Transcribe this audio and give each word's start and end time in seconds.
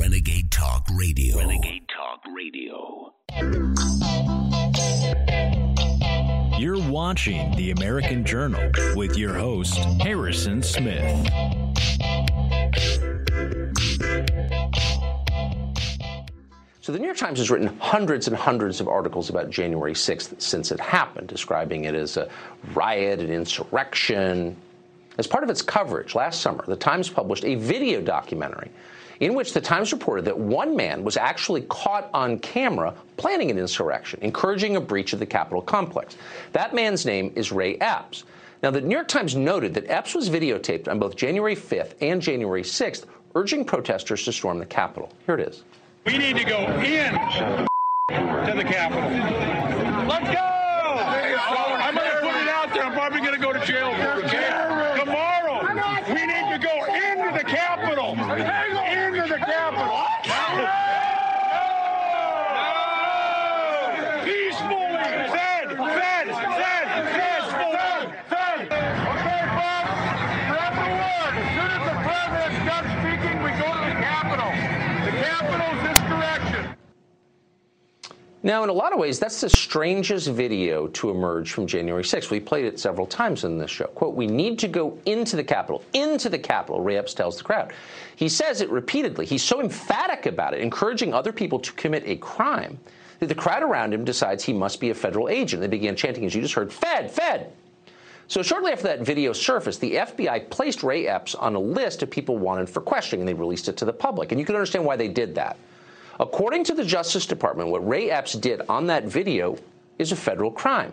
Renegade 0.00 0.50
Talk 0.50 0.88
Radio. 0.94 1.36
Renegade 1.36 1.86
Talk 1.94 2.22
Radio. 2.34 3.12
You're 6.58 6.80
watching 6.90 7.54
The 7.54 7.72
American 7.72 8.24
Journal 8.24 8.72
with 8.96 9.18
your 9.18 9.34
host, 9.34 9.74
Harrison 10.00 10.62
Smith. 10.62 11.04
So 16.80 16.92
the 16.92 16.98
New 16.98 17.04
York 17.04 17.18
Times 17.18 17.38
has 17.38 17.50
written 17.50 17.66
hundreds 17.78 18.26
and 18.26 18.34
hundreds 18.34 18.80
of 18.80 18.88
articles 18.88 19.28
about 19.28 19.50
January 19.50 19.92
6th 19.92 20.40
since 20.40 20.72
it 20.72 20.80
happened, 20.80 21.28
describing 21.28 21.84
it 21.84 21.94
as 21.94 22.16
a 22.16 22.26
riot, 22.72 23.20
an 23.20 23.30
insurrection. 23.30 24.56
As 25.18 25.26
part 25.26 25.44
of 25.44 25.50
its 25.50 25.60
coverage 25.60 26.14
last 26.14 26.40
summer, 26.40 26.64
the 26.66 26.74
Times 26.74 27.10
published 27.10 27.44
a 27.44 27.56
video 27.56 28.00
documentary 28.00 28.70
in 29.20 29.34
which 29.34 29.52
the 29.52 29.60
Times 29.60 29.92
reported 29.92 30.24
that 30.24 30.38
one 30.38 30.74
man 30.74 31.04
was 31.04 31.16
actually 31.16 31.62
caught 31.62 32.10
on 32.12 32.38
camera 32.38 32.94
planning 33.16 33.50
an 33.50 33.58
insurrection, 33.58 34.18
encouraging 34.22 34.76
a 34.76 34.80
breach 34.80 35.12
of 35.12 35.18
the 35.18 35.26
Capitol 35.26 35.62
complex. 35.62 36.16
That 36.52 36.74
man's 36.74 37.04
name 37.06 37.32
is 37.36 37.52
Ray 37.52 37.76
Epps. 37.76 38.24
Now, 38.62 38.70
the 38.70 38.80
New 38.80 38.94
York 38.94 39.08
Times 39.08 39.36
noted 39.36 39.72
that 39.74 39.88
Epps 39.88 40.14
was 40.14 40.28
videotaped 40.28 40.88
on 40.88 40.98
both 40.98 41.16
January 41.16 41.56
5th 41.56 41.94
and 42.00 42.20
January 42.20 42.62
6th, 42.62 43.06
urging 43.34 43.64
protesters 43.64 44.24
to 44.24 44.32
storm 44.32 44.58
the 44.58 44.66
Capitol. 44.66 45.10
Here 45.26 45.36
it 45.38 45.48
is. 45.48 45.62
We 46.04 46.18
need 46.18 46.36
to 46.36 46.44
go 46.44 46.58
in 46.80 47.12
to 48.10 48.54
the 48.56 48.64
Capitol. 48.64 49.10
Let's 50.08 50.30
go! 50.30 50.46
I'm 51.90 51.94
going 51.94 52.10
to 52.10 52.20
put 52.20 52.36
it 52.42 52.48
out 52.48 52.72
there. 52.74 52.84
I'm 52.84 52.92
probably 52.92 53.20
going 53.20 53.34
to 53.34 53.40
go 53.40 53.52
to 53.52 53.64
jail 53.64 53.94
for 53.94 54.20
it. 54.20 54.28
Tomorrow, 54.98 55.62
we 56.08 56.26
need 56.26 56.52
to 56.52 56.58
go 56.58 56.84
into 56.84 57.36
the 57.36 57.44
Capitol. 57.44 58.14
Into 59.40 59.52
the 59.52 59.52
Capitol. 60.22 60.68
Peacefully. 64.24 65.00
Fed, 65.32 65.68
fed, 65.80 66.26
fed, 66.60 66.86
peacefully. 67.16 68.12
Fed. 68.28 68.60
Okay, 68.68 69.42
folks, 69.56 69.96
grab 70.44 70.74
the 70.76 70.90
word. 70.92 71.32
As 71.40 71.48
soon 71.56 71.70
as 71.72 71.82
the 71.88 71.96
president's 72.04 72.60
done 72.68 72.86
speaking, 73.00 73.36
we 73.40 73.50
go 73.56 73.68
to 73.72 73.80
the 73.80 73.96
Capitol. 73.96 74.52
The 75.08 75.14
Capitol's 75.24 75.80
this 75.88 76.00
direction. 76.04 76.76
Now, 78.42 78.64
in 78.64 78.70
a 78.70 78.72
lot 78.72 78.94
of 78.94 78.98
ways, 78.98 79.18
that's 79.18 79.42
the 79.42 79.50
strangest 79.50 80.28
video 80.28 80.86
to 80.88 81.10
emerge 81.10 81.52
from 81.52 81.66
January 81.66 82.02
6th. 82.02 82.30
We 82.30 82.40
played 82.40 82.64
it 82.64 82.80
several 82.80 83.06
times 83.06 83.44
in 83.44 83.58
this 83.58 83.70
show. 83.70 83.84
Quote, 83.88 84.14
we 84.14 84.26
need 84.26 84.58
to 84.60 84.68
go 84.68 84.98
into 85.04 85.36
the 85.36 85.44
Capitol, 85.44 85.84
into 85.92 86.30
the 86.30 86.38
Capitol, 86.38 86.80
Ray 86.80 86.96
Epps 86.96 87.12
tells 87.12 87.36
the 87.36 87.44
crowd. 87.44 87.74
He 88.16 88.30
says 88.30 88.62
it 88.62 88.70
repeatedly. 88.70 89.26
He's 89.26 89.42
so 89.42 89.60
emphatic 89.60 90.24
about 90.24 90.54
it, 90.54 90.62
encouraging 90.62 91.12
other 91.12 91.32
people 91.32 91.58
to 91.58 91.72
commit 91.72 92.02
a 92.06 92.16
crime, 92.16 92.78
that 93.18 93.26
the 93.26 93.34
crowd 93.34 93.62
around 93.62 93.92
him 93.92 94.06
decides 94.06 94.42
he 94.42 94.54
must 94.54 94.80
be 94.80 94.88
a 94.88 94.94
federal 94.94 95.28
agent. 95.28 95.60
They 95.60 95.68
began 95.68 95.94
chanting, 95.94 96.24
as 96.24 96.34
you 96.34 96.40
just 96.40 96.54
heard, 96.54 96.72
Fed, 96.72 97.10
Fed. 97.10 97.52
So 98.28 98.42
shortly 98.42 98.72
after 98.72 98.84
that 98.84 99.00
video 99.00 99.34
surfaced, 99.34 99.82
the 99.82 99.96
FBI 99.96 100.48
placed 100.48 100.82
Ray 100.82 101.08
Epps 101.08 101.34
on 101.34 101.56
a 101.56 101.60
list 101.60 102.02
of 102.02 102.10
people 102.10 102.38
wanted 102.38 102.70
for 102.70 102.80
questioning, 102.80 103.20
and 103.20 103.28
they 103.28 103.34
released 103.34 103.68
it 103.68 103.76
to 103.76 103.84
the 103.84 103.92
public. 103.92 104.32
And 104.32 104.40
you 104.40 104.46
can 104.46 104.54
understand 104.54 104.86
why 104.86 104.96
they 104.96 105.08
did 105.08 105.34
that. 105.34 105.58
According 106.20 106.64
to 106.64 106.74
the 106.74 106.84
Justice 106.84 107.24
Department, 107.24 107.70
what 107.70 107.88
Ray 107.88 108.10
Epps 108.10 108.34
did 108.34 108.60
on 108.68 108.86
that 108.88 109.04
video 109.04 109.56
is 109.98 110.12
a 110.12 110.16
federal 110.16 110.50
crime. 110.50 110.92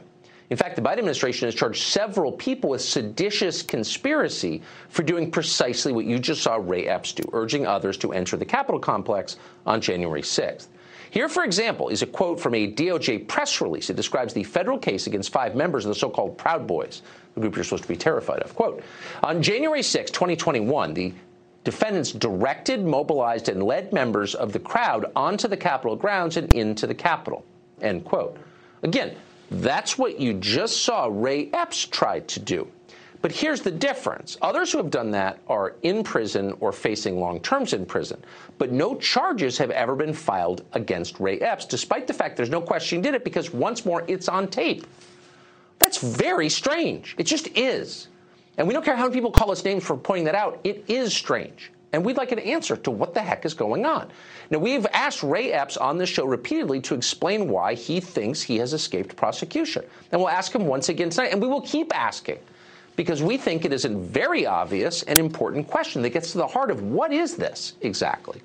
In 0.50 0.56
fact, 0.56 0.78
the 0.78 0.81
Biden 0.81 1.00
administration 1.00 1.50
has 1.50 1.53
charged 1.53 1.84
several 1.84 2.31
people 2.31 2.69
with 2.69 2.81
seditious 2.81 3.61
conspiracy 3.61 4.61
for 4.88 5.03
doing 5.03 5.30
precisely 5.30 5.92
what 5.92 6.06
you 6.06 6.17
just 6.17 6.42
saw 6.42 6.56
Ray 6.56 6.88
Epps 6.88 7.11
do, 7.11 7.30
urging 7.34 7.67
others 7.67 7.97
to 7.97 8.14
enter 8.14 8.38
the 8.38 8.45
Capitol 8.45 8.80
complex 8.80 9.36
on 9.66 9.81
January 9.81 10.22
6th. 10.22 10.67
Here, 11.09 11.28
for 11.28 11.44
example, 11.44 11.89
is 11.89 12.02
a 12.02 12.08
quote 12.08 12.39
from 12.39 12.56
a 12.56 12.72
DOJ 12.72 13.28
press 13.28 13.59
release. 13.59 13.89
It 13.89 13.97
describes 13.97 14.34
the 14.34 14.46
federal 14.46 14.78
case 14.78 15.07
against 15.07 15.34
five 15.34 15.56
members 15.56 15.84
of 15.84 15.90
the 15.90 15.96
so 15.96 16.09
called 16.09 16.38
Proud 16.38 16.66
Boys, 16.66 17.01
the 17.34 17.41
group 17.41 17.56
you're 17.56 17.66
supposed 17.66 17.84
to 17.84 17.90
be 17.90 17.97
terrified 17.97 18.40
of. 18.44 18.56
Quote 18.56 18.81
On 19.24 19.41
January 19.41 19.84
6, 19.84 20.09
2021, 20.12 20.94
the 20.94 21.13
defendants 21.67 22.13
directed, 22.13 22.85
mobilized, 22.85 23.50
and 23.50 23.61
led 23.61 23.91
members 23.91 24.33
of 24.35 24.53
the 24.53 24.59
crowd 24.59 25.11
onto 25.17 25.50
the 25.50 25.57
Capitol 25.57 25.97
grounds 25.97 26.38
and 26.38 26.50
into 26.53 26.88
the 26.88 26.95
Capitol. 26.95 27.44
End 27.81 28.05
quote. 28.05 28.38
Again, 28.83 29.17
that's 29.51 29.97
what 29.97 30.17
you 30.17 30.33
just 30.35 30.83
saw 30.83 31.09
Ray 31.11 31.50
Epps 31.51 31.83
try 31.83 32.22
to 32.22 32.39
do. 32.39 32.69
But 33.22 33.33
here's 33.33 33.59
the 33.59 33.72
difference. 33.72 34.38
Others 34.41 34.72
who 34.72 34.77
have 34.77 34.89
done 34.89 35.11
that 35.11 35.39
are 35.50 35.75
in 35.83 36.06
prison 36.06 36.56
or 36.61 36.72
facing 36.72 37.19
long 37.19 37.41
terms 37.41 37.73
in 37.73 37.85
prison. 37.85 38.23
But 38.57 38.72
no 38.72 38.95
charges 38.95 39.57
have 39.57 39.72
ever 39.72 39.94
been 39.94 40.13
filed 40.13 40.63
against 40.72 41.19
Ray 41.19 41.38
Epps, 41.39 41.66
despite 41.66 42.07
the 42.07 42.13
fact 42.13 42.38
there's 42.38 42.50
no 42.50 42.61
question 42.61 43.00
he 43.00 43.01
did 43.01 43.13
it 43.13 43.25
because 43.25 43.51
once 43.51 43.85
more 43.85 44.06
it's 44.07 44.29
on 44.29 44.47
tape. 44.47 44.88
That's 45.79 45.97
very 45.97 46.47
strange. 46.47 47.13
It 47.17 47.25
just 47.25 47.50
is. 47.57 48.07
And 48.57 48.68
we 48.68 48.73
don't 48.73 48.84
care 48.84 48.95
how 48.95 49.03
many 49.03 49.13
people 49.13 49.31
call 49.31 49.51
us 49.51 49.63
names 49.63 49.84
for 49.84 49.95
pointing 49.95 50.25
that 50.25 50.35
out. 50.35 50.59
It 50.63 50.84
is 50.88 51.13
strange. 51.13 51.72
And 51.94 52.03
we'd 52.03 52.18
like 52.18 52.31
an 52.31 52.40
answer 52.40 52.75
to 52.75 52.91
what 52.91 53.13
the 53.13 53.22
heck 53.22 53.45
is 53.45 53.53
going 53.53 53.85
on. 53.85 54.09
Now, 54.50 54.59
we've 54.59 54.85
asked 54.94 55.23
Ray 55.23 55.53
Epps 55.53 55.78
on 55.78 55.97
this 55.97 56.09
show 56.09 56.25
repeatedly 56.25 56.81
to 56.81 56.95
explain 56.95 57.47
why 57.50 57.75
he 57.75 58.00
thinks 58.00 58.41
he 58.41 58.57
has 58.57 58.73
escaped 58.73 59.16
prosecution. 59.16 59.85
And 60.12 60.19
we'll 60.19 60.29
ask 60.29 60.53
him 60.53 60.66
once 60.66 60.90
again 60.90 61.09
tonight, 61.09 61.31
and 61.31 61.41
we 61.41 61.47
will 61.47 61.62
keep 61.62 61.95
asking 61.95 62.40
because 62.97 63.22
we 63.22 63.38
think 63.38 63.63
it 63.63 63.72
is 63.72 63.85
a 63.85 63.90
very 63.90 64.45
obvious 64.45 65.03
and 65.03 65.18
important 65.18 65.68
question 65.68 66.01
that 66.01 66.09
gets 66.09 66.31
to 66.31 66.39
the 66.39 66.47
heart 66.47 66.72
of 66.72 66.81
what 66.81 67.13
is 67.13 67.35
this 67.35 67.74
exactly. 67.81 68.41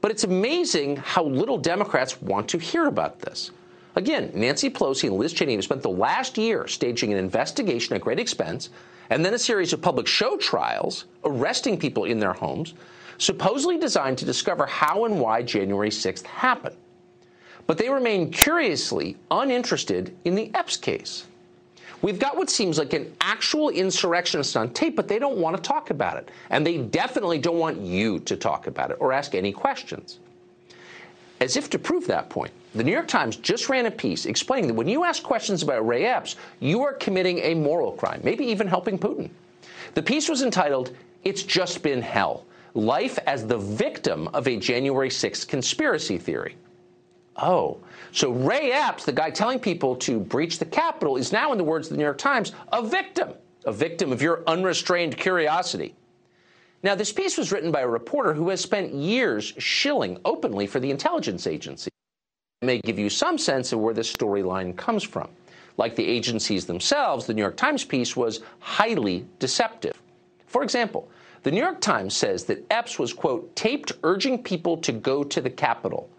But 0.00 0.10
it's 0.10 0.24
amazing 0.24 0.96
how 0.96 1.24
little 1.24 1.58
Democrats 1.58 2.20
want 2.22 2.48
to 2.50 2.58
hear 2.58 2.86
about 2.86 3.18
this. 3.18 3.50
Again, 3.96 4.30
Nancy 4.34 4.70
Pelosi 4.70 5.08
and 5.08 5.16
Liz 5.16 5.32
Cheney 5.32 5.54
have 5.54 5.64
spent 5.64 5.82
the 5.82 5.90
last 5.90 6.38
year 6.38 6.68
staging 6.68 7.12
an 7.12 7.18
investigation 7.18 7.96
at 7.96 8.02
great 8.02 8.20
expense 8.20 8.70
and 9.10 9.24
then 9.24 9.34
a 9.34 9.38
series 9.38 9.72
of 9.72 9.82
public 9.82 10.06
show 10.06 10.36
trials, 10.36 11.04
arresting 11.24 11.78
people 11.78 12.04
in 12.04 12.18
their 12.20 12.32
homes, 12.32 12.74
supposedly 13.18 13.76
designed 13.76 14.16
to 14.18 14.24
discover 14.24 14.64
how 14.66 15.04
and 15.04 15.20
why 15.20 15.42
January 15.42 15.90
6th 15.90 16.24
happened. 16.24 16.76
But 17.66 17.76
they 17.76 17.90
remain 17.90 18.30
curiously 18.30 19.16
uninterested 19.30 20.16
in 20.24 20.34
the 20.34 20.50
Epps 20.54 20.76
case. 20.76 21.26
We've 22.02 22.18
got 22.18 22.36
what 22.36 22.48
seems 22.48 22.78
like 22.78 22.94
an 22.94 23.14
actual 23.20 23.68
insurrectionist 23.68 24.56
on 24.56 24.70
tape, 24.70 24.96
but 24.96 25.06
they 25.06 25.18
don't 25.18 25.36
want 25.36 25.56
to 25.56 25.62
talk 25.62 25.90
about 25.90 26.16
it. 26.16 26.30
And 26.48 26.66
they 26.66 26.78
definitely 26.78 27.38
don't 27.38 27.58
want 27.58 27.78
you 27.78 28.20
to 28.20 28.36
talk 28.36 28.66
about 28.66 28.90
it 28.90 28.96
or 29.00 29.12
ask 29.12 29.34
any 29.34 29.52
questions. 29.52 30.18
As 31.40 31.56
if 31.56 31.68
to 31.70 31.78
prove 31.78 32.06
that 32.06 32.30
point, 32.30 32.52
the 32.74 32.84
New 32.84 32.92
York 32.92 33.08
Times 33.08 33.36
just 33.36 33.68
ran 33.68 33.86
a 33.86 33.90
piece 33.90 34.26
explaining 34.26 34.68
that 34.68 34.74
when 34.74 34.88
you 34.88 35.04
ask 35.04 35.22
questions 35.22 35.62
about 35.62 35.86
Ray 35.86 36.06
Epps, 36.06 36.36
you 36.60 36.82
are 36.82 36.92
committing 36.92 37.38
a 37.38 37.54
moral 37.54 37.92
crime, 37.92 38.20
maybe 38.22 38.44
even 38.44 38.66
helping 38.66 38.98
Putin. 38.98 39.30
The 39.94 40.02
piece 40.02 40.28
was 40.28 40.42
entitled, 40.42 40.94
It's 41.24 41.42
Just 41.42 41.82
Been 41.82 42.00
Hell 42.00 42.44
Life 42.74 43.18
as 43.26 43.46
the 43.46 43.58
Victim 43.58 44.28
of 44.28 44.46
a 44.46 44.56
January 44.56 45.08
6th 45.08 45.48
Conspiracy 45.48 46.18
Theory. 46.18 46.56
Oh, 47.36 47.78
so 48.12 48.30
Ray 48.30 48.70
Epps, 48.72 49.04
the 49.04 49.12
guy 49.12 49.30
telling 49.30 49.58
people 49.58 49.96
to 49.96 50.20
breach 50.20 50.58
the 50.58 50.64
Capitol, 50.64 51.16
is 51.16 51.32
now, 51.32 51.52
in 51.52 51.58
the 51.58 51.64
words 51.64 51.88
of 51.88 51.92
the 51.92 51.96
New 51.96 52.04
York 52.04 52.18
Times, 52.18 52.52
a 52.72 52.82
victim, 52.82 53.30
a 53.64 53.72
victim 53.72 54.12
of 54.12 54.22
your 54.22 54.42
unrestrained 54.46 55.16
curiosity. 55.16 55.94
Now, 56.82 56.94
this 56.94 57.12
piece 57.12 57.36
was 57.36 57.50
written 57.50 57.72
by 57.72 57.80
a 57.80 57.88
reporter 57.88 58.32
who 58.32 58.48
has 58.48 58.60
spent 58.60 58.94
years 58.94 59.52
shilling 59.58 60.18
openly 60.24 60.66
for 60.66 60.80
the 60.80 60.90
intelligence 60.90 61.46
agency. 61.46 61.90
May 62.62 62.78
give 62.78 62.98
you 62.98 63.08
some 63.08 63.38
sense 63.38 63.72
of 63.72 63.78
where 63.78 63.94
this 63.94 64.14
storyline 64.14 64.76
comes 64.76 65.02
from. 65.02 65.30
Like 65.78 65.96
the 65.96 66.06
agencies 66.06 66.66
themselves, 66.66 67.24
the 67.24 67.32
New 67.32 67.40
York 67.40 67.56
Times 67.56 67.86
piece 67.86 68.14
was 68.14 68.40
highly 68.58 69.26
deceptive. 69.38 69.98
For 70.46 70.62
example, 70.62 71.08
the 71.42 71.50
New 71.50 71.62
York 71.62 71.80
Times 71.80 72.14
says 72.14 72.44
that 72.44 72.62
Epps 72.70 72.98
was, 72.98 73.14
quote, 73.14 73.56
taped 73.56 73.92
urging 74.02 74.42
people 74.42 74.76
to 74.76 74.92
go 74.92 75.24
to 75.24 75.40
the 75.40 75.48
Capitol. 75.48 76.10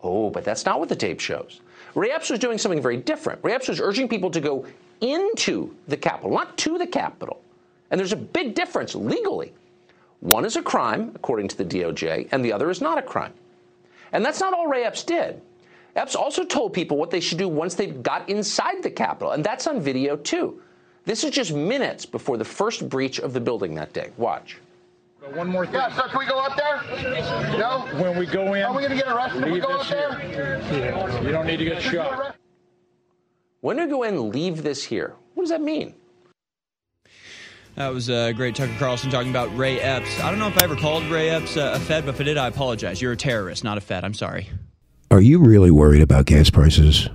Oh, 0.00 0.30
but 0.30 0.44
that's 0.44 0.64
not 0.64 0.78
what 0.78 0.88
the 0.88 0.94
tape 0.94 1.18
shows. 1.18 1.60
Ray 1.96 2.12
Epps 2.12 2.30
was 2.30 2.38
doing 2.38 2.56
something 2.56 2.80
very 2.80 2.96
different. 2.96 3.40
Ray 3.42 3.54
Epps 3.54 3.66
was 3.66 3.80
urging 3.80 4.08
people 4.08 4.30
to 4.30 4.40
go 4.40 4.64
into 5.00 5.74
the 5.88 5.96
Capitol, 5.96 6.30
not 6.30 6.56
to 6.58 6.78
the 6.78 6.86
Capitol. 6.86 7.42
And 7.90 7.98
there's 7.98 8.12
a 8.12 8.16
big 8.16 8.54
difference 8.54 8.94
legally. 8.94 9.52
One 10.20 10.44
is 10.44 10.54
a 10.54 10.62
crime, 10.62 11.10
according 11.16 11.48
to 11.48 11.56
the 11.58 11.64
DOJ, 11.64 12.28
and 12.30 12.44
the 12.44 12.52
other 12.52 12.70
is 12.70 12.80
not 12.80 12.96
a 12.96 13.02
crime. 13.02 13.32
And 14.12 14.24
that's 14.24 14.38
not 14.38 14.54
all 14.54 14.68
Ray 14.68 14.84
Epps 14.84 15.02
did. 15.02 15.42
Epps 15.96 16.14
also 16.14 16.44
told 16.44 16.72
people 16.72 16.96
what 16.96 17.10
they 17.10 17.20
should 17.20 17.38
do 17.38 17.48
once 17.48 17.74
they 17.74 17.88
got 17.88 18.28
inside 18.28 18.82
the 18.82 18.90
Capitol, 18.90 19.32
and 19.32 19.42
that's 19.44 19.66
on 19.66 19.80
video 19.80 20.16
too. 20.16 20.62
This 21.04 21.24
is 21.24 21.30
just 21.30 21.52
minutes 21.52 22.06
before 22.06 22.36
the 22.36 22.44
first 22.44 22.88
breach 22.88 23.18
of 23.18 23.32
the 23.32 23.40
building 23.40 23.74
that 23.74 23.92
day. 23.92 24.10
Watch. 24.16 24.58
One 25.34 25.48
more 25.48 25.66
thing. 25.66 25.74
Yeah, 25.74 25.94
so 25.94 26.02
can 26.08 26.18
we 26.18 26.26
go 26.26 26.38
up 26.38 26.56
there? 26.56 27.58
No? 27.58 27.86
When 28.02 28.18
we 28.18 28.26
go 28.26 28.54
in, 28.54 28.62
Are 28.62 28.74
we 28.74 28.80
going 28.82 28.90
to 28.90 28.96
get 28.96 29.08
arrested 29.08 29.40
if 29.42 29.44
we 29.46 29.52
leave 29.52 29.62
go 29.62 29.78
this 29.78 29.90
up 29.92 30.20
here. 30.20 30.60
there? 30.70 30.78
Yeah, 30.78 31.20
you 31.22 31.30
don't 31.30 31.46
need 31.46 31.58
to 31.58 31.64
get 31.64 31.82
shot. 31.82 32.36
When 33.60 33.76
do 33.76 33.84
we 33.84 33.90
go 33.90 34.02
in, 34.04 34.30
leave 34.30 34.62
this 34.62 34.84
here. 34.84 35.14
What 35.34 35.42
does 35.42 35.50
that 35.50 35.60
mean? 35.60 35.94
That 37.74 37.92
was 37.92 38.08
uh, 38.10 38.32
great. 38.32 38.54
Tucker 38.54 38.72
Carlson 38.78 39.10
talking 39.10 39.30
about 39.30 39.54
Ray 39.56 39.78
Epps. 39.80 40.20
I 40.20 40.30
don't 40.30 40.38
know 40.38 40.48
if 40.48 40.58
I 40.58 40.64
ever 40.64 40.76
called 40.76 41.04
Ray 41.04 41.30
Epps 41.30 41.56
uh, 41.56 41.72
a 41.76 41.78
Fed, 41.80 42.04
but 42.06 42.14
if 42.14 42.20
I 42.20 42.24
did, 42.24 42.36
I 42.38 42.46
apologize. 42.46 43.00
You're 43.00 43.12
a 43.12 43.16
terrorist, 43.16 43.62
not 43.62 43.78
a 43.78 43.80
Fed. 43.80 44.04
I'm 44.04 44.14
sorry. 44.14 44.48
Are 45.12 45.20
you 45.20 45.40
really 45.40 45.72
worried 45.72 46.02
about 46.02 46.26
gas 46.26 46.50
prices? 46.50 47.08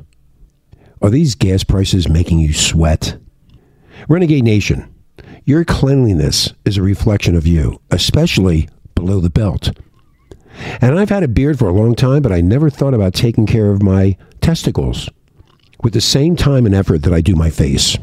Are 1.02 1.10
these 1.10 1.34
gas 1.34 1.64
prices 1.64 2.10
making 2.10 2.40
you 2.40 2.52
sweat? 2.52 3.18
Renegade 4.10 4.44
Nation, 4.44 4.94
your 5.46 5.64
cleanliness 5.64 6.52
is 6.66 6.76
a 6.76 6.82
reflection 6.82 7.38
of 7.38 7.48
you, 7.48 7.80
especially 7.92 8.68
below 8.96 9.22
the 9.22 9.30
belt. 9.30 9.72
And 10.82 11.00
I've 11.00 11.10
had 11.10 11.24
a 11.24 11.30
beard 11.30 11.58
for 11.58 11.70
a 11.70 11.74
long 11.74 11.96
time, 11.96 12.22
but 12.22 12.34
I 12.34 12.42
never 12.42 12.70
thought 12.70 12.94
about 12.94 13.14
taking 13.14 13.46
care 13.46 13.72
of 13.72 13.82
my 13.82 14.18
testicles 14.42 15.10
with 15.82 15.94
the 15.94 16.02
same 16.02 16.36
time 16.36 16.66
and 16.66 16.76
effort 16.76 17.04
that 17.04 17.14
I 17.14 17.22
do 17.22 17.34
my 17.34 17.50
face. 17.50 17.98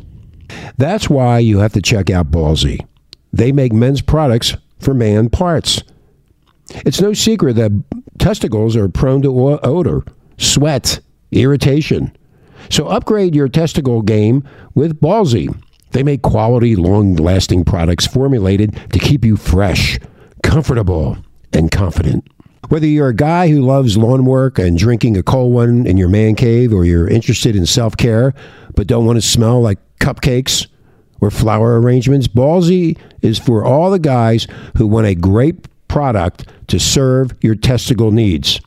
That's 0.78 1.10
why 1.10 1.40
you 1.40 1.58
have 1.58 1.74
to 1.74 1.82
check 1.82 2.08
out 2.08 2.30
Ballsy. 2.30 2.78
They 3.30 3.52
make 3.52 3.74
men's 3.74 4.00
products 4.00 4.56
for 4.80 4.94
man 4.94 5.28
parts. 5.28 5.82
It's 6.84 7.00
no 7.00 7.12
secret 7.12 7.54
that 7.56 7.72
testicles 8.18 8.76
are 8.76 8.88
prone 8.88 9.22
to 9.22 9.58
odor, 9.62 10.04
sweat, 10.38 11.00
irritation. 11.30 12.16
So 12.70 12.86
upgrade 12.86 13.34
your 13.34 13.48
testicle 13.48 14.02
game 14.02 14.48
with 14.74 15.00
Ballsy. 15.00 15.54
They 15.90 16.02
make 16.02 16.22
quality, 16.22 16.74
long 16.74 17.16
lasting 17.16 17.64
products 17.64 18.06
formulated 18.06 18.78
to 18.92 18.98
keep 18.98 19.24
you 19.24 19.36
fresh, 19.36 19.98
comfortable, 20.42 21.18
and 21.52 21.70
confident. 21.70 22.26
Whether 22.68 22.86
you're 22.86 23.08
a 23.08 23.14
guy 23.14 23.48
who 23.48 23.60
loves 23.60 23.98
lawn 23.98 24.24
work 24.24 24.58
and 24.58 24.78
drinking 24.78 25.16
a 25.16 25.22
cold 25.22 25.52
one 25.52 25.86
in 25.86 25.98
your 25.98 26.08
man 26.08 26.34
cave, 26.34 26.72
or 26.72 26.84
you're 26.84 27.08
interested 27.08 27.54
in 27.54 27.66
self 27.66 27.96
care 27.96 28.32
but 28.74 28.86
don't 28.86 29.04
want 29.04 29.16
to 29.16 29.22
smell 29.22 29.60
like 29.60 29.78
cupcakes 29.98 30.66
or 31.20 31.30
flower 31.30 31.78
arrangements, 31.80 32.26
Ballsy 32.26 32.96
is 33.20 33.38
for 33.38 33.64
all 33.64 33.90
the 33.90 33.98
guys 33.98 34.46
who 34.76 34.86
want 34.86 35.06
a 35.06 35.14
great 35.14 35.68
product 35.92 36.46
to 36.68 36.80
serve 36.80 37.32
your 37.42 37.54
testicle 37.54 38.12
needs. 38.12 38.62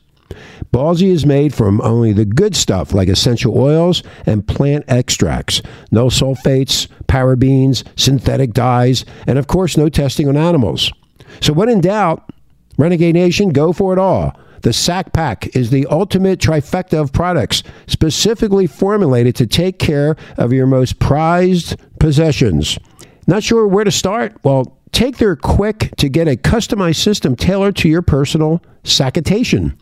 Ballsy 0.72 1.08
is 1.08 1.26
made 1.26 1.52
from 1.52 1.80
only 1.80 2.12
the 2.12 2.24
good 2.24 2.54
stuff 2.54 2.94
like 2.94 3.08
essential 3.08 3.58
oils 3.58 4.04
and 4.26 4.46
plant 4.46 4.84
extracts. 4.86 5.60
No 5.90 6.06
sulfates, 6.06 6.86
parabens, 7.08 7.82
synthetic 7.98 8.52
dyes, 8.52 9.04
and 9.26 9.40
of 9.40 9.48
course, 9.48 9.76
no 9.76 9.88
testing 9.88 10.28
on 10.28 10.36
animals. 10.36 10.92
So, 11.40 11.52
when 11.52 11.68
in 11.68 11.80
doubt, 11.80 12.30
Renegade 12.78 13.16
Nation, 13.16 13.48
go 13.48 13.72
for 13.72 13.92
it 13.92 13.98
all. 13.98 14.38
The 14.62 14.72
Sack 14.72 15.12
Pack 15.12 15.56
is 15.56 15.70
the 15.70 15.86
ultimate 15.86 16.38
trifecta 16.38 17.00
of 17.00 17.12
products 17.12 17.64
specifically 17.88 18.68
formulated 18.68 19.34
to 19.36 19.48
take 19.48 19.80
care 19.80 20.14
of 20.38 20.52
your 20.52 20.66
most 20.66 21.00
prized 21.00 21.76
possessions. 21.98 22.78
Not 23.26 23.42
sure 23.42 23.66
where 23.66 23.84
to 23.84 23.90
start? 23.90 24.36
Well, 24.44 24.76
take 24.96 25.18
their 25.18 25.36
quick 25.36 25.92
to 25.98 26.08
get 26.08 26.26
a 26.26 26.36
customized 26.36 26.96
system 26.96 27.36
tailored 27.36 27.76
to 27.76 27.86
your 27.86 28.00
personal 28.00 28.62
sacketation. 28.82 29.76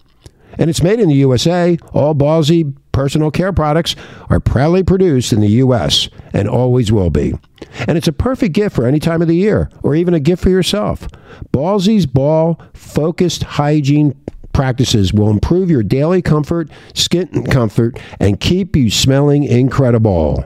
And 0.59 0.69
it's 0.69 0.83
made 0.83 0.99
in 0.99 1.09
the 1.09 1.15
USA. 1.15 1.79
All 1.93 2.17
Ballsy 2.17 2.75
personal 2.91 3.31
care 3.31 3.53
products 3.53 3.95
are 4.29 4.41
proudly 4.41 4.83
produced 4.83 5.33
in 5.33 5.41
the 5.41 5.49
U.S. 5.49 6.09
and 6.33 6.49
always 6.49 6.91
will 6.91 7.11
be. 7.11 7.33
And 7.87 7.97
it's 7.97 8.09
a 8.09 8.13
perfect 8.13 8.55
gift 8.55 8.75
for 8.75 8.87
any 8.87 8.99
time 8.99 9.23
of 9.23 9.29
the 9.29 9.37
year 9.37 9.71
or 9.85 9.95
even 9.95 10.15
a 10.15 10.21
gift 10.21 10.43
for 10.43 10.51
yourself. 10.51 11.07
Ballsy's 11.53 12.07
ball 12.07 12.61
focused 12.73 13.45
hygiene 13.45 14.21
practices 14.53 15.13
will 15.13 15.31
improve 15.31 15.71
your 15.71 15.85
daily 15.85 16.23
comfort, 16.23 16.69
skin 16.93 17.45
comfort, 17.45 18.01
and 18.19 18.41
keep 18.41 18.75
you 18.75 18.91
smelling 18.91 19.45
incredible. 19.45 20.45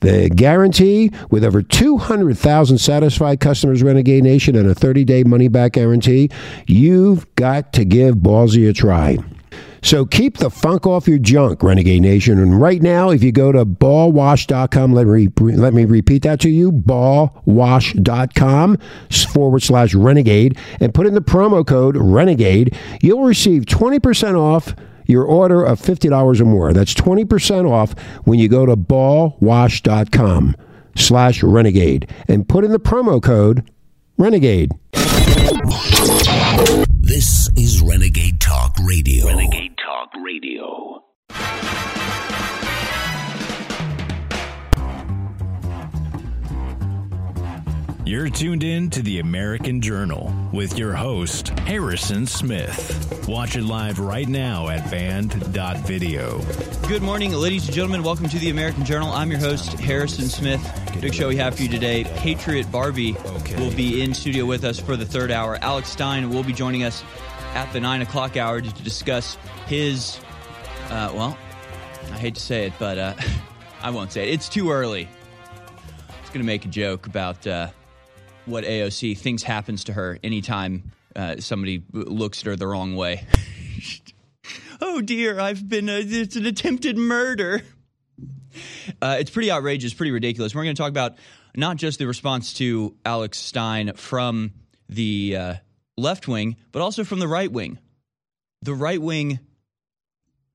The 0.00 0.30
guarantee 0.30 1.10
with 1.30 1.44
over 1.44 1.62
200,000 1.62 2.78
satisfied 2.78 3.40
customers, 3.40 3.82
Renegade 3.82 4.24
Nation, 4.24 4.56
and 4.56 4.68
a 4.68 4.74
30 4.74 5.04
day 5.04 5.24
money 5.24 5.48
back 5.48 5.72
guarantee, 5.72 6.30
you've 6.66 7.32
got 7.34 7.72
to 7.74 7.84
give 7.84 8.16
Ballsy 8.16 8.68
a 8.68 8.72
try. 8.72 9.18
So 9.82 10.04
keep 10.04 10.38
the 10.38 10.50
funk 10.50 10.86
off 10.86 11.06
your 11.06 11.18
junk, 11.18 11.62
Renegade 11.62 12.02
Nation. 12.02 12.38
And 12.38 12.60
right 12.60 12.82
now, 12.82 13.10
if 13.10 13.22
you 13.22 13.32
go 13.32 13.52
to 13.52 13.64
ballwash.com, 13.64 14.92
let 14.92 15.06
me, 15.06 15.28
let 15.40 15.72
me 15.72 15.84
repeat 15.84 16.22
that 16.22 16.40
to 16.40 16.50
you 16.50 16.72
ballwash.com 16.72 18.78
forward 19.32 19.62
slash 19.62 19.94
renegade 19.94 20.58
and 20.80 20.92
put 20.92 21.06
in 21.06 21.14
the 21.14 21.20
promo 21.20 21.66
code 21.66 21.96
renegade, 21.96 22.76
you'll 23.02 23.22
receive 23.22 23.66
20% 23.66 24.36
off 24.36 24.74
your 25.08 25.24
order 25.24 25.64
of 25.64 25.80
$50 25.80 26.40
or 26.40 26.44
more. 26.44 26.72
That's 26.72 26.94
20% 26.94 27.68
off 27.68 27.98
when 28.24 28.38
you 28.38 28.48
go 28.48 28.64
to 28.66 28.76
ballwash.com 28.76 30.54
slash 30.96 31.42
renegade 31.42 32.08
and 32.28 32.48
put 32.48 32.64
in 32.64 32.70
the 32.70 32.78
promo 32.78 33.20
code 33.20 33.68
renegade. 34.16 34.70
This 37.00 37.48
is 37.56 37.80
Renegade 37.80 38.40
Talk 38.40 38.76
Radio. 38.84 39.26
Renegade 39.26 39.76
Talk 39.78 40.10
Radio. 40.22 41.04
You're 48.08 48.30
tuned 48.30 48.64
in 48.64 48.88
to 48.88 49.02
the 49.02 49.18
American 49.18 49.82
Journal 49.82 50.34
with 50.50 50.78
your 50.78 50.94
host, 50.94 51.48
Harrison 51.48 52.26
Smith. 52.26 53.28
Watch 53.28 53.54
it 53.54 53.64
live 53.64 53.98
right 53.98 54.26
now 54.26 54.68
at 54.68 54.90
band.video. 54.90 56.40
Good 56.88 57.02
morning, 57.02 57.32
ladies 57.32 57.66
and 57.66 57.74
gentlemen. 57.74 58.02
Welcome 58.02 58.30
to 58.30 58.38
the 58.38 58.48
American 58.48 58.86
Journal. 58.86 59.12
I'm 59.12 59.30
your 59.30 59.40
host, 59.40 59.74
Harrison 59.74 60.24
Smith. 60.24 60.58
Big 61.02 61.12
show 61.12 61.28
we 61.28 61.36
have 61.36 61.56
for 61.56 61.64
you 61.64 61.68
today. 61.68 62.04
Patriot 62.16 62.72
Barbie 62.72 63.14
will 63.58 63.74
be 63.74 64.00
in 64.00 64.14
studio 64.14 64.46
with 64.46 64.64
us 64.64 64.80
for 64.80 64.96
the 64.96 65.04
third 65.04 65.30
hour. 65.30 65.58
Alex 65.60 65.90
Stein 65.90 66.30
will 66.30 66.42
be 66.42 66.54
joining 66.54 66.84
us 66.84 67.04
at 67.52 67.70
the 67.74 67.80
nine 67.80 68.00
o'clock 68.00 68.38
hour 68.38 68.62
to 68.62 68.82
discuss 68.82 69.36
his, 69.66 70.18
uh, 70.88 71.12
well, 71.14 71.36
I 72.04 72.16
hate 72.16 72.36
to 72.36 72.40
say 72.40 72.64
it, 72.64 72.72
but 72.78 72.96
uh, 72.96 73.14
I 73.82 73.90
won't 73.90 74.12
say 74.12 74.30
it. 74.30 74.32
It's 74.32 74.48
too 74.48 74.70
early. 74.70 75.06
I 76.08 76.20
was 76.22 76.30
going 76.30 76.40
to 76.40 76.46
make 76.46 76.64
a 76.64 76.68
joke 76.68 77.06
about 77.06 77.46
uh, 77.46 77.68
what 78.48 78.64
AOC 78.64 79.16
thinks 79.18 79.42
happens 79.42 79.84
to 79.84 79.92
her 79.92 80.18
anytime 80.24 80.90
uh, 81.14 81.36
somebody 81.38 81.82
looks 81.92 82.40
at 82.40 82.46
her 82.46 82.56
the 82.56 82.66
wrong 82.66 82.96
way. 82.96 83.26
oh 84.80 85.00
dear, 85.00 85.38
I've 85.38 85.68
been, 85.68 85.88
uh, 85.88 86.00
it's 86.02 86.36
an 86.36 86.46
attempted 86.46 86.96
murder. 86.96 87.62
Uh, 89.00 89.16
it's 89.20 89.30
pretty 89.30 89.50
outrageous, 89.50 89.94
pretty 89.94 90.10
ridiculous. 90.10 90.54
We're 90.54 90.64
going 90.64 90.74
to 90.74 90.80
talk 90.80 90.90
about 90.90 91.16
not 91.54 91.76
just 91.76 91.98
the 91.98 92.06
response 92.06 92.54
to 92.54 92.96
Alex 93.04 93.38
Stein 93.38 93.92
from 93.94 94.52
the 94.88 95.36
uh, 95.36 95.54
left 95.96 96.28
wing, 96.28 96.56
but 96.72 96.82
also 96.82 97.04
from 97.04 97.18
the 97.18 97.28
right 97.28 97.50
wing. 97.50 97.78
The 98.62 98.74
right 98.74 99.00
wing, 99.00 99.38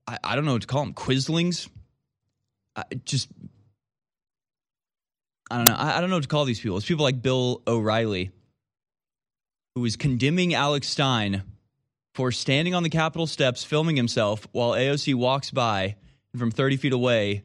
I, 0.06 0.18
I 0.22 0.34
don't 0.34 0.44
know 0.44 0.52
what 0.52 0.62
to 0.62 0.66
call 0.66 0.84
them, 0.84 0.94
Quislings. 0.94 1.68
I, 2.76 2.84
just, 3.04 3.28
I 5.54 5.56
don't 5.56 5.66
know. 5.66 5.74
I, 5.74 5.98
I 5.98 6.00
don't 6.00 6.10
know 6.10 6.16
what 6.16 6.24
to 6.24 6.28
call 6.28 6.46
these 6.46 6.58
people. 6.58 6.76
It's 6.78 6.86
people 6.86 7.04
like 7.04 7.22
Bill 7.22 7.62
O'Reilly, 7.64 8.32
who 9.76 9.84
is 9.84 9.94
condemning 9.94 10.52
Alex 10.52 10.88
Stein 10.88 11.44
for 12.12 12.32
standing 12.32 12.74
on 12.74 12.82
the 12.82 12.90
Capitol 12.90 13.28
steps, 13.28 13.62
filming 13.62 13.94
himself 13.94 14.48
while 14.50 14.72
AOC 14.72 15.14
walks 15.14 15.52
by 15.52 15.94
from 16.36 16.50
30 16.50 16.76
feet 16.78 16.92
away 16.92 17.44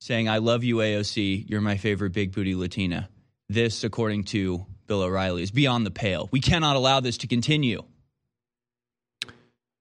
saying, 0.00 0.28
I 0.28 0.38
love 0.38 0.64
you, 0.64 0.78
AOC. 0.78 1.48
You're 1.48 1.60
my 1.60 1.76
favorite 1.76 2.10
big 2.10 2.32
booty 2.32 2.56
Latina. 2.56 3.08
This, 3.48 3.84
according 3.84 4.24
to 4.24 4.66
Bill 4.88 5.02
O'Reilly, 5.02 5.44
is 5.44 5.52
beyond 5.52 5.86
the 5.86 5.92
pale. 5.92 6.28
We 6.32 6.40
cannot 6.40 6.74
allow 6.74 6.98
this 6.98 7.18
to 7.18 7.28
continue. 7.28 7.84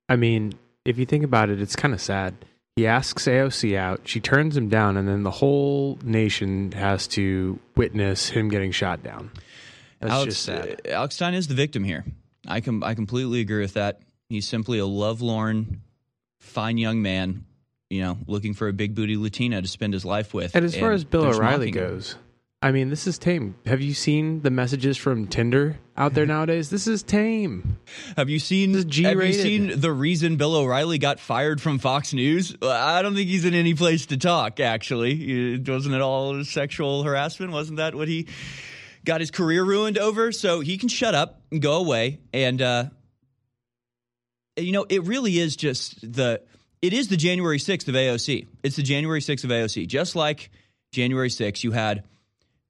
I 0.08 0.16
mean, 0.16 0.54
if 0.86 1.00
you 1.00 1.08
think 1.08 1.24
about 1.24 1.50
it, 1.50 1.60
it's 1.60 1.76
kind 1.76 1.96
of 1.96 2.02
sad. 2.02 2.36
He 2.80 2.88
asks 2.88 3.26
AOC 3.26 3.76
out, 3.76 4.04
she 4.06 4.22
turns 4.22 4.56
him 4.56 4.70
down, 4.70 4.96
and 4.96 5.06
then 5.06 5.24
the 5.24 5.32
whole 5.32 6.00
nation 6.02 6.72
has 6.72 7.08
to 7.10 7.60
witness 7.76 8.30
him 8.30 8.48
getting 8.48 8.72
shot 8.72 9.04
down. 9.04 9.32
That's 10.00 10.14
Alex, 10.14 10.34
just 10.36 10.46
sad. 10.46 10.80
uh, 10.88 10.92
Alex 10.92 11.16
Stein 11.16 11.34
is 11.34 11.50
the 11.50 11.56
victim 11.56 11.84
here. 11.84 12.06
I 12.48 12.62
com- 12.62 12.82
I 12.86 12.94
completely 12.94 13.42
agree 13.42 13.60
with 13.60 13.74
that. 13.74 14.00
He's 14.30 14.48
simply 14.48 14.80
a 14.80 14.86
lovelorn, 14.86 15.82
fine 16.40 16.78
young 16.78 17.02
man, 17.02 17.44
you 17.90 18.02
know, 18.02 18.18
looking 18.28 18.54
for 18.54 18.70
a 18.70 18.74
big 18.74 18.96
booty 18.96 19.18
Latina 19.18 19.62
to 19.62 19.68
spend 19.68 19.92
his 19.92 20.06
life 20.06 20.34
with. 20.34 20.56
And 20.56 20.64
as 20.64 20.74
far 20.74 20.94
as 20.94 21.04
Bill 21.04 21.26
O'Reilly 21.26 21.72
goes, 21.72 22.14
him. 22.14 22.20
I 22.62 22.72
mean, 22.72 22.90
this 22.90 23.08
is 23.08 23.18
tame. 23.18 23.56
Have 23.66 23.80
you 23.80 23.94
seen 23.94 24.42
the 24.42 24.50
messages 24.52 24.98
from 24.98 25.28
Tinder 25.28 25.80
out 25.96 26.14
there 26.14 26.26
nowadays? 26.26 26.70
This 26.70 26.88
is 26.88 27.04
tame. 27.04 27.78
Have 28.18 28.30
you 28.30 28.38
seen? 28.40 28.74
This 28.74 28.84
is 28.84 28.98
Have 29.06 29.22
you 29.22 29.32
seen 29.34 29.80
the 29.80 29.94
reason 29.94 30.36
Bill 30.36 30.56
O'Reilly 30.56 30.98
got 30.98 31.22
fired 31.22 31.62
from 31.62 31.80
Fox 31.80 32.14
News? 32.14 32.56
I 32.62 33.02
don't 33.02 33.16
think 33.16 33.30
he's 33.30 33.46
in 33.46 33.54
any 33.54 33.76
place 33.76 34.08
to 34.08 34.18
talk. 34.18 34.60
Actually, 34.60 35.56
Uh, 35.56 35.60
wasn't 35.72 35.96
it 35.96 36.02
all 36.02 36.44
sexual 36.44 37.04
harassment? 37.04 37.54
Wasn't 37.54 37.78
that 37.78 37.96
what 37.96 38.10
he 38.10 38.28
got 39.06 39.22
his 39.22 39.32
career 39.32 39.64
ruined 39.64 39.98
over? 39.98 40.34
So 40.34 40.60
he 40.60 40.78
can 40.78 40.90
shut 40.90 41.16
up 41.16 41.42
and 41.52 41.62
go 41.62 41.78
away. 41.78 42.20
And 42.34 42.62
uh, 42.62 42.86
you 44.58 44.74
know, 44.74 44.86
it 44.90 45.04
really 45.04 45.40
is 45.40 45.56
just 45.56 46.02
the. 46.02 46.42
It 46.82 46.92
is 46.92 47.08
the 47.08 47.18
January 47.18 47.60
sixth 47.60 47.88
of 47.88 47.96
AOC. 47.96 48.48
It's 48.64 48.76
the 48.76 48.84
January 48.84 49.22
sixth 49.22 49.46
of 49.46 49.52
AOC. 49.52 49.88
Just 49.88 50.18
like 50.18 50.50
January 50.92 51.30
sixth, 51.30 51.64
you 51.64 51.72
had 51.72 52.04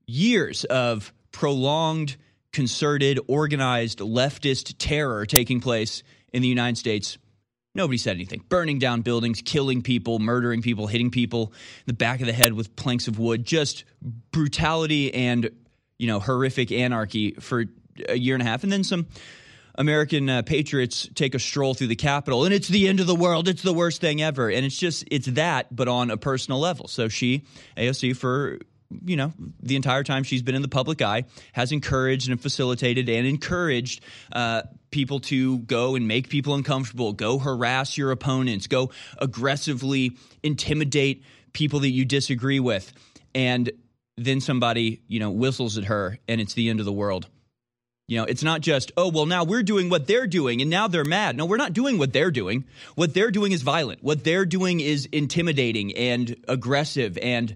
years 0.10 0.66
of 0.66 1.14
prolonged, 1.32 2.18
concerted, 2.52 3.20
organized 3.28 4.00
leftist 4.00 4.76
terror 4.78 5.26
taking 5.26 5.62
place 5.62 6.04
in 6.34 6.42
the 6.42 6.48
United 6.48 6.78
States. 6.78 7.18
Nobody 7.76 7.98
said 7.98 8.16
anything. 8.16 8.44
Burning 8.50 8.80
down 8.80 9.02
buildings, 9.02 9.42
killing 9.44 9.82
people, 9.82 10.20
murdering 10.20 10.62
people, 10.62 10.88
hitting 10.88 11.12
people 11.12 11.54
in 11.80 11.84
the 11.86 11.94
back 11.94 12.20
of 12.20 12.26
the 12.26 12.34
head 12.34 12.54
with 12.54 12.76
planks 12.76 13.08
of 13.08 13.20
wood, 13.20 13.46
just 13.46 13.86
brutality 14.32 15.14
and 15.14 15.52
you 15.98 16.08
know 16.08 16.20
horrific 16.20 16.72
anarchy 16.72 17.32
for 17.40 17.66
a 18.08 18.18
year 18.18 18.36
and 18.36 18.42
a 18.42 18.46
half, 18.46 18.64
and 18.64 18.72
then 18.72 18.84
some 18.84 19.06
American 19.76 20.30
uh, 20.30 20.42
patriots 20.42 21.08
take 21.14 21.36
a 21.36 21.40
stroll 21.40 21.74
through 21.74 21.88
the 21.88 21.96
Capitol, 21.96 22.44
and 22.44 22.54
it's 22.54 22.68
the 22.68 22.88
end 22.88 23.00
of 23.00 23.08
the 23.08 23.16
world. 23.16 23.48
It's 23.48 23.62
the 23.62 23.74
worst 23.74 24.02
thing 24.02 24.22
ever, 24.22 24.50
and 24.50 24.66
it's 24.66 24.78
just 24.78 25.06
it's 25.12 25.28
that, 25.28 25.74
but 25.74 25.88
on 25.88 26.10
a 26.10 26.18
personal 26.18 26.60
level. 26.60 26.88
So 26.88 27.08
she, 27.08 27.46
AOC, 27.78 28.18
for 28.18 28.60
you 29.06 29.16
know 29.16 29.34
the 29.62 29.76
entire 29.76 30.04
time 30.04 30.24
she's 30.24 30.42
been 30.42 30.56
in 30.56 30.62
the 30.62 30.68
public 30.68 31.02
eye, 31.02 31.26
has 31.54 31.72
encouraged 31.72 32.30
and 32.30 32.42
facilitated 32.42 33.10
and 33.10 33.28
encouraged. 33.28 34.02
Uh, 34.32 34.64
people 34.92 35.20
to 35.20 35.60
go 35.60 35.96
and 35.96 36.08
make 36.08 36.30
people 36.30 36.56
uncomfortable, 36.56 37.14
go 37.14 37.38
harass 37.38 37.96
your 37.96 38.10
opponents, 38.10 38.66
go 38.66 38.90
aggressively 39.20 40.18
intimidate 40.42 41.24
people 41.54 41.82
that 41.82 41.90
you 41.90 42.06
disagree 42.06 42.60
with. 42.60 42.92
And 43.36 43.72
then 44.18 44.42
somebody, 44.42 45.02
you 45.08 45.20
know, 45.20 45.32
whistles 45.32 45.78
at 45.78 45.86
her 45.86 46.18
and 46.28 46.42
it's 46.42 46.54
the 46.54 46.70
end 46.70 46.80
of 46.80 46.86
the 46.86 46.92
world. 46.92 47.28
You 48.08 48.18
know, 48.18 48.24
it's 48.24 48.42
not 48.42 48.62
just, 48.62 48.92
oh, 48.98 49.10
well, 49.10 49.28
now 49.28 49.44
we're 49.44 49.62
doing 49.62 49.90
what 49.90 50.08
they're 50.08 50.26
doing 50.26 50.62
and 50.62 50.70
now 50.70 50.88
they're 50.88 51.06
mad. 51.06 51.38
No, 51.38 51.46
we're 51.46 51.58
not 51.58 51.74
doing 51.74 52.00
what 52.00 52.12
they're 52.12 52.32
doing. 52.32 52.66
What 52.96 53.14
they're 53.14 53.30
doing 53.30 53.52
is 53.52 53.62
violent. 53.62 54.04
What 54.04 54.24
they're 54.24 54.48
doing 54.48 54.80
is 54.80 55.08
intimidating 55.12 55.96
and 55.96 56.36
aggressive 56.48 57.20
and 57.20 57.56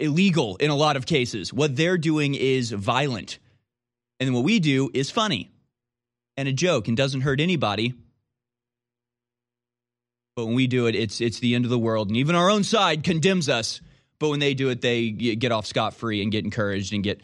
illegal 0.00 0.56
in 0.56 0.70
a 0.70 0.74
lot 0.74 0.96
of 0.96 1.06
cases. 1.06 1.52
What 1.52 1.76
they're 1.76 1.98
doing 1.98 2.34
is 2.34 2.70
violent. 2.70 3.38
And 4.18 4.34
what 4.34 4.44
we 4.44 4.60
do 4.60 4.90
is 4.92 5.10
funny 5.10 5.50
and 6.36 6.48
a 6.48 6.52
joke 6.52 6.88
and 6.88 6.96
doesn't 6.96 7.22
hurt 7.22 7.40
anybody. 7.40 7.94
But 10.36 10.46
when 10.46 10.54
we 10.54 10.66
do 10.66 10.86
it, 10.86 10.94
it's 10.94 11.20
it's 11.20 11.38
the 11.40 11.54
end 11.54 11.64
of 11.64 11.70
the 11.70 11.78
world, 11.78 12.08
and 12.08 12.16
even 12.16 12.34
our 12.34 12.48
own 12.48 12.64
side 12.64 13.04
condemns 13.04 13.48
us. 13.48 13.80
But 14.18 14.28
when 14.28 14.40
they 14.40 14.54
do 14.54 14.68
it, 14.68 14.80
they 14.80 15.10
get 15.10 15.52
off 15.52 15.66
scot 15.66 15.94
free 15.94 16.22
and 16.22 16.30
get 16.30 16.44
encouraged 16.44 16.92
and 16.92 17.02
get 17.02 17.20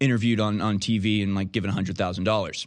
interviewed 0.00 0.40
on 0.40 0.60
on 0.60 0.78
TV 0.78 1.22
and 1.22 1.34
like 1.34 1.52
given 1.52 1.70
hundred 1.70 1.96
thousand 1.96 2.24
dollars. 2.24 2.66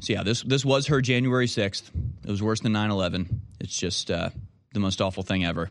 So 0.00 0.12
yeah, 0.12 0.22
this 0.22 0.42
this 0.42 0.64
was 0.64 0.88
her 0.88 1.00
January 1.00 1.46
sixth. 1.46 1.90
It 2.24 2.30
was 2.30 2.42
worse 2.42 2.60
than 2.60 2.72
9-11. 2.72 3.40
It's 3.60 3.76
just 3.76 4.10
uh, 4.10 4.30
the 4.72 4.80
most 4.80 5.00
awful 5.00 5.22
thing 5.22 5.44
ever. 5.44 5.70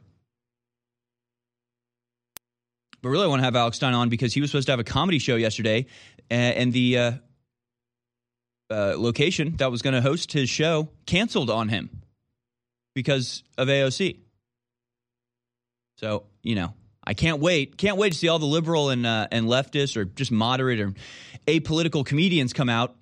But 3.02 3.10
really, 3.10 3.26
I 3.26 3.28
want 3.28 3.40
to 3.40 3.46
have 3.46 3.56
Alex 3.56 3.78
Stein 3.78 3.94
on 3.94 4.10
because 4.10 4.34
he 4.34 4.42
was 4.42 4.52
supposed 4.52 4.68
to 4.68 4.74
have 4.74 4.80
a 4.80 4.84
comedy 4.84 5.20
show 5.20 5.36
yesterday, 5.36 5.86
and 6.30 6.74
the 6.74 6.98
uh, 6.98 7.12
uh, 8.70 8.96
location 8.98 9.56
that 9.58 9.72
was 9.72 9.82
going 9.82 9.94
to 9.94 10.02
host 10.02 10.32
his 10.34 10.50
show 10.50 10.90
canceled 11.06 11.50
on 11.50 11.70
him 11.70 11.90
because 12.94 13.44
of 13.58 13.68
AOC. 13.68 14.20
So 15.98 16.24
you 16.44 16.56
know, 16.56 16.74
I 17.04 17.14
can't 17.14 17.40
wait, 17.40 17.78
can't 17.78 17.98
wait 17.98 18.12
to 18.14 18.18
see 18.18 18.28
all 18.28 18.40
the 18.40 18.46
liberal 18.46 18.90
and 18.90 19.06
uh, 19.06 19.28
and 19.32 19.48
leftist 19.48 19.96
or 19.96 20.06
just 20.06 20.32
moderate 20.32 20.80
or 20.80 20.94
apolitical 21.48 22.06
comedians 22.06 22.52
come 22.54 22.70
out 22.70 22.96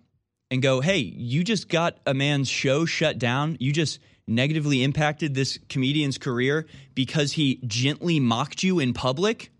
and 0.51 0.61
go, 0.61 0.79
"Hey, 0.79 0.99
you 0.99 1.43
just 1.43 1.69
got 1.69 1.97
a 2.05 2.13
man's 2.13 2.49
show 2.49 2.85
shut 2.85 3.17
down. 3.17 3.57
You 3.59 3.73
just." 3.73 3.99
negatively 4.29 4.83
impacted 4.83 5.33
this 5.33 5.57
comedian's 5.69 6.17
career 6.17 6.65
because 6.93 7.31
he 7.31 7.61
gently 7.65 8.19
mocked 8.19 8.61
you 8.61 8.77
in 8.77 8.93
public 8.93 9.53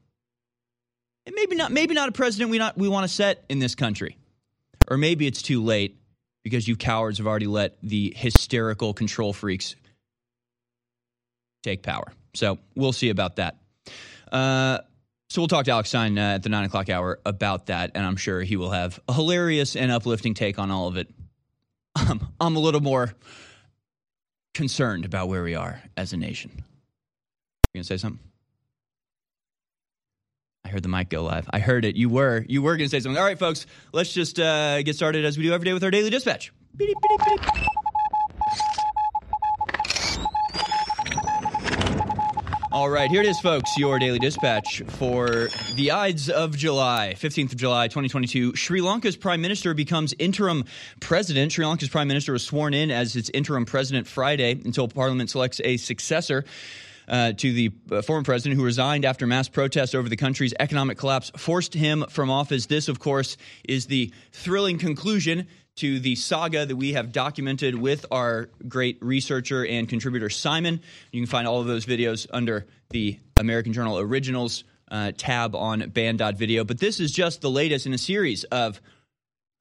and 1.28 1.36
maybe 1.36 1.56
not 1.56 1.72
maybe 1.72 1.94
not 1.94 2.10
a 2.10 2.12
president 2.12 2.50
we 2.50 2.58
not 2.58 2.76
we 2.76 2.90
want 2.90 3.04
to 3.04 3.14
set 3.14 3.44
in 3.50 3.60
this 3.60 3.76
country 3.76 4.18
or 4.88 4.98
maybe 4.98 5.28
it's 5.28 5.44
too 5.44 5.64
late 5.64 5.98
because 6.44 6.68
you 6.68 6.76
cowards 6.76 7.18
have 7.18 7.28
already 7.28 7.48
let 7.48 7.78
the 7.84 8.14
hysterical 8.16 8.94
control 8.94 9.34
freaks 9.34 9.76
take 11.62 11.84
power. 11.84 12.14
So 12.34 12.58
we'll 12.76 12.94
see 12.94 13.10
about 13.10 13.36
that. 13.36 13.58
Uh, 14.32 14.80
so 15.30 15.42
we'll 15.42 15.50
talk 15.50 15.66
to 15.66 15.72
Alex 15.72 15.90
Stein 15.90 16.18
uh, 16.18 16.36
at 16.36 16.44
the 16.44 16.50
nine 16.50 16.64
o'clock 16.64 16.90
hour 16.90 17.20
about 17.26 17.66
that, 17.66 17.92
and 17.96 18.06
I'm 18.06 18.16
sure 18.16 18.42
he 18.42 18.56
will 18.56 18.72
have 18.72 19.00
a 19.10 19.14
hilarious 19.14 19.76
and 19.76 19.92
uplifting 19.92 20.34
take 20.34 20.58
on 20.58 20.72
all 20.72 20.88
of 20.88 20.96
it. 20.96 21.10
Um, 22.00 22.32
I'm 22.40 22.56
a 22.56 22.60
little 22.60 22.80
more 22.80 23.14
concerned 24.54 25.04
about 25.04 25.28
where 25.28 25.44
we 25.44 25.56
are 25.56 25.82
as 25.98 26.14
a 26.14 26.18
nation. 26.18 26.52
You 27.74 27.80
gonna 27.80 27.84
say 27.84 27.98
something? 27.98 28.27
I 30.68 30.70
heard 30.70 30.84
the 30.84 30.90
mic 30.90 31.08
go 31.08 31.24
live. 31.24 31.50
I 31.50 31.60
heard 31.60 31.86
it. 31.86 31.96
You 31.96 32.10
were. 32.10 32.44
You 32.50 32.62
were 32.62 32.76
going 32.76 32.90
to 32.90 32.92
say 32.92 33.00
something. 33.00 33.18
All 33.18 33.24
right, 33.24 33.40
folks, 33.40 33.66
let's 33.94 34.12
just 34.12 34.38
uh, 34.38 34.82
get 34.82 34.98
started 34.98 35.24
as 35.24 35.38
we 35.38 35.46
do 35.46 35.54
every 35.54 35.64
day 35.64 35.72
with 35.72 35.82
our 35.82 35.92
daily 35.92 36.10
dispatch. 36.10 36.52
Beep, 36.76 36.90
beep, 36.90 37.20
beep. 37.26 37.42
All 42.70 42.90
right, 42.90 43.10
here 43.10 43.22
it 43.22 43.28
is, 43.28 43.40
folks. 43.40 43.78
Your 43.78 43.98
daily 43.98 44.20
dispatch 44.20 44.82
for 44.88 45.48
the 45.76 45.92
Ides 45.92 46.30
of 46.30 46.58
July, 46.58 47.16
15th 47.18 47.54
of 47.54 47.58
July, 47.58 47.88
2022. 47.88 48.58
Sri 48.58 48.82
Lanka's 48.82 49.16
prime 49.16 49.40
minister 49.40 49.74
becomes 49.74 50.14
interim 50.20 50.66
president. 51.00 51.54
Sri 51.54 51.66
Lanka's 51.66 51.88
prime 51.88 52.10
minister 52.10 52.34
was 52.34 52.44
sworn 52.44 52.74
in 52.74 52.92
as 52.92 53.16
its 53.16 53.30
interim 53.30 53.64
president 53.64 54.06
Friday 54.06 54.52
until 54.66 54.90
parliament 54.90 55.30
selects 55.30 55.62
a 55.64 55.78
successor 55.78 56.44
uh, 57.08 57.34
to 57.34 57.54
the 57.54 57.72
uh, 57.92 58.02
former 58.02 58.24
president 58.24 58.60
who 58.60 58.66
resigned 58.66 59.06
after 59.06 59.26
mass 59.26 59.48
protests 59.48 59.96
over 59.96 60.10
the 60.10 60.18
country's 60.18 60.54
economic 60.60 60.98
collapse 60.98 61.32
forced 61.38 61.74
him 61.74 62.06
from 62.10 62.30
office. 62.30 62.66
This, 62.66 62.88
of 62.88 63.00
course, 63.00 63.38
is 63.68 63.86
the 63.88 64.12
thrilling 64.32 64.78
conclusion 64.78 65.48
to 65.78 66.00
the 66.00 66.16
saga 66.16 66.66
that 66.66 66.76
we 66.76 66.94
have 66.94 67.12
documented 67.12 67.76
with 67.76 68.06
our 68.12 68.50
great 68.68 68.98
researcher 69.02 69.66
and 69.66 69.88
contributor 69.88 70.30
Simon. 70.30 70.82
You 71.12 71.22
can 71.22 71.28
find 71.28 71.48
all 71.48 71.62
of 71.62 71.68
those 71.68 71.86
videos 71.86 72.28
under 72.32 72.66
the 72.90 73.20
American 73.38 73.74
Journal 73.74 74.00
Originals 74.00 74.64
uh, 74.90 75.12
tab 75.16 75.56
on 75.56 75.90
band.video. 75.90 76.64
But 76.64 76.80
this 76.80 77.00
is 77.00 77.12
just 77.12 77.42
the 77.42 77.50
latest 77.50 77.86
in 77.86 77.94
a 77.94 77.98
series 77.98 78.44
of 78.46 78.82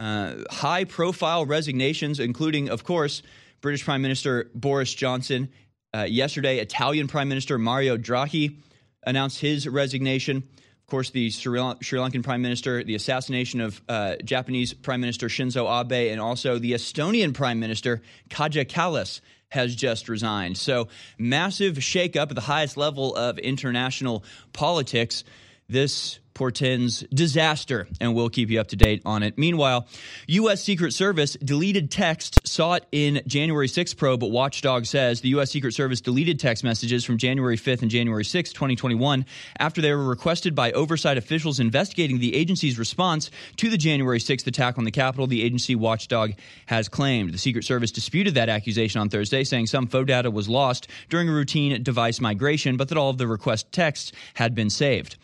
uh, 0.01 0.37
high 0.51 0.85
profile 0.85 1.45
resignations, 1.45 2.19
including, 2.19 2.71
of 2.71 2.85
course, 2.85 3.23
British 3.61 3.85
Prime 3.85 4.03
Minister 4.03 4.51
Boris 4.55 4.93
Johnson 4.95 5.51
uh, 5.95 6.03
yesterday, 6.03 6.59
Italian 6.59 7.09
Prime 7.09 7.29
Minister 7.29 7.59
Mario 7.59 7.97
Draghi 7.97 8.57
announced 9.03 9.41
his 9.41 9.69
resignation. 9.69 10.39
Of 10.39 10.91
course, 10.91 11.11
the 11.11 11.31
Sri, 11.31 11.59
Lankan 11.59 12.23
Prime 12.23 12.43
Minister, 12.43 12.85
the 12.85 12.95
assassination 12.95 13.61
of 13.61 13.81
uh, 13.89 14.17
Japanese 14.25 14.73
Prime 14.73 15.01
Minister 15.01 15.29
Shinzo 15.29 15.67
Abe, 15.69 16.13
and 16.13 16.21
also 16.21 16.59
the 16.59 16.73
Estonian 16.73 17.35
Prime 17.35 17.59
Minister 17.59 18.03
Kaja 18.31 18.65
Kallas 18.65 19.21
has 19.49 19.75
just 19.75 20.09
resigned. 20.09 20.59
So, 20.59 20.89
massive 21.19 21.77
shakeup 21.77 22.29
at 22.29 22.35
the 22.35 22.41
highest 22.41 22.77
level 22.77 23.15
of 23.17 23.39
international 23.39 24.25
politics. 24.53 25.25
This 25.69 26.19
portends 26.37 27.01
disaster, 27.13 27.89
and 27.99 28.15
we'll 28.15 28.29
keep 28.29 28.51
you 28.51 28.61
up 28.61 28.69
to 28.69 28.77
date 28.77 29.01
on 29.07 29.23
it. 29.23 29.39
Meanwhile, 29.39 29.89
U.S. 30.29 30.63
Secret 30.63 30.93
Service 30.93 31.33
deleted 31.43 31.91
text 31.91 32.47
sought 32.47 32.85
in 32.93 33.23
January 33.27 33.67
6 33.67 33.95
probe, 33.95 34.21
but 34.21 34.31
Watchdog 34.31 34.85
says 34.85 35.23
the 35.23 35.31
U.S. 35.31 35.51
Secret 35.51 35.73
Service 35.73 36.03
deleted 36.03 36.39
text 36.39 36.63
messages 36.63 37.05
from 37.07 37.17
January 37.17 37.57
5th 37.57 37.81
and 37.81 37.91
January 37.91 38.25
6, 38.25 38.53
2021, 38.53 39.25
after 39.59 39.81
they 39.81 39.93
were 39.93 40.05
requested 40.05 40.55
by 40.55 40.73
oversight 40.73 41.17
officials 41.17 41.59
investigating 41.59 42.19
the 42.19 42.37
agency's 42.37 42.79
response 42.79 43.31
to 43.57 43.71
the 43.71 43.79
January 43.79 44.19
6th 44.19 44.47
attack 44.47 44.77
on 44.77 44.85
the 44.85 44.91
Capitol, 44.91 45.27
the 45.27 45.43
agency 45.43 45.75
Watchdog 45.75 46.33
has 46.67 46.89
claimed. 46.89 47.33
The 47.33 47.39
Secret 47.39 47.65
Service 47.65 47.91
disputed 47.91 48.35
that 48.35 48.51
accusation 48.51 49.01
on 49.01 49.09
Thursday, 49.09 49.43
saying 49.43 49.69
some 49.69 49.87
faux 49.87 50.07
data 50.07 50.31
was 50.31 50.51
lost 50.51 50.89
during 51.09 51.31
a 51.31 51.33
routine 51.33 51.83
device 51.83 52.21
migration, 52.21 52.77
but 52.77 52.91
that 52.91 52.99
all 52.99 53.09
of 53.09 53.17
the 53.17 53.27
request 53.27 53.73
texts 53.73 54.13
had 54.35 54.55
been 54.55 54.69
saved. 54.69 55.17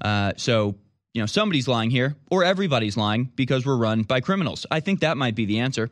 Uh, 0.00 0.32
so, 0.36 0.76
you 1.12 1.22
know, 1.22 1.26
somebody's 1.26 1.68
lying 1.68 1.90
here, 1.90 2.16
or 2.30 2.44
everybody's 2.44 2.96
lying 2.96 3.30
because 3.34 3.66
we're 3.66 3.76
run 3.76 4.02
by 4.02 4.20
criminals. 4.20 4.66
I 4.70 4.80
think 4.80 5.00
that 5.00 5.16
might 5.16 5.34
be 5.34 5.44
the 5.44 5.60
answer. 5.60 5.90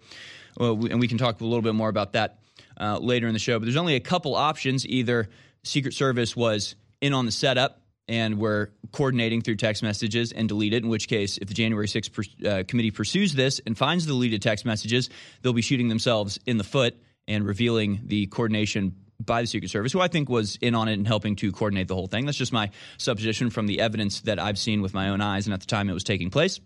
Well, 0.56 0.76
we, 0.76 0.90
and 0.90 1.00
we 1.00 1.08
can 1.08 1.18
talk 1.18 1.40
a 1.40 1.44
little 1.44 1.62
bit 1.62 1.74
more 1.74 1.88
about 1.88 2.12
that 2.12 2.38
uh, 2.80 2.98
later 2.98 3.26
in 3.26 3.32
the 3.32 3.38
show. 3.38 3.58
But 3.58 3.66
there's 3.66 3.76
only 3.76 3.96
a 3.96 4.00
couple 4.00 4.34
options. 4.34 4.86
Either 4.86 5.28
Secret 5.64 5.94
Service 5.94 6.36
was 6.36 6.76
in 7.00 7.12
on 7.12 7.26
the 7.26 7.32
setup 7.32 7.82
and 8.08 8.38
we're 8.38 8.68
coordinating 8.90 9.42
through 9.42 9.56
text 9.56 9.82
messages 9.82 10.32
and 10.32 10.48
deleted. 10.48 10.82
In 10.82 10.88
which 10.88 11.08
case, 11.08 11.38
if 11.38 11.48
the 11.48 11.54
January 11.54 11.86
6th 11.86 12.12
per, 12.12 12.48
uh, 12.48 12.64
committee 12.66 12.90
pursues 12.90 13.34
this 13.34 13.60
and 13.66 13.76
finds 13.76 14.06
the 14.06 14.12
deleted 14.12 14.40
text 14.40 14.64
messages, 14.64 15.10
they'll 15.42 15.52
be 15.52 15.62
shooting 15.62 15.88
themselves 15.88 16.38
in 16.46 16.56
the 16.56 16.64
foot 16.64 16.96
and 17.26 17.46
revealing 17.46 18.00
the 18.06 18.26
coordination 18.26 18.96
by 19.20 19.42
the 19.42 19.46
Secret 19.46 19.68
Service, 19.70 19.92
who 19.92 20.00
I 20.00 20.08
think 20.08 20.28
was 20.28 20.56
in 20.60 20.74
on 20.74 20.88
it 20.88 20.94
and 20.94 21.06
helping 21.06 21.36
to 21.36 21.50
coordinate 21.52 21.88
the 21.88 21.94
whole 21.94 22.06
thing. 22.06 22.26
That's 22.26 22.38
just 22.38 22.52
my 22.52 22.70
supposition 22.98 23.50
from 23.50 23.66
the 23.66 23.80
evidence 23.80 24.20
that 24.22 24.38
I've 24.38 24.58
seen 24.58 24.80
with 24.80 24.94
my 24.94 25.08
own 25.08 25.20
eyes 25.20 25.46
and 25.46 25.54
at 25.54 25.60
the 25.60 25.66
time 25.66 25.90
it 25.90 25.94
was 25.94 26.04
taking 26.04 26.30
place. 26.30 26.60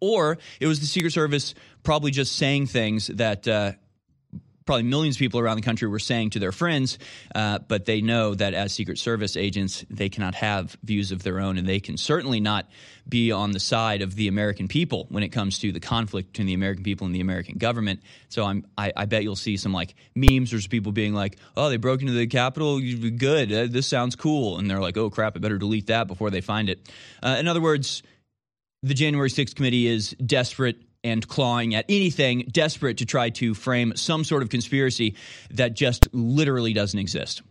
Or 0.00 0.38
it 0.60 0.66
was 0.66 0.80
the 0.80 0.86
Secret 0.86 1.12
Service 1.12 1.54
probably 1.82 2.10
just 2.10 2.36
saying 2.36 2.66
things 2.66 3.08
that 3.08 3.46
uh, 3.46 3.72
probably 4.66 4.84
millions 4.84 5.16
of 5.16 5.20
people 5.20 5.40
around 5.40 5.56
the 5.56 5.62
country 5.62 5.88
were 5.88 5.98
saying 5.98 6.30
to 6.30 6.38
their 6.38 6.52
friends, 6.52 6.98
uh, 7.34 7.58
but 7.68 7.84
they 7.84 8.00
know 8.00 8.34
that 8.34 8.54
as 8.54 8.72
Secret 8.72 8.98
Service 8.98 9.36
agents, 9.36 9.84
they 9.90 10.08
cannot 10.08 10.34
have 10.34 10.76
views 10.82 11.12
of 11.12 11.22
their 11.22 11.40
own, 11.40 11.58
and 11.58 11.68
they 11.68 11.80
can 11.80 11.96
certainly 11.96 12.40
not 12.40 12.68
be 13.06 13.30
on 13.30 13.52
the 13.52 13.60
side 13.60 14.00
of 14.00 14.14
the 14.14 14.28
American 14.28 14.66
people 14.68 15.06
when 15.10 15.22
it 15.22 15.28
comes 15.28 15.58
to 15.58 15.72
the 15.72 15.80
conflict 15.80 16.32
between 16.32 16.46
the 16.46 16.54
American 16.54 16.82
people 16.82 17.06
and 17.06 17.14
the 17.14 17.20
American 17.20 17.58
government. 17.58 18.00
So 18.28 18.44
I'm, 18.44 18.66
I, 18.78 18.92
I 18.96 19.04
bet 19.04 19.22
you'll 19.22 19.36
see 19.36 19.56
some 19.56 19.72
like 19.72 19.94
memes 20.14 20.52
or 20.52 20.58
people 20.68 20.92
being 20.92 21.12
like, 21.12 21.36
"Oh, 21.56 21.68
they 21.68 21.76
broke 21.76 22.00
into 22.00 22.14
the 22.14 22.26
Capitol. 22.26 22.80
Good, 22.80 23.52
uh, 23.52 23.66
this 23.68 23.86
sounds 23.86 24.16
cool," 24.16 24.58
and 24.58 24.70
they're 24.70 24.80
like, 24.80 24.96
"Oh 24.96 25.10
crap, 25.10 25.36
I 25.36 25.40
better 25.40 25.58
delete 25.58 25.88
that 25.88 26.06
before 26.06 26.30
they 26.30 26.40
find 26.40 26.70
it." 26.70 26.88
Uh, 27.22 27.36
in 27.38 27.48
other 27.48 27.60
words, 27.60 28.02
the 28.82 28.94
January 28.94 29.30
6th 29.30 29.54
committee 29.54 29.86
is 29.86 30.10
desperate 30.24 30.76
and 31.04 31.26
clawing 31.28 31.74
at 31.74 31.84
anything, 31.88 32.48
desperate 32.50 32.98
to 32.98 33.06
try 33.06 33.30
to 33.30 33.54
frame 33.54 33.94
some 33.94 34.24
sort 34.24 34.42
of 34.42 34.48
conspiracy 34.48 35.14
that 35.50 35.74
just 35.74 36.08
literally 36.12 36.72
doesn't 36.72 36.98
exist. 36.98 37.42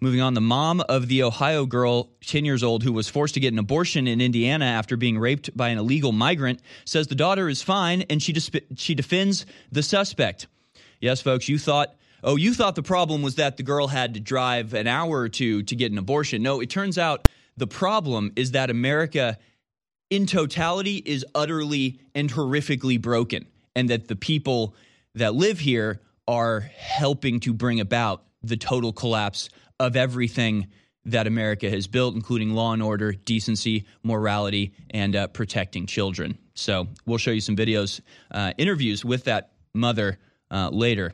Moving 0.00 0.20
on, 0.20 0.34
the 0.34 0.40
mom 0.40 0.80
of 0.80 1.08
the 1.08 1.22
Ohio 1.22 1.66
girl, 1.66 2.10
10 2.26 2.44
years 2.44 2.62
old, 2.62 2.82
who 2.82 2.92
was 2.92 3.08
forced 3.08 3.34
to 3.34 3.40
get 3.40 3.52
an 3.52 3.58
abortion 3.58 4.06
in 4.06 4.20
Indiana 4.20 4.66
after 4.66 4.96
being 4.96 5.18
raped 5.18 5.56
by 5.56 5.68
an 5.68 5.78
illegal 5.78 6.12
migrant, 6.12 6.60
says 6.84 7.06
the 7.06 7.14
daughter 7.14 7.48
is 7.48 7.62
fine 7.62 8.02
and 8.10 8.22
she, 8.22 8.34
she 8.76 8.94
defends 8.94 9.46
the 9.72 9.82
suspect. 9.82 10.46
Yes, 11.00 11.20
folks, 11.20 11.48
you 11.48 11.58
thought, 11.58 11.94
oh, 12.22 12.36
you 12.36 12.54
thought 12.54 12.74
the 12.74 12.82
problem 12.82 13.22
was 13.22 13.36
that 13.36 13.56
the 13.56 13.62
girl 13.62 13.86
had 13.86 14.14
to 14.14 14.20
drive 14.20 14.74
an 14.74 14.86
hour 14.86 15.20
or 15.20 15.28
two 15.28 15.62
to 15.64 15.76
get 15.76 15.90
an 15.90 15.98
abortion. 15.98 16.42
No, 16.42 16.60
it 16.60 16.70
turns 16.70 16.98
out 16.98 17.28
the 17.56 17.66
problem 17.66 18.32
is 18.36 18.52
that 18.52 18.70
America 18.70 19.38
in 20.10 20.26
totality 20.26 21.02
is 21.04 21.24
utterly 21.34 22.00
and 22.14 22.30
horrifically 22.30 23.00
broken, 23.00 23.46
and 23.74 23.90
that 23.90 24.08
the 24.08 24.16
people 24.16 24.74
that 25.14 25.34
live 25.34 25.58
here 25.58 26.00
are 26.26 26.60
helping 26.60 27.40
to 27.40 27.52
bring 27.52 27.80
about 27.80 28.22
the 28.42 28.56
total 28.56 28.92
collapse 28.92 29.48
of 29.80 29.96
everything 29.96 30.68
that 31.06 31.26
America 31.26 31.68
has 31.68 31.86
built, 31.86 32.14
including 32.14 32.54
law 32.54 32.72
and 32.72 32.82
order, 32.82 33.12
decency, 33.12 33.84
morality, 34.02 34.72
and 34.90 35.14
uh, 35.14 35.26
protecting 35.28 35.86
children. 35.86 36.38
So 36.54 36.88
we'll 37.04 37.18
show 37.18 37.30
you 37.30 37.40
some 37.40 37.56
videos, 37.56 38.00
uh, 38.30 38.52
interviews 38.56 39.04
with 39.04 39.24
that 39.24 39.52
mother 39.74 40.18
uh, 40.50 40.70
later. 40.70 41.12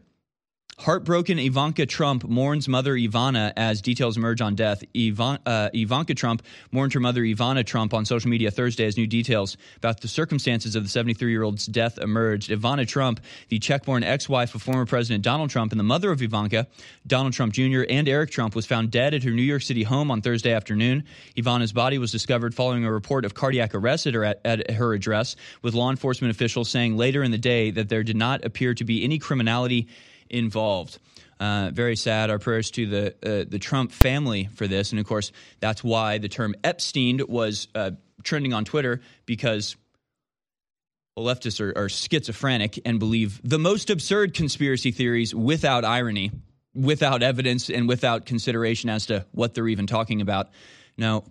Heartbroken 0.81 1.39
Ivanka 1.39 1.85
Trump 1.85 2.25
mourns 2.25 2.67
mother 2.67 2.95
Ivana 2.95 3.53
as 3.55 3.83
details 3.83 4.17
emerge 4.17 4.41
on 4.41 4.55
death. 4.55 4.83
Ivan, 4.97 5.39
uh, 5.45 5.69
Ivanka 5.75 6.15
Trump 6.15 6.43
mourned 6.73 6.95
her 6.95 7.01
mother 7.01 7.21
Ivana 7.21 7.67
Trump 7.67 7.93
on 7.93 8.07
social 8.07 8.31
media 8.31 8.51
Thursday 8.51 8.87
as 8.87 8.97
new 8.97 9.07
details 9.07 9.59
about 9.77 10.01
the 10.01 10.09
circumstances 10.09 10.77
of 10.77 10.83
the 10.83 10.89
73 10.89 11.31
year 11.31 11.43
old's 11.43 11.67
death 11.67 11.99
emerged. 11.99 12.49
Ivana 12.49 12.89
Trump, 12.89 13.21
the 13.51 13.59
Czech 13.59 13.85
born 13.85 14.03
ex 14.03 14.27
wife 14.27 14.55
of 14.55 14.63
former 14.63 14.87
President 14.87 15.23
Donald 15.23 15.51
Trump 15.51 15.71
and 15.71 15.79
the 15.79 15.85
mother 15.85 16.11
of 16.13 16.23
Ivanka, 16.23 16.67
Donald 17.07 17.35
Trump 17.35 17.53
Jr., 17.53 17.83
and 17.91 18.09
Eric 18.09 18.31
Trump, 18.31 18.55
was 18.55 18.65
found 18.65 18.91
dead 18.91 19.13
at 19.13 19.23
her 19.23 19.33
New 19.33 19.43
York 19.43 19.61
City 19.61 19.83
home 19.83 20.11
on 20.11 20.23
Thursday 20.23 20.55
afternoon. 20.55 21.05
Ivana's 21.37 21.75
body 21.75 21.99
was 21.99 22.11
discovered 22.11 22.55
following 22.55 22.87
a 22.87 22.93
report 22.93 23.27
of 23.27 23.35
cardiac 23.35 23.75
arrest 23.75 24.07
at 24.07 24.15
her, 24.15 24.25
at, 24.25 24.41
at 24.47 24.71
her 24.71 24.95
address, 24.95 25.37
with 25.61 25.75
law 25.75 25.91
enforcement 25.91 26.31
officials 26.31 26.71
saying 26.71 26.97
later 26.97 27.23
in 27.23 27.33
the 27.33 27.39
day 27.39 27.71
that 27.71 27.91
there 27.91 28.03
did 28.03 28.17
not 28.17 28.47
appear 28.47 28.73
to 28.73 28.85
be 28.85 29.05
any 29.05 29.19
criminality 29.19 29.87
involved. 30.31 30.99
Uh, 31.39 31.71
very 31.73 31.97
sad. 31.97 32.31
Our 32.31 32.39
prayers 32.39 32.71
to 32.73 32.87
the 32.87 33.07
uh, 33.23 33.45
the 33.49 33.59
Trump 33.59 33.93
family 33.93 34.49
for 34.55 34.67
this, 34.67 34.93
and 34.93 35.01
of 35.01 35.07
course, 35.07 35.33
that's 35.59 35.83
why 35.83 36.19
the 36.19 36.29
term 36.29 36.55
Epstein 36.63 37.21
was 37.27 37.69
uh, 37.75 37.93
trending 38.23 38.53
on 38.53 38.65
Twitter 38.65 39.01
because 39.25 39.77
leftists 41.19 41.61
are, 41.61 41.77
are 41.77 41.89
schizophrenic 41.89 42.81
and 42.85 42.99
believe 42.99 43.41
the 43.43 43.59
most 43.59 43.91
absurd 43.91 44.35
conspiracy 44.35 44.91
theories 44.91 45.35
without 45.35 45.85
irony, 45.85 46.31
without 46.75 47.23
evidence, 47.23 47.71
and 47.71 47.89
without 47.89 48.27
consideration 48.27 48.91
as 48.91 49.07
to 49.07 49.25
what 49.33 49.55
they're 49.55 49.69
even 49.69 49.87
talking 49.87 50.21
about. 50.21 50.51
Now, 50.97 51.25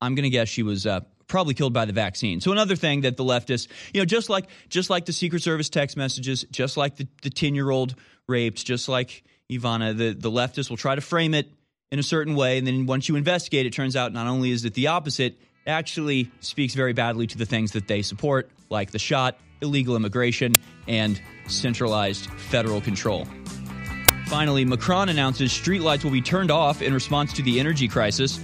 I'm 0.00 0.14
going 0.14 0.24
to 0.24 0.30
guess 0.30 0.48
she 0.48 0.62
was 0.62 0.86
uh, 0.86 1.00
probably 1.28 1.54
killed 1.54 1.72
by 1.72 1.84
the 1.84 1.92
vaccine. 1.92 2.40
So 2.40 2.50
another 2.52 2.74
thing 2.74 3.02
that 3.02 3.16
the 3.16 3.24
leftists, 3.24 3.68
you 3.94 4.00
know, 4.00 4.04
just 4.04 4.28
like 4.28 4.48
just 4.68 4.90
like 4.90 5.06
the 5.06 5.12
Secret 5.12 5.42
Service 5.42 5.68
text 5.68 5.96
messages, 5.96 6.44
just 6.50 6.76
like 6.76 6.96
the 6.96 7.06
the 7.22 7.30
ten 7.30 7.54
year 7.54 7.70
old 7.70 7.94
raped, 8.26 8.64
just 8.64 8.88
like 8.88 9.22
Ivana, 9.50 9.96
the 9.96 10.14
the 10.14 10.30
leftists 10.30 10.70
will 10.70 10.76
try 10.76 10.94
to 10.94 11.00
frame 11.00 11.34
it 11.34 11.50
in 11.90 11.98
a 11.98 12.02
certain 12.02 12.34
way, 12.34 12.58
and 12.58 12.66
then 12.66 12.86
once 12.86 13.08
you 13.08 13.16
investigate, 13.16 13.66
it 13.66 13.72
turns 13.72 13.96
out 13.96 14.12
not 14.12 14.26
only 14.26 14.50
is 14.50 14.64
it 14.64 14.74
the 14.74 14.88
opposite, 14.88 15.38
it 15.64 15.70
actually 15.70 16.30
speaks 16.40 16.74
very 16.74 16.92
badly 16.92 17.26
to 17.26 17.38
the 17.38 17.46
things 17.46 17.72
that 17.72 17.88
they 17.88 18.02
support, 18.02 18.50
like 18.68 18.90
the 18.90 18.98
shot, 18.98 19.38
illegal 19.62 19.96
immigration, 19.96 20.58
and 20.86 21.20
centralized 21.46 22.26
federal 22.26 22.80
control. 22.80 23.26
Finally, 24.26 24.66
Macron 24.66 25.08
announces 25.08 25.50
streetlights 25.50 26.04
will 26.04 26.10
be 26.10 26.20
turned 26.20 26.50
off 26.50 26.82
in 26.82 26.92
response 26.92 27.32
to 27.32 27.42
the 27.42 27.58
energy 27.58 27.88
crisis. 27.88 28.38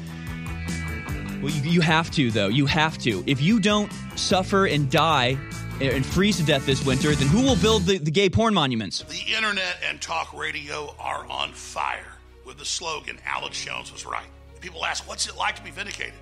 Well, 1.45 1.53
you, 1.53 1.83
have 1.83 2.11
to, 2.13 2.31
though. 2.31 2.49
You 2.49 2.65
have 2.65 2.97
to. 2.99 3.23
If 3.27 3.43
you 3.43 3.61
don't 3.61 3.93
suffer 4.17 4.65
and 4.65 4.91
die 4.91 5.37
and 5.79 6.07
freeze 6.07 6.39
to 6.39 6.43
death 6.43 6.65
this 6.65 6.83
winter, 6.87 7.15
then 7.15 7.29
who 7.29 7.43
will 7.43 7.57
build 7.57 7.83
the, 7.83 7.99
the 7.99 8.11
gay 8.11 8.31
porn 8.31 8.55
monuments? 8.55 9.03
The 9.03 9.35
internet 9.35 9.77
and 9.87 10.01
talk 10.01 10.33
radio 10.33 10.95
are 10.99 11.27
on 11.29 11.53
fire 11.53 12.17
with 12.47 12.57
the 12.57 12.65
slogan 12.65 13.19
Alex 13.27 13.63
Jones 13.63 13.93
was 13.93 14.07
right. 14.07 14.25
People 14.63 14.87
ask, 14.87 15.07
what's 15.07 15.29
it 15.29 15.37
like 15.37 15.57
to 15.57 15.63
be 15.63 15.71
vindicated? 15.71 16.15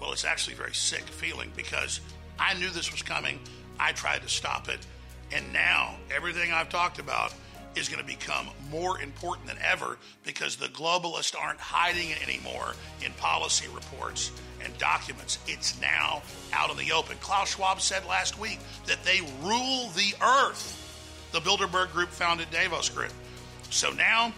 Well, 0.00 0.10
it's 0.10 0.24
actually 0.24 0.54
a 0.54 0.56
very 0.56 0.74
sick 0.74 1.02
feeling 1.02 1.52
because 1.54 2.00
I 2.38 2.54
knew 2.54 2.70
this 2.70 2.90
was 2.90 3.02
coming. 3.02 3.40
I 3.78 3.92
tried 3.92 4.22
to 4.22 4.28
stop 4.30 4.70
it. 4.70 4.78
And 5.32 5.52
now 5.52 5.96
everything 6.10 6.50
I've 6.50 6.70
talked 6.70 6.98
about 6.98 7.34
is 7.74 7.88
going 7.88 8.00
to 8.00 8.06
become 8.06 8.48
more 8.70 9.00
important 9.00 9.46
than 9.46 9.58
ever 9.64 9.98
because 10.24 10.56
the 10.56 10.66
globalists 10.66 11.34
aren't 11.38 11.60
hiding 11.60 12.10
it 12.10 12.22
anymore 12.22 12.74
in 13.04 13.12
policy 13.14 13.68
reports 13.74 14.30
and 14.62 14.76
documents. 14.78 15.38
It's 15.46 15.80
now 15.80 16.22
out 16.52 16.70
in 16.70 16.76
the 16.76 16.92
open. 16.92 17.16
Klaus 17.20 17.54
Schwab 17.54 17.80
said 17.80 18.06
last 18.06 18.38
week 18.38 18.58
that 18.86 19.02
they 19.04 19.20
rule 19.42 19.88
the 19.90 20.14
earth. 20.22 20.78
The 21.32 21.40
Bilderberg 21.40 21.92
Group 21.92 22.10
founded 22.10 22.50
Davos 22.50 22.88
Group. 22.88 23.12
So 23.70 23.90
now 23.90 24.32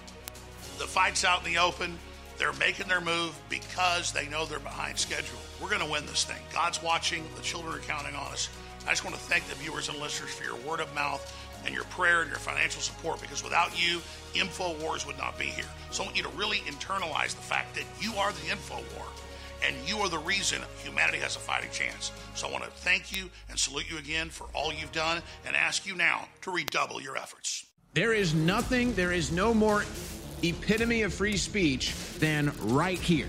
the 0.78 0.86
fight's 0.86 1.24
out 1.24 1.44
in 1.44 1.52
the 1.52 1.58
open. 1.58 1.98
They're 2.38 2.52
making 2.54 2.88
their 2.88 3.00
move 3.00 3.38
because 3.48 4.12
they 4.12 4.28
know 4.28 4.44
they're 4.44 4.58
behind 4.58 4.98
schedule. 4.98 5.38
We're 5.60 5.68
going 5.68 5.82
to 5.82 5.90
win 5.90 6.06
this 6.06 6.24
thing. 6.24 6.42
God's 6.52 6.82
watching. 6.82 7.24
The 7.36 7.42
children 7.42 7.74
are 7.74 7.78
counting 7.80 8.14
on 8.14 8.32
us. 8.32 8.48
I 8.86 8.90
just 8.90 9.04
want 9.04 9.16
to 9.16 9.22
thank 9.22 9.46
the 9.48 9.54
viewers 9.54 9.88
and 9.88 9.98
listeners 9.98 10.30
for 10.34 10.44
your 10.44 10.56
word 10.68 10.80
of 10.80 10.94
mouth 10.94 11.24
and 11.64 11.74
your 11.74 11.84
prayer 11.84 12.22
and 12.22 12.30
your 12.30 12.38
financial 12.38 12.80
support 12.80 13.20
because 13.20 13.42
without 13.42 13.70
you, 13.80 14.00
InfoWars 14.34 15.06
would 15.06 15.18
not 15.18 15.38
be 15.38 15.46
here. 15.46 15.64
So 15.90 16.02
I 16.02 16.06
want 16.06 16.16
you 16.16 16.22
to 16.22 16.28
really 16.30 16.58
internalize 16.58 17.34
the 17.34 17.42
fact 17.42 17.74
that 17.74 17.84
you 18.00 18.14
are 18.16 18.32
the 18.32 18.50
InfoWar 18.50 19.06
and 19.66 19.76
you 19.88 19.98
are 19.98 20.08
the 20.08 20.18
reason 20.18 20.60
humanity 20.82 21.18
has 21.18 21.36
a 21.36 21.38
fighting 21.38 21.70
chance. 21.70 22.12
So 22.34 22.48
I 22.48 22.52
want 22.52 22.64
to 22.64 22.70
thank 22.70 23.16
you 23.16 23.30
and 23.48 23.58
salute 23.58 23.90
you 23.90 23.98
again 23.98 24.28
for 24.28 24.46
all 24.54 24.72
you've 24.72 24.92
done 24.92 25.22
and 25.46 25.56
ask 25.56 25.86
you 25.86 25.94
now 25.94 26.28
to 26.42 26.50
redouble 26.50 27.00
your 27.00 27.16
efforts. 27.16 27.66
There 27.94 28.12
is 28.12 28.34
nothing, 28.34 28.92
there 28.94 29.12
is 29.12 29.30
no 29.30 29.54
more 29.54 29.84
epitome 30.42 31.02
of 31.02 31.14
free 31.14 31.36
speech 31.36 31.94
than 32.18 32.52
right 32.58 32.98
here. 32.98 33.28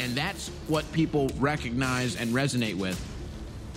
And 0.00 0.14
that's 0.14 0.48
what 0.66 0.90
people 0.92 1.30
recognize 1.38 2.16
and 2.16 2.30
resonate 2.30 2.74
with. 2.74 3.00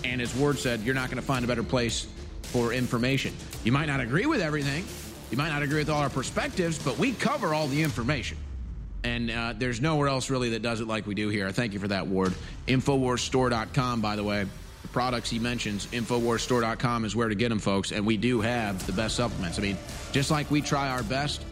And 0.04 0.20
as 0.20 0.34
Ward 0.34 0.58
said, 0.58 0.80
you're 0.80 0.94
not 0.94 1.10
going 1.10 1.20
to 1.20 1.26
find 1.26 1.44
a 1.44 1.48
better 1.48 1.62
place 1.62 2.06
for 2.48 2.72
information. 2.72 3.34
You 3.64 3.72
might 3.72 3.86
not 3.86 4.00
agree 4.00 4.26
with 4.26 4.40
everything, 4.40 4.84
you 5.30 5.36
might 5.36 5.50
not 5.50 5.62
agree 5.62 5.78
with 5.78 5.90
all 5.90 6.00
our 6.00 6.10
perspectives, 6.10 6.78
but 6.78 6.98
we 6.98 7.12
cover 7.12 7.54
all 7.54 7.68
the 7.68 7.82
information. 7.82 8.38
And 9.04 9.30
uh, 9.30 9.54
there's 9.56 9.80
nowhere 9.80 10.08
else 10.08 10.30
really 10.30 10.50
that 10.50 10.62
does 10.62 10.80
it 10.80 10.88
like 10.88 11.06
we 11.06 11.14
do 11.14 11.28
here. 11.28 11.46
I 11.46 11.52
thank 11.52 11.72
you 11.72 11.78
for 11.78 11.88
that, 11.88 12.06
Ward. 12.06 12.34
Infowarsstore.com, 12.66 14.00
by 14.00 14.16
the 14.16 14.24
way. 14.24 14.46
The 14.82 14.88
products 14.88 15.30
he 15.30 15.38
mentions, 15.38 15.86
Infowarsstore.com 15.86 17.04
is 17.04 17.14
where 17.14 17.28
to 17.28 17.34
get 17.34 17.48
them, 17.48 17.58
folks. 17.58 17.92
And 17.92 18.04
we 18.06 18.16
do 18.16 18.40
have 18.40 18.84
the 18.86 18.92
best 18.92 19.16
supplements. 19.16 19.58
I 19.58 19.62
mean, 19.62 19.76
just 20.12 20.30
like 20.30 20.50
we 20.50 20.60
try 20.60 20.88
our 20.88 21.02
best 21.02 21.44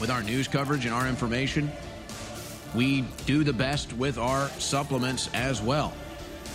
with 0.00 0.10
our 0.10 0.22
news 0.22 0.48
coverage 0.48 0.84
and 0.84 0.94
our 0.94 1.08
information, 1.08 1.70
we 2.74 3.02
do 3.26 3.44
the 3.44 3.52
best 3.52 3.92
with 3.92 4.18
our 4.18 4.48
supplements 4.58 5.28
as 5.34 5.60
well. 5.60 5.92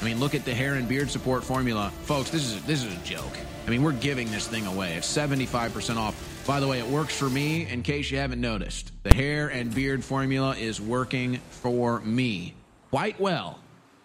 I 0.02 0.06
mean, 0.06 0.20
look 0.20 0.36
at 0.36 0.46
the 0.46 0.54
hair 0.54 0.76
and 0.76 0.88
beard 0.88 1.10
support 1.10 1.44
formula. 1.44 1.92
Folks, 2.04 2.30
this 2.30 2.44
is 2.44 2.62
this 2.63 2.84
is 2.84 2.94
a 2.94 3.04
joke. 3.04 3.34
I 3.68 3.70
mean, 3.70 3.84
we're 3.84 3.92
giving 3.92 4.32
this 4.32 4.48
thing 4.48 4.66
away. 4.66 4.94
It's 4.94 5.14
75% 5.14 5.98
off. 5.98 6.44
By 6.48 6.62
the 6.62 6.68
way, 6.68 6.80
it 6.80 6.88
works 6.88 7.14
for 7.16 7.30
me 7.30 7.68
in 7.68 7.84
case 7.84 8.10
you 8.10 8.18
haven't 8.18 8.40
noticed. 8.40 8.94
The 9.04 9.14
hair 9.14 9.50
and 9.50 9.76
beard 9.76 10.06
formula 10.06 10.56
is 10.56 10.80
working 10.80 11.36
for 11.50 12.00
me 12.00 12.54
quite 12.90 13.20
well, 13.20 13.60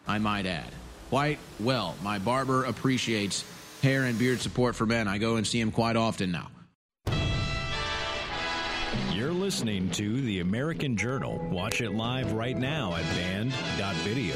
I 0.09 0.19
might 0.19 0.47
add. 0.47 0.69
Quite 1.11 1.39
well. 1.61 1.95
My 2.03 2.19
barber 2.19 2.65
appreciates 2.65 3.45
hair 3.83 4.03
and 4.03 4.19
beard 4.19 4.41
support 4.41 4.75
for 4.75 4.85
men. 4.85 5.07
I 5.07 5.19
go 5.19 5.37
and 5.37 5.47
see 5.47 5.61
him 5.61 5.71
quite 5.71 5.95
often 5.95 6.33
now. 6.33 6.49
You're 9.13 9.33
listening 9.33 9.91
to 9.91 10.21
The 10.23 10.41
American 10.41 10.97
Journal. 10.97 11.39
Watch 11.51 11.81
it 11.81 11.93
live 11.93 12.33
right 12.33 12.57
now 12.57 12.97
at 12.97 13.05
band.video. 13.15 14.35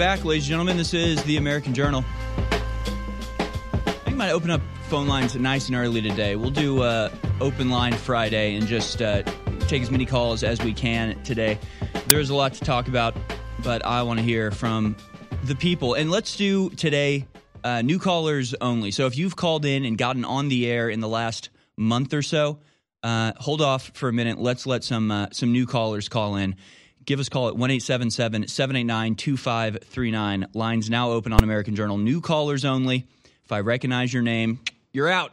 back, 0.00 0.24
ladies 0.24 0.44
and 0.44 0.48
gentlemen. 0.48 0.78
This 0.78 0.94
is 0.94 1.22
the 1.24 1.36
American 1.36 1.74
Journal. 1.74 2.02
I 2.48 3.90
think 3.90 4.08
I 4.08 4.10
might 4.12 4.30
open 4.30 4.48
up 4.48 4.62
phone 4.88 5.06
lines 5.06 5.36
nice 5.36 5.66
and 5.66 5.76
early 5.76 6.00
today. 6.00 6.36
We'll 6.36 6.48
do 6.48 6.80
uh, 6.80 7.10
open 7.38 7.68
line 7.68 7.92
Friday 7.92 8.54
and 8.54 8.66
just 8.66 9.02
uh, 9.02 9.24
take 9.68 9.82
as 9.82 9.90
many 9.90 10.06
calls 10.06 10.42
as 10.42 10.62
we 10.62 10.72
can 10.72 11.22
today. 11.22 11.58
There's 12.06 12.30
a 12.30 12.34
lot 12.34 12.54
to 12.54 12.60
talk 12.60 12.88
about, 12.88 13.14
but 13.62 13.84
I 13.84 14.02
want 14.02 14.18
to 14.20 14.24
hear 14.24 14.50
from 14.50 14.96
the 15.44 15.54
people. 15.54 15.92
And 15.92 16.10
let's 16.10 16.34
do 16.34 16.70
today 16.70 17.26
uh, 17.62 17.82
new 17.82 17.98
callers 17.98 18.54
only. 18.58 18.92
So 18.92 19.04
if 19.04 19.18
you've 19.18 19.36
called 19.36 19.66
in 19.66 19.84
and 19.84 19.98
gotten 19.98 20.24
on 20.24 20.48
the 20.48 20.66
air 20.66 20.88
in 20.88 21.00
the 21.00 21.08
last 21.08 21.50
month 21.76 22.14
or 22.14 22.22
so, 22.22 22.58
uh, 23.02 23.32
hold 23.36 23.60
off 23.60 23.90
for 23.92 24.08
a 24.08 24.14
minute. 24.14 24.38
Let's 24.38 24.66
let 24.66 24.82
some 24.82 25.10
uh, 25.10 25.26
some 25.32 25.52
new 25.52 25.66
callers 25.66 26.08
call 26.08 26.36
in. 26.36 26.56
Give 27.04 27.18
us 27.18 27.28
a 27.28 27.30
call 27.30 27.48
at 27.48 27.56
1 27.56 27.80
789 27.80 29.14
2539. 29.16 30.46
Lines 30.54 30.90
now 30.90 31.10
open 31.10 31.32
on 31.32 31.42
American 31.42 31.74
Journal. 31.74 31.98
New 31.98 32.20
callers 32.20 32.64
only. 32.64 33.06
If 33.44 33.52
I 33.52 33.60
recognize 33.60 34.12
your 34.12 34.22
name, 34.22 34.60
you're 34.92 35.08
out. 35.08 35.32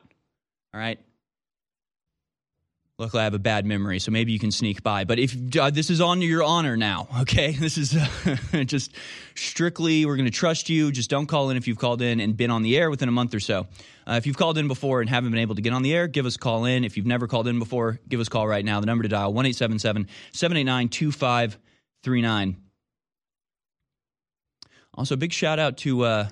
All 0.73 0.79
right. 0.79 0.99
Luckily, 2.99 3.21
I 3.21 3.25
have 3.25 3.35
a 3.35 3.39
bad 3.39 3.63
memory, 3.63 3.99
so 3.99 4.09
maybe 4.09 4.31
you 4.31 4.39
can 4.39 4.49
sneak 4.49 4.81
by. 4.81 5.03
But 5.03 5.19
if 5.19 5.35
uh, 5.55 5.69
this 5.69 5.91
is 5.91 6.01
on 6.01 6.19
your 6.23 6.41
honor 6.41 6.75
now, 6.75 7.07
okay? 7.21 7.51
This 7.51 7.77
is 7.77 7.95
uh, 7.95 8.63
just 8.65 8.91
strictly, 9.35 10.03
we're 10.07 10.15
going 10.15 10.25
to 10.25 10.31
trust 10.31 10.67
you. 10.67 10.91
Just 10.91 11.07
don't 11.07 11.27
call 11.27 11.51
in 11.51 11.57
if 11.57 11.67
you've 11.67 11.77
called 11.77 12.01
in 12.01 12.19
and 12.19 12.35
been 12.35 12.49
on 12.49 12.63
the 12.63 12.75
air 12.75 12.89
within 12.89 13.07
a 13.07 13.11
month 13.11 13.35
or 13.35 13.39
so. 13.39 13.67
Uh, 14.07 14.13
if 14.13 14.25
you've 14.25 14.37
called 14.37 14.57
in 14.57 14.67
before 14.67 14.99
and 15.01 15.11
haven't 15.11 15.29
been 15.29 15.41
able 15.41 15.53
to 15.53 15.61
get 15.61 15.73
on 15.73 15.83
the 15.83 15.93
air, 15.93 16.07
give 16.07 16.25
us 16.25 16.37
a 16.37 16.39
call 16.39 16.65
in. 16.65 16.83
If 16.83 16.97
you've 16.97 17.05
never 17.05 17.27
called 17.27 17.47
in 17.47 17.59
before, 17.59 17.99
give 18.09 18.19
us 18.19 18.27
a 18.27 18.29
call 18.31 18.47
right 18.47 18.65
now. 18.65 18.79
The 18.79 18.87
number 18.87 19.03
to 19.03 19.09
dial 19.09 19.31
1 19.31 19.53
789 19.53 20.89
2539. 20.89 22.57
Also, 24.95 25.15
big 25.15 25.33
shout 25.33 25.59
out 25.59 25.77
to 25.77 26.01
uh, 26.01 26.29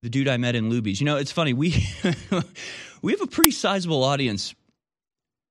the 0.00 0.08
dude 0.08 0.28
I 0.28 0.38
met 0.38 0.54
in 0.54 0.70
Luby's. 0.70 1.02
You 1.02 1.04
know, 1.04 1.16
it's 1.18 1.32
funny. 1.32 1.52
We 1.52 1.86
we 3.02 3.12
have 3.12 3.20
a 3.20 3.26
pretty 3.26 3.50
sizable 3.50 4.02
audience 4.04 4.54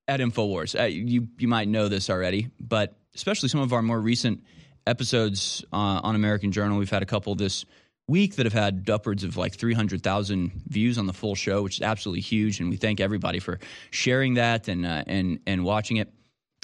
at 0.08 0.20
Infowars. 0.20 0.80
Uh, 0.80 0.86
you 0.86 1.28
you 1.38 1.48
might 1.48 1.68
know 1.68 1.88
this 1.88 2.10
already, 2.10 2.50
but 2.60 2.96
especially 3.16 3.50
some 3.50 3.62
of 3.62 3.74
our 3.74 3.82
more 3.82 4.00
recent 4.00 4.44
episodes 4.86 5.64
uh, 5.74 5.76
on 6.04 6.16
American 6.16 6.52
Journal, 6.52 6.78
we've 6.78 6.90
had 6.90 7.04
a 7.04 7.08
couple 7.08 7.36
this 7.36 7.66
week 8.08 8.38
that 8.38 8.46
have 8.46 8.54
had 8.54 8.90
upwards 8.90 9.24
of 9.24 9.36
like 9.36 9.54
300,000 9.56 10.52
views 10.68 10.98
on 10.98 11.08
the 11.08 11.14
full 11.14 11.36
show, 11.36 11.62
which 11.62 11.80
is 11.80 11.82
absolutely 11.82 12.22
huge. 12.22 12.60
And 12.60 12.70
we 12.70 12.78
thank 12.78 13.02
everybody 13.02 13.40
for 13.40 13.60
sharing 13.92 14.36
that 14.36 14.68
and 14.68 14.86
uh, 14.86 15.04
and 15.06 15.40
and 15.46 15.64
watching 15.64 15.98
it. 15.98 16.12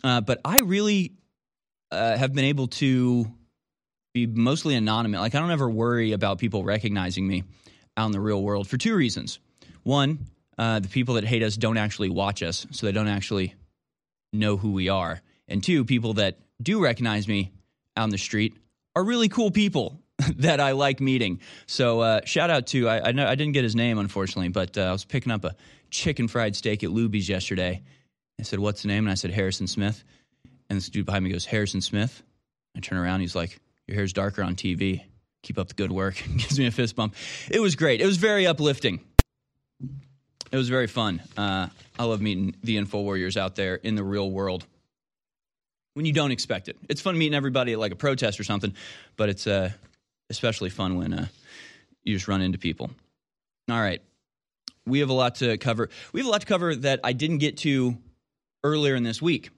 Uh, 0.04 0.22
but 0.22 0.40
I 0.46 0.60
really 0.60 1.14
uh, 1.92 2.18
have 2.18 2.34
been 2.34 2.46
able 2.46 2.68
to 2.68 3.32
be 4.14 4.28
mostly 4.28 4.76
anonymous. 4.76 5.20
Like 5.20 5.36
I 5.36 5.40
don't 5.40 5.52
ever 5.52 5.70
worry 5.70 6.12
about 6.14 6.38
people 6.38 6.64
recognizing 6.64 7.28
me 7.28 7.44
out 7.98 8.08
in 8.08 8.12
the 8.12 8.20
real 8.20 8.42
world 8.42 8.68
for 8.68 8.78
two 8.78 8.96
reasons. 8.96 9.40
One, 9.84 10.28
uh, 10.58 10.80
the 10.80 10.88
people 10.88 11.16
that 11.16 11.24
hate 11.24 11.44
us 11.44 11.56
don't 11.56 11.78
actually 11.78 12.10
watch 12.10 12.44
us, 12.44 12.68
so 12.72 12.86
they 12.86 12.92
don't 12.92 13.08
actually 13.08 13.56
know 14.32 14.58
who 14.58 14.72
we 14.72 14.90
are. 14.90 15.22
And 15.48 15.64
two, 15.64 15.86
people 15.86 16.14
that 16.16 16.38
do 16.62 16.82
recognize 16.82 17.28
me 17.28 17.52
on 17.98 18.10
the 18.10 18.18
street 18.18 18.56
are 18.96 19.04
really 19.04 19.30
cool 19.30 19.52
people 19.52 20.00
that 20.38 20.60
I 20.60 20.72
like 20.72 21.00
meeting. 21.00 21.40
So 21.66 22.02
uh, 22.02 22.22
shout 22.26 22.50
out 22.50 22.68
to 22.68 22.88
I 22.88 23.10
I, 23.10 23.12
know, 23.12 23.28
I, 23.28 23.36
didn't 23.36 23.54
get 23.54 23.64
his 23.64 23.76
name 23.76 23.98
unfortunately, 23.98 24.50
but 24.50 24.78
uh, 24.78 24.82
I 24.82 24.92
was 24.92 25.06
picking 25.06 25.32
up 25.32 25.44
a 25.44 25.56
chicken 25.90 26.28
fried 26.28 26.56
steak 26.56 26.84
at 26.84 26.90
Luby's 26.90 27.28
yesterday. 27.28 27.84
I 28.40 28.44
said, 28.44 28.60
"What's 28.60 28.82
the 28.82 28.88
name?" 28.88 29.06
And 29.06 29.12
I 29.12 29.16
said, 29.16 29.32
"Harrison 29.32 29.68
Smith." 29.68 30.04
And 30.70 30.78
this 30.78 30.90
dude 30.90 31.06
behind 31.06 31.24
me 31.24 31.32
goes, 31.32 31.46
"Harrison 31.46 31.82
Smith." 31.82 32.24
I 32.76 32.80
turn 32.80 32.98
around, 32.98 33.22
he's 33.22 33.36
like, 33.36 33.60
"Your 33.88 33.96
hair's 33.96 34.14
darker 34.14 34.44
on 34.44 34.56
TV. 34.56 35.04
Keep 35.44 35.58
up 35.58 35.68
the 35.68 35.76
good 35.76 35.92
work." 35.92 36.16
Gives 36.38 36.58
me 36.58 36.68
a 36.68 36.72
fist 36.72 36.96
bump. 36.96 37.16
It 37.50 37.60
was 37.60 37.76
great. 37.76 38.02
It 38.02 38.06
was 38.06 38.18
very 38.18 38.48
uplifting. 38.48 39.02
It 40.54 40.58
was 40.58 40.70
very 40.70 40.86
fun. 40.86 41.20
Uh, 41.36 41.68
I 41.98 42.04
love 42.04 42.22
meeting 42.22 42.56
the 42.64 42.78
info 42.78 43.02
warriors 43.02 43.38
out 43.38 43.56
there 43.56 43.74
in 43.74 43.96
the 43.96 44.04
real 44.04 44.30
world 44.30 44.68
when 45.96 46.06
you 46.06 46.14
don't 46.14 46.30
expect 46.30 46.70
it. 46.70 46.78
It's 46.88 47.02
fun 47.02 47.18
meeting 47.18 47.34
everybody 47.34 47.74
at 47.74 47.80
like 47.80 47.92
a 47.92 47.96
protest 47.96 48.40
or 48.40 48.44
something, 48.44 48.72
but 49.18 49.30
it's 49.30 49.48
uh, 49.48 49.72
especially 50.30 50.70
fun 50.70 50.96
when 50.96 51.12
uh, 51.12 51.26
you 52.04 52.14
just 52.14 52.28
run 52.28 52.42
into 52.42 52.60
people. 52.60 52.92
All 53.68 53.82
right. 53.82 54.00
We 54.86 55.00
have 55.00 55.10
a 55.10 55.14
lot 55.14 55.36
to 55.36 55.58
cover. 55.58 55.90
We 56.12 56.20
have 56.20 56.28
a 56.28 56.30
lot 56.30 56.42
to 56.42 56.48
cover 56.48 56.76
that 56.76 57.00
I 57.04 57.14
didn't 57.14 57.40
get 57.40 57.58
to 57.60 57.98
earlier 58.64 58.94
in 58.94 59.02
this 59.02 59.24
week. 59.24 59.50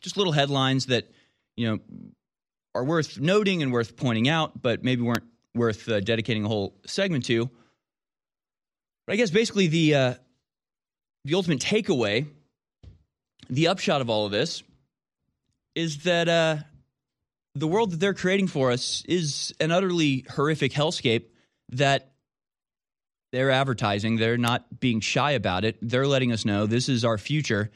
Just 0.00 0.16
little 0.16 0.32
headlines 0.32 0.86
that, 0.86 1.10
you 1.54 1.68
know, 1.68 1.78
are 2.74 2.84
worth 2.84 3.20
noting 3.20 3.62
and 3.62 3.74
worth 3.74 3.94
pointing 3.94 4.26
out, 4.26 4.62
but 4.62 4.82
maybe 4.82 5.02
weren't 5.02 5.24
worth 5.54 5.86
uh, 5.86 6.00
dedicating 6.00 6.46
a 6.46 6.48
whole 6.48 6.72
segment 6.86 7.26
to. 7.26 7.50
But 9.08 9.14
I 9.14 9.16
guess 9.16 9.30
basically 9.30 9.68
the 9.68 9.94
uh, 9.94 10.14
the 11.24 11.34
ultimate 11.34 11.60
takeaway, 11.60 12.26
the 13.48 13.68
upshot 13.68 14.02
of 14.02 14.10
all 14.10 14.26
of 14.26 14.32
this, 14.32 14.62
is 15.74 16.02
that 16.02 16.28
uh, 16.28 16.56
the 17.54 17.66
world 17.66 17.92
that 17.92 18.00
they're 18.00 18.12
creating 18.12 18.48
for 18.48 18.70
us 18.70 19.02
is 19.08 19.54
an 19.60 19.70
utterly 19.70 20.26
horrific 20.28 20.72
hellscape 20.72 21.24
that 21.70 22.12
they're 23.32 23.50
advertising. 23.50 24.16
They're 24.16 24.36
not 24.36 24.78
being 24.78 25.00
shy 25.00 25.30
about 25.30 25.64
it. 25.64 25.78
They're 25.80 26.06
letting 26.06 26.30
us 26.30 26.44
know 26.44 26.66
this 26.66 26.90
is 26.90 27.02
our 27.02 27.16
future. 27.16 27.70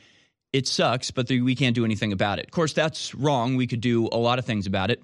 It 0.52 0.68
sucks, 0.68 1.10
but 1.12 1.30
we 1.30 1.54
can't 1.54 1.74
do 1.74 1.86
anything 1.86 2.12
about 2.12 2.40
it. 2.40 2.44
Of 2.44 2.50
course, 2.50 2.74
that's 2.74 3.14
wrong. 3.14 3.56
We 3.56 3.66
could 3.66 3.80
do 3.80 4.06
a 4.12 4.18
lot 4.18 4.38
of 4.38 4.44
things 4.44 4.66
about 4.66 4.90
it. 4.90 5.02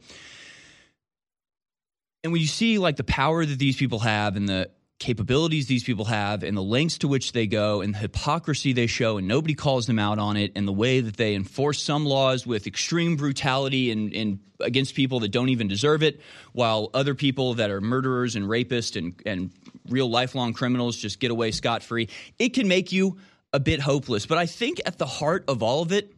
And 2.23 2.35
when 2.35 2.43
you 2.43 2.49
see 2.49 2.77
like 2.77 2.97
the 2.97 3.05
power 3.05 3.47
that 3.47 3.59
these 3.59 3.79
people 3.79 4.01
have 4.01 4.37
and 4.37 4.47
the 4.47 4.69
capabilities 4.99 5.69
these 5.69 5.85
people 5.85 6.07
have 6.07 6.43
and 6.43 6.57
the 6.57 6.63
lengths 6.63 6.99
to 6.99 7.09
which 7.09 7.31
they 7.33 7.47
go 7.47 7.81
and 7.81 7.95
the 7.95 7.99
hypocrisy 7.99 8.73
they 8.73 8.89
show 8.89 9.17
and 9.17 9.29
nobody 9.29 9.55
calls 9.55 9.87
them 9.87 9.99
out 9.99 10.19
on 10.19 10.37
it 10.37 10.51
and 10.57 10.67
the 10.67 10.73
way 10.73 11.01
that 11.01 11.17
they 11.17 11.35
enforce 11.35 11.81
some 11.81 12.05
laws 12.05 12.45
with 12.45 12.67
extreme 12.67 13.17
brutality 13.17 13.93
and, 13.93 14.13
and 14.13 14.41
against 14.61 14.97
people 14.97 15.21
that 15.21 15.29
don't 15.29 15.51
even 15.51 15.69
deserve 15.69 16.03
it 16.03 16.21
while 16.53 16.91
other 16.95 17.15
people 17.15 17.55
that 17.55 17.71
are 17.71 17.81
murderers 17.81 18.35
and 18.35 18.47
rapists 18.47 18.97
and, 18.97 19.15
and 19.25 19.53
real 19.89 20.11
lifelong 20.11 20.53
criminals 20.53 20.97
just 20.97 21.21
get 21.21 21.31
away 21.31 21.53
scot-free. 21.53 22.09
It 22.41 22.51
can 22.51 22.67
make 22.67 22.91
you 22.91 23.19
a 23.53 23.61
bit 23.61 23.81
hopeless 23.81 24.27
but 24.27 24.37
i 24.37 24.45
think 24.45 24.79
at 24.85 24.99
the 24.99 25.07
heart 25.07 25.45
of 25.49 25.63
all 25.63 25.81
of 25.81 25.91
it 25.91 26.15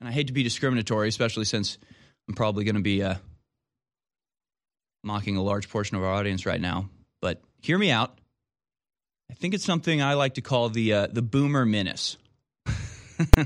and 0.00 0.08
i 0.08 0.12
hate 0.12 0.26
to 0.26 0.34
be 0.34 0.42
discriminatory 0.42 1.08
especially 1.08 1.46
since 1.46 1.78
i'm 2.28 2.34
probably 2.34 2.64
going 2.64 2.74
to 2.74 2.82
be 2.82 3.02
uh, 3.02 3.14
mocking 5.02 5.36
a 5.36 5.42
large 5.42 5.68
portion 5.68 5.96
of 5.96 6.02
our 6.02 6.12
audience 6.12 6.46
right 6.46 6.60
now, 6.60 6.88
but 7.20 7.40
hear 7.60 7.78
me 7.78 7.90
out. 7.90 8.18
I 9.30 9.34
think 9.34 9.54
it's 9.54 9.64
something 9.64 10.02
I 10.02 10.14
like 10.14 10.34
to 10.34 10.40
call 10.40 10.68
the 10.68 10.92
uh, 10.92 11.06
the 11.08 11.22
boomer 11.22 11.66
menace. 11.66 12.16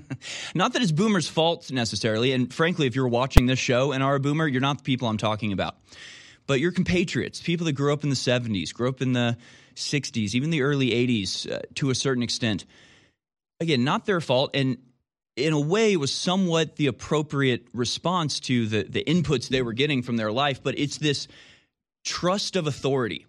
not 0.55 0.75
that 0.75 0.83
it's 0.83 0.93
boomers' 0.93 1.29
fault 1.29 1.71
necessarily, 1.71 2.33
and 2.33 2.53
frankly, 2.53 2.87
if 2.87 2.95
you're 2.95 3.09
watching 3.09 3.47
this 3.47 3.59
show 3.59 3.93
and 3.93 4.03
are 4.03 4.15
a 4.15 4.21
boomer, 4.21 4.47
you're 4.47 4.61
not 4.61 4.79
the 4.79 4.85
people 4.85 5.09
I'm 5.09 5.19
talking 5.19 5.53
about. 5.53 5.77
But 6.47 6.61
your 6.61 6.73
compatriots, 6.73 7.41
people 7.41 7.67
that 7.67 7.73
grew 7.73 7.93
up 7.93 8.03
in 8.03 8.11
the 8.11 8.17
70s, 8.17 8.75
grew 8.75 8.89
up 8.89 9.01
in 9.01 9.13
the 9.13 9.37
60s, 9.75 10.35
even 10.35 10.51
the 10.51 10.63
early 10.63 10.91
80s 10.91 11.51
uh, 11.51 11.61
to 11.77 11.91
a 11.91 11.95
certain 11.95 12.23
extent. 12.23 12.65
Again, 13.61 13.85
not 13.85 14.07
their 14.07 14.21
fault, 14.21 14.51
and 14.55 14.79
in 15.37 15.53
a 15.53 15.61
way, 15.61 15.97
was 15.97 16.13
somewhat 16.13 16.77
the 16.77 16.87
appropriate 16.87 17.67
response 17.73 18.41
to 18.41 18.67
the, 18.67 18.83
the 18.85 19.05
inputs 19.05 19.49
they 19.49 19.63
were 19.63 19.73
getting 19.73 20.03
from 20.03 20.17
their 20.17 20.33
life, 20.33 20.63
but 20.63 20.79
it's 20.79 20.99
this 20.99 21.29
trust 22.05 22.57
of 22.57 22.67
authority. 22.67 23.27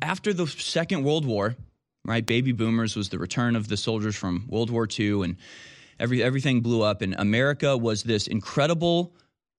After 0.00 0.32
the 0.32 0.46
Second 0.46 1.04
World 1.04 1.26
War, 1.26 1.56
right, 2.04 2.24
baby 2.24 2.52
boomers 2.52 2.96
was 2.96 3.08
the 3.08 3.18
return 3.18 3.56
of 3.56 3.68
the 3.68 3.76
soldiers 3.76 4.16
from 4.16 4.46
World 4.48 4.70
War 4.70 4.88
II, 4.88 5.24
and 5.24 5.36
every, 5.98 6.22
everything 6.22 6.60
blew 6.60 6.82
up, 6.82 7.02
and 7.02 7.14
America 7.18 7.76
was 7.76 8.02
this 8.02 8.26
incredible 8.26 9.14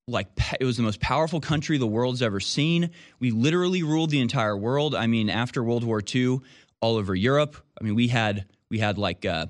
like 0.09 0.27
it 0.61 0.63
was 0.63 0.77
the 0.77 0.83
most 0.83 1.01
powerful 1.01 1.41
country 1.41 1.77
the 1.77 1.85
world's 1.85 2.21
ever 2.21 2.39
seen. 2.39 2.91
We 3.19 3.31
literally 3.31 3.83
ruled 3.83 4.09
the 4.09 4.21
entire 4.21 4.55
world. 4.55 4.95
I 4.95 5.05
mean, 5.05 5.29
after 5.29 5.61
World 5.61 5.83
War 5.83 6.01
II, 6.01 6.39
all 6.81 6.95
over 6.95 7.15
Europe. 7.15 7.57
I 7.79 7.83
mean, 7.83 7.95
we 7.95 8.07
had 8.07 8.45
we 8.69 8.79
had 8.79 8.97
like 8.97 9.25
uh, 9.25 9.47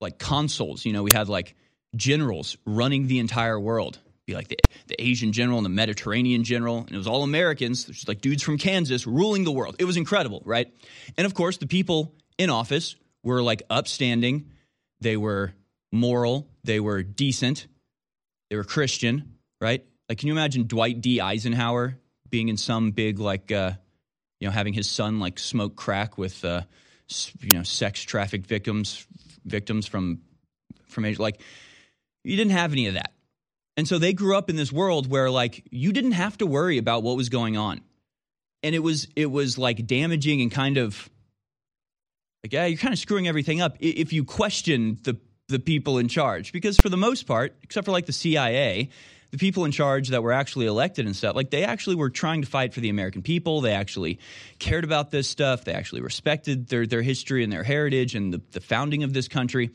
like 0.00 0.18
consuls. 0.18 0.84
You 0.84 0.92
know, 0.92 1.02
we 1.02 1.12
had 1.12 1.28
like 1.28 1.54
generals 1.94 2.56
running 2.64 3.06
the 3.06 3.18
entire 3.18 3.58
world. 3.58 3.98
Be 4.26 4.34
like 4.34 4.48
the, 4.48 4.58
the 4.88 5.00
Asian 5.00 5.30
general 5.30 5.58
and 5.58 5.64
the 5.64 5.70
Mediterranean 5.70 6.42
general, 6.42 6.78
and 6.78 6.90
it 6.90 6.96
was 6.96 7.06
all 7.06 7.22
Americans, 7.22 7.84
just 7.84 8.08
like 8.08 8.20
dudes 8.20 8.42
from 8.42 8.58
Kansas 8.58 9.06
ruling 9.06 9.44
the 9.44 9.52
world. 9.52 9.76
It 9.78 9.84
was 9.84 9.96
incredible, 9.96 10.42
right? 10.44 10.66
And 11.16 11.26
of 11.26 11.34
course, 11.34 11.58
the 11.58 11.68
people 11.68 12.12
in 12.36 12.50
office 12.50 12.96
were 13.22 13.40
like 13.40 13.62
upstanding, 13.70 14.50
they 15.00 15.16
were 15.16 15.52
moral, 15.92 16.48
they 16.64 16.80
were 16.80 17.04
decent, 17.04 17.68
they 18.50 18.56
were 18.56 18.64
Christian, 18.64 19.36
right? 19.60 19.84
Like, 20.08 20.18
can 20.18 20.26
you 20.26 20.34
imagine 20.34 20.66
Dwight 20.66 21.00
D. 21.00 21.20
Eisenhower 21.20 21.96
being 22.28 22.48
in 22.48 22.56
some 22.56 22.90
big 22.90 23.20
like, 23.20 23.52
uh, 23.52 23.72
you 24.40 24.48
know, 24.48 24.52
having 24.52 24.74
his 24.74 24.88
son 24.88 25.20
like 25.20 25.38
smoke 25.38 25.76
crack 25.76 26.18
with, 26.18 26.44
uh, 26.44 26.62
you 27.40 27.54
know, 27.54 27.62
sex 27.62 28.02
trafficked 28.02 28.46
victims 28.46 29.06
victims 29.46 29.86
from 29.86 30.20
from 30.88 31.04
Asia. 31.04 31.22
Like 31.22 31.40
you 32.24 32.36
didn't 32.36 32.52
have 32.52 32.72
any 32.72 32.86
of 32.86 32.94
that. 32.94 33.12
And 33.76 33.86
so 33.86 33.98
they 33.98 34.12
grew 34.12 34.36
up 34.36 34.48
in 34.48 34.56
this 34.56 34.72
world 34.72 35.08
where 35.08 35.30
like 35.30 35.64
you 35.70 35.92
didn't 35.92 36.12
have 36.12 36.38
to 36.38 36.46
worry 36.46 36.78
about 36.78 37.02
what 37.02 37.16
was 37.16 37.28
going 37.28 37.56
on. 37.56 37.80
And 38.62 38.74
it 38.74 38.80
was 38.80 39.08
it 39.16 39.30
was 39.30 39.58
like 39.58 39.86
damaging 39.86 40.40
and 40.40 40.50
kind 40.50 40.76
of 40.76 41.08
like 42.42 42.52
yeah, 42.52 42.66
you're 42.66 42.78
kind 42.78 42.92
of 42.92 42.98
screwing 42.98 43.28
everything 43.28 43.60
up 43.60 43.76
if 43.80 44.12
you 44.12 44.24
question 44.24 44.98
the 45.04 45.18
the 45.48 45.58
people 45.58 45.98
in 45.98 46.08
charge 46.08 46.52
because 46.52 46.76
for 46.76 46.88
the 46.88 46.96
most 46.96 47.26
part, 47.26 47.56
except 47.62 47.84
for 47.84 47.92
like 47.92 48.06
the 48.06 48.12
CIA, 48.12 48.90
the 49.30 49.38
people 49.38 49.64
in 49.64 49.72
charge 49.72 50.08
that 50.08 50.22
were 50.22 50.32
actually 50.32 50.66
elected 50.66 51.06
and 51.06 51.14
stuff, 51.14 51.34
like 51.34 51.50
they 51.50 51.64
actually 51.64 51.96
were 51.96 52.10
trying 52.10 52.42
to 52.42 52.48
fight 52.48 52.72
for 52.72 52.80
the 52.80 52.88
American 52.88 53.22
people. 53.22 53.60
They 53.60 53.72
actually 53.72 54.18
cared 54.58 54.84
about 54.84 55.10
this 55.10 55.28
stuff. 55.28 55.64
They 55.64 55.72
actually 55.72 56.00
respected 56.00 56.68
their, 56.68 56.86
their 56.86 57.02
history 57.02 57.42
and 57.42 57.52
their 57.52 57.64
heritage 57.64 58.14
and 58.14 58.32
the, 58.32 58.40
the 58.52 58.60
founding 58.60 59.02
of 59.02 59.12
this 59.12 59.28
country. 59.28 59.70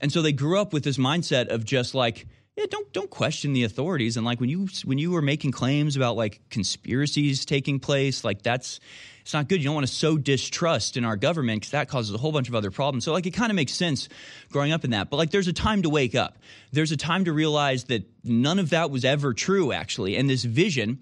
And 0.00 0.12
so 0.12 0.22
they 0.22 0.32
grew 0.32 0.60
up 0.60 0.72
with 0.72 0.84
this 0.84 0.96
mindset 0.96 1.48
of 1.48 1.64
just 1.64 1.94
like, 1.94 2.26
yeah, 2.56 2.66
don't 2.70 2.92
don't 2.92 3.10
question 3.10 3.52
the 3.52 3.64
authorities. 3.64 4.16
And 4.16 4.24
like 4.24 4.38
when 4.38 4.48
you 4.48 4.68
when 4.84 4.98
you 4.98 5.10
were 5.10 5.22
making 5.22 5.50
claims 5.50 5.96
about 5.96 6.16
like 6.16 6.40
conspiracies 6.50 7.44
taking 7.44 7.80
place, 7.80 8.22
like 8.22 8.42
that's 8.42 8.78
it's 9.24 9.32
not 9.32 9.48
good. 9.48 9.60
You 9.60 9.64
don't 9.64 9.74
want 9.74 9.86
to 9.86 9.92
sow 9.92 10.18
distrust 10.18 10.98
in 10.98 11.04
our 11.06 11.16
government 11.16 11.62
because 11.62 11.70
that 11.70 11.88
causes 11.88 12.14
a 12.14 12.18
whole 12.18 12.30
bunch 12.30 12.50
of 12.50 12.54
other 12.54 12.70
problems. 12.70 13.06
So 13.06 13.12
like 13.14 13.24
it 13.24 13.30
kind 13.30 13.50
of 13.50 13.56
makes 13.56 13.72
sense 13.72 14.10
growing 14.52 14.70
up 14.70 14.84
in 14.84 14.90
that. 14.90 15.08
But 15.08 15.16
like 15.16 15.30
there's 15.30 15.48
a 15.48 15.52
time 15.54 15.80
to 15.80 15.88
wake 15.88 16.14
up. 16.14 16.36
There's 16.72 16.92
a 16.92 16.96
time 16.98 17.24
to 17.24 17.32
realize 17.32 17.84
that 17.84 18.04
none 18.22 18.58
of 18.58 18.68
that 18.70 18.90
was 18.90 19.02
ever 19.02 19.32
true 19.32 19.72
actually. 19.72 20.16
And 20.16 20.28
this 20.28 20.44
vision 20.44 20.98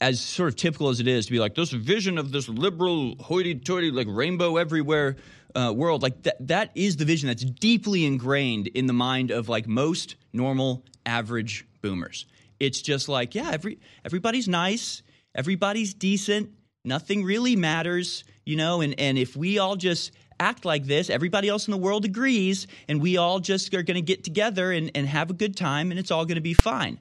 as 0.00 0.20
sort 0.20 0.48
of 0.48 0.54
typical 0.54 0.88
as 0.88 1.00
it 1.00 1.08
is 1.08 1.26
to 1.26 1.32
be 1.32 1.40
like 1.40 1.56
this 1.56 1.72
vision 1.72 2.16
of 2.16 2.30
this 2.30 2.48
liberal 2.48 3.16
hoity-toity 3.16 3.90
like 3.90 4.06
rainbow 4.08 4.56
everywhere 4.56 5.16
uh, 5.56 5.72
world 5.74 6.02
like 6.02 6.22
that 6.22 6.36
that 6.46 6.70
is 6.74 6.96
the 6.96 7.04
vision 7.04 7.28
that's 7.28 7.44
deeply 7.44 8.04
ingrained 8.04 8.66
in 8.68 8.86
the 8.86 8.92
mind 8.92 9.30
of 9.30 9.48
like 9.48 9.68
most 9.68 10.16
normal 10.32 10.84
average 11.06 11.64
boomers 11.80 12.26
it's 12.58 12.82
just 12.82 13.08
like 13.08 13.36
yeah 13.36 13.50
every 13.52 13.78
everybody's 14.04 14.48
nice 14.48 15.02
everybody's 15.32 15.94
decent 15.94 16.50
nothing 16.84 17.24
really 17.24 17.56
matters, 17.56 18.24
you 18.44 18.56
know, 18.56 18.80
and, 18.80 18.98
and 18.98 19.18
if 19.18 19.36
we 19.36 19.58
all 19.58 19.76
just 19.76 20.12
act 20.38 20.64
like 20.64 20.84
this, 20.84 21.10
everybody 21.10 21.48
else 21.48 21.66
in 21.66 21.72
the 21.72 21.78
world 21.78 22.04
agrees, 22.04 22.66
and 22.88 23.00
we 23.00 23.16
all 23.16 23.40
just 23.40 23.72
are 23.74 23.82
going 23.82 23.96
to 23.96 24.02
get 24.02 24.24
together 24.24 24.72
and, 24.72 24.90
and 24.94 25.06
have 25.06 25.30
a 25.30 25.34
good 25.34 25.56
time, 25.56 25.90
and 25.90 25.98
it's 25.98 26.10
all 26.10 26.24
going 26.24 26.36
to 26.36 26.42
be 26.42 26.54
fine. 26.54 26.98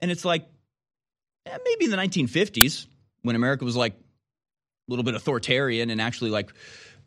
And 0.00 0.10
it's 0.10 0.24
like, 0.24 0.46
eh, 1.46 1.56
maybe 1.64 1.86
in 1.86 1.90
the 1.90 1.96
1950s, 1.96 2.86
when 3.22 3.36
America 3.36 3.64
was 3.64 3.76
like 3.76 3.92
a 3.92 4.90
little 4.90 5.04
bit 5.04 5.14
authoritarian 5.14 5.90
and 5.90 6.00
actually 6.00 6.30
like, 6.30 6.52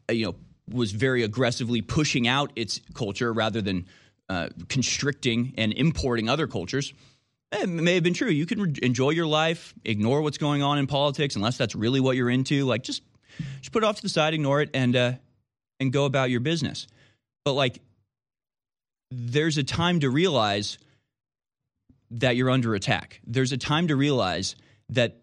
you 0.10 0.26
know, 0.26 0.36
was 0.72 0.92
very 0.92 1.24
aggressively 1.24 1.82
pushing 1.82 2.28
out 2.28 2.52
its 2.56 2.80
culture 2.94 3.32
rather 3.32 3.62
than 3.62 3.86
uh, 4.30 4.50
constricting 4.70 5.54
and 5.58 5.74
importing 5.74 6.30
other 6.30 6.48
cultures 6.48 6.94
it 7.52 7.70
may 7.70 7.96
have 7.96 8.04
been 8.04 8.14
true. 8.14 8.30
You 8.30 8.46
can 8.46 8.62
re- 8.62 8.76
enjoy 8.82 9.12
your 9.12 9.28
life, 9.28 9.74
ignore 9.84 10.22
what's 10.22 10.38
going 10.38 10.64
on 10.64 10.78
in 10.78 10.88
politics, 10.88 11.36
unless 11.36 11.58
that's 11.58 11.76
really 11.76 12.00
what 12.00 12.16
you're 12.16 12.30
into. 12.30 12.66
Like 12.66 12.84
just 12.84 13.02
just 13.60 13.72
put 13.72 13.84
it 13.84 13.86
off 13.86 13.98
to 13.98 14.02
the 14.02 14.10
side, 14.10 14.34
ignore 14.34 14.62
it, 14.62 14.70
and 14.74 14.96
uh, 14.96 15.14
and 15.80 15.92
go 15.92 16.06
about 16.06 16.30
your 16.30 16.40
business. 16.40 16.88
But 17.44 17.54
like, 17.54 17.82
there's 19.12 19.58
a 19.58 19.64
time 19.64 20.00
to 20.02 20.10
realize 20.10 20.78
that 22.12 22.36
you're 22.36 22.50
under 22.50 22.76
attack. 22.76 23.22
There's 23.26 23.52
a 23.52 23.58
time 23.58 23.88
to 23.88 23.96
realize 23.96 24.56
that 24.90 25.22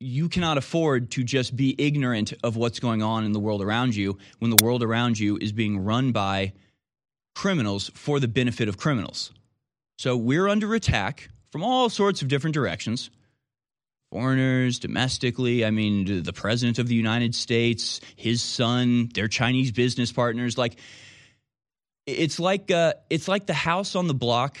you 0.00 0.28
cannot 0.28 0.58
afford 0.58 1.12
to 1.12 1.22
just 1.22 1.54
be 1.54 1.74
ignorant 1.78 2.32
of 2.42 2.56
what's 2.56 2.80
going 2.80 3.02
on 3.02 3.24
in 3.24 3.32
the 3.32 3.38
world 3.38 3.62
around 3.62 3.94
you 3.94 4.18
when 4.40 4.50
the 4.50 4.56
world 4.56 4.82
around 4.82 5.18
you 5.18 5.38
is 5.40 5.52
being 5.52 5.84
run 5.84 6.10
by 6.10 6.52
criminals 7.34 7.90
for 7.94 8.18
the 8.18 8.28
benefit 8.28 8.68
of 8.68 8.76
criminals. 8.76 9.32
So 9.98 10.16
we're 10.16 10.48
under 10.48 10.74
attack 10.74 11.28
from 11.52 11.62
all 11.62 11.88
sorts 11.88 12.22
of 12.22 12.28
different 12.28 12.54
directions 12.54 13.10
foreigners, 14.12 14.78
domestically. 14.78 15.64
I 15.64 15.70
mean, 15.70 16.22
the 16.22 16.34
president 16.34 16.78
of 16.78 16.86
the 16.86 16.94
United 16.94 17.34
States, 17.34 18.00
his 18.14 18.42
son, 18.42 19.08
their 19.14 19.26
Chinese 19.26 19.72
business 19.72 20.12
partners. 20.12 20.58
Like, 20.58 20.76
it's 22.06 22.38
like 22.38 22.70
uh, 22.70 22.92
it's 23.08 23.26
like 23.26 23.46
the 23.46 23.54
house 23.54 23.96
on 23.96 24.06
the 24.06 24.14
block. 24.14 24.58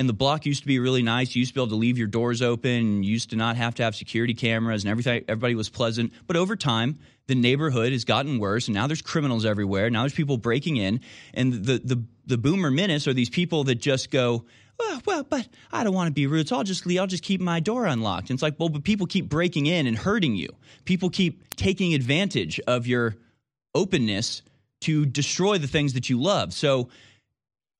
And 0.00 0.08
the 0.08 0.14
block 0.14 0.46
used 0.46 0.62
to 0.62 0.66
be 0.66 0.78
really 0.78 1.02
nice. 1.02 1.36
You 1.36 1.40
used 1.40 1.50
to 1.50 1.54
be 1.56 1.60
able 1.60 1.68
to 1.68 1.74
leave 1.76 1.98
your 1.98 2.06
doors 2.06 2.40
open. 2.40 3.02
You 3.02 3.12
used 3.12 3.30
to 3.30 3.36
not 3.36 3.56
have 3.56 3.74
to 3.74 3.82
have 3.82 3.94
security 3.94 4.32
cameras, 4.32 4.82
and 4.82 4.90
everything. 4.90 5.24
Everybody 5.28 5.54
was 5.54 5.68
pleasant. 5.68 6.14
But 6.26 6.36
over 6.36 6.56
time, 6.56 6.98
the 7.26 7.34
neighborhood 7.34 7.92
has 7.92 8.06
gotten 8.06 8.38
worse, 8.38 8.66
and 8.66 8.74
now 8.74 8.86
there's 8.86 9.02
criminals 9.02 9.44
everywhere. 9.44 9.90
Now 9.90 10.00
there's 10.00 10.14
people 10.14 10.38
breaking 10.38 10.78
in, 10.78 11.00
and 11.34 11.52
the 11.52 11.82
the 11.84 12.02
the 12.24 12.38
boomer 12.38 12.70
menace 12.70 13.06
are 13.08 13.12
these 13.12 13.28
people 13.28 13.64
that 13.64 13.74
just 13.74 14.10
go, 14.10 14.46
well, 14.80 15.02
well, 15.06 15.22
but 15.24 15.46
I 15.70 15.84
don't 15.84 15.94
want 15.94 16.08
to 16.08 16.12
be 16.12 16.26
rude, 16.26 16.48
so 16.48 16.56
I'll 16.56 16.64
just 16.64 16.86
I'll 16.86 17.06
just 17.06 17.22
keep 17.22 17.40
my 17.40 17.60
door 17.60 17.86
unlocked. 17.86 18.30
And 18.30 18.36
it's 18.36 18.42
like, 18.42 18.58
well, 18.58 18.70
but 18.70 18.82
people 18.82 19.06
keep 19.06 19.28
breaking 19.28 19.66
in 19.66 19.86
and 19.86 19.96
hurting 19.96 20.34
you. 20.34 20.48
People 20.84 21.10
keep 21.10 21.54
taking 21.56 21.94
advantage 21.94 22.58
of 22.66 22.86
your 22.86 23.16
openness 23.74 24.42
to 24.82 25.04
destroy 25.04 25.58
the 25.58 25.66
things 25.66 25.92
that 25.92 26.08
you 26.08 26.20
love. 26.20 26.54
So 26.54 26.88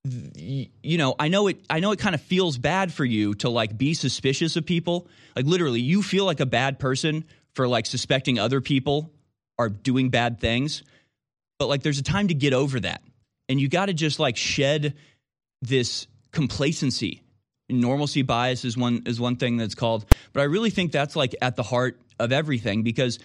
you 0.05 0.97
know, 0.97 1.15
I 1.19 1.29
know 1.29 1.49
it 1.49 1.59
I 1.69 1.81
know 1.81 1.93
it 1.93 1.99
kind 1.99 2.15
of 2.15 2.23
feels 2.23 2.57
bad 2.57 2.93
for 2.93 3.05
you 3.05 3.35
to 3.37 3.51
like 3.51 3.77
be 3.77 3.95
suspicious 3.95 4.57
of 4.57 4.65
people. 4.65 5.09
Like 5.37 5.47
literally, 5.47 5.81
you 5.81 6.03
feel 6.03 6.25
like 6.25 6.41
a 6.41 6.47
bad 6.47 6.79
person 6.79 7.25
for 7.55 7.69
like 7.69 7.87
suspecting 7.87 8.39
other 8.39 8.61
people 8.61 9.11
are 9.59 9.69
doing 9.69 10.09
bad 10.09 10.41
things. 10.41 10.83
But 11.59 11.69
like 11.69 11.83
there's 11.83 11.99
a 11.99 12.03
time 12.03 12.29
to 12.29 12.35
get 12.35 12.55
over 12.55 12.81
that. 12.81 13.03
And 13.49 13.61
you 13.61 13.69
got 13.69 13.87
to 13.87 13.95
just 13.95 14.19
like 14.19 14.37
shed 14.37 14.95
this 15.61 16.07
complacency. 16.33 17.23
Normalcy 17.69 18.23
bias 18.23 18.65
is 18.65 18.77
one 18.77 19.03
is 19.07 19.21
one 19.21 19.37
thing 19.37 19.57
that's 19.57 19.77
called, 19.77 20.05
but 20.33 20.41
I 20.41 20.45
really 20.45 20.71
think 20.71 20.91
that's 20.91 21.15
like 21.15 21.37
at 21.41 21.55
the 21.57 21.63
heart 21.63 22.01
of 22.19 22.33
everything 22.33 22.83
because 22.83 23.19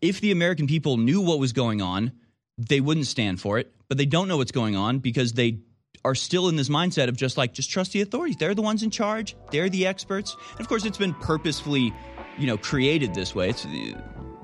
if 0.00 0.20
the 0.20 0.30
American 0.30 0.66
people 0.66 0.96
knew 0.96 1.20
what 1.20 1.38
was 1.38 1.52
going 1.52 1.82
on, 1.82 2.12
they 2.56 2.80
wouldn't 2.80 3.06
stand 3.06 3.40
for 3.40 3.58
it, 3.58 3.72
but 3.88 3.98
they 3.98 4.06
don't 4.06 4.28
know 4.28 4.36
what's 4.36 4.52
going 4.52 4.76
on 4.76 4.98
because 5.00 5.32
they 5.32 5.58
are 6.04 6.14
still 6.14 6.48
in 6.48 6.56
this 6.56 6.68
mindset 6.68 7.08
of 7.08 7.16
just 7.16 7.36
like 7.36 7.52
just 7.52 7.70
trust 7.70 7.92
the 7.92 8.00
authorities. 8.00 8.36
They're 8.36 8.54
the 8.54 8.62
ones 8.62 8.82
in 8.82 8.90
charge. 8.90 9.36
They're 9.50 9.68
the 9.68 9.86
experts. 9.86 10.36
And 10.52 10.60
of 10.60 10.68
course, 10.68 10.84
it's 10.84 10.98
been 10.98 11.14
purposefully, 11.14 11.92
you 12.38 12.46
know, 12.46 12.58
created 12.58 13.14
this 13.14 13.34
way. 13.34 13.50
It's 13.50 13.66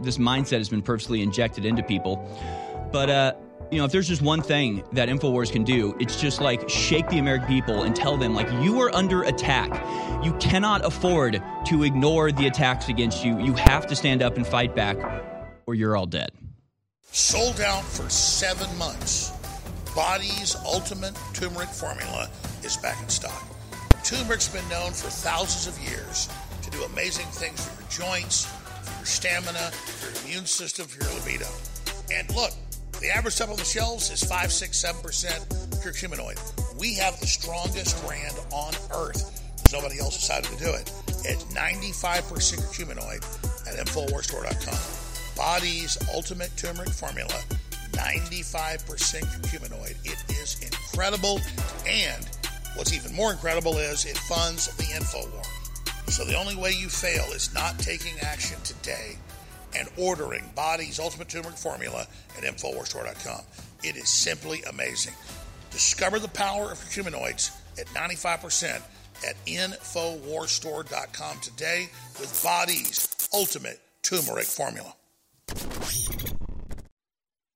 this 0.01 0.19
mindset 0.19 0.59
has 0.59 0.69
been 0.69 0.83
purposely 0.83 1.23
injected 1.23 1.65
into 1.65 1.83
people. 1.83 2.17
But 2.93 3.11
uh, 3.11 3.35
you 3.71 3.79
know, 3.79 3.85
if 3.85 3.93
there's 3.93 4.09
just 4.09 4.23
one 4.23 4.43
thing 4.43 4.83
that 4.93 5.09
InfoWars 5.09 5.53
can 5.53 5.63
do, 5.63 5.97
it's 6.01 6.21
just 6.21 6.41
like 6.41 6.69
shake 6.69 7.09
the 7.09 7.19
American 7.19 7.47
people 7.47 7.85
and 7.85 7.95
tell 7.95 8.17
them, 8.17 8.35
like, 8.35 8.51
you 8.63 8.81
are 8.81 8.93
under 8.95 9.23
attack. 9.23 9.71
You 10.25 10.33
cannot 10.35 10.85
afford 10.85 11.43
to 11.67 11.85
ignore 11.85 12.33
the 12.33 12.47
attacks 12.47 12.89
against 12.89 13.25
you. 13.25 13.39
You 13.39 13.55
have 13.55 13.87
to 13.87 13.95
stand 13.95 14.23
up 14.23 14.37
and 14.37 14.47
fight 14.47 14.75
back, 14.75 14.97
or 15.67 15.75
you're 15.75 15.97
all 15.97 16.07
dead. 16.07 16.31
Sold 17.13 17.61
out 17.61 17.85
for 17.85 18.09
seven 18.09 18.77
months. 18.77 19.33
Body's 19.95 20.57
Ultimate 20.65 21.17
Turmeric 21.33 21.69
Formula 21.69 22.29
is 22.65 22.77
back 22.77 23.01
in 23.03 23.09
stock. 23.09 23.45
Turmeric's 24.03 24.49
been 24.49 24.69
known 24.69 24.93
for 24.93 25.11
thousands 25.11 25.67
of 25.67 25.81
years 25.89 26.29
to 26.63 26.71
do 26.71 26.83
amazing 26.85 27.27
things 27.27 27.67
for 27.67 27.81
your 27.81 27.91
joints, 27.91 28.47
for 28.47 28.99
your 28.99 29.07
stamina, 29.07 29.71
for 29.71 30.11
your 30.11 30.25
immune 30.25 30.47
system, 30.47 30.87
for 30.87 31.05
your 31.05 31.15
libido. 31.21 31.47
And 32.13 32.35
look, 32.35 32.53
the 33.01 33.09
average 33.09 33.35
stuff 33.35 33.51
on 33.51 33.57
the 33.57 33.65
shelves 33.65 34.11
is 34.11 34.23
5, 34.23 34.53
6, 34.53 34.85
7% 34.85 35.81
curcuminoid. 35.83 36.79
We 36.79 36.95
have 36.95 37.19
the 37.21 37.27
strongest 37.27 38.05
brand 38.07 38.35
on 38.53 38.75
earth. 38.95 39.43
Nobody 39.73 39.99
else 39.99 40.17
decided 40.17 40.51
to 40.51 40.65
do 40.65 40.71
it. 40.71 40.93
It's 41.25 41.45
95% 41.45 42.61
curcuminoid 42.61 43.23
at 43.67 43.87
InfoWarsStore.com. 43.87 45.37
Body's 45.37 45.97
Ultimate 46.15 46.55
Turmeric 46.57 46.91
Formula, 46.91 47.33
95% 47.93 48.85
curcuminoid. 48.85 49.97
It 50.05 50.19
is 50.31 50.61
incredible. 50.63 51.41
And 51.87 52.29
what's 52.75 52.93
even 52.93 53.15
more 53.15 53.33
incredible 53.33 53.79
is 53.79 54.05
it 54.05 54.19
funds 54.19 54.67
the 54.77 54.85
InfoWar. 54.85 55.47
So 56.11 56.25
the 56.25 56.37
only 56.37 56.57
way 56.57 56.73
you 56.73 56.89
fail 56.89 57.25
is 57.33 57.55
not 57.55 57.79
taking 57.79 58.19
action 58.21 58.61
today 58.65 59.17
and 59.77 59.89
ordering 59.97 60.51
Body's 60.55 60.99
Ultimate 60.99 61.29
Turmeric 61.29 61.57
Formula 61.57 62.07
at 62.37 62.45
InfoWarsStore.com. 62.45 63.43
It 63.83 63.97
is 63.97 64.09
simply 64.09 64.63
amazing. 64.65 65.15
Discover 65.71 66.19
the 66.19 66.29
power 66.29 66.71
of 66.73 66.79
curcuminoids 66.79 67.57
at 67.79 67.87
95% 67.89 68.83
at 69.27 69.45
InfoWarsStore.com 69.47 71.41
today 71.41 71.89
with 72.19 72.41
Body's 72.43 73.09
Ultimate 73.33 73.81
Turmeric 74.03 74.47
Formula. 74.47 74.95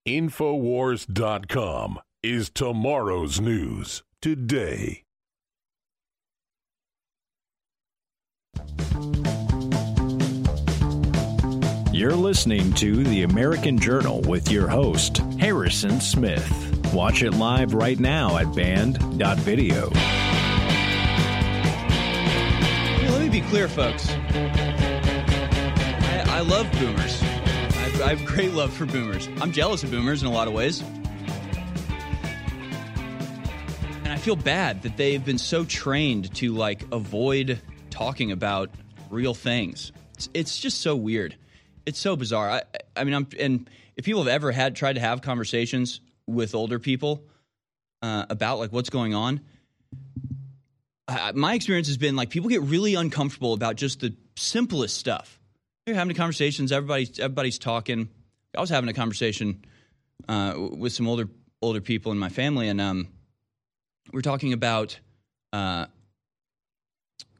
InfoWars.com 0.06 1.98
is 2.22 2.50
tomorrow's 2.50 3.40
news 3.40 4.02
today. 4.20 5.04
You're 11.94 12.16
listening 12.16 12.72
to 12.72 13.04
The 13.04 13.22
American 13.22 13.78
Journal 13.78 14.20
with 14.22 14.50
your 14.50 14.66
host, 14.66 15.18
Harrison 15.38 16.00
Smith. 16.00 16.92
Watch 16.92 17.22
it 17.22 17.34
live 17.34 17.72
right 17.72 18.00
now 18.00 18.36
at 18.36 18.52
band.video. 18.52 19.90
Hey, 22.98 23.08
let 23.08 23.20
me 23.20 23.28
be 23.28 23.42
clear, 23.42 23.68
folks. 23.68 24.10
I, 24.10 24.24
I 26.30 26.40
love 26.40 26.68
boomers. 26.72 27.22
I, 27.22 27.92
I 28.02 28.14
have 28.16 28.24
great 28.26 28.54
love 28.54 28.72
for 28.72 28.86
boomers. 28.86 29.28
I'm 29.40 29.52
jealous 29.52 29.84
of 29.84 29.92
boomers 29.92 30.20
in 30.20 30.26
a 30.26 30.32
lot 30.32 30.48
of 30.48 30.52
ways. 30.52 30.82
And 34.02 34.12
I 34.12 34.16
feel 34.16 34.34
bad 34.34 34.82
that 34.82 34.96
they've 34.96 35.24
been 35.24 35.38
so 35.38 35.64
trained 35.64 36.34
to 36.34 36.54
like 36.54 36.82
avoid 36.90 37.60
talking 37.90 38.32
about 38.32 38.70
real 39.10 39.32
things. 39.32 39.92
It's, 40.14 40.28
it's 40.34 40.58
just 40.58 40.80
so 40.80 40.96
weird. 40.96 41.36
It's 41.86 41.98
so 41.98 42.16
bizarre. 42.16 42.50
I, 42.50 42.62
I 42.96 43.04
mean, 43.04 43.14
I'm 43.14 43.26
and 43.38 43.68
if 43.96 44.04
people 44.04 44.22
have 44.22 44.32
ever 44.32 44.52
had 44.52 44.76
tried 44.76 44.94
to 44.94 45.00
have 45.00 45.22
conversations 45.22 46.00
with 46.26 46.54
older 46.54 46.78
people 46.78 47.24
uh, 48.02 48.26
about 48.30 48.58
like 48.58 48.72
what's 48.72 48.90
going 48.90 49.14
on, 49.14 49.40
I, 51.06 51.32
my 51.32 51.54
experience 51.54 51.88
has 51.88 51.98
been 51.98 52.16
like 52.16 52.30
people 52.30 52.48
get 52.48 52.62
really 52.62 52.94
uncomfortable 52.94 53.52
about 53.52 53.76
just 53.76 54.00
the 54.00 54.14
simplest 54.36 54.96
stuff. 54.96 55.38
You're 55.86 55.96
having 55.96 56.16
conversations. 56.16 56.72
Everybody's 56.72 57.18
everybody's 57.18 57.58
talking. 57.58 58.08
I 58.56 58.60
was 58.60 58.70
having 58.70 58.88
a 58.88 58.94
conversation 58.94 59.64
uh, 60.28 60.54
with 60.56 60.92
some 60.92 61.06
older 61.06 61.28
older 61.60 61.80
people 61.80 62.12
in 62.12 62.18
my 62.18 62.30
family, 62.30 62.68
and 62.68 62.80
um, 62.80 63.08
we're 64.12 64.22
talking 64.22 64.52
about 64.52 64.98
uh, 65.52 65.86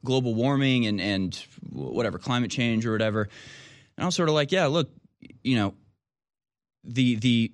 global 0.03 0.35
warming 0.35 0.85
and 0.85 1.01
and 1.01 1.35
whatever 1.71 2.19
climate 2.19 2.51
change 2.51 2.85
or 2.85 2.91
whatever. 2.91 3.29
And 3.97 4.03
I 4.03 4.05
was 4.05 4.15
sort 4.15 4.29
of 4.29 4.35
like, 4.35 4.51
yeah, 4.51 4.65
look, 4.65 4.89
you 5.43 5.55
know, 5.55 5.73
the 6.83 7.15
the 7.15 7.51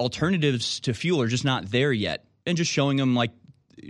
alternatives 0.00 0.80
to 0.80 0.94
fuel 0.94 1.22
are 1.22 1.28
just 1.28 1.44
not 1.44 1.70
there 1.70 1.92
yet, 1.92 2.26
and 2.46 2.56
just 2.56 2.70
showing 2.70 2.96
them 2.96 3.14
like 3.14 3.30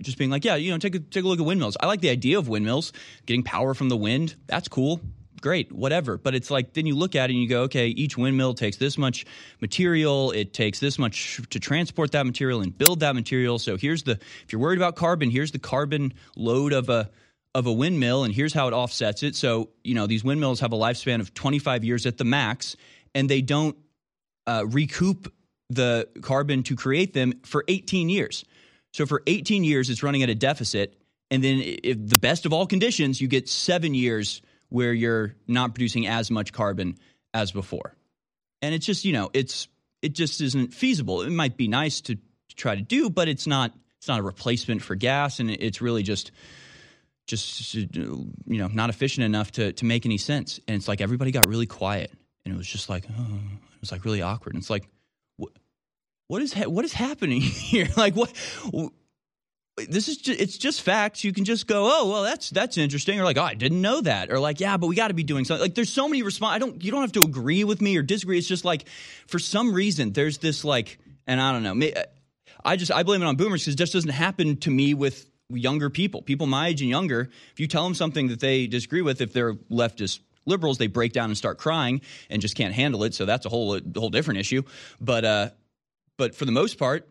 just 0.00 0.18
being 0.18 0.30
like, 0.30 0.44
yeah, 0.44 0.56
you 0.56 0.70
know, 0.70 0.78
take 0.78 0.94
a 0.94 1.00
take 1.00 1.24
a 1.24 1.28
look 1.28 1.40
at 1.40 1.46
windmills. 1.46 1.76
I 1.80 1.86
like 1.86 2.00
the 2.00 2.10
idea 2.10 2.38
of 2.38 2.48
windmills, 2.48 2.92
getting 3.26 3.42
power 3.42 3.74
from 3.74 3.88
the 3.88 3.96
wind. 3.96 4.36
That's 4.46 4.68
cool. 4.68 5.00
Great, 5.40 5.72
whatever. 5.72 6.18
But 6.18 6.36
it's 6.36 6.50
like 6.52 6.72
then 6.72 6.86
you 6.86 6.94
look 6.94 7.16
at 7.16 7.28
it 7.28 7.32
and 7.32 7.42
you 7.42 7.48
go, 7.48 7.62
okay, 7.62 7.88
each 7.88 8.16
windmill 8.16 8.54
takes 8.54 8.76
this 8.76 8.96
much 8.96 9.26
material. 9.60 10.30
It 10.30 10.52
takes 10.52 10.78
this 10.78 10.98
much 10.98 11.40
to 11.50 11.58
transport 11.58 12.12
that 12.12 12.26
material 12.26 12.60
and 12.60 12.76
build 12.76 13.00
that 13.00 13.14
material. 13.16 13.58
So 13.58 13.76
here's 13.76 14.04
the 14.04 14.12
if 14.12 14.52
you're 14.52 14.60
worried 14.60 14.78
about 14.78 14.94
carbon, 14.94 15.30
here's 15.30 15.50
the 15.50 15.58
carbon 15.58 16.14
load 16.36 16.72
of 16.72 16.88
a 16.88 17.10
of 17.54 17.66
a 17.66 17.72
windmill, 17.72 18.24
and 18.24 18.34
here's 18.34 18.54
how 18.54 18.68
it 18.68 18.72
offsets 18.72 19.22
it. 19.22 19.36
So 19.36 19.70
you 19.84 19.94
know 19.94 20.06
these 20.06 20.24
windmills 20.24 20.60
have 20.60 20.72
a 20.72 20.76
lifespan 20.76 21.20
of 21.20 21.34
25 21.34 21.84
years 21.84 22.06
at 22.06 22.18
the 22.18 22.24
max, 22.24 22.76
and 23.14 23.28
they 23.28 23.42
don't 23.42 23.76
uh, 24.46 24.64
recoup 24.66 25.32
the 25.70 26.08
carbon 26.20 26.62
to 26.64 26.76
create 26.76 27.14
them 27.14 27.34
for 27.44 27.64
18 27.68 28.08
years. 28.08 28.44
So 28.92 29.06
for 29.06 29.22
18 29.26 29.64
years, 29.64 29.88
it's 29.90 30.02
running 30.02 30.22
at 30.22 30.28
a 30.28 30.34
deficit. 30.34 30.98
And 31.30 31.42
then, 31.42 31.62
if 31.62 31.96
the 32.06 32.18
best 32.18 32.44
of 32.44 32.52
all 32.52 32.66
conditions, 32.66 33.20
you 33.20 33.28
get 33.28 33.48
seven 33.48 33.94
years 33.94 34.42
where 34.68 34.92
you're 34.92 35.34
not 35.46 35.74
producing 35.74 36.06
as 36.06 36.30
much 36.30 36.52
carbon 36.52 36.98
as 37.32 37.52
before. 37.52 37.94
And 38.60 38.74
it's 38.74 38.86
just, 38.86 39.04
you 39.04 39.12
know, 39.12 39.30
it's 39.32 39.68
it 40.02 40.14
just 40.14 40.40
isn't 40.40 40.74
feasible. 40.74 41.22
It 41.22 41.30
might 41.30 41.56
be 41.56 41.68
nice 41.68 42.00
to, 42.02 42.16
to 42.16 42.56
try 42.56 42.74
to 42.74 42.82
do, 42.82 43.08
but 43.08 43.28
it's 43.28 43.46
not 43.46 43.72
it's 43.98 44.08
not 44.08 44.18
a 44.18 44.22
replacement 44.22 44.82
for 44.82 44.94
gas, 44.94 45.38
and 45.38 45.50
it's 45.50 45.80
really 45.80 46.02
just 46.02 46.32
just 47.26 47.74
you 47.74 48.32
know 48.46 48.68
not 48.68 48.90
efficient 48.90 49.24
enough 49.24 49.52
to 49.52 49.72
to 49.72 49.84
make 49.84 50.06
any 50.06 50.18
sense. 50.18 50.60
And 50.68 50.76
it's 50.76 50.88
like 50.88 51.00
everybody 51.00 51.30
got 51.30 51.46
really 51.46 51.66
quiet, 51.66 52.12
and 52.44 52.54
it 52.54 52.56
was 52.56 52.66
just 52.66 52.88
like 52.88 53.04
oh, 53.10 53.38
it 53.74 53.80
was 53.80 53.92
like 53.92 54.04
really 54.04 54.22
awkward. 54.22 54.54
And 54.54 54.60
it's 54.60 54.70
like 54.70 54.88
what 56.32 56.40
is 56.40 56.54
ha- 56.54 56.68
what 56.68 56.84
is 56.84 56.94
happening 56.94 57.40
here? 57.42 57.88
like 57.96 58.14
what? 58.14 58.32
This 59.88 60.08
is 60.08 60.18
just, 60.18 60.40
it's 60.40 60.58
just 60.58 60.82
facts. 60.82 61.24
You 61.24 61.32
can 61.32 61.44
just 61.44 61.66
go, 61.66 61.90
oh 61.90 62.10
well, 62.10 62.22
that's 62.22 62.48
that's 62.50 62.78
interesting, 62.78 63.20
or 63.20 63.24
like, 63.24 63.36
oh, 63.36 63.42
I 63.42 63.54
didn't 63.54 63.80
know 63.80 64.00
that, 64.00 64.30
or 64.30 64.38
like, 64.38 64.58
yeah, 64.60 64.78
but 64.78 64.86
we 64.86 64.96
got 64.96 65.08
to 65.08 65.14
be 65.14 65.24
doing 65.24 65.44
something. 65.44 65.62
Like, 65.62 65.74
there's 65.74 65.92
so 65.92 66.08
many 66.08 66.22
response. 66.22 66.54
I 66.54 66.58
don't. 66.58 66.82
You 66.82 66.90
don't 66.90 67.02
have 67.02 67.12
to 67.12 67.20
agree 67.20 67.64
with 67.64 67.82
me 67.82 67.96
or 67.96 68.02
disagree. 68.02 68.38
It's 68.38 68.48
just 68.48 68.64
like, 68.64 68.88
for 69.26 69.38
some 69.38 69.74
reason, 69.74 70.12
there's 70.12 70.38
this 70.38 70.64
like, 70.64 70.98
and 71.26 71.40
I 71.40 71.52
don't 71.52 71.62
know. 71.62 71.90
I 72.64 72.76
just 72.76 72.92
I 72.92 73.02
blame 73.02 73.22
it 73.22 73.26
on 73.26 73.36
boomers 73.36 73.62
because 73.62 73.74
it 73.74 73.78
just 73.78 73.92
doesn't 73.92 74.10
happen 74.10 74.56
to 74.58 74.70
me 74.70 74.94
with 74.94 75.26
younger 75.54 75.90
people, 75.90 76.22
people 76.22 76.46
my 76.46 76.68
age 76.68 76.80
and 76.80 76.90
younger. 76.90 77.30
If 77.52 77.60
you 77.60 77.66
tell 77.66 77.84
them 77.84 77.94
something 77.94 78.28
that 78.28 78.40
they 78.40 78.66
disagree 78.66 79.02
with, 79.02 79.20
if 79.20 79.32
they're 79.32 79.54
leftist 79.54 80.20
liberals, 80.46 80.78
they 80.78 80.86
break 80.86 81.12
down 81.12 81.30
and 81.30 81.36
start 81.36 81.58
crying 81.58 82.00
and 82.30 82.42
just 82.42 82.56
can't 82.56 82.74
handle 82.74 83.04
it. 83.04 83.14
So 83.14 83.24
that's 83.24 83.46
a 83.46 83.48
whole 83.48 83.76
a 83.76 83.82
whole 83.96 84.10
different 84.10 84.40
issue. 84.40 84.62
But 85.00 85.24
uh, 85.24 85.50
but 86.16 86.34
for 86.34 86.44
the 86.44 86.52
most 86.52 86.78
part, 86.78 87.08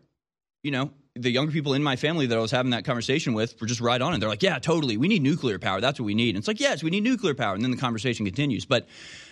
you 0.62 0.70
know, 0.70 0.90
the 1.14 1.30
younger 1.30 1.52
people 1.52 1.74
in 1.74 1.82
my 1.82 1.96
family 1.96 2.26
that 2.26 2.38
I 2.38 2.40
was 2.40 2.50
having 2.50 2.70
that 2.70 2.86
conversation 2.86 3.34
with 3.34 3.60
were 3.60 3.66
just 3.66 3.82
right 3.82 4.00
on 4.00 4.14
it. 4.14 4.18
They're 4.18 4.30
like, 4.30 4.42
yeah, 4.42 4.58
totally. 4.58 4.96
We 4.96 5.08
need 5.08 5.22
nuclear 5.22 5.58
power. 5.58 5.80
That's 5.80 6.00
what 6.00 6.06
we 6.06 6.14
need. 6.14 6.30
And 6.30 6.38
it's 6.38 6.48
like, 6.48 6.58
yes, 6.58 6.82
we 6.82 6.88
need 6.88 7.02
nuclear 7.02 7.34
power. 7.34 7.54
And 7.54 7.62
then 7.62 7.70
the 7.70 7.76
conversation 7.76 8.24
continues. 8.24 8.64
But 8.64 8.88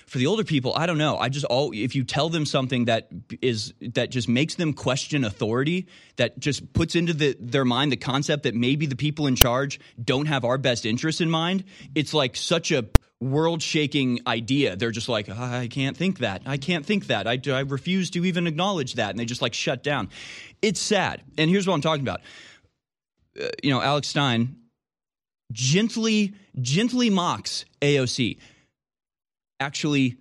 for 0.06 0.18
the 0.18 0.26
older 0.26 0.44
people, 0.44 0.74
I 0.76 0.84
don't 0.84 0.98
know. 0.98 1.16
I 1.16 1.30
just 1.30 1.46
all 1.46 1.72
if 1.72 1.94
you 1.94 2.04
tell 2.04 2.28
them 2.28 2.44
something 2.44 2.84
that 2.86 3.08
is 3.40 3.72
that 3.80 4.10
just 4.10 4.28
makes 4.28 4.56
them 4.56 4.74
question 4.74 5.24
authority, 5.24 5.86
that 6.16 6.38
just 6.38 6.72
puts 6.74 6.96
into 6.96 7.14
the, 7.14 7.34
their 7.40 7.64
mind 7.64 7.92
the 7.92 7.96
concept 7.96 8.42
that 8.42 8.54
maybe 8.54 8.84
the 8.84 8.96
people 8.96 9.26
in 9.26 9.34
charge 9.34 9.80
don't 10.02 10.26
have 10.26 10.44
our 10.44 10.58
best 10.58 10.84
interests 10.84 11.22
in 11.22 11.30
mind, 11.30 11.64
it's 11.94 12.12
like 12.12 12.36
such 12.36 12.72
a 12.72 12.84
world 13.20 13.62
shaking 13.62 14.20
idea. 14.26 14.76
They're 14.76 14.90
just 14.90 15.08
like, 15.08 15.28
I 15.28 15.68
can't 15.68 15.96
think 15.96 16.18
that. 16.20 16.42
I 16.46 16.56
can't 16.56 16.86
think 16.86 17.08
that. 17.08 17.26
I, 17.26 17.38
I 17.46 17.60
refuse 17.60 18.10
to 18.10 18.24
even 18.24 18.46
acknowledge 18.46 18.94
that. 18.94 19.10
And 19.10 19.18
they 19.18 19.26
just 19.26 19.42
like 19.42 19.54
shut 19.54 19.82
down. 19.82 20.08
It's 20.62 20.80
sad. 20.80 21.22
And 21.36 21.50
here's 21.50 21.66
what 21.66 21.74
I'm 21.74 21.82
talking 21.82 22.02
about. 22.02 22.20
Uh, 23.40 23.48
you 23.62 23.70
know, 23.70 23.80
Alex 23.80 24.08
Stein 24.08 24.56
gently, 25.52 26.34
gently 26.60 27.10
mocks 27.10 27.64
AOC, 27.82 28.38
actually 29.58 30.16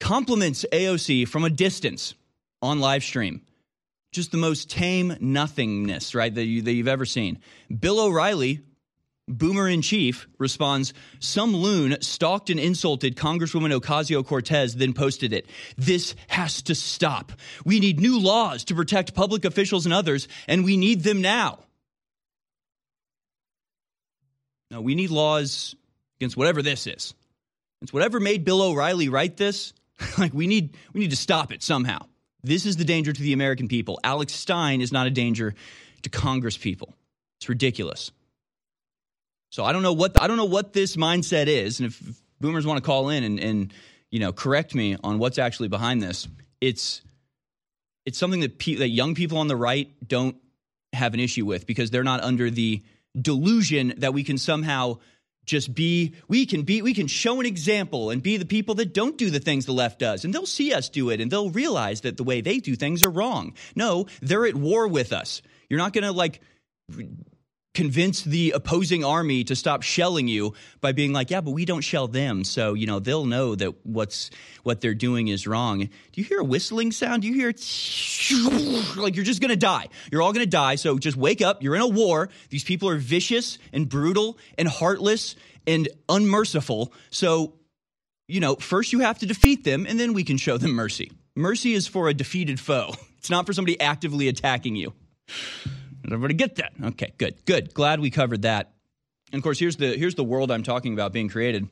compliments 0.00 0.64
AOC 0.72 1.28
from 1.28 1.44
a 1.44 1.50
distance 1.50 2.14
on 2.62 2.80
live 2.80 3.02
stream. 3.02 3.42
Just 4.12 4.32
the 4.32 4.38
most 4.38 4.70
tame 4.70 5.14
nothingness, 5.20 6.14
right, 6.14 6.34
that, 6.34 6.44
you, 6.44 6.62
that 6.62 6.72
you've 6.72 6.88
ever 6.88 7.04
seen. 7.04 7.40
Bill 7.78 8.00
O'Reilly 8.00 8.62
Boomer 9.28 9.68
in 9.68 9.82
Chief 9.82 10.26
responds 10.38 10.94
Some 11.20 11.54
loon 11.54 12.00
stalked 12.00 12.50
and 12.50 12.58
insulted 12.58 13.16
Congresswoman 13.16 13.78
Ocasio 13.78 14.24
Cortez, 14.24 14.74
then 14.74 14.94
posted 14.94 15.32
it. 15.32 15.46
This 15.76 16.14
has 16.28 16.62
to 16.62 16.74
stop. 16.74 17.32
We 17.64 17.80
need 17.80 18.00
new 18.00 18.18
laws 18.18 18.64
to 18.64 18.74
protect 18.74 19.14
public 19.14 19.44
officials 19.44 19.84
and 19.84 19.92
others, 19.92 20.28
and 20.46 20.64
we 20.64 20.76
need 20.76 21.02
them 21.02 21.20
now. 21.20 21.60
No, 24.70 24.80
we 24.80 24.94
need 24.94 25.10
laws 25.10 25.74
against 26.18 26.36
whatever 26.36 26.62
this 26.62 26.86
is. 26.86 27.14
It's 27.82 27.92
whatever 27.92 28.20
made 28.20 28.44
Bill 28.44 28.60
O'Reilly 28.60 29.08
write 29.08 29.36
this. 29.36 29.72
like 30.18 30.32
we 30.32 30.46
need 30.46 30.76
we 30.92 31.00
need 31.00 31.10
to 31.10 31.16
stop 31.16 31.52
it 31.52 31.62
somehow. 31.62 32.06
This 32.42 32.66
is 32.66 32.76
the 32.76 32.84
danger 32.84 33.12
to 33.12 33.22
the 33.22 33.32
American 33.32 33.68
people. 33.68 33.98
Alex 34.04 34.32
Stein 34.32 34.80
is 34.80 34.92
not 34.92 35.06
a 35.06 35.10
danger 35.10 35.54
to 36.02 36.10
Congress 36.10 36.56
people. 36.56 36.94
It's 37.38 37.48
ridiculous. 37.48 38.12
So 39.50 39.64
I 39.64 39.72
don't 39.72 39.82
know 39.82 39.92
what 39.92 40.20
I 40.20 40.26
don't 40.26 40.36
know 40.36 40.44
what 40.44 40.72
this 40.72 40.96
mindset 40.96 41.46
is, 41.46 41.80
and 41.80 41.86
if, 41.88 42.00
if 42.00 42.22
boomers 42.40 42.66
want 42.66 42.78
to 42.78 42.86
call 42.86 43.08
in 43.08 43.24
and, 43.24 43.40
and 43.40 43.74
you 44.10 44.20
know 44.20 44.32
correct 44.32 44.74
me 44.74 44.96
on 45.02 45.18
what's 45.18 45.38
actually 45.38 45.68
behind 45.68 46.02
this, 46.02 46.28
it's 46.60 47.02
it's 48.04 48.18
something 48.18 48.40
that 48.40 48.58
pe- 48.58 48.76
that 48.76 48.88
young 48.88 49.14
people 49.14 49.38
on 49.38 49.48
the 49.48 49.56
right 49.56 49.88
don't 50.06 50.36
have 50.92 51.14
an 51.14 51.20
issue 51.20 51.44
with 51.44 51.66
because 51.66 51.90
they're 51.90 52.04
not 52.04 52.22
under 52.22 52.50
the 52.50 52.82
delusion 53.20 53.94
that 53.98 54.14
we 54.14 54.24
can 54.24 54.38
somehow 54.38 54.98
just 55.44 55.74
be 55.74 56.14
we 56.28 56.46
can 56.46 56.62
be 56.62 56.82
we 56.82 56.94
can 56.94 57.06
show 57.06 57.40
an 57.40 57.46
example 57.46 58.10
and 58.10 58.22
be 58.22 58.36
the 58.36 58.44
people 58.44 58.74
that 58.76 58.92
don't 58.92 59.16
do 59.16 59.30
the 59.30 59.40
things 59.40 59.66
the 59.66 59.72
left 59.72 59.98
does 59.98 60.24
and 60.24 60.34
they'll 60.34 60.46
see 60.46 60.72
us 60.72 60.88
do 60.88 61.10
it 61.10 61.20
and 61.20 61.30
they'll 61.30 61.50
realize 61.50 62.02
that 62.02 62.16
the 62.16 62.22
way 62.22 62.40
they 62.40 62.58
do 62.58 62.76
things 62.76 63.02
are 63.02 63.10
wrong. 63.10 63.54
No 63.74 64.06
they're 64.20 64.46
at 64.46 64.54
war 64.54 64.86
with 64.86 65.12
us. 65.12 65.42
You're 65.68 65.78
not 65.78 65.92
going 65.92 66.04
to 66.04 66.12
like 66.12 66.40
convince 67.74 68.22
the 68.22 68.52
opposing 68.52 69.04
army 69.04 69.44
to 69.44 69.54
stop 69.54 69.82
shelling 69.82 70.26
you 70.26 70.54
by 70.80 70.92
being 70.92 71.12
like, 71.12 71.30
yeah, 71.30 71.40
but 71.40 71.52
we 71.52 71.64
don't 71.64 71.82
shell 71.82 72.08
them, 72.08 72.44
so 72.44 72.74
you 72.74 72.86
know 72.86 72.98
they'll 72.98 73.26
know 73.26 73.54
that 73.54 73.86
what's 73.86 74.30
what 74.62 74.80
they're 74.80 74.94
doing 74.94 75.28
is 75.28 75.46
wrong. 75.46 75.78
Do 75.78 75.90
you 76.14 76.24
hear 76.24 76.40
a 76.40 76.44
whistling 76.44 76.92
sound? 76.92 77.22
Do 77.22 77.28
you 77.28 77.34
hear 77.34 77.48
like 78.96 79.16
you're 79.16 79.24
just 79.24 79.40
gonna 79.40 79.56
die? 79.56 79.88
You're 80.10 80.22
all 80.22 80.32
gonna 80.32 80.46
die. 80.46 80.74
So 80.74 80.98
just 80.98 81.16
wake 81.16 81.42
up. 81.42 81.62
You're 81.62 81.76
in 81.76 81.82
a 81.82 81.88
war. 81.88 82.28
These 82.50 82.64
people 82.64 82.88
are 82.88 82.98
vicious 82.98 83.58
and 83.72 83.88
brutal 83.88 84.38
and 84.56 84.66
heartless 84.68 85.36
and 85.66 85.88
unmerciful. 86.08 86.92
So 87.10 87.54
you 88.26 88.40
know, 88.40 88.56
first 88.56 88.92
you 88.92 89.00
have 89.00 89.18
to 89.20 89.26
defeat 89.26 89.64
them, 89.64 89.86
and 89.86 89.98
then 89.98 90.12
we 90.12 90.24
can 90.24 90.36
show 90.36 90.58
them 90.58 90.72
mercy. 90.72 91.12
Mercy 91.34 91.72
is 91.72 91.86
for 91.86 92.08
a 92.08 92.14
defeated 92.14 92.60
foe. 92.60 92.92
It's 93.18 93.30
not 93.30 93.46
for 93.46 93.52
somebody 93.52 93.80
actively 93.80 94.28
attacking 94.28 94.76
you. 94.76 94.92
Did 96.08 96.14
everybody 96.14 96.34
get 96.34 96.56
that? 96.56 96.72
Okay, 96.82 97.12
good, 97.18 97.34
good. 97.44 97.74
Glad 97.74 98.00
we 98.00 98.08
covered 98.08 98.40
that. 98.42 98.72
And 99.30 99.40
of 99.40 99.42
course, 99.42 99.58
here's 99.58 99.76
the 99.76 99.94
here's 99.94 100.14
the 100.14 100.24
world 100.24 100.50
I'm 100.50 100.62
talking 100.62 100.94
about 100.94 101.12
being 101.12 101.28
created. 101.28 101.68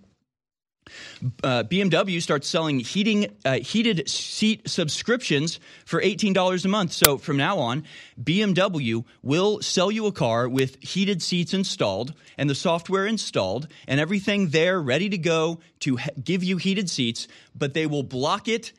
Uh, 1.43 1.63
BMW 1.63 2.21
starts 2.21 2.47
selling 2.47 2.79
heating 2.81 3.35
uh, 3.47 3.61
heated 3.61 4.07
seat 4.11 4.69
subscriptions 4.69 5.59
for 5.87 6.03
$18 6.03 6.65
a 6.65 6.69
month. 6.69 6.93
So 6.93 7.17
from 7.17 7.39
now 7.39 7.59
on, 7.61 7.85
BMW 8.23 9.07
will 9.23 9.63
sell 9.63 9.91
you 9.91 10.05
a 10.05 10.13
car 10.13 10.51
with 10.51 10.83
heated 10.83 11.23
seats 11.23 11.55
installed 11.55 12.13
and 12.37 12.51
the 12.51 12.55
software 12.55 13.07
installed 13.07 13.69
and 13.89 13.99
everything 13.99 14.51
there 14.51 14.83
ready 14.83 15.09
to 15.09 15.19
go 15.19 15.61
to 15.81 15.99
give 16.23 16.45
you 16.45 16.59
heated 16.59 16.91
seats, 16.91 17.27
but 17.55 17.73
they 17.73 17.87
will 17.87 18.03
block 18.03 18.49
it 18.49 18.75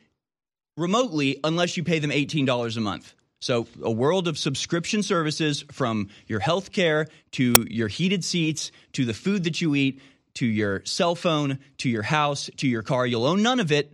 remotely 0.76 1.40
unless 1.42 1.76
you 1.76 1.82
pay 1.82 1.98
them 1.98 2.12
$18 2.12 2.76
a 2.76 2.80
month. 2.80 3.14
So, 3.40 3.68
a 3.82 3.90
world 3.90 4.26
of 4.26 4.36
subscription 4.36 5.02
services 5.02 5.64
from 5.70 6.08
your 6.26 6.40
health 6.40 6.72
care 6.72 7.06
to 7.32 7.66
your 7.70 7.88
heated 7.88 8.24
seats 8.24 8.72
to 8.94 9.04
the 9.04 9.14
food 9.14 9.44
that 9.44 9.60
you 9.60 9.74
eat 9.76 10.00
to 10.34 10.46
your 10.46 10.84
cell 10.84 11.14
phone 11.14 11.58
to 11.78 11.88
your 11.88 12.02
house 12.02 12.50
to 12.56 12.68
your 12.68 12.82
car. 12.82 13.06
You'll 13.06 13.26
own 13.26 13.42
none 13.42 13.60
of 13.60 13.70
it. 13.70 13.92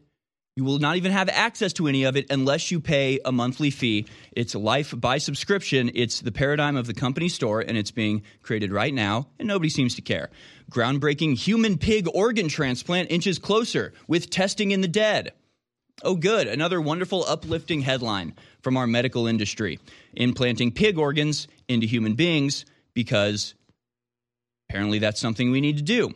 You 0.57 0.65
will 0.65 0.79
not 0.79 0.97
even 0.97 1.11
have 1.11 1.29
access 1.29 1.73
to 1.75 1.89
any 1.89 2.05
of 2.05 2.17
it 2.17 2.31
unless 2.31 2.71
you 2.71 2.81
pay 2.81 3.19
a 3.25 3.33
monthly 3.33 3.71
fee. 3.71 4.07
It's 4.33 4.55
life 4.55 4.95
by 4.97 5.19
subscription. 5.19 5.91
It's 5.95 6.21
the 6.21 6.31
paradigm 6.31 6.77
of 6.77 6.87
the 6.87 6.95
company 6.95 7.29
store, 7.29 7.61
and 7.61 7.77
it's 7.77 7.91
being 7.91 8.23
created 8.43 8.73
right 8.73 8.95
now, 8.95 9.27
and 9.39 9.49
nobody 9.49 9.69
seems 9.69 9.97
to 9.97 10.03
care. 10.03 10.31
Groundbreaking 10.71 11.37
human 11.37 11.77
pig 11.77 12.07
organ 12.15 12.49
transplant 12.49 13.11
inches 13.11 13.39
closer 13.39 13.93
with 14.07 14.31
testing 14.31 14.71
in 14.71 14.81
the 14.81 14.89
dead. 14.89 15.33
Oh, 16.03 16.15
good. 16.15 16.47
Another 16.47 16.81
wonderful, 16.81 17.25
uplifting 17.27 17.81
headline 17.81 18.35
from 18.65 18.77
our 18.77 18.87
medical 18.87 19.27
industry 19.27 19.79
implanting 20.15 20.73
pig 20.73 20.99
organs 20.99 21.47
into 21.69 21.87
human 21.87 22.15
beings 22.15 22.65
because 22.95 23.55
apparently 24.69 24.99
that's 24.99 25.21
something 25.21 25.51
we 25.51 25.61
need 25.61 25.77
to 25.77 25.83
do. 25.83 26.13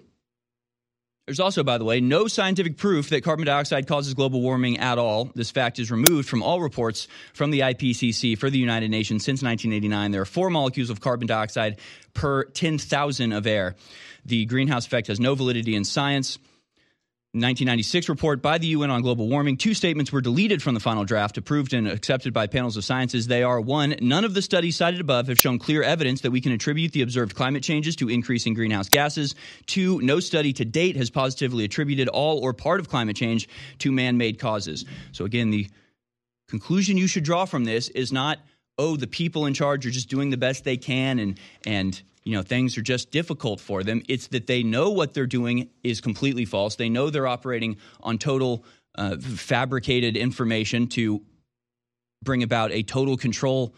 There's 1.27 1.41
also, 1.41 1.63
by 1.63 1.77
the 1.77 1.85
way, 1.85 2.01
no 2.01 2.27
scientific 2.27 2.79
proof 2.79 3.11
that 3.11 3.23
carbon 3.23 3.45
dioxide 3.45 3.87
causes 3.87 4.15
global 4.15 4.41
warming 4.41 4.79
at 4.79 4.97
all. 4.97 5.31
This 5.35 5.51
fact 5.51 5.79
is 5.79 5.91
removed 5.91 6.27
from 6.27 6.43
all 6.43 6.63
reports 6.63 7.07
from 7.35 7.51
the 7.51 7.61
IPCC 7.61 8.39
for 8.39 8.49
the 8.49 8.59
United 8.59 8.91
Nations 8.91 9.25
since 9.25 9.43
1989. 9.43 10.11
There 10.11 10.23
are 10.23 10.25
four 10.25 10.49
molecules 10.49 10.89
of 10.89 11.03
carbon 11.03 11.27
dioxide 11.27 11.81
per 12.15 12.45
10,000 12.45 13.33
of 13.33 13.47
air. 13.47 13.77
The 14.25 14.47
greenhouse 14.47 14.87
effect 14.87 15.09
has 15.09 15.21
no 15.21 15.35
validity 15.35 15.75
in 15.75 15.85
science. 15.85 16.39
1996 17.35 18.09
report 18.09 18.41
by 18.41 18.57
the 18.57 18.69
UN 18.69 18.91
on 18.91 19.03
global 19.03 19.29
warming. 19.29 19.59
Two 19.59 19.75
statements 19.75 20.11
were 20.11 20.23
deleted 20.23 20.63
from 20.63 20.73
the 20.73 20.81
final 20.81 21.05
draft, 21.05 21.37
approved 21.37 21.75
and 21.75 21.87
accepted 21.87 22.33
by 22.33 22.47
panels 22.47 22.79
of 22.79 22.87
sciences. 22.87 23.27
They 23.27 23.43
are 23.43 23.61
one, 23.61 23.97
none 24.01 24.25
of 24.25 24.33
the 24.33 24.41
studies 24.41 24.77
cited 24.77 24.99
above 24.99 25.29
have 25.29 25.39
shown 25.39 25.59
clear 25.59 25.83
evidence 25.83 26.23
that 26.23 26.31
we 26.31 26.41
can 26.41 26.53
attribute 26.53 26.93
the 26.93 27.03
observed 27.03 27.35
climate 27.35 27.63
changes 27.63 27.97
to 27.97 28.09
increasing 28.09 28.55
greenhouse 28.55 28.89
gases. 28.89 29.35
Two, 29.67 30.01
no 30.01 30.21
study 30.21 30.55
to 30.55 30.65
date 30.65 30.97
has 30.97 31.11
positively 31.11 31.67
attributed 31.67 32.09
all 32.09 32.39
or 32.39 32.55
part 32.55 32.81
of 32.81 32.89
climate 32.89 33.15
change 33.17 33.47
to 33.81 33.93
man 33.93 34.17
made 34.17 34.39
causes. 34.39 34.87
So, 35.13 35.27
again, 35.27 35.51
the 35.51 35.69
conclusion 36.49 36.97
you 36.97 37.07
should 37.07 37.25
draw 37.25 37.45
from 37.45 37.67
this 37.67 37.91
is 37.91 38.11
not, 38.11 38.39
oh, 38.79 38.97
the 38.97 39.07
people 39.07 39.47
in 39.47 39.55
charge 39.55 39.87
are 39.87 39.91
just 39.91 40.09
doing 40.09 40.31
the 40.31 40.37
best 40.37 40.65
they 40.65 40.77
can 40.77 41.19
and, 41.19 41.39
and 41.67 42.03
you 42.25 42.35
know 42.35 42.43
things 42.43 42.77
are 42.79 42.83
just 42.83 43.11
difficult 43.11 43.61
for 43.61 43.83
them. 43.83 44.03
It's 44.09 44.29
that 44.29 44.47
they 44.47 44.63
know 44.63 44.91
what 44.91 45.15
they're 45.15 45.27
doing 45.27 45.71
is 45.83 46.01
completely 46.01 46.45
false. 46.45 46.77
They 46.77 46.89
know 46.89 47.11
they're 47.11 47.27
operating 47.27 47.79
on 48.01 48.19
total 48.19 48.65
uh, 48.95 49.17
fabricated 49.17 50.17
information 50.17 50.89
to 50.89 51.23
bring 52.23 52.43
about 52.43 52.73
a 52.73 52.83
total 52.83 53.17
control 53.17 53.75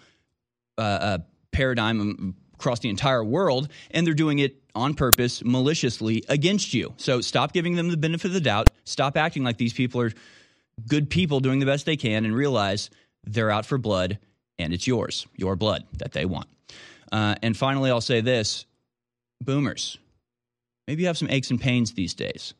uh, 0.78 0.80
uh, 0.80 1.18
paradigm 1.52 2.34
across 2.54 2.80
the 2.80 2.88
entire 2.88 3.22
world 3.22 3.68
and 3.90 4.06
they're 4.06 4.14
doing 4.14 4.38
it 4.38 4.56
on 4.74 4.94
purpose 4.94 5.44
maliciously 5.44 6.24
against 6.28 6.72
you. 6.74 6.94
So 6.96 7.20
stop 7.20 7.52
giving 7.52 7.74
them 7.76 7.90
the 7.90 7.96
benefit 7.96 8.26
of 8.28 8.32
the 8.32 8.40
doubt. 8.40 8.70
Stop 8.84 9.16
acting 9.16 9.44
like 9.44 9.58
these 9.58 9.72
people 9.72 10.00
are 10.00 10.12
good 10.88 11.10
people 11.10 11.40
doing 11.40 11.58
the 11.58 11.66
best 11.66 11.86
they 11.86 11.96
can 11.96 12.24
and 12.24 12.34
realize 12.34 12.90
they're 13.24 13.50
out 13.50 13.66
for 13.66 13.78
blood 13.78 14.18
and 14.60 14.72
it's 14.72 14.86
yours 14.86 15.26
your 15.36 15.56
blood 15.56 15.84
that 15.98 16.12
they 16.12 16.24
want 16.24 16.48
uh, 17.12 17.34
and 17.42 17.56
finally, 17.56 17.90
I'll 17.90 18.00
say 18.00 18.20
this 18.20 18.66
boomers, 19.40 19.98
maybe 20.86 21.02
you 21.02 21.06
have 21.08 21.18
some 21.18 21.30
aches 21.30 21.50
and 21.50 21.60
pains 21.60 21.92
these 21.92 22.14
days. 22.14 22.54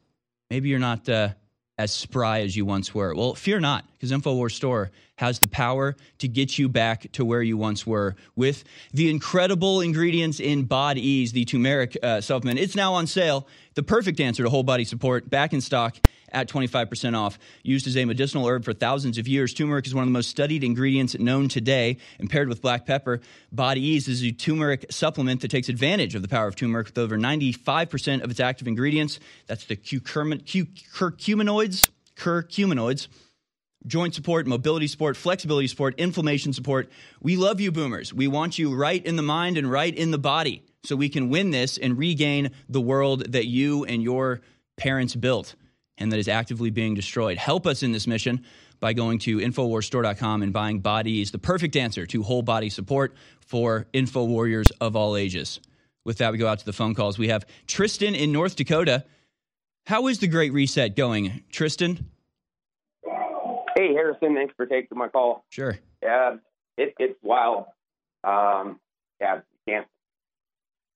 Maybe 0.51 0.69
you're 0.69 0.79
not 0.79 1.09
uh, 1.09 1.31
as 1.79 1.93
spry 1.93 2.41
as 2.41 2.57
you 2.57 2.65
once 2.65 2.95
were. 2.95 3.15
Well, 3.15 3.35
fear 3.35 3.61
not, 3.61 3.85
because 3.93 4.11
InfoWars 4.11 4.53
Store 4.53 4.91
has 5.21 5.39
the 5.39 5.49
power 5.49 5.95
to 6.17 6.27
get 6.27 6.59
you 6.59 6.67
back 6.67 7.13
to 7.13 7.27
where 7.27 7.43
you 7.43 7.55
once 7.55 7.87
were 7.87 8.17
with 8.37 8.65
the 8.95 9.11
incredible 9.11 9.83
ingredients 9.83 10.41
in 10.41 10.65
Bod 10.65 10.97
Ease, 10.97 11.33
the 11.33 11.45
turmeric 11.45 11.95
uh, 12.03 12.23
supplement. 12.23 12.59
It's 12.59 12.75
now 12.75 12.95
on 12.95 13.07
sale. 13.07 13.47
The 13.75 13.83
perfect 13.83 14.19
answer 14.19 14.45
to 14.45 14.49
whole 14.49 14.63
body 14.63 14.85
support, 14.85 15.29
back 15.29 15.53
in 15.53 15.61
stock 15.61 15.99
at 16.33 16.49
25% 16.49 17.15
off. 17.15 17.39
Used 17.63 17.87
as 17.87 17.99
a 17.99 18.07
medicinal 18.07 18.49
herb 18.49 18.65
for 18.65 18.73
thousands 18.73 19.19
of 19.19 19.29
years, 19.29 19.53
turmeric 19.53 19.87
is 19.87 19.95
one 19.95 20.05
of 20.05 20.09
the 20.09 20.13
most 20.13 20.31
studied 20.31 20.65
ingredients 20.65 21.15
known 21.19 21.51
today. 21.51 21.99
And 22.19 22.31
paired 22.31 22.49
with 22.49 22.63
black 22.63 22.87
pepper, 22.87 23.21
Body 23.53 23.83
Ease 23.83 24.09
is 24.09 24.25
a 24.25 24.33
turmeric 24.33 24.87
supplement 24.91 25.43
that 25.43 25.51
takes 25.51 25.69
advantage 25.69 26.15
of 26.15 26.23
the 26.23 26.29
power 26.29 26.49
of 26.49 26.57
turmeric 26.57 26.87
with 26.87 26.97
over 26.97 27.19
95% 27.19 28.23
of 28.23 28.31
its 28.31 28.41
active 28.41 28.67
ingredients. 28.67 29.21
That's 29.49 29.67
the 29.67 29.77
curcuminoids, 29.77 31.91
curcuminoids 32.17 33.09
joint 33.87 34.15
support, 34.15 34.47
mobility 34.47 34.87
support, 34.87 35.17
flexibility 35.17 35.67
support, 35.67 35.99
inflammation 35.99 36.53
support. 36.53 36.91
We 37.21 37.37
love 37.37 37.61
you, 37.61 37.73
boomers. 37.73 38.13
We 38.13 38.29
want 38.29 38.59
you 38.59 38.75
right 38.75 39.05
in 39.05 39.17
the 39.17 39.23
mind 39.23 39.57
and 39.57 39.71
right 39.71 39.95
in 39.95 40.11
the 40.11 40.19
body 40.19 40.63
so 40.85 40.97
we 40.97 41.09
can 41.09 41.29
win 41.29 41.51
this 41.51 41.79
and 41.79 41.99
regain 41.99 42.51
the 42.69 42.81
world 42.81 43.33
that 43.33 43.47
you 43.47 43.85
and 43.85 44.03
your 44.03 44.41
parents 44.77 45.15
built 45.15 45.55
and 45.99 46.11
that 46.13 46.19
is 46.19 46.29
actively 46.29 46.71
being 46.71 46.95
destroyed. 46.95 47.37
Help 47.39 47.67
us 47.67 47.83
in 47.83 47.93
this 47.93 48.07
mission 48.07 48.45
by 48.81 48.95
going 48.95 49.19
to 49.21 49.39
InfoWarsStore.com 49.39 50.43
and 50.43 50.53
buying 50.53 50.81
Bodies, 50.81 51.31
the 51.31 51.39
perfect 51.39 51.77
answer 51.77 52.07
to 52.07 52.23
whole 52.23 52.43
body 52.43 52.71
support 52.71 53.15
for 53.41 53.87
info 53.93 54.25
warriors 54.25 54.71
of 54.81 54.97
all 54.97 55.17
ages. 55.17 55.61
With 56.05 56.19
that, 56.19 56.33
we 56.33 56.39
go 56.39 56.49
out 56.49 56.59
to 56.61 56.65
the 56.65 56.73
phone 56.73 56.95
calls. 56.95 57.19
We 57.19 57.29
have 57.29 57.45
Tristan 57.67 58.15
in 58.15 58.33
North 58.33 58.57
Dakota. 58.57 59.05
How 59.85 60.07
is 60.07 60.19
the 60.19 60.29
Great 60.29 60.55
Reset 60.55 60.97
going, 60.97 61.45
Tristan? 61.51 62.11
Hey, 63.81 63.95
Harrison. 63.95 64.35
Thanks 64.35 64.53
for 64.59 64.67
taking 64.67 64.99
my 64.99 65.09
call. 65.09 65.47
Sure. 65.49 65.79
Yeah, 66.03 66.37
it, 66.77 66.93
it's 66.99 67.19
wild. 67.23 67.65
Um, 68.23 68.79
yeah, 69.19 69.41
can't 69.67 69.87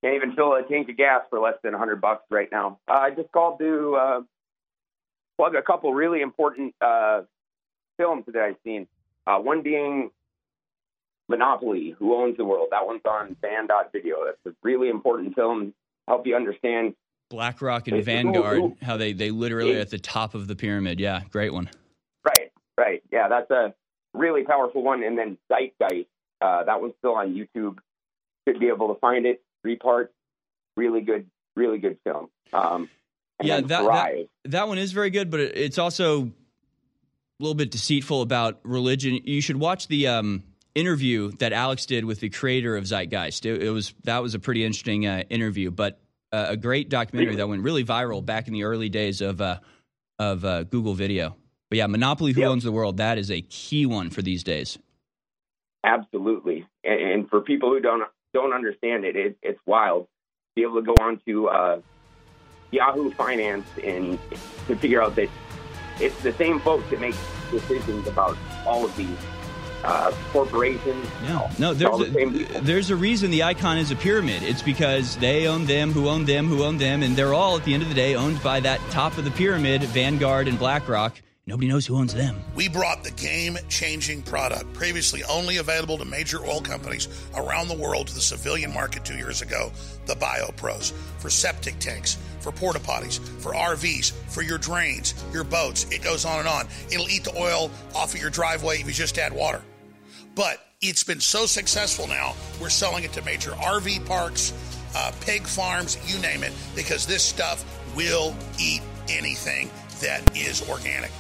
can't 0.02 0.16
even 0.16 0.36
fill 0.36 0.52
a 0.52 0.62
tank 0.68 0.90
of 0.90 0.96
gas 0.98 1.22
for 1.30 1.40
less 1.40 1.54
than 1.62 1.72
a 1.72 1.78
hundred 1.78 2.02
bucks 2.02 2.24
right 2.30 2.48
now. 2.52 2.78
Uh, 2.86 2.92
I 2.92 3.10
just 3.10 3.32
called 3.32 3.58
to 3.60 3.96
uh, 3.96 4.20
plug 5.38 5.54
a 5.54 5.62
couple 5.62 5.94
really 5.94 6.20
important 6.20 6.74
uh, 6.82 7.22
films 7.96 8.24
that 8.26 8.36
I've 8.36 8.56
seen. 8.64 8.86
Uh, 9.26 9.38
one 9.38 9.62
being 9.62 10.10
Monopoly, 11.30 11.96
Who 11.98 12.14
Owns 12.14 12.36
the 12.36 12.44
World. 12.44 12.68
That 12.70 12.84
one's 12.84 13.00
on 13.06 13.34
Banned.video. 13.40 14.26
That's 14.26 14.54
a 14.54 14.58
really 14.62 14.90
important 14.90 15.34
film. 15.34 15.72
Help 16.06 16.26
you 16.26 16.36
understand 16.36 16.94
BlackRock 17.30 17.88
and 17.88 18.04
Vanguard, 18.04 18.74
how 18.82 18.98
they 18.98 19.14
they 19.14 19.30
literally 19.30 19.74
are 19.74 19.80
at 19.80 19.88
the 19.88 19.98
top 19.98 20.34
of 20.34 20.48
the 20.48 20.54
pyramid. 20.54 21.00
Yeah, 21.00 21.22
great 21.30 21.54
one. 21.54 21.70
Right. 22.78 23.02
Yeah, 23.12 23.28
that's 23.28 23.50
a 23.50 23.74
really 24.12 24.44
powerful 24.44 24.82
one. 24.82 25.02
And 25.02 25.18
then 25.18 25.38
Zeitgeist. 25.50 26.06
Uh, 26.40 26.64
that 26.64 26.80
one's 26.80 26.94
still 26.98 27.14
on 27.14 27.34
YouTube. 27.34 27.78
Should 28.46 28.60
be 28.60 28.68
able 28.68 28.92
to 28.92 29.00
find 29.00 29.26
it. 29.26 29.42
Three 29.62 29.76
parts. 29.76 30.12
Really 30.76 31.00
good, 31.00 31.26
really 31.56 31.78
good 31.78 31.98
film. 32.04 32.28
Um, 32.52 32.90
yeah, 33.42 33.60
that, 33.60 33.68
that, 33.68 34.26
that 34.46 34.68
one 34.68 34.78
is 34.78 34.92
very 34.92 35.10
good, 35.10 35.30
but 35.30 35.40
it's 35.40 35.78
also 35.78 36.22
a 36.24 36.30
little 37.40 37.54
bit 37.54 37.70
deceitful 37.70 38.22
about 38.22 38.60
religion. 38.64 39.20
You 39.24 39.40
should 39.40 39.56
watch 39.56 39.88
the 39.88 40.08
um, 40.08 40.42
interview 40.74 41.32
that 41.38 41.52
Alex 41.52 41.86
did 41.86 42.04
with 42.04 42.20
the 42.20 42.28
creator 42.28 42.76
of 42.76 42.84
Zeitgeist. 42.84 43.46
It, 43.46 43.62
it 43.62 43.70
was 43.70 43.94
that 44.04 44.22
was 44.22 44.34
a 44.34 44.38
pretty 44.38 44.64
interesting 44.64 45.06
uh, 45.06 45.24
interview, 45.30 45.70
but 45.70 46.00
uh, 46.32 46.46
a 46.50 46.56
great 46.56 46.88
documentary 46.88 47.36
that 47.36 47.48
went 47.48 47.62
really 47.62 47.84
viral 47.84 48.24
back 48.24 48.46
in 48.46 48.52
the 48.52 48.64
early 48.64 48.88
days 48.88 49.20
of 49.20 49.40
uh, 49.40 49.58
of 50.18 50.44
uh, 50.44 50.64
Google 50.64 50.94
Video. 50.94 51.36
But 51.70 51.78
yeah, 51.78 51.86
Monopoly: 51.86 52.32
Who 52.32 52.40
yep. 52.40 52.50
Owns 52.50 52.64
the 52.64 52.72
World? 52.72 52.96
That 52.98 53.18
is 53.18 53.30
a 53.30 53.40
key 53.42 53.86
one 53.86 54.10
for 54.10 54.22
these 54.22 54.42
days. 54.42 54.78
Absolutely, 55.84 56.66
and, 56.82 57.00
and 57.00 57.30
for 57.30 57.40
people 57.40 57.70
who 57.70 57.80
don't 57.80 58.02
don't 58.32 58.52
understand 58.52 59.04
it, 59.04 59.16
it 59.16 59.36
it's 59.42 59.60
wild. 59.66 60.06
Be 60.56 60.62
able 60.62 60.76
to 60.76 60.82
go 60.82 60.94
on 61.00 61.20
to 61.26 61.48
uh, 61.48 61.80
Yahoo 62.70 63.10
Finance 63.12 63.66
and 63.82 64.18
to 64.68 64.76
figure 64.76 65.02
out 65.02 65.16
that 65.16 65.28
it's 66.00 66.20
the 66.22 66.32
same 66.32 66.60
folks 66.60 66.88
that 66.90 67.00
make 67.00 67.14
decisions 67.50 68.06
about 68.06 68.36
all 68.66 68.84
of 68.84 68.94
these 68.96 69.16
uh, 69.84 70.12
corporations. 70.32 71.06
No, 71.22 71.48
no, 71.58 71.74
there's 71.74 72.00
a, 72.00 72.60
there's 72.60 72.90
a 72.90 72.96
reason 72.96 73.30
the 73.30 73.42
icon 73.42 73.78
is 73.78 73.90
a 73.90 73.96
pyramid. 73.96 74.42
It's 74.42 74.62
because 74.62 75.16
they 75.16 75.46
own 75.46 75.66
them, 75.66 75.92
who 75.92 76.08
own 76.08 76.24
them, 76.24 76.46
who 76.46 76.64
own 76.64 76.78
them, 76.78 77.02
and 77.02 77.14
they're 77.14 77.34
all 77.34 77.56
at 77.56 77.64
the 77.64 77.74
end 77.74 77.82
of 77.82 77.88
the 77.88 77.94
day 77.94 78.14
owned 78.14 78.42
by 78.42 78.60
that 78.60 78.80
top 78.90 79.18
of 79.18 79.24
the 79.24 79.30
pyramid, 79.30 79.82
Vanguard 79.82 80.48
and 80.48 80.58
BlackRock. 80.58 81.20
Nobody 81.46 81.68
knows 81.68 81.84
who 81.84 81.96
owns 81.96 82.14
them. 82.14 82.42
We 82.54 82.70
brought 82.70 83.04
the 83.04 83.10
game 83.10 83.58
changing 83.68 84.22
product, 84.22 84.72
previously 84.72 85.22
only 85.24 85.58
available 85.58 85.98
to 85.98 86.04
major 86.06 86.42
oil 86.42 86.62
companies 86.62 87.06
around 87.36 87.68
the 87.68 87.76
world, 87.76 88.06
to 88.06 88.14
the 88.14 88.20
civilian 88.22 88.72
market 88.72 89.04
two 89.04 89.16
years 89.16 89.42
ago 89.42 89.70
the 90.06 90.14
BioPros. 90.14 90.92
For 91.18 91.28
septic 91.28 91.78
tanks, 91.78 92.16
for 92.40 92.50
porta 92.50 92.78
potties, 92.78 93.18
for 93.42 93.52
RVs, 93.52 94.12
for 94.32 94.40
your 94.40 94.56
drains, 94.56 95.12
your 95.34 95.44
boats. 95.44 95.84
It 95.90 96.02
goes 96.02 96.24
on 96.24 96.38
and 96.38 96.48
on. 96.48 96.66
It'll 96.90 97.10
eat 97.10 97.24
the 97.24 97.36
oil 97.36 97.70
off 97.94 98.14
of 98.14 98.20
your 98.20 98.30
driveway 98.30 98.80
if 98.80 98.86
you 98.86 98.94
just 98.94 99.18
add 99.18 99.34
water. 99.34 99.60
But 100.34 100.64
it's 100.80 101.04
been 101.04 101.20
so 101.20 101.44
successful 101.44 102.06
now, 102.06 102.34
we're 102.58 102.70
selling 102.70 103.04
it 103.04 103.12
to 103.12 103.22
major 103.22 103.50
RV 103.50 104.06
parks, 104.06 104.54
uh, 104.96 105.12
pig 105.20 105.42
farms, 105.42 105.98
you 106.10 106.18
name 106.22 106.42
it, 106.42 106.54
because 106.74 107.04
this 107.04 107.22
stuff 107.22 107.66
will 107.94 108.34
eat 108.58 108.80
anything 109.10 109.70
that 110.00 110.34
is 110.34 110.66
organic 110.70 111.10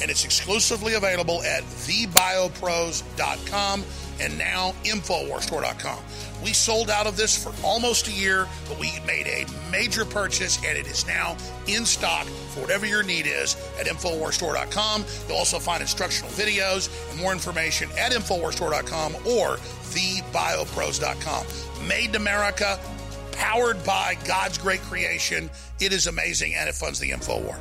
and 0.00 0.10
it's 0.10 0.24
exclusively 0.24 0.94
available 0.94 1.42
at 1.42 1.62
thebiopros.com 1.62 3.84
and 4.20 4.38
now 4.38 4.72
infowarstore.com. 4.84 5.98
We 6.42 6.52
sold 6.52 6.90
out 6.90 7.06
of 7.06 7.16
this 7.16 7.42
for 7.42 7.52
almost 7.64 8.08
a 8.08 8.12
year, 8.12 8.46
but 8.68 8.78
we 8.78 8.92
made 9.06 9.26
a 9.26 9.46
major 9.70 10.04
purchase 10.04 10.58
and 10.58 10.76
it 10.76 10.86
is 10.86 11.06
now 11.06 11.36
in 11.66 11.86
stock 11.86 12.26
for 12.26 12.60
whatever 12.60 12.86
your 12.86 13.02
need 13.02 13.26
is 13.26 13.56
at 13.78 13.86
infowarstore.com. 13.86 15.04
You'll 15.26 15.38
also 15.38 15.58
find 15.58 15.80
instructional 15.80 16.30
videos 16.32 16.90
and 17.10 17.20
more 17.20 17.32
information 17.32 17.88
at 17.98 18.12
infowarstore.com 18.12 19.16
or 19.26 19.56
thebiopros.com. 19.94 21.88
Made 21.88 22.10
in 22.10 22.16
America, 22.16 22.78
powered 23.32 23.82
by 23.84 24.16
God's 24.26 24.58
great 24.58 24.80
creation. 24.82 25.50
It 25.80 25.92
is 25.92 26.06
amazing 26.06 26.54
and 26.54 26.68
it 26.68 26.74
funds 26.74 26.98
the 26.98 27.10
InfoWar. 27.10 27.58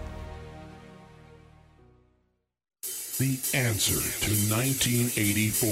The 3.20 3.38
answer 3.54 4.02
to 4.26 4.32
1984 4.50 5.70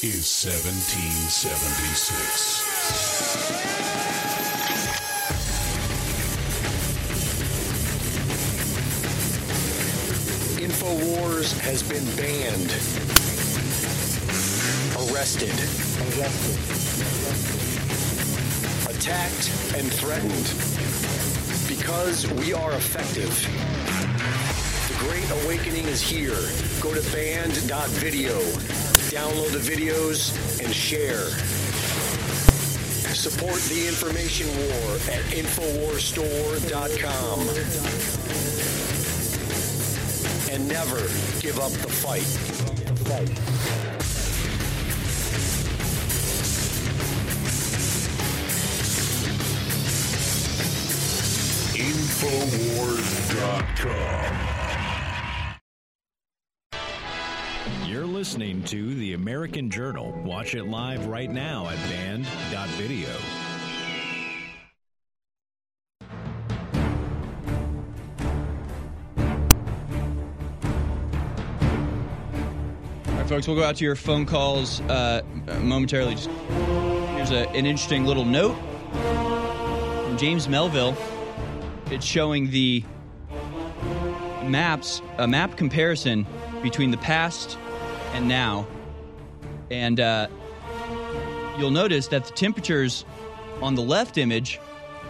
is 0.00 0.24
1776. 0.24 2.64
InfoWars 10.58 11.52
has 11.58 11.82
been 11.82 12.06
banned, 12.16 12.72
arrested, 15.12 15.52
Arrested. 16.16 16.56
attacked, 18.88 19.50
and 19.76 19.92
threatened 19.92 20.48
because 21.68 22.26
we 22.32 22.54
are 22.54 22.72
effective. 22.72 23.36
Great 25.00 25.28
Awakening 25.30 25.86
is 25.86 26.02
here. 26.02 26.36
Go 26.82 26.92
to 26.92 27.00
banned.video, 27.10 28.38
download 29.08 29.52
the 29.52 29.58
videos, 29.58 30.36
and 30.62 30.74
share. 30.74 31.30
Support 33.14 33.62
the 33.62 33.88
information 33.88 34.46
war 34.48 34.98
at 35.10 35.22
InfoWarsStore.com. 35.32 37.48
And 40.52 40.68
never 40.68 41.00
give 41.40 41.58
up 41.58 41.72
the 41.72 41.88
fight. 41.88 42.26
Infowars.com. 53.80 54.59
listening 58.20 58.62
to 58.62 58.94
The 58.96 59.14
American 59.14 59.70
Journal. 59.70 60.12
Watch 60.26 60.54
it 60.54 60.64
live 60.64 61.06
right 61.06 61.30
now 61.30 61.66
at 61.70 61.76
banned.video. 61.88 63.08
All 73.06 73.14
right, 73.14 73.26
folks, 73.26 73.48
we'll 73.48 73.56
go 73.56 73.64
out 73.64 73.76
to 73.76 73.84
your 73.86 73.96
phone 73.96 74.26
calls 74.26 74.82
uh, 74.82 75.22
momentarily. 75.62 76.14
Just 76.14 76.28
here's 76.28 77.30
a, 77.30 77.48
an 77.48 77.64
interesting 77.64 78.04
little 78.04 78.26
note 78.26 78.54
from 78.92 80.18
James 80.18 80.46
Melville. 80.46 80.94
It's 81.86 82.04
showing 82.04 82.50
the 82.50 82.84
maps, 84.44 85.00
a 85.16 85.26
map 85.26 85.56
comparison 85.56 86.26
between 86.62 86.90
the 86.90 86.98
past 86.98 87.56
and 88.12 88.28
now, 88.28 88.66
and 89.70 90.00
uh, 90.00 90.28
you'll 91.58 91.70
notice 91.70 92.08
that 92.08 92.24
the 92.24 92.32
temperatures 92.32 93.04
on 93.60 93.74
the 93.74 93.82
left 93.82 94.18
image 94.18 94.60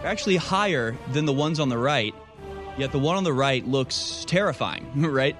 are 0.01 0.07
actually 0.07 0.35
higher 0.35 0.95
than 1.11 1.25
the 1.25 1.33
ones 1.33 1.59
on 1.59 1.69
the 1.69 1.77
right. 1.77 2.13
Yet 2.77 2.91
the 2.91 2.99
one 2.99 3.17
on 3.17 3.23
the 3.23 3.33
right 3.33 3.65
looks 3.65 4.25
terrifying, 4.27 4.89
right? 4.95 5.35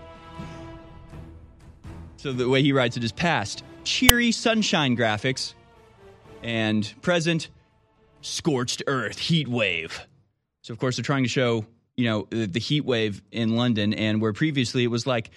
So 2.18 2.32
the 2.32 2.48
way 2.48 2.62
he 2.62 2.72
writes 2.72 2.98
it 2.98 3.04
is 3.04 3.12
past 3.12 3.64
cheery 3.84 4.32
sunshine 4.32 4.96
graphics 4.96 5.56
and 6.44 6.94
present 7.02 7.50
scorched 8.22 8.84
earth 8.86 9.18
heat 9.18 9.48
wave. 9.48 10.06
So 10.62 10.74
of 10.74 10.80
course 10.80 10.98
they're 10.98 11.04
trying 11.04 11.24
to 11.24 11.30
show, 11.30 11.66
you 11.98 12.06
know, 12.06 12.28
the, 12.30 12.46
the 12.46 12.60
heat 12.60 12.86
wave 12.86 13.24
in 13.32 13.56
London 13.56 13.94
and 13.94 14.22
where 14.22 14.34
previously 14.34 14.84
it 14.84 14.88
was 14.88 15.08
like 15.08 15.32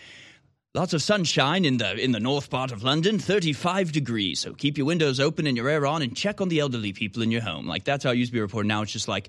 lots 0.76 0.92
of 0.92 1.00
sunshine 1.00 1.64
in 1.64 1.76
the 1.76 1.94
in 2.02 2.10
the 2.10 2.18
north 2.18 2.50
part 2.50 2.72
of 2.72 2.82
London, 2.82 3.16
35 3.16 3.92
degrees. 3.92 4.40
So 4.40 4.54
keep 4.54 4.76
your 4.76 4.88
windows 4.88 5.20
open 5.20 5.46
and 5.46 5.56
your 5.56 5.68
air 5.68 5.86
on 5.86 6.02
and 6.02 6.16
check 6.16 6.40
on 6.40 6.48
the 6.48 6.58
elderly 6.58 6.92
people 6.92 7.22
in 7.22 7.30
your 7.30 7.42
home. 7.42 7.64
Like 7.64 7.84
that's 7.84 8.02
how 8.02 8.10
it 8.10 8.16
used 8.16 8.30
to 8.30 8.34
be 8.34 8.40
reported. 8.40 8.66
Now 8.66 8.82
it's 8.82 8.90
just 8.90 9.06
like 9.06 9.28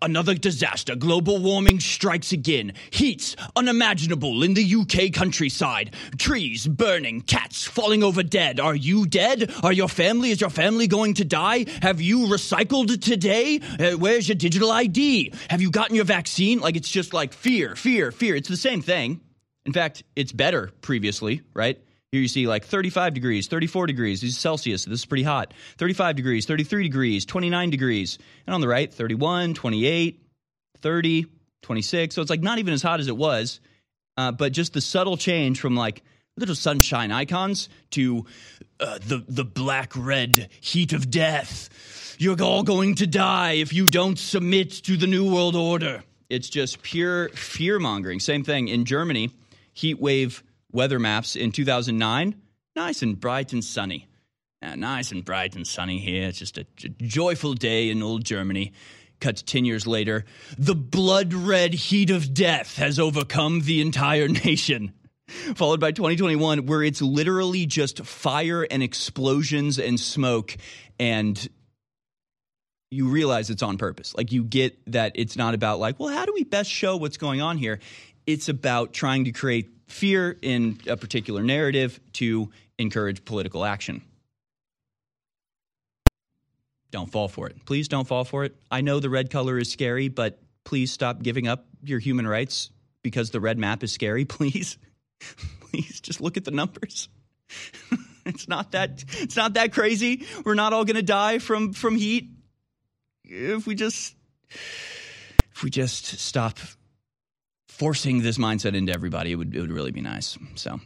another 0.00 0.34
disaster. 0.34 0.96
Global 0.96 1.42
warming 1.42 1.80
strikes 1.80 2.32
again. 2.32 2.72
Heats 2.90 3.36
unimaginable 3.54 4.42
in 4.42 4.54
the 4.54 4.76
UK 4.76 5.12
countryside. 5.12 5.94
Trees 6.16 6.66
burning, 6.66 7.20
cats 7.20 7.66
falling 7.66 8.02
over 8.02 8.22
dead. 8.22 8.58
Are 8.58 8.74
you 8.74 9.06
dead? 9.06 9.52
Are 9.62 9.74
your 9.74 9.88
family 9.90 10.30
is 10.30 10.40
your 10.40 10.48
family 10.48 10.86
going 10.86 11.14
to 11.14 11.24
die? 11.26 11.66
Have 11.82 12.00
you 12.00 12.20
recycled 12.28 13.02
today? 13.02 13.60
Uh, 13.78 13.98
where's 13.98 14.26
your 14.26 14.36
digital 14.36 14.70
ID? 14.70 15.34
Have 15.50 15.60
you 15.60 15.70
gotten 15.70 15.96
your 15.96 16.06
vaccine? 16.06 16.60
Like 16.60 16.76
it's 16.76 16.90
just 16.90 17.12
like 17.12 17.34
fear, 17.34 17.76
fear, 17.76 18.10
fear. 18.10 18.36
It's 18.36 18.48
the 18.48 18.56
same 18.56 18.80
thing. 18.80 19.20
In 19.68 19.74
fact, 19.74 20.02
it's 20.16 20.32
better 20.32 20.70
previously, 20.80 21.42
right? 21.52 21.78
Here 22.10 22.22
you 22.22 22.28
see 22.28 22.46
like 22.46 22.64
35 22.64 23.12
degrees, 23.12 23.48
34 23.48 23.86
degrees. 23.86 24.22
This 24.22 24.30
is 24.30 24.38
Celsius. 24.38 24.86
This 24.86 25.00
is 25.00 25.04
pretty 25.04 25.24
hot. 25.24 25.52
35 25.76 26.16
degrees, 26.16 26.46
33 26.46 26.84
degrees, 26.84 27.26
29 27.26 27.68
degrees. 27.68 28.18
And 28.46 28.54
on 28.54 28.62
the 28.62 28.66
right, 28.66 28.90
31, 28.90 29.52
28, 29.52 30.22
30, 30.78 31.26
26. 31.60 32.14
So 32.14 32.22
it's 32.22 32.30
like 32.30 32.40
not 32.40 32.58
even 32.58 32.72
as 32.72 32.80
hot 32.80 32.98
as 32.98 33.08
it 33.08 33.16
was, 33.18 33.60
uh, 34.16 34.32
but 34.32 34.52
just 34.52 34.72
the 34.72 34.80
subtle 34.80 35.18
change 35.18 35.60
from 35.60 35.76
like 35.76 36.02
little 36.38 36.54
sunshine 36.54 37.12
icons 37.12 37.68
to 37.90 38.24
uh, 38.80 38.98
the, 39.06 39.22
the 39.28 39.44
black 39.44 39.92
red 39.94 40.48
heat 40.62 40.94
of 40.94 41.10
death. 41.10 42.16
You're 42.18 42.42
all 42.42 42.62
going 42.62 42.94
to 42.94 43.06
die 43.06 43.56
if 43.56 43.74
you 43.74 43.84
don't 43.84 44.18
submit 44.18 44.70
to 44.84 44.96
the 44.96 45.06
New 45.06 45.30
World 45.30 45.56
Order. 45.56 46.04
It's 46.30 46.48
just 46.48 46.80
pure 46.80 47.28
fear 47.28 47.78
mongering. 47.78 48.18
Same 48.18 48.44
thing 48.44 48.68
in 48.68 48.86
Germany 48.86 49.30
heat 49.78 50.00
wave 50.00 50.42
weather 50.72 50.98
maps 50.98 51.36
in 51.36 51.52
2009. 51.52 52.34
Nice 52.74 53.02
and 53.02 53.18
bright 53.18 53.52
and 53.52 53.64
sunny. 53.64 54.08
Nice 54.60 55.12
and 55.12 55.24
bright 55.24 55.54
and 55.54 55.64
sunny 55.64 55.98
here. 55.98 56.28
It's 56.28 56.38
just 56.40 56.58
a, 56.58 56.66
joyful 57.00 57.54
day 57.54 57.90
in 57.90 58.02
old 58.02 58.24
Germany. 58.24 58.72
Cut 59.20 59.44
10 59.46 59.64
years 59.64 59.86
later. 59.86 60.24
The 60.58 60.74
blood 60.74 61.32
red 61.32 61.74
heat 61.74 62.10
of 62.10 62.34
death 62.34 62.76
has 62.76 62.98
overcome 62.98 63.60
the 63.60 63.80
entire 63.80 64.28
nation. 64.44 64.92
Followed 65.54 65.78
by 65.78 65.92
2021, 65.92 66.66
where 66.66 66.82
it's 66.82 67.02
literally 67.02 67.66
just 67.66 68.04
fire 68.04 68.66
and 68.68 68.82
explosions 68.82 69.78
and 69.78 70.00
smoke. 70.00 70.56
And 70.98 71.48
you 72.90 73.08
realize 73.08 73.50
it's 73.50 73.62
on 73.62 73.76
purpose. 73.76 74.14
Like 74.16 74.32
you 74.32 74.42
get 74.42 74.78
that 74.92 75.12
it's 75.14 75.36
not 75.36 75.54
about, 75.54 75.78
like, 75.78 76.00
well, 76.00 76.08
how 76.08 76.24
do 76.24 76.32
we 76.34 76.44
best 76.44 76.70
show 76.70 76.96
what's 76.96 77.18
going 77.18 77.40
on 77.40 77.58
here? 77.58 77.80
It's 78.28 78.50
about 78.50 78.92
trying 78.92 79.24
to 79.24 79.32
create 79.32 79.70
fear 79.86 80.36
in 80.42 80.78
a 80.86 80.98
particular 80.98 81.42
narrative 81.42 81.98
to 82.12 82.50
encourage 82.78 83.24
political 83.24 83.64
action. 83.64 84.02
Don't 86.90 87.10
fall 87.10 87.28
for 87.28 87.48
it. 87.48 87.64
Please 87.64 87.88
don't 87.88 88.06
fall 88.06 88.24
for 88.24 88.44
it. 88.44 88.54
I 88.70 88.82
know 88.82 89.00
the 89.00 89.08
red 89.08 89.30
color 89.30 89.56
is 89.56 89.72
scary, 89.72 90.08
but 90.08 90.42
please 90.64 90.92
stop 90.92 91.22
giving 91.22 91.48
up 91.48 91.64
your 91.82 92.00
human 92.00 92.26
rights 92.26 92.68
because 93.00 93.30
the 93.30 93.40
red 93.40 93.56
map 93.56 93.82
is 93.82 93.92
scary. 93.92 94.24
Please, 94.26 94.76
please 95.60 96.00
just 96.00 96.20
look 96.20 96.36
at 96.36 96.44
the 96.44 96.50
numbers. 96.50 97.08
it's 98.26 98.46
not 98.46 98.72
that 98.72 99.04
it's 99.20 99.36
not 99.36 99.54
that 99.54 99.72
crazy. 99.72 100.26
We're 100.44 100.54
not 100.54 100.72
all 100.72 100.84
going 100.84 100.96
to 100.96 101.02
die 101.02 101.38
from 101.38 101.72
from 101.72 101.96
heat 101.96 102.30
if 103.24 103.66
we 103.66 103.74
just 103.74 104.14
if 104.50 105.62
we 105.62 105.70
just 105.70 106.06
stop 106.20 106.58
forcing 107.78 108.22
this 108.22 108.38
mindset 108.38 108.74
into 108.74 108.92
everybody, 108.92 109.32
it 109.32 109.36
would 109.36 109.54
it 109.54 109.60
would 109.60 109.72
really 109.72 109.92
be 109.92 110.00
nice. 110.00 110.36
So, 110.56 110.80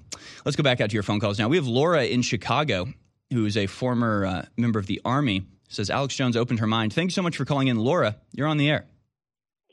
let's 0.45 0.57
go 0.57 0.63
back 0.63 0.81
out 0.81 0.91
to 0.91 0.95
your 0.95 1.03
phone 1.03 1.21
calls 1.21 1.39
now. 1.39 1.49
We 1.49 1.57
have 1.57 1.67
Laura 1.67 2.05
in 2.05 2.23
Chicago, 2.23 2.89
who 3.33 3.47
is 3.47 3.57
a 3.57 3.67
former 3.67 4.27
uh, 4.27 4.45
member 4.57 4.79
of 4.79 4.87
the 4.87 5.01
Army. 5.05 5.47
Says 5.69 5.89
Alex 5.89 6.15
Jones 6.15 6.37
opened 6.37 6.61
her 6.61 6.67
mind. 6.67 6.93
Thank 6.93 7.07
you 7.09 7.13
so 7.15 7.23
much 7.23 7.37
for 7.37 7.47
calling 7.47 7.69
in, 7.69 7.79
Laura. 7.79 8.17
You're 8.33 8.47
on 8.47 8.59
the 8.59 8.69
air. 8.69 8.85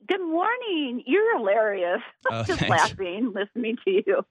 Good 0.07 0.22
morning. 0.22 1.03
You're 1.05 1.38
hilarious. 1.38 2.01
Oh, 2.32 2.43
Just 2.43 2.59
thanks. 2.61 2.70
laughing, 2.70 3.34
listening 3.36 3.78
to 3.86 3.91
you. 3.91 4.26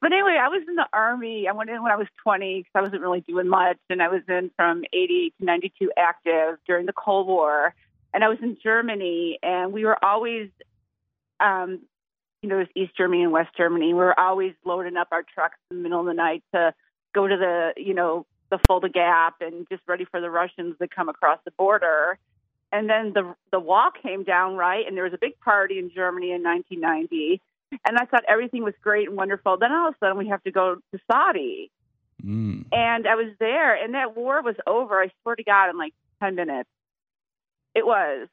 But 0.00 0.12
anyway, 0.12 0.36
I 0.38 0.48
was 0.48 0.62
in 0.68 0.74
the 0.74 0.86
Army. 0.92 1.46
I 1.48 1.52
went 1.52 1.70
in 1.70 1.82
when 1.82 1.92
I 1.92 1.96
was 1.96 2.08
20 2.24 2.58
because 2.58 2.72
I 2.74 2.82
wasn't 2.82 3.02
really 3.02 3.20
doing 3.20 3.48
much. 3.48 3.78
And 3.88 4.02
I 4.02 4.08
was 4.08 4.22
in 4.28 4.50
from 4.56 4.82
80 4.92 5.32
to 5.38 5.44
92 5.44 5.92
active 5.96 6.58
during 6.66 6.86
the 6.86 6.92
Cold 6.92 7.28
War. 7.28 7.72
And 8.12 8.22
I 8.24 8.28
was 8.28 8.38
in 8.42 8.58
Germany. 8.62 9.38
And 9.42 9.72
we 9.72 9.84
were 9.84 9.96
always, 10.04 10.50
um, 11.40 11.80
you 12.42 12.48
know, 12.48 12.56
it 12.56 12.58
was 12.58 12.68
East 12.74 12.96
Germany 12.96 13.22
and 13.22 13.32
West 13.32 13.50
Germany. 13.56 13.88
We 13.88 13.94
were 13.94 14.18
always 14.18 14.52
loading 14.64 14.96
up 14.96 15.08
our 15.12 15.22
trucks 15.22 15.58
in 15.70 15.78
the 15.78 15.82
middle 15.82 16.00
of 16.00 16.06
the 16.06 16.14
night 16.14 16.42
to 16.52 16.74
go 17.14 17.26
to 17.26 17.36
the, 17.36 17.72
you 17.76 17.94
know, 17.94 18.26
the 18.50 18.58
Fulda 18.66 18.88
Gap 18.88 19.36
and 19.40 19.66
just 19.70 19.82
ready 19.86 20.04
for 20.04 20.20
the 20.20 20.30
Russians 20.30 20.76
to 20.80 20.88
come 20.88 21.08
across 21.08 21.38
the 21.44 21.52
border. 21.52 22.18
And 22.72 22.88
then 22.90 23.12
the 23.12 23.34
the 23.50 23.60
wall 23.60 23.90
came 23.90 24.24
down 24.24 24.56
right? 24.56 24.86
And 24.86 24.96
there 24.96 25.04
was 25.04 25.12
a 25.12 25.18
big 25.18 25.38
party 25.40 25.78
in 25.78 25.90
Germany 25.94 26.32
in 26.32 26.42
1990 26.42 27.40
and 27.86 27.96
I 27.96 28.04
thought 28.04 28.24
everything 28.28 28.62
was 28.62 28.74
great 28.82 29.08
and 29.08 29.16
wonderful. 29.16 29.56
Then 29.56 29.72
all 29.72 29.88
of 29.88 29.94
a 29.94 29.96
sudden 29.98 30.18
we 30.18 30.28
have 30.28 30.42
to 30.44 30.50
go 30.50 30.76
to 30.76 31.00
Saudi. 31.10 31.70
Mm. 32.24 32.66
and 32.70 33.08
I 33.08 33.16
was 33.16 33.32
there 33.40 33.74
and 33.74 33.94
that 33.94 34.16
war 34.16 34.42
was 34.42 34.54
over. 34.64 35.00
I 35.00 35.10
swear 35.22 35.34
to 35.34 35.42
god 35.42 35.70
in 35.70 35.76
like 35.76 35.92
10 36.20 36.36
minutes. 36.36 36.68
It 37.74 37.84
was 37.84 38.28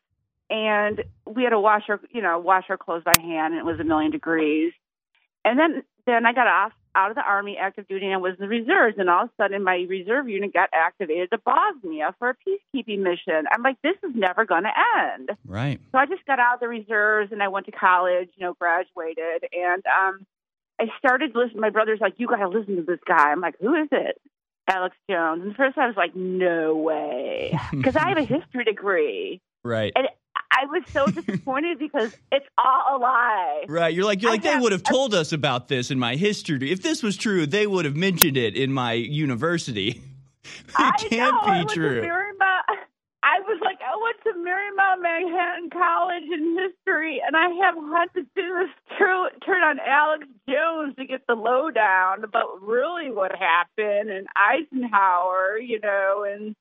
and 0.50 1.04
we 1.26 1.43
had 1.43 1.52
to 1.52 1.60
wash 1.60 1.84
our 1.89 2.00
you 2.12 2.22
know 2.22 2.39
wash 2.39 2.66
our 2.70 2.78
clothes 2.78 3.04
by 3.04 3.14
hand 3.20 3.54
and 3.54 3.60
it 3.60 3.66
was 3.66 3.80
a 3.80 3.84
million 3.84 4.12
degrees 4.12 4.74
and 5.45 5.60
then 5.60 5.84
then 6.06 6.26
I 6.26 6.34
got 6.34 6.47
off 6.47 6.72
out 6.95 7.12
of 7.12 7.16
the 7.16 7.22
army 7.22 7.56
active 7.58 7.88
duty 7.88 8.06
and 8.06 8.16
I 8.16 8.18
was 8.18 8.34
in 8.39 8.41
the 8.41 8.47
reserves 8.47 8.95
and 8.97 9.10
all 9.10 9.24
of 9.24 9.30
a 9.30 9.43
sudden 9.43 9.64
my 9.64 9.86
reserve 9.88 10.28
unit 10.28 10.54
got 10.54 10.70
activated 10.74 11.30
to 11.32 11.38
Bosnia 11.38 12.16
for 12.18 12.30
a 12.32 12.36
peacekeeping 12.36 13.00
mission. 13.00 13.45
I'm 13.52 13.62
like, 13.62 13.78
this 13.84 13.95
is 14.04 14.16
never 14.16 14.43
gonna 14.45 14.72
end. 14.97 15.30
Right. 15.45 15.80
So 15.91 15.97
I 15.97 16.08
just 16.08 16.26
got 16.26 16.39
out 16.39 16.56
of 16.56 16.60
the 16.62 16.68
reserves 16.68 17.32
and 17.32 17.43
I 17.43 17.47
went 17.47 17.68
to 17.68 17.72
college, 17.72 18.30
you 18.36 18.45
know, 18.45 18.54
graduated 18.60 19.45
and 19.54 19.84
um 19.86 20.26
I 20.82 20.86
started 20.97 21.36
listening 21.36 21.62
my 21.62 21.70
brother's 21.70 22.00
like, 22.02 22.16
You 22.18 22.28
gotta 22.28 22.47
listen 22.47 22.78
to 22.78 22.84
this 22.84 23.00
guy. 23.08 23.32
I'm 23.32 23.41
like, 23.41 23.56
Who 23.62 23.76
is 23.76 23.89
it? 23.91 24.20
Alex 24.68 24.95
Jones. 25.10 25.43
And 25.43 25.56
first 25.56 25.78
I 25.78 25.88
was 25.88 25.95
like, 25.95 26.16
No 26.16 26.76
way. 26.76 27.58
Because 27.72 27.95
I 27.95 28.10
have 28.10 28.18
a 28.18 28.24
history 28.24 28.64
degree. 28.64 29.41
Right. 29.64 29.93
And 29.95 30.08
I 30.52 30.66
was 30.66 30.84
so 30.91 31.08
disappointed 31.08 31.80
because 31.80 32.16
it's 32.32 32.45
all 32.58 32.97
a 32.97 33.00
lie. 33.00 33.66
Right. 33.68 33.93
You're 33.93 34.06
like 34.06 34.22
you're 34.22 34.32
like 34.32 34.41
they 34.41 34.58
would 34.58 34.72
have 34.72 34.84
told 34.84 35.14
us 35.14 35.32
about 35.32 35.68
this 35.68 35.91
in 35.91 36.00
my 36.00 36.16
history. 36.16 36.72
If 36.72 36.82
this 36.82 37.04
was 37.04 37.18
true, 37.18 37.45
they 37.45 37.68
would 37.68 37.86
have 37.86 37.95
mentioned 37.95 38.38
it 38.38 38.56
in 38.56 38.74
my 38.74 38.93
university. 38.93 40.02
I 40.76 40.91
it 41.00 41.10
can't 41.10 41.47
know, 41.47 41.64
be 41.64 41.68
to 41.68 41.74
true. 41.74 42.30
I 43.22 43.41
was 43.41 43.60
like, 43.64 43.80
I 43.84 43.95
went 44.02 44.18
to 44.24 44.41
Marymount 44.41 45.02
Manhattan 45.02 45.70
College 45.70 46.24
in 46.24 46.58
history, 46.58 47.22
and 47.26 47.36
I 47.36 47.50
have 47.66 47.76
had 47.76 48.14
to 48.16 48.24
do 48.36 48.66
this 48.66 48.97
turn 48.97 49.62
on 49.62 49.80
Alex 49.80 50.26
Jones 50.47 50.95
to 50.95 51.06
get 51.06 51.28
the 51.28 51.36
lowdown 51.36 52.24
about 52.24 52.62
really 52.62 53.12
what 53.12 53.32
happened 53.36 54.10
and 54.10 54.28
Eisenhower, 54.36 55.58
you 55.58 55.80
know, 55.80 56.26
and 56.28 56.56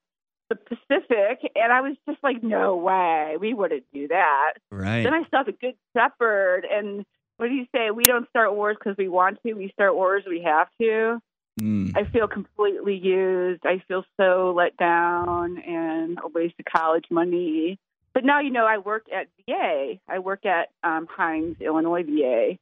the 0.49 0.57
Pacific. 0.57 1.51
And 1.55 1.73
I 1.73 1.81
was 1.81 1.97
just 2.09 2.23
like, 2.23 2.43
no 2.43 2.77
way, 2.77 3.37
we 3.41 3.55
wouldn't 3.55 3.85
do 3.93 4.09
that. 4.09 4.55
Right. 4.71 5.03
Then 5.03 5.15
I 5.15 5.25
saw 5.31 5.43
the 5.43 5.53
Good 5.53 5.75
Shepherd, 5.97 6.67
and 6.71 7.05
what 7.37 7.49
do 7.49 7.55
you 7.55 7.67
say? 7.75 7.91
We 7.91 8.07
don't 8.07 8.29
start 8.31 8.55
wars 8.55 8.77
because 8.79 8.97
we 8.97 9.09
want 9.09 9.39
to. 9.45 9.55
We 9.55 9.71
start 9.73 9.95
wars 9.95 10.25
we 10.29 10.43
have 10.43 10.69
to. 10.81 11.21
Mm. 11.61 11.97
I 11.97 12.05
feel 12.05 12.29
completely 12.29 12.97
used. 12.97 13.65
I 13.65 13.83
feel 13.89 14.05
so 14.19 14.53
let 14.57 14.77
down 14.77 15.59
and 15.59 16.19
a 16.23 16.29
waste 16.29 16.55
of 16.59 16.65
college 16.65 17.07
money. 17.11 17.79
But 18.15 18.25
now, 18.25 18.41
you 18.41 18.51
know, 18.51 18.67
I 18.67 18.79
work 18.79 19.07
at 19.15 19.29
VA. 19.47 19.95
I 20.09 20.19
work 20.19 20.47
at 20.47 20.71
um, 20.83 21.07
Hines, 21.11 21.57
Illinois 21.61 22.03
VA. 22.03 22.59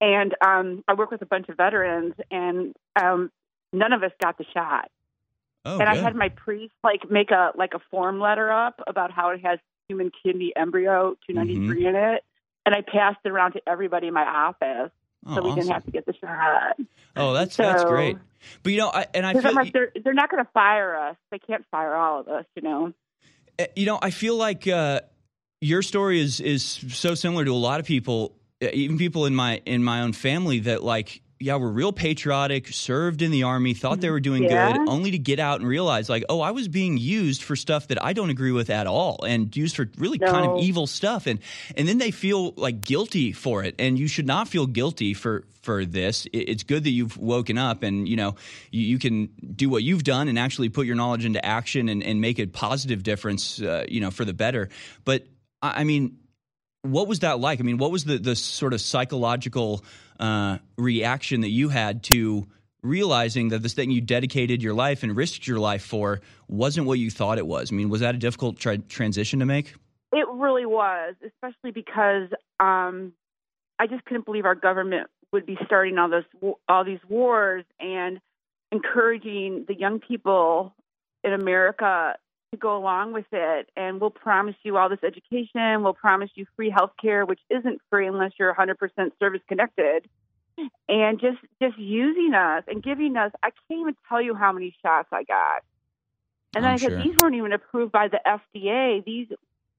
And 0.00 0.34
um, 0.44 0.84
I 0.88 0.94
work 0.94 1.10
with 1.10 1.22
a 1.22 1.26
bunch 1.26 1.48
of 1.48 1.56
veterans, 1.56 2.14
and 2.30 2.74
um, 3.00 3.30
none 3.72 3.92
of 3.92 4.02
us 4.02 4.10
got 4.22 4.36
the 4.36 4.44
shot. 4.52 4.90
Oh, 5.66 5.80
and 5.80 5.88
I 5.88 5.96
had 5.96 6.14
my 6.14 6.28
priest 6.28 6.72
like 6.84 7.10
make 7.10 7.32
a 7.32 7.50
like 7.56 7.74
a 7.74 7.80
form 7.90 8.20
letter 8.20 8.50
up 8.52 8.80
about 8.86 9.10
how 9.10 9.30
it 9.30 9.40
has 9.44 9.58
human 9.88 10.12
kidney 10.22 10.52
embryo 10.54 11.16
293 11.28 11.76
Mm-hmm. 11.76 11.86
in 11.88 11.96
it, 11.96 12.24
and 12.64 12.74
I 12.74 12.82
passed 12.82 13.18
it 13.24 13.30
around 13.30 13.52
to 13.52 13.60
everybody 13.66 14.06
in 14.06 14.14
my 14.14 14.24
office, 14.24 14.92
Oh, 15.26 15.34
so 15.34 15.42
we 15.42 15.52
didn't 15.54 15.72
have 15.72 15.84
to 15.84 15.90
get 15.90 16.06
the 16.06 16.14
shot. 16.20 16.76
Oh, 17.16 17.32
that's 17.32 17.56
that's 17.56 17.84
great. 17.84 18.16
But 18.62 18.72
you 18.72 18.78
know, 18.78 18.90
I, 18.94 19.06
and 19.12 19.26
I 19.26 19.34
feel 19.34 19.54
like, 19.54 19.72
they're 19.72 19.90
they're 20.04 20.14
not 20.14 20.30
going 20.30 20.44
to 20.44 20.50
fire 20.52 20.94
us. 20.94 21.16
They 21.32 21.40
can't 21.40 21.64
fire 21.70 21.94
all 21.96 22.20
of 22.20 22.28
us, 22.28 22.44
you 22.54 22.62
know. 22.62 22.92
Uh, 23.58 23.64
you 23.74 23.86
know, 23.86 23.98
I 24.00 24.10
feel 24.10 24.36
like 24.36 24.68
uh, 24.68 25.00
your 25.60 25.82
story 25.82 26.20
is 26.20 26.40
is 26.40 26.62
so 26.64 27.14
similar 27.16 27.44
to 27.44 27.52
a 27.52 27.54
lot 27.54 27.80
of 27.80 27.86
people, 27.86 28.36
uh, 28.62 28.68
even 28.72 28.98
people 28.98 29.26
in 29.26 29.34
my 29.34 29.62
in 29.66 29.82
my 29.82 30.02
own 30.02 30.12
family 30.12 30.60
that 30.60 30.84
like. 30.84 31.22
Yeah, 31.38 31.56
we 31.56 31.64
were 31.64 31.70
real 31.70 31.92
patriotic, 31.92 32.68
served 32.68 33.20
in 33.20 33.30
the 33.30 33.42
army, 33.42 33.74
thought 33.74 34.00
they 34.00 34.08
were 34.08 34.20
doing 34.20 34.44
Yeah. 34.44 34.72
good, 34.72 34.88
only 34.88 35.10
to 35.10 35.18
get 35.18 35.38
out 35.38 35.60
and 35.60 35.68
realize, 35.68 36.08
like, 36.08 36.24
oh, 36.30 36.40
I 36.40 36.52
was 36.52 36.66
being 36.66 36.96
used 36.96 37.42
for 37.42 37.56
stuff 37.56 37.88
that 37.88 38.02
I 38.02 38.14
don't 38.14 38.30
agree 38.30 38.52
with 38.52 38.70
at 38.70 38.86
all, 38.86 39.22
and 39.22 39.54
used 39.54 39.76
for 39.76 39.86
really 39.98 40.18
kind 40.18 40.46
of 40.46 40.56
evil 40.56 40.86
stuff, 40.86 41.26
and 41.26 41.38
and 41.76 41.86
then 41.86 41.98
they 41.98 42.10
feel 42.10 42.54
like 42.56 42.80
guilty 42.80 43.32
for 43.32 43.62
it, 43.64 43.74
and 43.78 43.98
you 43.98 44.08
should 44.08 44.26
not 44.26 44.48
feel 44.48 44.66
guilty 44.66 45.12
for 45.12 45.44
for 45.60 45.84
this. 45.84 46.26
It's 46.32 46.62
good 46.62 46.84
that 46.84 46.90
you've 46.90 47.18
woken 47.18 47.58
up, 47.58 47.82
and 47.82 48.08
you 48.08 48.16
know 48.16 48.36
you, 48.70 48.82
you 48.86 48.98
can 48.98 49.28
do 49.54 49.68
what 49.68 49.82
you've 49.82 50.04
done 50.04 50.28
and 50.28 50.38
actually 50.38 50.70
put 50.70 50.86
your 50.86 50.96
knowledge 50.96 51.26
into 51.26 51.44
action 51.44 51.90
and, 51.90 52.02
and 52.02 52.18
make 52.18 52.38
a 52.38 52.46
positive 52.46 53.02
difference, 53.02 53.60
uh, 53.60 53.84
you 53.88 54.00
know, 54.00 54.10
for 54.10 54.24
the 54.24 54.32
better. 54.32 54.70
But 55.04 55.26
I 55.60 55.82
I 55.82 55.84
mean, 55.84 56.16
what 56.80 57.08
was 57.08 57.18
that 57.18 57.40
like? 57.40 57.60
I 57.60 57.62
mean, 57.62 57.76
what 57.76 57.90
was 57.90 58.04
the 58.04 58.16
the 58.16 58.36
sort 58.36 58.72
of 58.72 58.80
psychological 58.80 59.84
uh, 60.20 60.58
reaction 60.76 61.40
that 61.42 61.50
you 61.50 61.68
had 61.68 62.02
to 62.04 62.46
realizing 62.82 63.48
that 63.48 63.62
this 63.62 63.74
thing 63.74 63.90
you 63.90 64.00
dedicated 64.00 64.62
your 64.62 64.74
life 64.74 65.02
and 65.02 65.16
risked 65.16 65.46
your 65.46 65.58
life 65.58 65.82
for 65.82 66.20
wasn't 66.48 66.86
what 66.86 66.98
you 66.98 67.10
thought 67.10 67.38
it 67.38 67.46
was? 67.46 67.72
I 67.72 67.74
mean, 67.74 67.88
was 67.88 68.00
that 68.00 68.14
a 68.14 68.18
difficult 68.18 68.58
tra- 68.58 68.78
transition 68.78 69.40
to 69.40 69.46
make? 69.46 69.74
It 70.12 70.26
really 70.28 70.66
was, 70.66 71.14
especially 71.24 71.72
because 71.72 72.28
um, 72.60 73.12
I 73.78 73.86
just 73.86 74.04
couldn't 74.04 74.24
believe 74.24 74.44
our 74.44 74.54
government 74.54 75.08
would 75.32 75.44
be 75.44 75.58
starting 75.66 75.98
all 75.98 76.08
this 76.08 76.24
all 76.68 76.84
these 76.84 77.00
wars 77.08 77.64
and 77.80 78.20
encouraging 78.70 79.64
the 79.68 79.74
young 79.74 80.00
people 80.00 80.74
in 81.24 81.32
America 81.32 82.14
to 82.52 82.56
go 82.56 82.76
along 82.76 83.12
with 83.12 83.26
it. 83.32 83.68
And 83.76 84.00
we'll 84.00 84.10
promise 84.10 84.54
you 84.62 84.76
all 84.76 84.88
this 84.88 85.02
education. 85.02 85.82
We'll 85.82 85.94
promise 85.94 86.30
you 86.34 86.46
free 86.56 86.70
health 86.70 86.92
care, 87.00 87.24
which 87.24 87.40
isn't 87.50 87.80
free 87.90 88.06
unless 88.06 88.32
you're 88.38 88.54
100% 88.54 88.76
service 89.18 89.42
connected. 89.48 90.08
And 90.88 91.20
just 91.20 91.36
just 91.60 91.78
using 91.78 92.32
us 92.32 92.64
and 92.66 92.82
giving 92.82 93.16
us. 93.18 93.30
I 93.42 93.50
can't 93.68 93.80
even 93.80 93.96
tell 94.08 94.22
you 94.22 94.34
how 94.34 94.52
many 94.52 94.74
shots 94.82 95.08
I 95.12 95.22
got. 95.24 95.62
And 96.54 96.64
then 96.64 96.70
I'm 96.70 96.74
I 96.74 96.78
said, 96.78 96.88
sure. 96.88 97.02
these 97.02 97.14
weren't 97.20 97.34
even 97.34 97.52
approved 97.52 97.92
by 97.92 98.08
the 98.08 98.20
FDA. 98.26 99.04
These, 99.04 99.28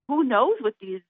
who 0.07 0.23
knows 0.23 0.53
what 0.61 0.75
these 0.79 1.01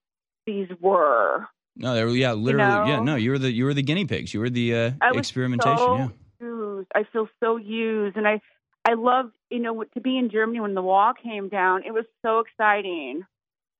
these 0.46 0.70
were? 0.80 1.46
No, 1.76 1.94
they 1.94 2.04
were, 2.04 2.12
yeah, 2.12 2.32
literally, 2.34 2.74
know? 2.74 2.86
yeah. 2.86 3.00
No, 3.02 3.16
you 3.16 3.32
were 3.32 3.38
the 3.38 3.52
you 3.52 3.66
were 3.66 3.74
the 3.74 3.84
guinea 3.84 4.06
pigs. 4.06 4.34
You 4.34 4.40
were 4.40 4.50
the 4.50 4.74
uh, 4.74 4.92
experimentation. 5.14 5.78
so 5.78 5.98
yeah. 5.98 6.08
used. 6.40 6.88
I 6.96 7.04
feel 7.12 7.28
so 7.40 7.58
used, 7.58 8.18
and 8.18 8.28
I, 8.28 8.42
I 8.88 8.94
loved, 8.94 9.34
you 9.50 9.60
know 9.60 9.84
to 9.84 10.02
be 10.02 10.18
in 10.18 10.30
Germany 10.30 10.62
when 10.62 10.74
the 10.74 10.82
wall 10.82 11.14
came 11.14 11.50
down. 11.50 11.84
It 11.84 11.94
was 11.94 12.06
so 12.26 12.40
exciting. 12.40 13.26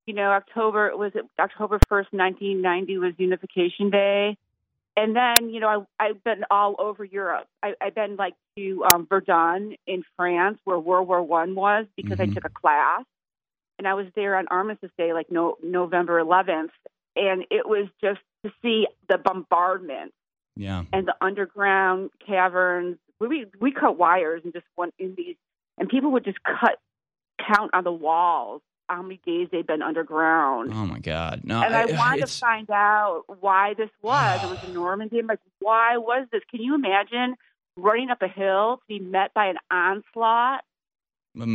You 0.06 0.14
know, 0.14 0.30
October 0.32 0.96
was 0.96 1.14
it 1.16 1.26
October 1.40 1.80
first, 1.88 2.10
nineteen 2.12 2.62
ninety 2.62 2.98
was 2.98 3.14
Unification 3.18 3.90
Day, 3.90 4.38
and 4.98 5.16
then 5.16 5.50
you 5.50 5.60
know 5.62 5.88
I 6.00 6.06
I've 6.08 6.24
been 6.24 6.44
all 6.52 6.76
over 6.80 7.04
Europe. 7.06 7.48
I, 7.64 7.74
I've 7.82 7.96
been 7.96 8.18
like 8.18 8.34
to 8.58 8.84
um, 8.86 9.08
Verdun 9.10 9.76
in 9.86 10.04
France 10.18 10.60
where 10.66 10.80
World 10.80 11.08
War 11.08 11.24
One 11.24 11.56
was 11.56 11.86
because 11.96 12.20
I 12.20 12.26
took 12.26 12.46
a 12.46 12.50
class, 12.50 13.04
and 13.78 13.88
I 13.88 13.94
was 13.94 14.08
there 14.16 14.36
on 14.38 14.48
Armistice 14.50 14.92
Day, 14.98 15.14
like 15.14 15.32
no 15.32 15.58
November 15.64 16.20
eleventh, 16.20 16.72
and 17.16 17.46
it 17.50 17.68
was 17.68 17.88
just 18.02 18.20
to 18.46 18.52
see 18.62 18.88
the 19.10 19.18
bombardment 19.18 20.14
Yeah. 20.56 20.84
and 20.94 21.08
the 21.08 21.16
underground 21.22 22.12
caverns. 22.26 22.98
We 23.20 23.46
we 23.60 23.72
cut 23.72 23.98
wires 23.98 24.42
and 24.44 24.54
just 24.54 24.66
went 24.78 24.94
in 25.00 25.16
these, 25.16 25.36
and 25.78 25.90
people 25.90 26.12
would 26.12 26.24
just 26.24 26.40
cut 26.44 26.80
count 27.40 27.72
on 27.74 27.84
the 27.84 27.92
walls 27.92 28.62
how 28.90 29.02
many 29.02 29.20
days 29.26 29.50
they'd 29.52 29.68
been 29.68 29.82
underground. 29.82 30.72
Oh 30.74 30.86
my 30.86 31.00
God. 31.00 31.42
No, 31.44 31.62
and 31.62 31.76
I, 31.76 31.86
wanted 31.98 32.22
to 32.22 32.28
find 32.28 32.70
out 32.70 33.24
why 33.40 33.74
this 33.74 33.90
was. 34.02 34.44
It 34.44 34.50
was 34.50 34.64
in 34.64 34.74
Normandy. 34.74 35.20
I'm 35.20 35.28
like, 35.28 35.40
why 35.60 35.98
was 35.98 36.28
this? 36.32 36.42
Can 36.50 36.62
you 36.62 36.76
imagine 36.76 37.36
running 37.76 38.10
up 38.10 38.22
a 38.22 38.28
hill 38.28 38.78
to 38.78 38.84
be 38.88 39.00
met 39.00 39.34
by 39.34 39.48
an 39.48 39.58
onslaught? 39.70 40.64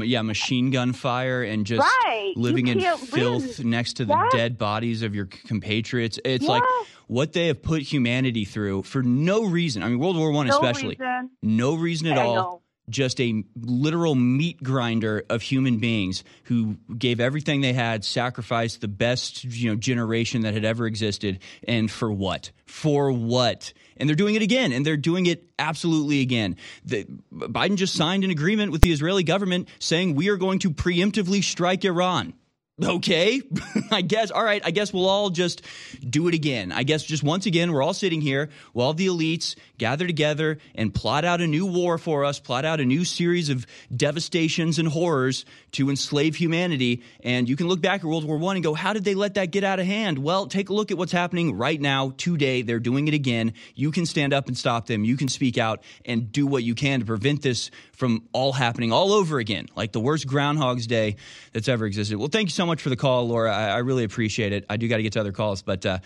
Yeah, 0.05 0.23
machine 0.23 0.71
gun 0.71 0.93
fire 0.93 1.43
and 1.43 1.67
just 1.67 1.81
Right. 1.81 2.33
Living 2.37 2.69
in 2.69 2.81
filth 2.81 3.59
win. 3.59 3.71
next 3.71 3.95
to 3.95 4.05
the 4.05 4.29
dead 4.33 4.59
bodies 4.59 5.03
of 5.03 5.15
your 5.15 5.27
compatriots. 5.27 6.19
It's 6.25 6.45
like 6.47 6.63
what 7.09 7.33
they 7.33 7.49
have 7.49 7.63
put 7.63 7.83
humanity 7.83 8.45
through 8.45 8.83
for 8.85 9.03
no 9.03 9.45
reason. 9.45 9.83
I 9.83 9.89
mean, 9.89 9.99
World 9.99 10.17
War 10.17 10.31
One 10.31 10.47
No 10.47 10.55
especially, 10.55 10.97
reason. 10.99 11.31
no 11.43 11.75
reason 11.75 12.07
at 12.09 12.19
I 12.19 12.23
all. 12.23 12.35
know. 12.35 12.59
Just 12.91 13.21
a 13.21 13.45
literal 13.55 14.17
meat 14.17 14.61
grinder 14.63 15.25
of 15.31 15.41
human 15.41 15.79
beings 15.79 16.25
who 16.45 16.77
gave 16.99 17.21
everything 17.21 17.61
they 17.61 17.73
had, 17.73 18.05
sacrificed 18.05 18.81
the 18.81 18.89
best 18.89 19.45
you 19.45 19.71
know 19.71 19.77
generation 19.77 20.43
that 20.43 20.53
had 20.53 20.65
ever 20.65 20.87
existed, 20.87 21.39
and 21.67 21.89
for 21.91 22.11
what? 22.13 22.51
For 22.67 23.13
what? 23.13 23.73
And 23.97 24.09
they're 24.09 24.17
doing 24.17 24.35
it 24.35 24.43
again, 24.43 24.73
and 24.73 24.85
they're 24.85 24.97
doing 24.97 25.27
it 25.27 25.45
absolutely 25.59 26.21
again. 26.21 26.57
The, 26.85 27.07
Biden 27.33 27.77
just 27.77 27.95
signed 27.95 28.25
an 28.25 28.31
agreement 28.31 28.73
with 28.73 28.83
the 28.83 28.93
Israeli 28.93 29.25
government 29.25 29.69
saying 29.79 30.15
we 30.15 30.29
are 30.29 30.37
going 30.37 30.59
to 30.61 30.71
preemptively 30.71 31.43
strike 31.43 31.85
Iran. 31.85 32.35
Okay, 32.83 33.43
I 33.91 34.01
guess. 34.01 34.31
All 34.31 34.43
right, 34.43 34.63
I 34.65 34.71
guess 34.71 34.95
we'll 34.95 35.09
all 35.09 35.29
just 35.29 35.61
do 36.09 36.27
it 36.29 36.35
again. 36.35 36.73
I 36.73 36.85
guess 36.85 37.03
just 37.03 37.23
once 37.23 37.45
again, 37.45 37.71
we're 37.71 37.83
all 37.83 37.93
sitting 37.93 38.23
here 38.23 38.49
while 38.73 38.95
the 38.95 39.09
elites 39.09 39.57
gather 39.77 40.07
together 40.07 40.57
and 40.75 40.93
plot 40.93 41.27
out 41.27 41.43
a 41.43 41.47
new 41.47 41.67
war 41.67 41.99
for 41.99 42.25
us, 42.25 42.41
plot 42.41 42.65
out 42.65 42.81
a 42.81 42.85
new 42.87 43.05
series 43.05 43.51
of 43.51 43.67
devastations 43.95 44.79
and 44.79 44.89
horrors 44.89 45.45
to 45.73 45.91
enslave 45.91 46.35
humanity. 46.35 47.03
And 47.23 47.47
you 47.47 47.57
can 47.57 47.69
look 47.69 47.83
back 47.83 48.01
at 48.01 48.07
World 48.07 48.25
War 48.25 48.39
One 48.39 48.57
and 48.57 48.65
go, 48.65 48.73
how 48.73 48.95
did 48.95 49.05
they 49.05 49.15
let 49.15 49.35
that 49.35 49.51
get 49.51 49.65
out 49.65 49.79
of 49.79 49.85
hand? 49.85 50.19
Well, 50.19 50.47
take 50.47 50.71
a 50.71 50.73
look 50.73 50.91
at 50.91 50.97
what's 50.97 51.13
happening 51.13 51.59
right 51.59 51.81
now, 51.81 52.15
today. 52.17 52.63
They're 52.63 52.81
doing 52.81 53.07
it 53.07 53.13
again. 53.13 53.53
You 53.75 53.91
can 53.91 54.07
stand 54.07 54.33
up 54.33 54.49
and 54.49 54.57
stop 54.57 54.87
them. 54.87 55.05
You 55.05 55.19
can 55.19 55.29
speak 55.29 55.59
out 55.59 55.83
and 56.07 56.33
do 56.33 56.47
what 56.47 56.63
you 56.63 56.75
can 56.75 57.01
to 57.01 57.07
prevent 57.07 57.43
this 57.43 57.71
from 58.03 58.25
all 58.33 58.53
happening 58.53 58.91
all 58.91 59.13
over 59.13 59.39
again, 59.39 59.69
like 59.77 59.93
the 59.93 60.01
worst 60.01 60.27
Groundhog's 60.27 60.89
Day 60.89 61.15
that's 61.53 61.69
ever 61.69 61.87
existed. 61.87 62.19
Well, 62.19 62.27
thank 62.27 62.49
you 62.49 62.53
so 62.53 62.67
much 62.67 62.83
for 62.83 62.89
the 62.89 62.97
call, 62.97 63.29
Laura. 63.29 63.55
I, 63.55 63.69
I 63.69 63.79
really 63.79 64.03
appreciate 64.03 64.53
it. 64.53 64.67
I 64.69 64.77
do 64.77 64.89
got 64.89 64.97
to 64.97 65.05
get 65.05 65.13
to 65.13 65.21
other 65.21 65.31
calls, 65.31 65.63
but 65.63 65.87
uh, 65.87 66.01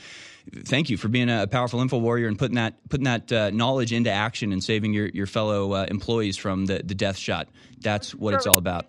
thank 0.67 0.91
you 0.91 0.99
for 0.99 1.09
being 1.09 1.31
a 1.31 1.47
powerful 1.47 1.81
info 1.81 1.97
warrior 1.97 2.29
and 2.29 2.39
putting 2.39 2.57
that 2.57 2.87
putting 2.91 3.05
that 3.05 3.33
uh, 3.33 3.49
knowledge 3.49 3.95
into 3.95 4.11
action 4.11 4.53
and 4.53 4.63
saving 4.63 4.93
your 4.93 5.07
your 5.07 5.27
fellow 5.27 5.73
uh, 5.73 5.87
employees 5.89 6.37
from 6.37 6.67
the 6.67 6.83
the 6.85 6.95
death 6.95 7.17
shot. 7.17 7.49
That's 7.81 8.15
what 8.15 8.35
it's 8.35 8.47
all 8.47 8.59
about. 8.59 8.85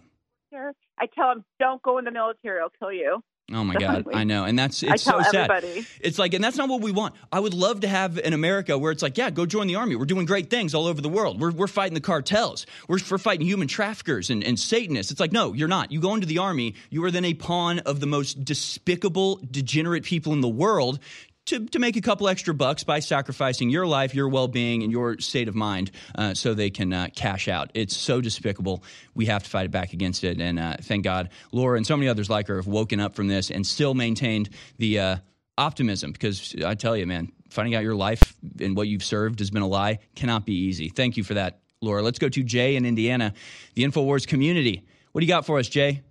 Sure. 0.51 0.74
I 0.99 1.05
tell 1.05 1.30
them, 1.30 1.45
don't 1.62 1.82
go 1.82 1.99
in 1.99 2.03
the 2.03 2.12
military; 2.12 2.60
I'll 2.60 2.74
kill 2.78 2.91
you. 2.91 3.24
Oh 3.54 3.64
my 3.64 3.76
God, 3.76 4.06
I 4.14 4.26
know, 4.26 4.43
and 4.43 4.60
that's 4.60 4.84
I 4.84 4.95
it's 4.95 5.04
so 5.04 5.22
sad. 5.22 5.50
everybody. 5.50 5.88
It's 6.02 6.20
like, 6.20 6.34
and 6.34 6.43
that's 6.43 6.58
not 6.58 6.68
what 6.68 6.82
we 6.82 6.91
want. 6.91 7.16
I 7.32 7.39
would 7.39 7.54
love 7.54 7.80
to 7.80 7.88
have 7.88 8.18
an 8.18 8.34
America 8.34 8.78
where 8.78 8.91
it's 8.91 9.02
like, 9.02 9.18
yeah, 9.18 9.30
go 9.30 9.45
join 9.45 9.68
the 9.68 9.76
army. 9.76 9.95
We're 9.95 10.04
doing 10.04 10.26
great 10.26 10.50
things 10.50 10.76
all 10.76 10.86
over 10.86 11.00
the 11.00 11.08
world. 11.08 11.39
We're, 11.39 11.52
we're 11.52 11.68
fighting 11.68 11.93
the 11.93 12.02
cartels. 12.02 12.66
We're, 12.89 13.00
we're 13.10 13.18
fighting 13.18 13.48
human 13.48 13.70
traffickers 13.70 14.30
and, 14.30 14.43
and 14.43 14.60
Satanists. 14.60 15.14
It's 15.14 15.22
like, 15.22 15.32
no, 15.32 15.54
you're 15.54 15.70
not. 15.70 15.93
You 15.93 16.02
go 16.02 16.14
into 16.14 16.28
the 16.28 16.39
army, 16.39 16.76
you 16.89 17.02
are 17.06 17.12
then 17.12 17.24
a 17.24 17.34
pawn 17.36 17.80
of 17.80 18.02
the 18.02 18.06
most 18.06 18.43
despicable, 18.43 19.39
degenerate 19.50 20.04
people 20.04 20.34
in 20.34 20.41
the 20.41 20.50
world. 20.50 21.00
To, 21.48 21.66
to 21.68 21.80
make 21.80 21.95
a 21.95 22.02
couple 22.02 22.28
extra 22.28 22.54
bucks 22.54 22.84
by 22.84 23.00
sacrificing 23.00 23.70
your 23.70 23.88
life, 23.88 24.14
your 24.14 24.28
well 24.28 24.50
being, 24.50 24.84
and 24.84 24.91
your 24.91 25.18
state 25.20 25.48
of 25.48 25.56
mind 25.56 25.91
uh, 26.16 26.34
so 26.34 26.54
they 26.54 26.70
can 26.70 26.91
uh, 26.91 27.08
cash 27.16 27.48
out. 27.48 27.72
It's 27.74 27.95
so 27.95 28.20
despicable. 28.20 28.84
We 29.16 29.28
have 29.28 29.43
to 29.43 29.50
fight 29.50 29.72
back 29.72 29.93
against 29.93 30.26
it. 30.26 30.41
And 30.41 30.60
uh, 30.60 30.76
thank 30.82 31.06
God, 31.06 31.30
Laura 31.54 31.78
and 31.78 31.88
so 31.88 31.95
many 31.95 32.10
others 32.10 32.30
like 32.30 32.48
her 32.48 32.58
have 32.58 32.68
woken 32.68 33.00
up 33.00 33.16
from 33.16 33.30
this 33.30 33.50
and 33.50 33.66
still 33.66 33.93
maintained 33.93 34.50
the 34.78 35.00
uh, 35.00 35.16
optimism 35.58 36.12
because 36.12 36.56
I 36.66 36.76
tell 36.76 36.95
you, 36.95 37.08
man, 37.08 37.32
finding 37.50 37.76
out 37.76 37.84
your 37.84 37.95
life 37.95 38.36
and 38.60 38.76
what 38.76 38.88
you've 38.88 39.04
served 39.04 39.39
has 39.39 39.50
been 39.50 39.62
a 39.62 39.68
lie 39.68 40.00
cannot 40.16 40.45
be 40.45 40.54
easy. 40.54 40.89
Thank 40.89 41.18
you 41.18 41.24
for 41.24 41.36
that, 41.36 41.60
Laura. 41.82 42.02
Let's 42.02 42.20
go 42.20 42.30
to 42.30 42.43
Jay 42.43 42.76
in 42.76 42.86
Indiana, 42.86 43.34
the 43.74 43.84
InfoWars 43.84 44.28
community. 44.28 44.84
What 45.12 45.22
do 45.22 45.26
you 45.26 45.32
got 45.32 45.45
for 45.45 45.60
us, 45.60 45.68
Jay? 45.68 46.02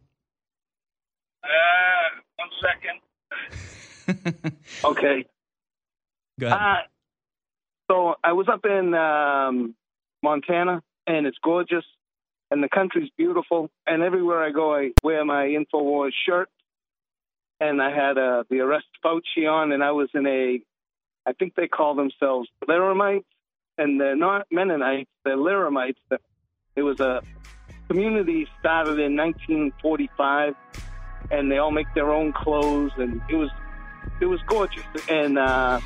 Uh, 1.45 1.49
one 2.37 2.49
second. 2.62 3.01
okay. 4.84 5.26
Go 6.38 6.46
ahead. 6.46 6.59
Uh, 6.59 6.76
so 7.90 8.14
I 8.22 8.32
was 8.32 8.48
up 8.48 8.64
in 8.64 8.94
um, 8.94 9.74
Montana, 10.22 10.82
and 11.07 11.26
it's 11.26 11.38
gorgeous, 11.42 11.84
and 12.50 12.62
the 12.62 12.68
country's 12.68 13.11
beautiful. 13.16 13.70
And 13.86 14.02
everywhere 14.02 14.42
I 14.42 14.50
go, 14.50 14.74
I 14.74 14.90
wear 15.02 15.24
my 15.24 15.46
Infowars 15.46 16.12
shirt, 16.26 16.48
and 17.61 17.80
I 17.80 17.90
had 17.90 18.18
uh, 18.18 18.44
the 18.50 18.61
arrest 18.61 18.86
Fauci 19.04 19.50
on, 19.50 19.72
and 19.72 19.82
I 19.82 19.92
was 19.92 20.09
in 20.14 20.26
a, 20.26 20.61
I 21.24 21.32
think 21.32 21.54
they 21.54 21.68
call 21.68 21.94
themselves 21.94 22.48
Laramites, 22.68 23.24
and 23.78 24.00
they're 24.00 24.16
not 24.16 24.46
Mennonites, 24.50 25.11
they're 25.24 25.36
Laramites. 25.36 25.96
It 26.74 26.82
was 26.82 27.00
a 27.00 27.22
community 27.88 28.48
started 28.59 28.98
in 28.98 29.16
1945, 29.16 30.54
and 31.30 31.50
they 31.50 31.59
all 31.59 31.70
make 31.70 31.86
their 31.94 32.11
own 32.11 32.32
clothes, 32.32 32.92
and 32.96 33.22
it 33.30 33.36
was 33.36 33.50
it 34.20 34.26
was 34.26 34.40
gorgeous. 34.46 34.84
And 35.08 35.38
uh, 35.38 35.80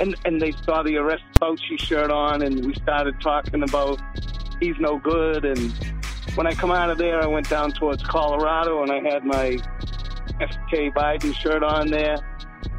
and 0.00 0.14
and 0.24 0.40
they 0.40 0.52
saw 0.52 0.82
the 0.82 0.96
arrest 0.96 1.24
Fauci 1.40 1.78
shirt 1.78 2.10
on, 2.10 2.42
and 2.42 2.64
we 2.66 2.74
started 2.74 3.20
talking 3.20 3.62
about 3.62 4.00
he's 4.60 4.76
no 4.78 4.98
good. 4.98 5.44
And 5.44 5.72
when 6.34 6.46
I 6.46 6.52
come 6.52 6.70
out 6.70 6.90
of 6.90 6.98
there, 6.98 7.22
I 7.22 7.26
went 7.26 7.48
down 7.48 7.72
towards 7.72 8.02
Colorado, 8.02 8.82
and 8.82 8.90
I 8.92 9.00
had 9.00 9.24
my 9.24 9.58
FK 10.40 10.92
Biden 10.92 11.34
shirt 11.34 11.62
on 11.62 11.88
there, 11.88 12.16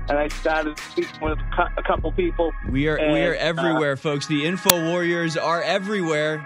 and 0.07 0.17
I 0.17 0.27
started 0.29 0.77
speaking 0.79 1.19
with 1.21 1.39
a 1.77 1.83
couple 1.83 2.11
people. 2.13 2.51
We 2.69 2.87
are 2.87 2.97
we 2.97 3.21
are 3.21 3.33
And, 3.33 3.57
uh, 3.57 3.63
everywhere, 3.63 3.97
folks. 3.97 4.27
The 4.27 4.45
Info 4.45 4.89
Warriors 4.89 5.37
are 5.37 5.61
everywhere. 5.61 6.45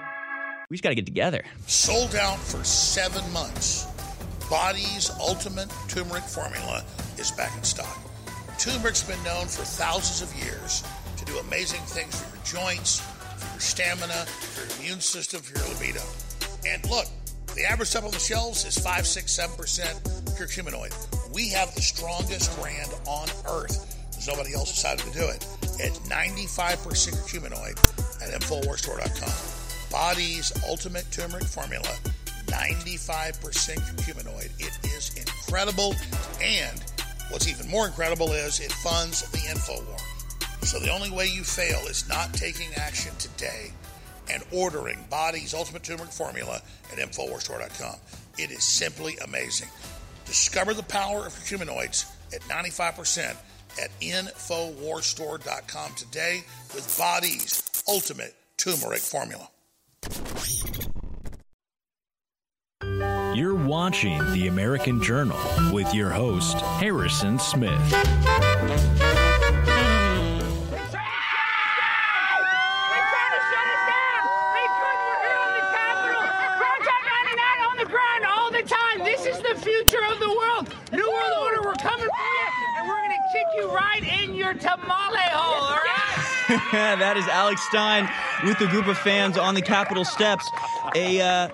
We 0.69 0.77
just 0.77 0.83
got 0.83 0.89
to 0.89 0.95
get 0.95 1.05
together. 1.05 1.43
Sold 1.67 2.15
out 2.15 2.39
for 2.39 2.63
seven 2.63 3.31
months. 3.31 3.85
Body's 4.49 5.11
Ultimate 5.19 5.71
Turmeric 5.87 6.23
Formula 6.23 6.83
is 7.17 7.31
back 7.31 7.55
in 7.55 7.63
stock. 7.63 7.99
Turmeric's 8.63 9.03
been 9.03 9.21
known 9.25 9.45
for 9.45 9.65
thousands 9.65 10.21
of 10.21 10.33
years 10.41 10.85
to 11.17 11.25
do 11.25 11.37
amazing 11.39 11.81
things 11.81 12.15
for 12.15 12.33
your 12.33 12.45
joints, 12.45 13.01
for 13.35 13.51
your 13.51 13.59
stamina, 13.59 14.23
for 14.23 14.61
your 14.61 14.79
immune 14.79 15.01
system, 15.01 15.41
for 15.41 15.59
your 15.59 15.67
libido. 15.67 15.99
And 16.65 16.89
look, 16.89 17.07
the 17.55 17.65
average 17.65 17.89
stuff 17.89 18.05
on 18.05 18.11
the 18.11 18.19
shelves 18.19 18.63
is 18.63 18.77
5, 18.77 19.05
6, 19.05 19.37
7% 19.37 20.37
pure 20.37 20.47
humanoid. 20.47 20.93
We 21.33 21.49
have 21.49 21.75
the 21.75 21.81
strongest 21.81 22.57
brand 22.57 22.89
on 23.05 23.27
earth. 23.49 23.99
There's 24.13 24.29
nobody 24.29 24.53
else 24.53 24.71
decided 24.71 25.11
to 25.11 25.11
do 25.11 25.27
it. 25.27 25.45
At 25.83 25.91
95% 26.07 27.29
humanoid 27.29 27.77
at 28.23 28.31
InfoWarsStore.com. 28.39 29.91
Body's 29.91 30.53
Ultimate 30.69 31.11
Turmeric 31.11 31.43
Formula, 31.43 31.83
95% 32.45 33.33
curcuminoid. 33.43 34.51
It 34.57 34.85
is 34.85 35.13
incredible. 35.17 35.95
And 36.41 36.81
what's 37.33 37.47
even 37.47 37.67
more 37.67 37.87
incredible 37.87 38.31
is 38.31 38.59
it 38.59 38.71
funds 38.71 39.29
the 39.31 39.39
InfoWar. 39.39 39.99
So 40.65 40.79
the 40.79 40.93
only 40.93 41.09
way 41.09 41.25
you 41.25 41.43
fail 41.43 41.79
is 41.87 42.07
not 42.07 42.31
taking 42.33 42.69
action 42.75 43.11
today 43.17 43.73
and 44.31 44.43
ordering 44.51 45.03
Body's 45.09 45.55
Ultimate 45.55 45.83
Turmeric 45.83 46.11
Formula 46.11 46.61
at 46.91 46.99
InfoWarsStore.com. 46.99 47.95
It 48.37 48.51
is 48.51 48.63
simply 48.63 49.17
amazing. 49.17 49.69
Discover 50.25 50.75
the 50.75 50.83
power 50.83 51.25
of 51.25 51.33
curcuminoids 51.33 52.05
at 52.33 52.41
95% 52.41 53.35
at 53.81 53.99
InfoWarsStore.com 53.99 55.95
today 55.95 56.43
with 56.75 56.95
Body's 56.97 57.83
Ultimate 57.87 58.35
Turmeric 58.57 58.99
Formula. 59.01 59.49
You're 63.35 63.55
watching 63.55 64.19
The 64.33 64.47
American 64.47 65.01
Journal 65.01 65.39
with 65.71 65.91
your 65.91 66.11
host, 66.11 66.55
Harrison 66.61 67.39
Smith. 67.39 67.71
To 78.51 78.61
to. 78.61 79.03
This 79.03 79.25
is 79.25 79.37
the 79.39 79.55
future 79.61 80.05
of 80.11 80.19
the 80.19 80.29
world. 80.29 80.75
New 80.91 81.09
World 81.09 81.33
Order, 81.41 81.63
we're 81.63 81.73
coming 81.73 82.05
for 82.05 82.05
you, 82.05 82.47
and 82.77 82.87
we're 82.87 83.01
gonna 83.01 83.15
kick 83.33 83.47
you 83.57 83.71
right 83.71 84.03
in 84.21 84.35
your 84.35 84.53
tamale 84.53 85.17
hole, 85.31 85.63
all 85.63 85.79
right? 85.79 86.99
that 86.99 87.17
is 87.17 87.27
Alex 87.29 87.61
Stein 87.63 88.07
with 88.43 88.61
a 88.61 88.67
group 88.67 88.85
of 88.85 88.97
fans 88.99 89.39
on 89.39 89.55
the 89.55 89.61
Capitol 89.61 90.05
steps. 90.05 90.47
A, 90.95 91.19
uh, 91.19 91.47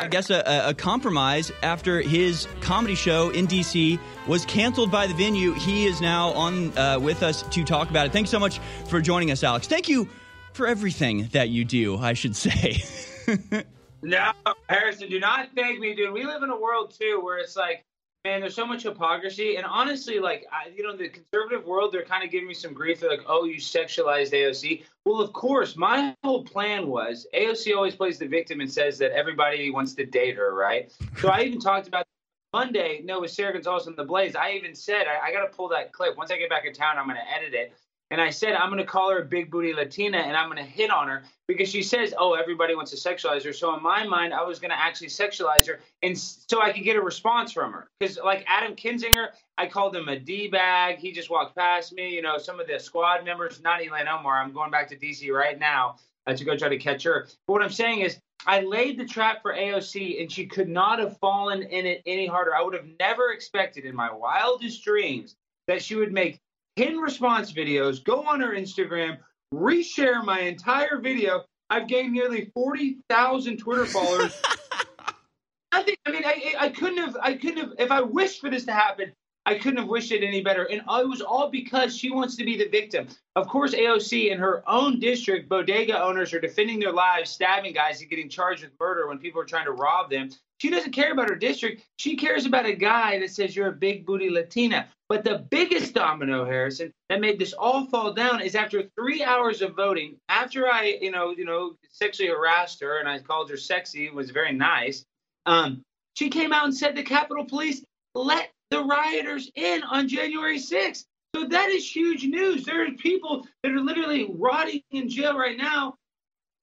I 0.00 0.08
guess, 0.08 0.30
a, 0.30 0.42
a- 0.68 0.74
compromise 0.74 1.52
after 1.62 2.00
his 2.00 2.48
comedy 2.62 2.94
show 2.94 3.28
in 3.30 3.44
D.C. 3.46 3.98
was 4.26 4.46
canceled 4.46 4.90
by 4.90 5.06
the 5.06 5.12
venue. 5.14 5.52
He 5.52 5.86
is 5.86 6.00
now 6.00 6.30
on 6.30 6.76
uh, 6.78 6.98
with 6.98 7.22
us 7.22 7.42
to 7.42 7.64
talk 7.64 7.90
about 7.90 8.06
it. 8.06 8.12
Thanks 8.12 8.30
so 8.30 8.38
much 8.38 8.60
for 8.88 9.00
joining 9.02 9.30
us, 9.30 9.44
Alex. 9.44 9.66
Thank 9.66 9.88
you 9.90 10.08
for 10.54 10.66
everything 10.66 11.28
that 11.32 11.50
you 11.50 11.64
do, 11.66 11.98
I 11.98 12.14
should 12.14 12.34
say. 12.34 12.82
No, 14.02 14.32
Harrison, 14.66 15.10
do 15.10 15.20
not 15.20 15.50
thank 15.54 15.78
me, 15.78 15.94
dude. 15.94 16.14
We 16.14 16.24
live 16.24 16.42
in 16.42 16.48
a 16.48 16.58
world 16.58 16.96
too 16.98 17.20
where 17.22 17.36
it's 17.36 17.54
like 17.54 17.84
man, 18.24 18.40
there's 18.40 18.54
so 18.54 18.66
much 18.66 18.82
hypocrisy, 18.82 19.56
and 19.56 19.64
honestly, 19.66 20.18
like 20.18 20.46
I, 20.52 20.70
you 20.74 20.82
know, 20.82 20.96
the 20.96 21.08
conservative 21.08 21.66
world, 21.66 21.92
they're 21.92 22.04
kind 22.04 22.24
of 22.24 22.30
giving 22.30 22.48
me 22.48 22.54
some 22.54 22.74
grief. 22.74 23.00
They're 23.00 23.10
like, 23.10 23.24
"Oh, 23.26 23.44
you 23.44 23.56
sexualized 23.56 24.32
AOC." 24.32 24.84
Well, 25.04 25.20
of 25.20 25.32
course, 25.32 25.76
my 25.76 26.14
whole 26.22 26.44
plan 26.44 26.88
was 26.88 27.26
AOC 27.34 27.74
always 27.74 27.94
plays 27.94 28.18
the 28.18 28.26
victim 28.26 28.60
and 28.60 28.70
says 28.70 28.98
that 28.98 29.12
everybody 29.12 29.70
wants 29.70 29.94
to 29.94 30.06
date 30.06 30.36
her, 30.36 30.54
right? 30.54 30.92
So 31.18 31.28
I 31.28 31.42
even 31.42 31.60
talked 31.60 31.88
about 31.88 32.06
Monday, 32.52 33.00
no, 33.04 33.20
with 33.20 33.30
Sara 33.30 33.52
Gonzales 33.52 33.86
and 33.86 33.96
the 33.96 34.04
Blaze. 34.04 34.34
I 34.36 34.52
even 34.52 34.74
said 34.74 35.06
I, 35.06 35.28
I 35.28 35.32
got 35.32 35.46
to 35.46 35.56
pull 35.56 35.68
that 35.68 35.92
clip. 35.92 36.16
Once 36.16 36.30
I 36.30 36.36
get 36.36 36.50
back 36.50 36.64
in 36.66 36.72
town, 36.72 36.98
I'm 36.98 37.06
going 37.06 37.16
to 37.16 37.32
edit 37.32 37.54
it. 37.54 37.72
And 38.10 38.20
I 38.20 38.30
said, 38.30 38.54
I'm 38.54 38.70
going 38.70 38.80
to 38.80 38.86
call 38.86 39.10
her 39.10 39.20
a 39.20 39.24
big 39.24 39.50
booty 39.50 39.72
Latina 39.72 40.18
and 40.18 40.36
I'm 40.36 40.50
going 40.50 40.62
to 40.62 40.68
hit 40.68 40.90
on 40.90 41.06
her 41.06 41.22
because 41.46 41.68
she 41.68 41.82
says, 41.82 42.12
oh, 42.18 42.34
everybody 42.34 42.74
wants 42.74 42.90
to 42.90 42.96
sexualize 42.96 43.44
her. 43.44 43.52
So 43.52 43.74
in 43.76 43.82
my 43.82 44.04
mind, 44.04 44.34
I 44.34 44.42
was 44.42 44.58
going 44.58 44.70
to 44.70 44.78
actually 44.78 45.08
sexualize 45.08 45.66
her 45.68 45.80
and 46.02 46.18
so 46.18 46.60
I 46.60 46.72
could 46.72 46.82
get 46.82 46.96
a 46.96 47.00
response 47.00 47.52
from 47.52 47.72
her. 47.72 47.88
Because 48.00 48.18
like 48.18 48.44
Adam 48.48 48.74
Kinzinger, 48.74 49.28
I 49.58 49.66
called 49.66 49.94
him 49.94 50.08
a 50.08 50.18
D 50.18 50.48
bag. 50.48 50.98
He 50.98 51.12
just 51.12 51.30
walked 51.30 51.56
past 51.56 51.92
me. 51.92 52.08
You 52.08 52.22
know, 52.22 52.38
some 52.38 52.58
of 52.58 52.66
the 52.66 52.80
squad 52.80 53.24
members, 53.24 53.60
not 53.62 53.80
Ilhan 53.80 54.08
Omar. 54.08 54.42
I'm 54.42 54.52
going 54.52 54.70
back 54.70 54.88
to 54.88 54.96
DC 54.96 55.30
right 55.32 55.58
now 55.58 55.96
uh, 56.26 56.34
to 56.34 56.44
go 56.44 56.56
try 56.56 56.68
to 56.68 56.78
catch 56.78 57.04
her. 57.04 57.28
But 57.46 57.52
what 57.52 57.62
I'm 57.62 57.70
saying 57.70 58.00
is, 58.00 58.18
I 58.46 58.62
laid 58.62 58.98
the 58.98 59.04
trap 59.04 59.42
for 59.42 59.52
AOC 59.52 60.22
and 60.22 60.32
she 60.32 60.46
could 60.46 60.68
not 60.68 60.98
have 60.98 61.18
fallen 61.18 61.62
in 61.62 61.84
it 61.84 62.02
any 62.06 62.26
harder. 62.26 62.54
I 62.54 62.62
would 62.62 62.72
have 62.72 62.86
never 62.98 63.32
expected 63.32 63.84
in 63.84 63.94
my 63.94 64.10
wildest 64.10 64.82
dreams 64.82 65.36
that 65.66 65.82
she 65.82 65.94
would 65.94 66.12
make 66.12 66.40
pin 66.80 66.96
response 66.96 67.52
videos, 67.52 68.02
go 68.02 68.22
on 68.22 68.40
her 68.40 68.54
Instagram, 68.54 69.18
reshare 69.52 70.24
my 70.24 70.40
entire 70.40 70.98
video. 70.98 71.44
I've 71.68 71.86
gained 71.86 72.12
nearly 72.12 72.50
40,000 72.54 73.58
Twitter 73.58 73.84
followers. 73.84 74.40
I 75.72 75.82
think, 75.82 75.98
I 76.06 76.10
mean, 76.10 76.24
I, 76.24 76.54
I 76.58 76.68
couldn't 76.70 76.96
have, 76.96 77.18
I 77.22 77.34
couldn't 77.34 77.58
have, 77.58 77.72
if 77.78 77.90
I 77.90 78.00
wished 78.00 78.40
for 78.40 78.48
this 78.48 78.64
to 78.64 78.72
happen, 78.72 79.12
I 79.44 79.58
couldn't 79.58 79.78
have 79.78 79.88
wished 79.88 80.10
it 80.10 80.24
any 80.24 80.42
better. 80.42 80.64
And 80.64 80.80
it 80.80 81.08
was 81.08 81.20
all 81.20 81.50
because 81.50 81.94
she 81.94 82.10
wants 82.10 82.34
to 82.36 82.44
be 82.44 82.56
the 82.56 82.68
victim. 82.68 83.08
Of 83.36 83.46
course, 83.46 83.74
AOC 83.74 84.30
in 84.30 84.38
her 84.38 84.62
own 84.66 85.00
district, 85.00 85.50
bodega 85.50 86.02
owners 86.02 86.32
are 86.32 86.40
defending 86.40 86.80
their 86.80 86.92
lives, 86.92 87.30
stabbing 87.30 87.74
guys 87.74 88.00
and 88.00 88.08
getting 88.08 88.30
charged 88.30 88.62
with 88.62 88.72
murder 88.80 89.06
when 89.06 89.18
people 89.18 89.40
are 89.40 89.46
trying 89.46 89.66
to 89.66 89.72
rob 89.72 90.08
them. 90.10 90.30
She 90.60 90.68
doesn't 90.68 90.92
care 90.92 91.10
about 91.12 91.30
her 91.30 91.36
district. 91.36 91.86
She 91.96 92.16
cares 92.16 92.44
about 92.44 92.66
a 92.66 92.74
guy 92.74 93.18
that 93.18 93.30
says 93.30 93.56
you're 93.56 93.68
a 93.68 93.72
big 93.72 94.04
booty 94.04 94.28
Latina. 94.28 94.88
But 95.08 95.24
the 95.24 95.38
biggest 95.50 95.94
domino, 95.94 96.44
Harrison, 96.44 96.92
that 97.08 97.22
made 97.22 97.38
this 97.38 97.54
all 97.54 97.86
fall 97.86 98.12
down 98.12 98.42
is 98.42 98.54
after 98.54 98.84
three 98.94 99.24
hours 99.24 99.62
of 99.62 99.74
voting, 99.74 100.16
after 100.28 100.70
I, 100.70 100.98
you 101.00 101.10
know, 101.10 101.30
you 101.30 101.46
know, 101.46 101.76
sexually 101.90 102.28
harassed 102.30 102.82
her 102.82 102.98
and 102.98 103.08
I 103.08 103.20
called 103.20 103.48
her 103.48 103.56
sexy, 103.56 104.04
it 104.04 104.14
was 104.14 104.30
very 104.30 104.52
nice. 104.52 105.06
Um, 105.46 105.82
she 106.14 106.28
came 106.28 106.52
out 106.52 106.66
and 106.66 106.76
said 106.76 106.94
the 106.94 107.02
Capitol 107.02 107.46
Police 107.46 107.82
let 108.14 108.50
the 108.70 108.84
rioters 108.84 109.50
in 109.54 109.82
on 109.84 110.08
January 110.08 110.58
6th. 110.58 111.06
So 111.34 111.46
that 111.46 111.70
is 111.70 111.90
huge 111.90 112.24
news. 112.24 112.64
There 112.64 112.84
are 112.84 112.90
people 112.92 113.46
that 113.62 113.72
are 113.72 113.80
literally 113.80 114.28
rotting 114.30 114.82
in 114.90 115.08
jail 115.08 115.38
right 115.38 115.56
now 115.56 115.94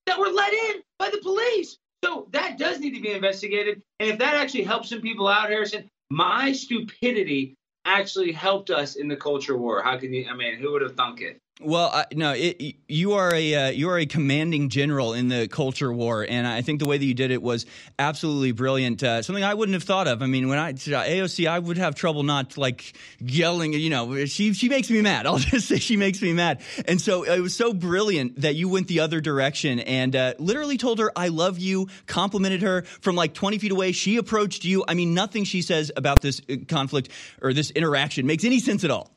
that 0.05 0.19
were 0.19 0.29
let 0.29 0.53
in 0.53 0.83
by 0.99 1.09
the 1.09 1.19
police. 1.23 1.77
So 2.03 2.27
that 2.31 2.57
does 2.57 2.79
need 2.79 2.95
to 2.95 3.01
be 3.01 3.11
investigated. 3.11 3.81
And 3.99 4.09
if 4.09 4.19
that 4.19 4.35
actually 4.35 4.63
helps 4.63 4.89
some 4.89 5.01
people 5.01 5.27
out, 5.27 5.49
Harrison, 5.49 5.89
my 6.09 6.51
stupidity 6.51 7.55
actually 7.85 8.31
helped 8.31 8.69
us 8.69 8.95
in 8.95 9.07
the 9.07 9.15
culture 9.15 9.57
war. 9.57 9.81
How 9.81 9.97
can 9.97 10.13
you? 10.13 10.27
I 10.29 10.35
mean, 10.35 10.55
who 10.55 10.71
would 10.73 10.81
have 10.81 10.95
thunk 10.95 11.21
it? 11.21 11.39
Well, 11.59 12.05
no, 12.13 12.33
it, 12.33 12.75
you 12.87 13.13
are 13.13 13.33
a 13.33 13.55
uh, 13.55 13.69
you 13.71 13.89
are 13.89 13.97
a 13.97 14.05
commanding 14.05 14.69
general 14.69 15.13
in 15.13 15.27
the 15.27 15.47
culture 15.47 15.91
war, 15.91 16.23
and 16.27 16.45
I 16.45 16.61
think 16.61 16.79
the 16.79 16.85
way 16.85 16.99
that 16.99 17.05
you 17.05 17.15
did 17.15 17.31
it 17.31 17.41
was 17.41 17.65
absolutely 17.97 18.51
brilliant. 18.51 19.01
Uh, 19.01 19.23
something 19.23 19.43
I 19.43 19.55
wouldn't 19.55 19.73
have 19.73 19.81
thought 19.81 20.07
of. 20.07 20.21
I 20.21 20.27
mean, 20.27 20.49
when 20.49 20.59
I 20.59 20.73
AOC, 20.73 21.49
I 21.49 21.57
would 21.57 21.77
have 21.77 21.95
trouble 21.95 22.21
not 22.21 22.59
like 22.59 22.93
yelling. 23.19 23.73
You 23.73 23.89
know, 23.89 24.25
she 24.25 24.53
she 24.53 24.69
makes 24.69 24.91
me 24.91 25.01
mad. 25.01 25.25
I'll 25.25 25.39
just 25.39 25.67
say 25.67 25.79
she 25.79 25.97
makes 25.97 26.21
me 26.21 26.31
mad. 26.31 26.61
And 26.87 27.01
so 27.01 27.23
it 27.23 27.39
was 27.39 27.55
so 27.55 27.73
brilliant 27.73 28.41
that 28.41 28.53
you 28.53 28.69
went 28.69 28.87
the 28.87 28.99
other 28.99 29.19
direction 29.19 29.79
and 29.79 30.15
uh, 30.15 30.33
literally 30.37 30.77
told 30.77 30.99
her 30.99 31.11
I 31.15 31.29
love 31.29 31.57
you, 31.57 31.87
complimented 32.05 32.61
her 32.61 32.83
from 33.01 33.15
like 33.15 33.33
twenty 33.33 33.57
feet 33.57 33.71
away. 33.71 33.93
She 33.93 34.17
approached 34.17 34.63
you. 34.63 34.85
I 34.87 34.93
mean, 34.93 35.15
nothing 35.15 35.43
she 35.43 35.63
says 35.63 35.91
about 35.97 36.21
this 36.21 36.39
uh, 36.47 36.57
conflict 36.67 37.09
or 37.41 37.51
this 37.51 37.71
interaction 37.71 38.27
makes 38.27 38.43
any 38.43 38.59
sense 38.59 38.83
at 38.83 38.91
all. 38.91 39.16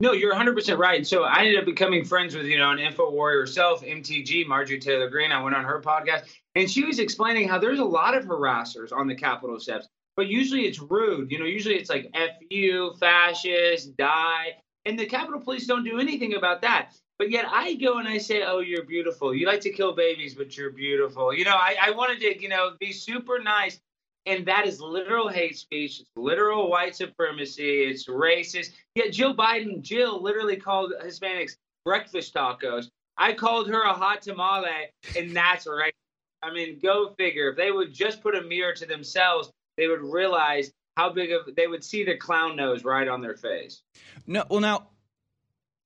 No, 0.00 0.12
you're 0.12 0.34
100% 0.34 0.76
right. 0.76 0.98
And 0.98 1.06
so 1.06 1.22
I 1.24 1.40
ended 1.40 1.58
up 1.58 1.64
becoming 1.64 2.04
friends 2.04 2.34
with, 2.34 2.46
you 2.46 2.58
know, 2.58 2.70
an 2.70 2.78
info 2.78 3.10
warrior 3.10 3.40
herself, 3.40 3.82
MTG, 3.82 4.46
Marjorie 4.46 4.80
Taylor 4.80 5.08
Greene. 5.08 5.32
I 5.32 5.42
went 5.42 5.54
on 5.54 5.64
her 5.64 5.80
podcast 5.80 6.24
and 6.54 6.70
she 6.70 6.84
was 6.84 6.98
explaining 6.98 7.48
how 7.48 7.58
there's 7.58 7.78
a 7.78 7.84
lot 7.84 8.16
of 8.16 8.24
harassers 8.24 8.92
on 8.92 9.06
the 9.06 9.14
Capitol 9.14 9.58
steps, 9.60 9.88
but 10.16 10.26
usually 10.26 10.62
it's 10.62 10.80
rude. 10.80 11.30
You 11.30 11.38
know, 11.38 11.44
usually 11.44 11.76
it's 11.76 11.90
like 11.90 12.10
F 12.14 12.30
you, 12.50 12.92
fascist, 12.98 13.96
die. 13.96 14.56
And 14.84 14.98
the 14.98 15.06
Capitol 15.06 15.40
Police 15.40 15.66
don't 15.66 15.84
do 15.84 15.98
anything 15.98 16.34
about 16.34 16.60
that. 16.62 16.90
But 17.18 17.30
yet 17.30 17.46
I 17.48 17.74
go 17.74 17.98
and 17.98 18.08
I 18.08 18.18
say, 18.18 18.42
oh, 18.42 18.58
you're 18.58 18.84
beautiful. 18.84 19.32
You 19.32 19.46
like 19.46 19.60
to 19.60 19.70
kill 19.70 19.94
babies, 19.94 20.34
but 20.34 20.56
you're 20.56 20.72
beautiful. 20.72 21.32
You 21.32 21.44
know, 21.44 21.54
I, 21.54 21.76
I 21.80 21.90
wanted 21.92 22.18
to, 22.20 22.42
you 22.42 22.48
know, 22.48 22.72
be 22.80 22.92
super 22.92 23.38
nice 23.38 23.78
and 24.26 24.46
that 24.46 24.66
is 24.66 24.80
literal 24.80 25.28
hate 25.28 25.58
speech. 25.58 26.00
It's 26.00 26.10
literal 26.16 26.70
white 26.70 26.96
supremacy. 26.96 27.82
It's 27.84 28.08
racist. 28.08 28.72
Yet 28.94 29.12
Jill 29.12 29.34
Biden, 29.34 29.82
Jill 29.82 30.22
literally 30.22 30.56
called 30.56 30.92
Hispanics 31.04 31.56
breakfast 31.84 32.34
tacos. 32.34 32.88
I 33.16 33.34
called 33.34 33.68
her 33.68 33.82
a 33.82 33.92
hot 33.92 34.22
tamale, 34.22 34.90
and 35.16 35.36
that's 35.36 35.66
right. 35.66 35.94
I 36.42 36.52
mean, 36.52 36.78
go 36.82 37.14
figure. 37.16 37.50
If 37.50 37.56
they 37.56 37.70
would 37.70 37.92
just 37.92 38.22
put 38.22 38.34
a 38.34 38.42
mirror 38.42 38.74
to 38.74 38.86
themselves, 38.86 39.50
they 39.76 39.86
would 39.86 40.02
realize 40.02 40.72
how 40.96 41.10
big 41.10 41.32
of 41.32 41.54
they 41.56 41.66
would 41.66 41.84
see 41.84 42.04
the 42.04 42.16
clown 42.16 42.56
nose 42.56 42.84
right 42.84 43.08
on 43.08 43.20
their 43.20 43.36
face. 43.36 43.82
No, 44.26 44.44
well 44.48 44.60
now. 44.60 44.88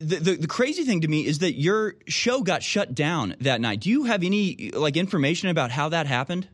The, 0.00 0.16
the, 0.16 0.36
the 0.36 0.46
crazy 0.46 0.84
thing 0.84 1.00
to 1.00 1.08
me 1.08 1.26
is 1.26 1.40
that 1.40 1.54
your 1.54 1.96
show 2.06 2.42
got 2.42 2.62
shut 2.62 2.94
down 2.94 3.34
that 3.40 3.60
night. 3.60 3.80
Do 3.80 3.90
you 3.90 4.04
have 4.04 4.22
any 4.22 4.70
like 4.70 4.96
information 4.96 5.48
about 5.48 5.72
how 5.72 5.88
that 5.88 6.06
happened? 6.06 6.46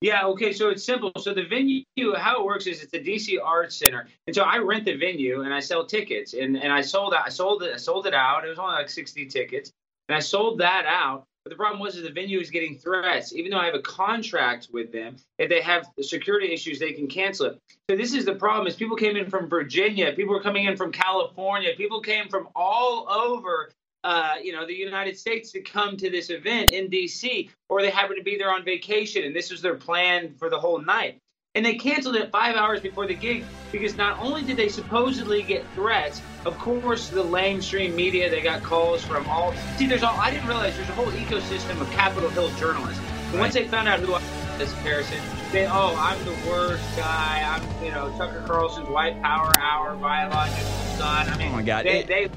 Yeah, 0.00 0.26
okay, 0.26 0.52
so 0.52 0.68
it's 0.68 0.84
simple. 0.84 1.10
So 1.18 1.34
the 1.34 1.44
venue, 1.44 1.82
how 2.16 2.40
it 2.40 2.44
works 2.44 2.66
is 2.66 2.82
it's 2.82 2.92
the 2.92 3.02
DC 3.02 3.38
Arts 3.42 3.76
Center, 3.76 4.06
and 4.26 4.34
so 4.34 4.42
I 4.42 4.58
rent 4.58 4.84
the 4.84 4.96
venue 4.96 5.42
and 5.42 5.52
I 5.52 5.58
sell 5.58 5.84
tickets, 5.84 6.34
and 6.34 6.56
and 6.56 6.72
I 6.72 6.82
sold 6.82 7.14
I 7.14 7.28
sold 7.28 7.64
it 7.64 7.74
I 7.74 7.78
sold 7.78 8.06
it 8.06 8.14
out. 8.14 8.44
It 8.44 8.48
was 8.48 8.58
only 8.58 8.74
like 8.74 8.88
sixty 8.88 9.26
tickets, 9.26 9.72
and 10.08 10.16
I 10.16 10.20
sold 10.20 10.58
that 10.60 10.84
out. 10.86 11.24
But 11.44 11.50
the 11.50 11.56
problem 11.56 11.80
was 11.80 11.96
that 11.96 12.02
the 12.02 12.12
venue 12.12 12.38
is 12.38 12.50
getting 12.50 12.76
threats, 12.76 13.32
even 13.32 13.50
though 13.50 13.58
I 13.58 13.66
have 13.66 13.74
a 13.74 13.82
contract 13.82 14.68
with 14.72 14.92
them. 14.92 15.16
If 15.38 15.48
they 15.48 15.62
have 15.62 15.88
security 16.00 16.52
issues, 16.52 16.78
they 16.78 16.92
can 16.92 17.08
cancel 17.08 17.46
it. 17.46 17.58
So 17.90 17.96
this 17.96 18.14
is 18.14 18.24
the 18.24 18.34
problem: 18.36 18.68
is 18.68 18.76
people 18.76 18.96
came 18.96 19.16
in 19.16 19.28
from 19.28 19.48
Virginia, 19.48 20.12
people 20.12 20.32
were 20.32 20.42
coming 20.42 20.66
in 20.66 20.76
from 20.76 20.92
California, 20.92 21.70
people 21.76 22.00
came 22.00 22.28
from 22.28 22.48
all 22.54 23.08
over 23.10 23.70
uh, 24.04 24.34
you 24.42 24.52
know, 24.52 24.66
the 24.66 24.74
United 24.74 25.18
States 25.18 25.52
to 25.52 25.60
come 25.60 25.96
to 25.96 26.10
this 26.10 26.30
event 26.30 26.72
in 26.72 26.88
D.C., 26.88 27.50
or 27.68 27.82
they 27.82 27.90
happen 27.90 28.16
to 28.16 28.22
be 28.22 28.36
there 28.36 28.52
on 28.52 28.64
vacation, 28.64 29.24
and 29.24 29.34
this 29.34 29.50
was 29.50 29.60
their 29.60 29.74
plan 29.74 30.34
for 30.38 30.48
the 30.48 30.58
whole 30.58 30.80
night. 30.80 31.20
And 31.54 31.64
they 31.64 31.74
canceled 31.74 32.14
it 32.14 32.30
five 32.30 32.54
hours 32.54 32.80
before 32.80 33.06
the 33.06 33.14
gig 33.14 33.44
because 33.72 33.96
not 33.96 34.18
only 34.20 34.42
did 34.42 34.56
they 34.56 34.68
supposedly 34.68 35.42
get 35.42 35.64
threats, 35.74 36.22
of 36.44 36.56
course, 36.58 37.08
the 37.08 37.24
mainstream 37.24 37.96
media, 37.96 38.30
they 38.30 38.42
got 38.42 38.62
calls 38.62 39.04
from 39.04 39.26
all. 39.28 39.54
See, 39.76 39.86
there's 39.86 40.04
all, 40.04 40.16
I 40.18 40.30
didn't 40.30 40.46
realize 40.46 40.76
there's 40.76 40.88
a 40.88 40.92
whole 40.92 41.06
ecosystem 41.06 41.80
of 41.80 41.90
Capitol 41.90 42.28
Hill 42.28 42.50
journalists. 42.56 43.02
Right. 43.02 43.40
Once 43.40 43.54
they 43.54 43.66
found 43.66 43.88
out 43.88 43.98
who 43.98 44.14
I 44.14 44.18
was, 44.18 44.47
this 44.58 44.72
Harrison, 44.74 45.18
they, 45.52 45.66
oh, 45.66 45.94
I'm 45.98 46.22
the 46.24 46.36
worst 46.48 46.84
guy. 46.96 47.42
I'm, 47.46 47.84
you 47.84 47.90
know, 47.90 48.10
Tucker 48.18 48.42
Carlson's 48.46 48.88
white 48.88 49.20
power 49.22 49.52
hour, 49.58 49.96
biological 49.96 50.64
son. 50.96 51.28
I 51.28 51.38
mean, 51.38 51.48
oh 51.48 51.52
my 51.52 51.62
God. 51.62 51.86
They, 51.86 52.00
it, 52.00 52.06
they 52.06 52.28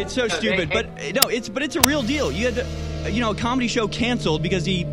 it's 0.00 0.12
so 0.12 0.28
stupid, 0.28 0.70
but 0.70 0.86
no, 1.14 1.28
it's 1.28 1.48
but 1.48 1.62
it's 1.62 1.76
a 1.76 1.80
real 1.82 2.02
deal. 2.02 2.32
You 2.32 2.46
had, 2.46 2.54
to, 2.56 3.10
you 3.10 3.20
know, 3.20 3.30
a 3.30 3.34
comedy 3.36 3.68
show 3.68 3.88
canceled 3.88 4.42
because 4.42 4.64
he. 4.64 4.86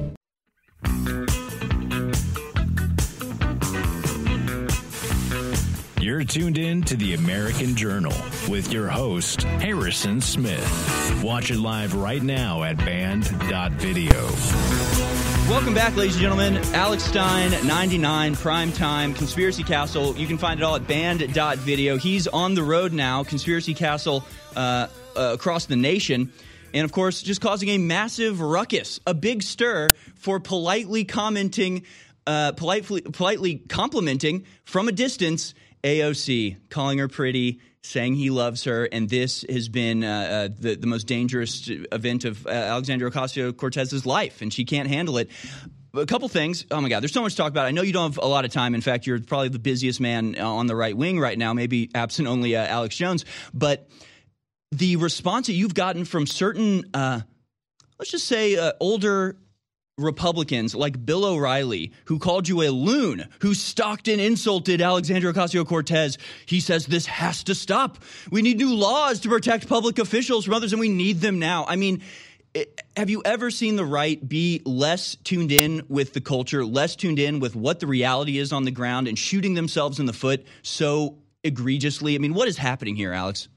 You're 6.03 6.25
tuned 6.25 6.57
in 6.57 6.81
to 6.81 6.97
the 6.97 7.13
American 7.13 7.77
Journal 7.77 8.11
with 8.49 8.73
your 8.73 8.89
host, 8.89 9.43
Harrison 9.43 10.19
Smith. 10.19 11.23
Watch 11.23 11.49
it 11.49 11.57
live 11.59 11.95
right 11.95 12.21
now 12.21 12.63
at 12.63 12.75
banned.video. 12.75 14.11
Welcome 15.49 15.73
back, 15.73 15.95
ladies 15.95 16.15
and 16.15 16.21
gentlemen. 16.21 16.57
Alex 16.73 17.03
Stein, 17.03 17.51
99, 17.65 18.35
Prime 18.35 18.73
Time, 18.73 19.13
Conspiracy 19.13 19.63
Castle. 19.63 20.13
You 20.17 20.27
can 20.27 20.37
find 20.37 20.59
it 20.59 20.63
all 20.63 20.75
at 20.75 20.85
banned.video. 20.89 21.95
He's 21.95 22.27
on 22.27 22.53
the 22.53 22.63
road 22.63 22.91
now, 22.91 23.23
Conspiracy 23.23 23.73
Castle 23.73 24.25
uh, 24.57 24.87
uh, 25.15 25.31
across 25.31 25.67
the 25.67 25.77
nation. 25.77 26.33
And 26.73 26.83
of 26.83 26.91
course, 26.91 27.21
just 27.21 27.39
causing 27.39 27.69
a 27.69 27.77
massive 27.77 28.41
ruckus, 28.41 28.99
a 29.07 29.13
big 29.13 29.41
stir 29.41 29.93
for 30.15 30.41
politely 30.41 31.05
commenting, 31.05 31.85
uh, 32.27 32.51
politely, 32.51 32.99
politely 32.99 33.59
complimenting 33.69 34.45
from 34.65 34.89
a 34.89 34.91
distance 34.91 35.53
AOC, 35.83 36.69
calling 36.69 36.97
her 36.99 37.07
pretty, 37.07 37.59
saying 37.81 38.15
he 38.15 38.29
loves 38.29 38.63
her, 38.63 38.85
and 38.85 39.09
this 39.09 39.45
has 39.49 39.67
been 39.67 40.03
uh, 40.03 40.07
uh, 40.07 40.55
the, 40.57 40.75
the 40.75 40.87
most 40.87 41.05
dangerous 41.05 41.69
event 41.91 42.23
of 42.23 42.47
uh, 42.47 42.49
Alexandria 42.49 43.11
Ocasio 43.11 43.55
Cortez's 43.55 44.05
life, 44.05 44.41
and 44.41 44.53
she 44.53 44.63
can't 44.63 44.87
handle 44.87 45.17
it. 45.17 45.29
a 45.93 46.05
couple 46.05 46.29
things. 46.29 46.65
Oh 46.71 46.79
my 46.79 46.87
God, 46.87 47.01
there's 47.01 47.11
so 47.11 47.21
much 47.21 47.33
to 47.33 47.37
talk 47.37 47.51
about. 47.51 47.65
I 47.65 47.71
know 47.71 47.81
you 47.81 47.91
don't 47.91 48.13
have 48.13 48.23
a 48.23 48.27
lot 48.27 48.45
of 48.45 48.51
time. 48.51 48.73
In 48.73 48.81
fact, 48.81 49.05
you're 49.05 49.19
probably 49.19 49.49
the 49.49 49.59
busiest 49.59 49.99
man 49.99 50.35
uh, 50.39 50.47
on 50.47 50.67
the 50.67 50.75
right 50.75 50.95
wing 50.95 51.19
right 51.19 51.37
now, 51.37 51.53
maybe 51.53 51.89
absent 51.93 52.27
only 52.27 52.55
uh, 52.55 52.65
Alex 52.65 52.95
Jones. 52.95 53.25
But 53.53 53.89
the 54.71 54.95
response 54.95 55.47
that 55.47 55.53
you've 55.53 55.75
gotten 55.75 56.05
from 56.05 56.25
certain, 56.25 56.85
uh, 56.93 57.19
let's 57.99 58.11
just 58.11 58.27
say, 58.27 58.57
older 58.79 59.35
Republicans 59.99 60.73
like 60.73 61.05
Bill 61.05 61.23
O'Reilly, 61.23 61.91
who 62.05 62.17
called 62.17 62.47
you 62.47 62.63
a 62.63 62.69
loon, 62.69 63.27
who 63.41 63.53
stalked 63.53 64.07
and 64.07 64.19
insulted 64.19 64.81
Alexandria 64.81 65.31
Ocasio 65.31 65.67
Cortez. 65.67 66.17
He 66.47 66.61
says 66.61 66.87
this 66.87 67.05
has 67.05 67.43
to 67.43 67.53
stop. 67.53 67.99
We 68.31 68.41
need 68.41 68.57
new 68.57 68.73
laws 68.73 69.19
to 69.19 69.29
protect 69.29 69.69
public 69.69 69.99
officials 69.99 70.45
from 70.45 70.55
others, 70.55 70.73
and 70.73 70.79
we 70.79 70.89
need 70.89 71.21
them 71.21 71.37
now. 71.37 71.65
I 71.67 71.75
mean, 71.75 72.01
have 72.97 73.11
you 73.11 73.21
ever 73.23 73.51
seen 73.51 73.75
the 73.75 73.85
right 73.85 74.27
be 74.27 74.63
less 74.65 75.15
tuned 75.23 75.51
in 75.51 75.83
with 75.89 76.13
the 76.13 76.21
culture, 76.21 76.65
less 76.65 76.95
tuned 76.95 77.19
in 77.19 77.39
with 77.39 77.55
what 77.55 77.79
the 77.79 77.87
reality 77.87 78.39
is 78.39 78.51
on 78.51 78.63
the 78.63 78.71
ground, 78.71 79.07
and 79.07 79.17
shooting 79.17 79.53
themselves 79.53 79.99
in 79.99 80.07
the 80.07 80.13
foot 80.13 80.43
so 80.63 81.19
egregiously? 81.43 82.15
I 82.15 82.17
mean, 82.17 82.33
what 82.33 82.47
is 82.47 82.57
happening 82.57 82.95
here, 82.95 83.13
Alex? 83.13 83.47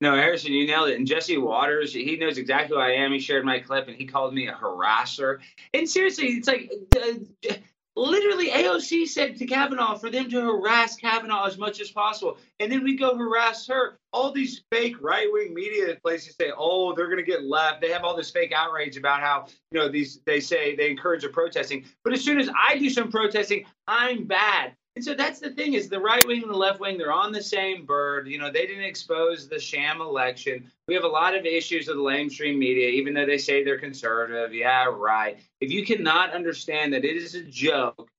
No, 0.00 0.14
Harrison, 0.14 0.52
you 0.52 0.66
nailed 0.66 0.90
it. 0.90 0.96
And 0.96 1.06
Jesse 1.06 1.38
Watters, 1.38 1.92
he 1.92 2.16
knows 2.16 2.38
exactly 2.38 2.76
who 2.76 2.80
I 2.80 2.90
am. 2.90 3.12
He 3.12 3.18
shared 3.18 3.44
my 3.44 3.58
clip 3.58 3.88
and 3.88 3.96
he 3.96 4.06
called 4.06 4.32
me 4.32 4.46
a 4.46 4.52
harasser. 4.52 5.38
And 5.74 5.88
seriously, 5.88 6.28
it's 6.28 6.46
like 6.46 6.70
uh, 6.96 7.54
literally 7.96 8.50
AOC 8.50 9.08
said 9.08 9.36
to 9.36 9.46
Kavanaugh 9.46 9.96
for 9.96 10.08
them 10.08 10.30
to 10.30 10.40
harass 10.40 10.94
Kavanaugh 10.94 11.46
as 11.46 11.58
much 11.58 11.80
as 11.80 11.90
possible. 11.90 12.38
And 12.60 12.70
then 12.70 12.84
we 12.84 12.96
go 12.96 13.16
harass 13.16 13.66
her. 13.66 13.98
All 14.12 14.30
these 14.30 14.62
fake 14.70 15.02
right 15.02 15.26
wing 15.30 15.52
media 15.52 15.96
places 16.02 16.36
say, 16.40 16.52
oh, 16.56 16.94
they're 16.94 17.06
going 17.06 17.18
to 17.18 17.24
get 17.24 17.44
left. 17.44 17.80
They 17.80 17.90
have 17.90 18.04
all 18.04 18.16
this 18.16 18.30
fake 18.30 18.52
outrage 18.52 18.96
about 18.96 19.20
how, 19.20 19.46
you 19.72 19.80
know, 19.80 19.88
these, 19.88 20.20
they 20.26 20.38
say 20.38 20.76
they 20.76 20.90
encourage 20.90 21.22
the 21.22 21.28
protesting. 21.28 21.84
But 22.04 22.12
as 22.12 22.24
soon 22.24 22.38
as 22.38 22.48
I 22.56 22.78
do 22.78 22.88
some 22.88 23.10
protesting, 23.10 23.64
I'm 23.88 24.26
bad. 24.26 24.76
And 24.98 25.04
so 25.04 25.14
that's 25.14 25.38
the 25.38 25.50
thing 25.50 25.74
is 25.74 25.88
the 25.88 26.00
right 26.00 26.26
wing 26.26 26.42
and 26.42 26.50
the 26.50 26.56
left 26.56 26.80
wing, 26.80 26.98
they're 26.98 27.12
on 27.12 27.30
the 27.30 27.40
same 27.40 27.86
bird. 27.86 28.26
You 28.26 28.36
know, 28.36 28.50
they 28.50 28.66
didn't 28.66 28.82
expose 28.82 29.48
the 29.48 29.60
sham 29.60 30.00
election. 30.00 30.72
We 30.88 30.94
have 30.94 31.04
a 31.04 31.08
lot 31.08 31.36
of 31.36 31.46
issues 31.46 31.86
with 31.86 31.98
the 31.98 32.02
mainstream 32.02 32.58
media, 32.58 32.88
even 32.88 33.14
though 33.14 33.24
they 33.24 33.38
say 33.38 33.62
they're 33.62 33.78
conservative. 33.78 34.52
Yeah, 34.52 34.86
right. 34.86 35.38
If 35.60 35.70
you 35.70 35.86
cannot 35.86 36.34
understand 36.34 36.94
that 36.94 37.04
it 37.04 37.14
is 37.14 37.36
a 37.36 37.44
joke, 37.44 38.10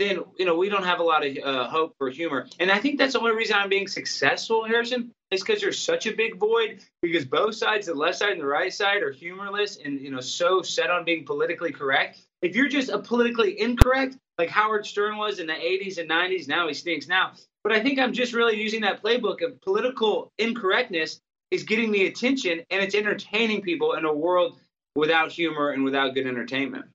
then 0.00 0.24
you 0.36 0.44
know 0.44 0.56
we 0.56 0.68
don't 0.68 0.82
have 0.82 0.98
a 0.98 1.04
lot 1.04 1.24
of 1.24 1.38
uh, 1.38 1.68
hope 1.68 1.94
for 1.98 2.10
humor. 2.10 2.48
And 2.58 2.68
I 2.68 2.78
think 2.78 2.98
that's 2.98 3.12
the 3.12 3.20
only 3.20 3.36
reason 3.36 3.54
I'm 3.54 3.68
being 3.68 3.86
successful, 3.86 4.64
Harrison, 4.64 5.12
is 5.30 5.44
because 5.44 5.60
there's 5.60 5.78
such 5.78 6.08
a 6.08 6.12
big 6.12 6.36
void. 6.36 6.80
Because 7.00 7.26
both 7.26 7.54
sides, 7.54 7.86
the 7.86 7.94
left 7.94 8.18
side 8.18 8.32
and 8.32 8.40
the 8.40 8.46
right 8.46 8.74
side, 8.74 9.04
are 9.04 9.12
humorless 9.12 9.78
and 9.84 10.00
you 10.00 10.10
know 10.10 10.20
so 10.20 10.62
set 10.62 10.90
on 10.90 11.04
being 11.04 11.24
politically 11.24 11.70
correct. 11.70 12.18
If 12.42 12.56
you're 12.56 12.68
just 12.68 12.88
a 12.88 12.98
politically 12.98 13.60
incorrect, 13.60 14.16
like 14.38 14.48
Howard 14.50 14.86
Stern 14.86 15.16
was 15.16 15.40
in 15.40 15.46
the 15.46 15.52
80s 15.52 15.98
and 15.98 16.08
90s. 16.08 16.48
Now 16.48 16.68
he 16.68 16.74
stinks 16.74 17.08
now. 17.08 17.32
But 17.64 17.72
I 17.72 17.80
think 17.80 17.98
I'm 17.98 18.12
just 18.12 18.32
really 18.32 18.56
using 18.56 18.82
that 18.82 19.02
playbook 19.02 19.44
of 19.44 19.60
political 19.60 20.32
incorrectness 20.38 21.20
is 21.50 21.64
getting 21.64 21.90
the 21.90 22.06
attention 22.06 22.62
and 22.70 22.82
it's 22.82 22.94
entertaining 22.94 23.62
people 23.62 23.94
in 23.94 24.04
a 24.04 24.12
world 24.12 24.58
without 24.94 25.32
humor 25.32 25.70
and 25.70 25.82
without 25.84 26.14
good 26.14 26.26
entertainment. 26.26 26.86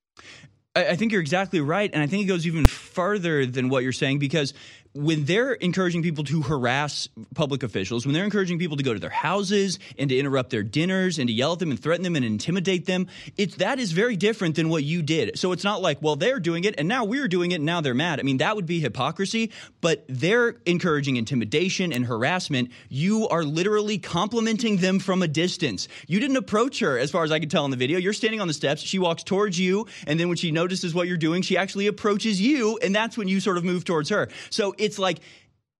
I 0.76 0.96
think 0.96 1.12
you're 1.12 1.22
exactly 1.22 1.62
right. 1.62 1.90
And 1.94 2.02
I 2.02 2.08
think 2.08 2.24
it 2.24 2.28
goes 2.28 2.48
even 2.48 2.66
further 2.66 3.46
than 3.46 3.70
what 3.70 3.84
you're 3.84 3.92
saying 3.92 4.18
because 4.18 4.54
when 4.94 5.26
they're 5.26 5.54
encouraging 5.54 6.04
people 6.04 6.24
to 6.26 6.42
harass 6.42 7.10
public 7.34 7.64
officials, 7.64 8.06
when 8.06 8.14
they're 8.14 8.24
encouraging 8.24 8.60
people 8.60 8.78
to 8.78 8.84
go 8.84 8.94
to 8.94 9.00
their 9.00 9.10
houses 9.10 9.80
and 9.98 10.10
to 10.10 10.18
interrupt 10.18 10.52
their 10.52 10.64
dinners 10.64 11.18
and 11.18 11.28
to 11.28 11.34
yell 11.34 11.54
at 11.54 11.60
them 11.60 11.72
and 11.72 11.80
threaten 11.82 12.04
them 12.04 12.16
and 12.16 12.24
intimidate 12.24 12.86
them, 12.86 13.08
it's 13.38 13.56
that 13.56 13.80
is 13.80 13.92
very 13.92 14.16
different 14.16 14.56
than 14.56 14.70
what 14.70 14.84
you 14.84 15.02
did. 15.02 15.38
So 15.40 15.52
it's 15.52 15.64
not 15.64 15.82
like, 15.82 16.02
well, 16.02 16.16
they're 16.16 16.40
doing 16.40 16.64
it 16.64 16.76
and 16.78 16.88
now 16.88 17.06
we're 17.06 17.28
doing 17.28 17.52
it 17.52 17.56
and 17.56 17.66
now 17.66 17.82
they're 17.82 17.94
mad. 17.94 18.20
I 18.20 18.24
mean, 18.24 18.38
that 18.38 18.56
would 18.56 18.66
be 18.66 18.80
hypocrisy, 18.80 19.52
but 19.82 20.06
they're 20.08 20.56
encouraging 20.66 21.16
intimidation 21.16 21.92
and 21.92 22.06
harassment. 22.06 22.72
You 22.90 23.28
are 23.30 23.44
literally 23.44 23.98
complimenting 23.98 24.78
them 24.78 25.00
from 25.00 25.24
a 25.24 25.28
distance. 25.28 25.88
You 26.08 26.20
didn't 26.20 26.38
approach 26.38 26.80
her, 26.80 26.98
as 26.98 27.12
far 27.12 27.24
as 27.24 27.32
I 27.32 27.40
could 27.40 27.50
tell 27.50 27.66
in 27.66 27.72
the 27.72 27.78
video. 27.78 27.98
You're 27.98 28.14
standing 28.14 28.42
on 28.42 28.48
the 28.48 28.54
steps. 28.54 28.82
She 28.82 29.00
walks 29.00 29.24
towards 29.24 29.60
you, 29.60 29.88
and 30.06 30.20
then 30.20 30.28
when 30.28 30.38
she 30.38 30.52
notices 30.52 30.94
what 30.94 31.08
you're 31.08 31.18
doing, 31.18 31.42
she 31.42 31.58
actually 31.58 31.88
approaches 31.88 32.40
you, 32.40 32.78
and 32.82 32.94
that's 32.94 33.18
when 33.18 33.28
you 33.28 33.40
sort 33.40 33.58
of 33.58 33.64
move 33.64 33.86
towards 33.86 34.10
her. 34.10 34.30
So 34.50 34.76
it's 34.84 35.00
like 35.00 35.20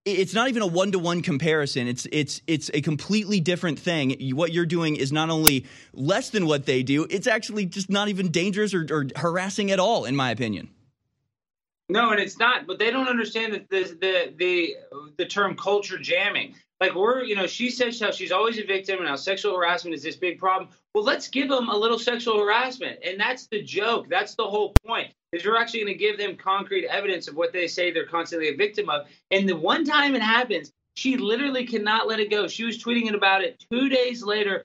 it's 0.04 0.34
not 0.34 0.48
even 0.48 0.62
a 0.62 0.66
one 0.66 0.92
to 0.92 0.98
one 0.98 1.22
comparison. 1.22 1.88
It's 1.88 2.06
it's 2.12 2.42
it's 2.46 2.70
a 2.74 2.80
completely 2.80 3.40
different 3.40 3.78
thing. 3.78 4.16
What 4.34 4.52
you're 4.52 4.66
doing 4.66 4.96
is 4.96 5.12
not 5.12 5.30
only 5.30 5.66
less 5.92 6.30
than 6.30 6.46
what 6.46 6.66
they 6.66 6.82
do; 6.82 7.06
it's 7.08 7.26
actually 7.26 7.66
just 7.66 7.88
not 7.90 8.08
even 8.08 8.30
dangerous 8.30 8.74
or, 8.74 8.86
or 8.90 9.06
harassing 9.16 9.70
at 9.70 9.80
all, 9.80 10.04
in 10.04 10.14
my 10.14 10.30
opinion. 10.30 10.68
No, 11.88 12.10
and 12.10 12.20
it's 12.20 12.38
not. 12.38 12.66
But 12.66 12.78
they 12.78 12.90
don't 12.90 13.08
understand 13.08 13.54
that 13.54 13.68
the 13.70 13.82
the 14.00 14.34
the 14.36 14.74
the 15.16 15.26
term 15.26 15.56
culture 15.56 15.98
jamming. 15.98 16.54
Like 16.80 16.94
we're, 16.94 17.22
you 17.22 17.36
know, 17.36 17.46
she 17.46 17.70
says 17.70 18.00
how 18.00 18.10
she's 18.10 18.32
always 18.32 18.58
a 18.58 18.64
victim 18.64 18.98
and 18.98 19.08
how 19.08 19.16
sexual 19.16 19.56
harassment 19.56 19.94
is 19.94 20.02
this 20.02 20.16
big 20.16 20.38
problem. 20.38 20.70
Well, 20.94 21.04
let's 21.04 21.28
give 21.28 21.48
them 21.48 21.68
a 21.68 21.76
little 21.76 21.98
sexual 21.98 22.38
harassment, 22.38 22.98
and 23.04 23.18
that's 23.18 23.46
the 23.46 23.62
joke. 23.62 24.08
That's 24.08 24.34
the 24.34 24.44
whole 24.44 24.74
point 24.86 25.12
is 25.32 25.44
you're 25.44 25.56
actually 25.56 25.80
going 25.80 25.92
to 25.92 25.98
give 25.98 26.18
them 26.18 26.36
concrete 26.36 26.86
evidence 26.86 27.28
of 27.28 27.34
what 27.34 27.52
they 27.52 27.66
say 27.66 27.90
they're 27.90 28.06
constantly 28.06 28.48
a 28.48 28.56
victim 28.56 28.88
of. 28.88 29.06
And 29.30 29.48
the 29.48 29.56
one 29.56 29.84
time 29.84 30.14
it 30.14 30.22
happens, 30.22 30.72
she 30.94 31.16
literally 31.16 31.66
cannot 31.66 32.06
let 32.06 32.20
it 32.20 32.30
go. 32.30 32.46
She 32.46 32.64
was 32.64 32.82
tweeting 32.82 33.12
about 33.14 33.42
it 33.42 33.64
two 33.70 33.88
days 33.88 34.22
later 34.22 34.64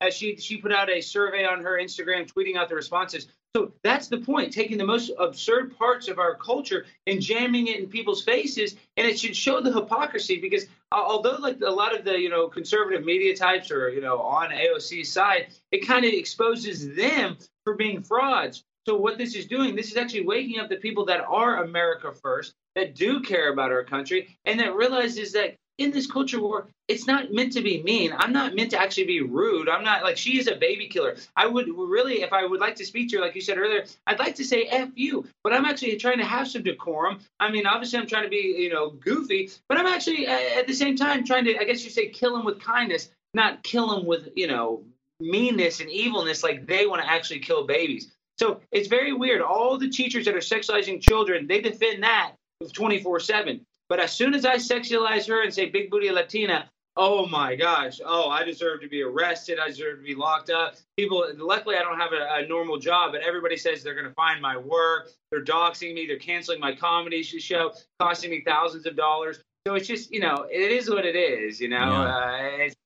as 0.00 0.14
she 0.14 0.36
she 0.36 0.56
put 0.56 0.72
out 0.72 0.90
a 0.90 1.00
survey 1.00 1.44
on 1.44 1.62
her 1.62 1.78
Instagram, 1.78 2.30
tweeting 2.30 2.56
out 2.56 2.68
the 2.68 2.74
responses. 2.74 3.26
So 3.56 3.72
that's 3.82 4.08
the 4.08 4.18
point, 4.18 4.52
taking 4.52 4.76
the 4.76 4.84
most 4.84 5.10
absurd 5.18 5.76
parts 5.76 6.08
of 6.08 6.18
our 6.18 6.34
culture 6.34 6.84
and 7.06 7.20
jamming 7.20 7.68
it 7.68 7.80
in 7.80 7.88
people's 7.88 8.22
faces, 8.22 8.76
and 8.96 9.06
it 9.06 9.18
should 9.18 9.34
show 9.34 9.60
the 9.60 9.72
hypocrisy 9.72 10.38
because 10.38 10.64
uh, 10.92 11.02
although 11.02 11.36
like 11.36 11.60
a 11.62 11.70
lot 11.70 11.98
of 11.98 12.04
the 12.04 12.18
you 12.18 12.28
know 12.28 12.48
conservative 12.48 13.04
media 13.04 13.34
types 13.34 13.70
are 13.70 13.88
you 13.88 14.00
know 14.00 14.18
on 14.20 14.50
AOC's 14.50 15.10
side, 15.10 15.48
it 15.72 15.86
kind 15.86 16.04
of 16.04 16.12
exposes 16.12 16.94
them 16.94 17.36
for 17.64 17.74
being 17.74 18.02
frauds. 18.02 18.64
So 18.86 18.96
what 18.96 19.18
this 19.18 19.34
is 19.34 19.46
doing, 19.46 19.76
this 19.76 19.90
is 19.90 19.98
actually 19.98 20.24
waking 20.24 20.60
up 20.60 20.70
the 20.70 20.76
people 20.76 21.04
that 21.06 21.20
are 21.20 21.62
America 21.62 22.10
first, 22.10 22.54
that 22.74 22.94
do 22.94 23.20
care 23.20 23.52
about 23.52 23.70
our 23.70 23.84
country, 23.84 24.38
and 24.46 24.58
that 24.60 24.74
realizes 24.74 25.32
that 25.32 25.56
in 25.78 25.92
this 25.92 26.10
culture 26.10 26.40
war, 26.40 26.68
it's 26.88 27.06
not 27.06 27.32
meant 27.32 27.52
to 27.52 27.62
be 27.62 27.82
mean. 27.82 28.12
I'm 28.16 28.32
not 28.32 28.54
meant 28.54 28.70
to 28.72 28.80
actually 28.80 29.04
be 29.04 29.20
rude. 29.20 29.68
I'm 29.68 29.84
not 29.84 30.02
like 30.02 30.16
she 30.16 30.38
is 30.38 30.48
a 30.48 30.56
baby 30.56 30.88
killer. 30.88 31.16
I 31.36 31.46
would 31.46 31.68
really, 31.68 32.22
if 32.22 32.32
I 32.32 32.44
would 32.44 32.60
like 32.60 32.74
to 32.76 32.84
speak 32.84 33.10
to 33.10 33.16
her, 33.16 33.22
like 33.22 33.34
you 33.36 33.40
said 33.40 33.58
earlier, 33.58 33.84
I'd 34.06 34.18
like 34.18 34.34
to 34.36 34.44
say 34.44 34.64
F 34.64 34.90
you, 34.96 35.26
but 35.44 35.52
I'm 35.52 35.64
actually 35.64 35.96
trying 35.96 36.18
to 36.18 36.24
have 36.24 36.48
some 36.48 36.64
decorum. 36.64 37.20
I 37.38 37.50
mean, 37.50 37.66
obviously, 37.66 37.98
I'm 37.98 38.08
trying 38.08 38.24
to 38.24 38.28
be, 38.28 38.56
you 38.58 38.70
know, 38.70 38.90
goofy, 38.90 39.50
but 39.68 39.78
I'm 39.78 39.86
actually 39.86 40.26
uh, 40.26 40.58
at 40.58 40.66
the 40.66 40.74
same 40.74 40.96
time 40.96 41.24
trying 41.24 41.44
to, 41.44 41.56
I 41.58 41.64
guess 41.64 41.84
you 41.84 41.90
say, 41.90 42.08
kill 42.08 42.36
him 42.36 42.44
with 42.44 42.60
kindness, 42.60 43.10
not 43.32 43.62
kill 43.62 43.96
him 43.96 44.04
with, 44.04 44.30
you 44.34 44.48
know, 44.48 44.82
meanness 45.20 45.80
and 45.80 45.90
evilness 45.90 46.42
like 46.42 46.66
they 46.66 46.86
want 46.86 47.02
to 47.02 47.08
actually 47.08 47.40
kill 47.40 47.66
babies. 47.66 48.12
So 48.38 48.60
it's 48.70 48.88
very 48.88 49.12
weird. 49.12 49.42
All 49.42 49.78
the 49.78 49.88
teachers 49.90 50.24
that 50.26 50.34
are 50.34 50.38
sexualizing 50.38 51.00
children, 51.00 51.46
they 51.46 51.60
defend 51.60 52.02
that 52.02 52.32
24 52.72 53.20
7. 53.20 53.60
But 53.88 54.00
as 54.00 54.12
soon 54.12 54.34
as 54.34 54.44
I 54.44 54.56
sexualize 54.56 55.26
her 55.28 55.42
and 55.42 55.52
say 55.52 55.66
big 55.70 55.90
booty 55.90 56.10
Latina, 56.10 56.70
oh 56.96 57.26
my 57.26 57.54
gosh, 57.54 58.00
oh, 58.04 58.28
I 58.28 58.44
deserve 58.44 58.80
to 58.82 58.88
be 58.88 59.02
arrested. 59.02 59.58
I 59.58 59.68
deserve 59.68 59.98
to 59.98 60.04
be 60.04 60.14
locked 60.14 60.50
up. 60.50 60.74
People, 60.96 61.24
luckily, 61.36 61.76
I 61.76 61.82
don't 61.82 61.98
have 61.98 62.12
a, 62.12 62.44
a 62.44 62.46
normal 62.46 62.78
job, 62.78 63.12
but 63.12 63.22
everybody 63.22 63.56
says 63.56 63.82
they're 63.82 63.94
going 63.94 64.06
to 64.06 64.14
find 64.14 64.42
my 64.42 64.56
work. 64.56 65.10
They're 65.30 65.44
doxing 65.44 65.94
me. 65.94 66.06
They're 66.06 66.18
canceling 66.18 66.60
my 66.60 66.74
comedy 66.74 67.22
show, 67.22 67.72
costing 68.00 68.30
me 68.30 68.42
thousands 68.44 68.84
of 68.86 68.96
dollars. 68.96 69.40
So 69.66 69.74
it's 69.74 69.86
just, 69.86 70.10
you 70.10 70.20
know, 70.20 70.46
it 70.50 70.72
is 70.72 70.90
what 70.90 71.04
it 71.04 71.16
is, 71.16 71.60
you 71.60 71.68
know. 71.68 71.76
Yeah. 71.76 72.66
Uh, 72.66 72.68
Rules 72.68 72.77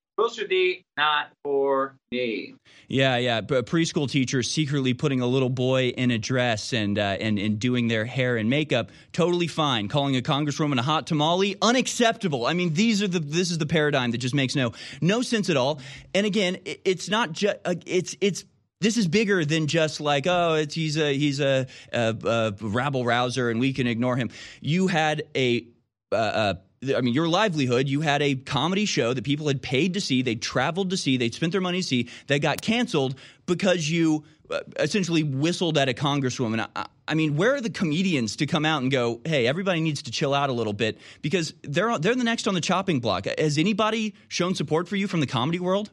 thee, 0.49 0.85
not 0.97 1.31
for 1.45 1.97
me. 2.11 2.55
Yeah, 2.89 3.17
yeah. 3.17 3.41
But 3.41 3.67
preschool 3.67 4.11
teachers 4.11 4.51
secretly 4.51 4.95
putting 4.95 5.21
a 5.21 5.27
little 5.27 5.49
boy 5.49 5.89
in 5.89 6.11
a 6.11 6.19
dress 6.19 6.73
and 6.73 6.99
uh, 6.99 7.17
and 7.21 7.39
and 7.39 7.59
doing 7.59 7.89
their 7.89 8.05
hair 8.05 8.37
and 8.37 8.51
makeup, 8.51 8.91
totally 9.13 9.47
fine. 9.47 9.89
Calling 9.89 10.17
a 10.17 10.21
congresswoman 10.21 10.79
a 10.79 10.83
hot 10.83 11.07
tamale, 11.07 11.57
unacceptable. 11.63 12.47
I 12.47 12.55
mean, 12.55 12.75
these 12.75 13.03
are 13.03 13.09
the 13.09 13.21
this 13.21 13.51
is 13.51 13.59
the 13.59 13.67
paradigm 13.67 14.11
that 14.11 14.19
just 14.19 14.35
makes 14.35 14.55
no 14.55 14.73
no 15.01 15.23
sense 15.23 15.51
at 15.51 15.57
all. 15.57 15.81
And 16.15 16.27
again, 16.27 16.59
it's 16.65 17.09
not 17.09 17.33
just 17.33 17.57
uh, 17.65 17.75
it's 17.87 18.17
it's 18.21 18.45
this 18.81 18.97
is 18.97 19.07
bigger 19.07 19.45
than 19.45 19.69
just 19.69 20.01
like 20.01 20.27
oh 20.27 20.55
it's 20.55 20.75
he's 20.75 20.99
a 20.99 21.17
he's 21.17 21.41
a, 21.41 21.67
a, 21.93 22.17
a 22.25 22.55
rabble 22.61 23.05
rouser 23.05 23.49
and 23.49 23.61
we 23.61 23.73
can 23.73 23.87
ignore 23.87 24.17
him. 24.17 24.31
You 24.61 24.89
had 24.89 25.23
a, 25.37 25.67
a 26.11 26.59
I 26.97 27.01
mean, 27.01 27.15
your 27.15 27.29
livelihood, 27.29 27.89
you 27.89 28.01
had 28.01 28.23
a 28.23 28.35
comedy 28.35 28.85
show 28.85 29.15
that 29.15 29.25
people 29.25 29.47
had 29.47 29.63
paid 29.63 29.95
to 29.95 30.01
see, 30.01 30.23
they 30.23 30.35
traveled 30.35 30.91
to 30.91 30.97
see, 30.97 31.17
they'd 31.17 31.35
spent 31.35 31.53
their 31.53 31.61
money 31.61 31.81
to 31.81 31.87
see, 31.87 32.09
that 32.27 32.41
got 32.41 32.61
canceled 32.61 33.15
because 33.47 33.89
you 33.89 34.25
uh, 34.51 34.61
essentially 34.79 35.23
whistled 35.23 35.79
at 35.79 35.89
a 35.89 35.95
congresswoman. 35.95 36.67
I, 36.75 36.87
I, 37.07 37.15
mean, 37.15 37.37
where 37.37 37.55
are 37.55 37.61
the 37.61 37.71
comedians 37.71 38.37
to 38.37 38.47
come 38.47 38.65
out 38.65 38.83
and 38.83 38.91
go, 38.91 39.21
hey, 39.25 39.47
everybody 39.47 39.81
needs 39.81 40.03
to 40.03 40.11
chill 40.11 40.35
out 40.35 40.51
a 40.51 40.53
little 40.53 40.73
bit 40.73 40.99
because 41.23 41.55
they're, 41.63 41.99
they're 41.99 42.17
the 42.17 42.25
next 42.25 42.49
on 42.49 42.55
the 42.55 42.61
chopping 42.61 42.99
block? 42.99 43.27
Has 43.39 43.59
anybody 43.59 44.15
shown 44.29 44.55
support 44.55 44.89
for 44.89 44.97
you 44.97 45.07
from 45.07 45.21
the 45.21 45.27
comedy 45.27 45.61
world? 45.61 45.91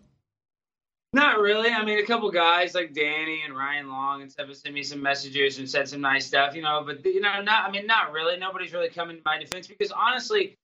Not 1.12 1.40
really. 1.40 1.72
I 1.72 1.84
mean, 1.84 1.98
a 1.98 2.06
couple 2.06 2.30
guys 2.30 2.76
like 2.76 2.94
Danny 2.94 3.42
and 3.44 3.56
Ryan 3.56 3.90
Long 3.90 4.22
and 4.22 4.32
stuff 4.32 4.48
have 4.48 4.58
sent 4.58 4.76
me 4.76 4.84
some 4.84 5.02
messages 5.02 5.58
and 5.58 5.68
said 5.68 5.90
some 5.90 6.02
nice 6.02 6.28
stuff, 6.28 6.56
you 6.56 6.62
know. 6.62 6.84
But 6.86 7.04
you 7.04 7.20
know, 7.20 7.42
not. 7.42 7.68
I 7.68 7.72
mean, 7.72 7.88
not 7.88 8.12
really. 8.12 8.38
Nobody's 8.38 8.74
really 8.74 8.90
coming 8.90 9.18
to 9.18 9.22
my 9.26 9.40
defense 9.40 9.66
because 9.66 9.92
honestly, 9.92 10.56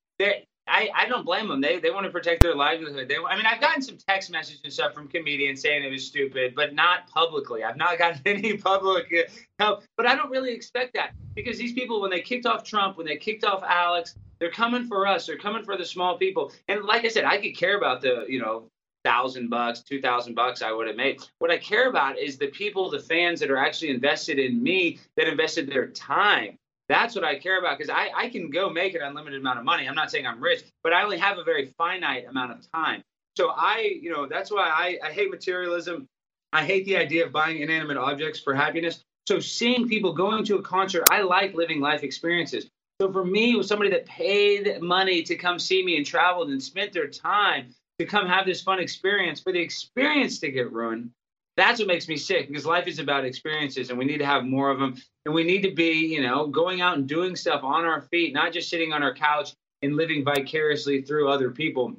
I, 0.68 0.90
I 0.96 1.08
don't 1.08 1.26
blame 1.26 1.48
them. 1.48 1.62
They 1.62 1.80
they 1.80 1.92
want 1.92 2.06
to 2.06 2.12
protect 2.12 2.42
their 2.42 2.56
livelihood. 2.56 3.08
They, 3.08 3.18
I 3.18 3.36
mean, 3.36 3.46
I've 3.46 3.62
gotten 3.62 3.82
some 3.84 3.98
text 3.98 4.32
messages 4.32 4.62
and 4.64 4.74
stuff 4.74 4.94
from 4.94 5.08
comedians 5.08 5.62
saying 5.62 5.84
it 5.84 5.92
was 5.92 6.06
stupid, 6.06 6.56
but 6.56 6.74
not 6.74 7.08
publicly. 7.08 7.64
I've 7.64 7.78
not 7.78 7.98
gotten 8.00 8.22
any 8.26 8.58
public 8.58 9.14
help, 9.60 9.84
but 9.96 10.08
I 10.08 10.16
don't 10.16 10.32
really 10.32 10.54
expect 10.54 10.96
that 10.96 11.12
because 11.36 11.58
these 11.58 11.74
people, 11.74 12.02
when 12.02 12.10
they 12.10 12.22
kicked 12.22 12.46
off 12.46 12.64
Trump, 12.64 12.98
when 12.98 13.06
they 13.06 13.18
kicked 13.18 13.44
off 13.44 13.64
Alex, 13.64 14.16
they're 14.40 14.52
coming 14.52 14.88
for 14.88 15.06
us. 15.08 15.28
They're 15.28 15.38
coming 15.38 15.64
for 15.64 15.78
the 15.78 15.86
small 15.86 16.18
people. 16.18 16.52
And 16.68 16.84
like 16.84 17.06
I 17.06 17.10
said, 17.10 17.26
I 17.26 17.38
could 17.38 17.56
care 17.56 17.78
about 17.78 18.02
the 18.02 18.26
you 18.28 18.40
know 18.40 18.68
thousand 19.04 19.50
bucks, 19.50 19.82
two 19.82 20.02
thousand 20.02 20.34
bucks 20.34 20.64
I 20.64 20.72
would 20.72 20.88
have 20.88 20.96
made. 20.96 21.22
What 21.38 21.52
I 21.52 21.58
care 21.60 21.90
about 21.90 22.18
is 22.18 22.38
the 22.38 22.48
people, 22.48 22.90
the 22.90 23.00
fans 23.00 23.40
that 23.40 23.52
are 23.52 23.58
actually 23.58 23.92
invested 23.92 24.40
in 24.40 24.64
me, 24.64 25.00
that 25.16 25.28
invested 25.28 25.70
their 25.70 25.88
time. 25.88 26.58
That's 26.88 27.16
what 27.16 27.24
I 27.24 27.40
care 27.40 27.58
about 27.60 27.78
because 27.78 27.90
I, 27.90 28.10
I 28.16 28.30
can 28.30 28.50
go 28.50 28.70
make 28.70 28.94
an 28.94 29.02
unlimited 29.02 29.40
amount 29.42 29.60
of 29.60 29.66
money. 29.66 29.88
I'm 29.88 29.96
not 29.96 30.12
saying 30.12 30.28
I'm 30.28 30.42
rich, 30.42 30.64
but 30.84 30.94
I 30.94 31.04
only 31.04 31.18
have 31.18 31.38
a 31.38 31.44
very 31.44 31.74
finite 31.78 32.28
amount 32.28 32.52
of 32.52 32.72
time. 32.72 33.02
So 33.36 33.50
I, 33.50 33.98
you 34.02 34.12
know, 34.12 34.28
that's 34.28 34.52
why 34.52 34.70
I, 34.70 35.08
I 35.08 35.12
hate 35.12 35.32
materialism. 35.32 36.08
I 36.54 36.64
hate 36.64 36.86
the 36.86 36.96
idea 36.96 37.26
of 37.26 37.32
buying 37.32 37.60
inanimate 37.60 37.98
objects 37.98 38.40
for 38.40 38.54
happiness. 38.54 39.04
So 39.28 39.40
seeing 39.40 39.88
people 39.88 40.14
going 40.14 40.46
to 40.46 40.58
a 40.58 40.62
concert, 40.62 41.08
I 41.10 41.22
like 41.22 41.54
living 41.54 41.82
life 41.82 42.04
experiences. 42.04 42.68
So 43.02 43.12
for 43.12 43.26
me, 43.26 43.56
with 43.56 43.66
somebody 43.66 43.90
that 43.90 44.06
paid 44.06 44.82
money 44.82 45.22
to 45.24 45.36
come 45.36 45.60
see 45.60 45.84
me 45.84 45.98
and 45.98 46.06
traveled 46.06 46.50
and 46.50 46.64
spent 46.64 46.94
their 46.94 47.08
time 47.08 47.74
to 48.00 48.06
come 48.06 48.28
have 48.28 48.46
this 48.46 48.62
fun 48.62 48.80
experience, 48.80 49.42
for 49.42 49.52
the 49.52 49.60
experience 49.60 50.40
to 50.40 50.52
get 50.52 50.72
ruined, 50.72 51.10
that's 51.58 51.80
what 51.80 51.88
makes 51.88 52.08
me 52.08 52.18
sick 52.18 52.48
because 52.48 52.66
life 52.66 52.88
is 52.88 53.00
about 53.00 53.26
experiences 53.26 53.90
and 53.90 53.98
we 53.98 54.06
need 54.06 54.18
to 54.18 54.26
have 54.26 54.46
more 54.46 54.70
of 54.70 54.80
them. 54.80 54.96
And 55.24 55.34
we 55.34 55.44
need 55.44 55.62
to 55.62 55.74
be, 55.74 55.92
you 56.08 56.22
know, 56.22 56.48
going 56.48 56.82
out 56.82 56.98
and 56.98 57.08
doing 57.08 57.36
stuff 57.36 57.64
on 57.64 57.86
our 57.86 58.02
feet, 58.02 58.34
not 58.34 58.54
just 58.54 58.70
sitting 58.70 58.94
on 58.94 59.02
our 59.04 59.14
couch 59.14 59.54
and 59.82 59.96
living 59.96 60.24
vicariously 60.24 61.02
through 61.02 61.30
other 61.30 61.52
people. 61.52 61.94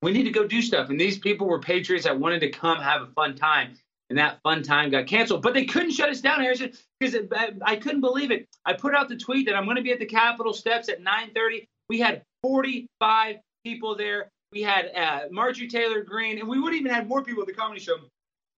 We 0.00 0.12
need 0.12 0.24
to 0.24 0.30
go 0.30 0.46
do 0.46 0.62
stuff. 0.62 0.90
And 0.90 0.98
these 0.98 1.18
people 1.18 1.46
were 1.46 1.60
patriots 1.60 2.04
that 2.04 2.18
wanted 2.18 2.40
to 2.40 2.50
come 2.50 2.80
have 2.80 3.02
a 3.02 3.06
fun 3.06 3.36
time. 3.36 3.74
And 4.10 4.18
that 4.18 4.40
fun 4.42 4.62
time 4.62 4.90
got 4.90 5.06
canceled. 5.06 5.42
But 5.42 5.54
they 5.54 5.64
couldn't 5.64 5.92
shut 5.92 6.10
us 6.10 6.20
down, 6.20 6.40
Harrison, 6.40 6.72
because 7.00 7.16
I 7.64 7.76
couldn't 7.76 8.00
believe 8.00 8.30
it. 8.30 8.46
I 8.64 8.74
put 8.74 8.94
out 8.94 9.08
the 9.08 9.16
tweet 9.16 9.46
that 9.46 9.56
I'm 9.56 9.64
going 9.64 9.76
to 9.76 9.82
be 9.82 9.92
at 9.92 10.00
the 10.00 10.06
Capitol 10.06 10.52
steps 10.52 10.90
at 10.90 11.02
9:30. 11.02 11.66
We 11.88 11.98
had 11.98 12.22
45 12.42 13.36
people 13.64 13.96
there. 13.96 14.28
We 14.52 14.60
had 14.60 14.90
uh, 14.94 15.20
Marjorie 15.30 15.68
Taylor 15.68 16.02
Greene, 16.02 16.38
and 16.38 16.48
we 16.48 16.60
would 16.60 16.74
even 16.74 16.92
have 16.92 17.06
more 17.06 17.22
people 17.22 17.42
at 17.42 17.46
the 17.46 17.54
comedy 17.54 17.80
show. 17.80 17.94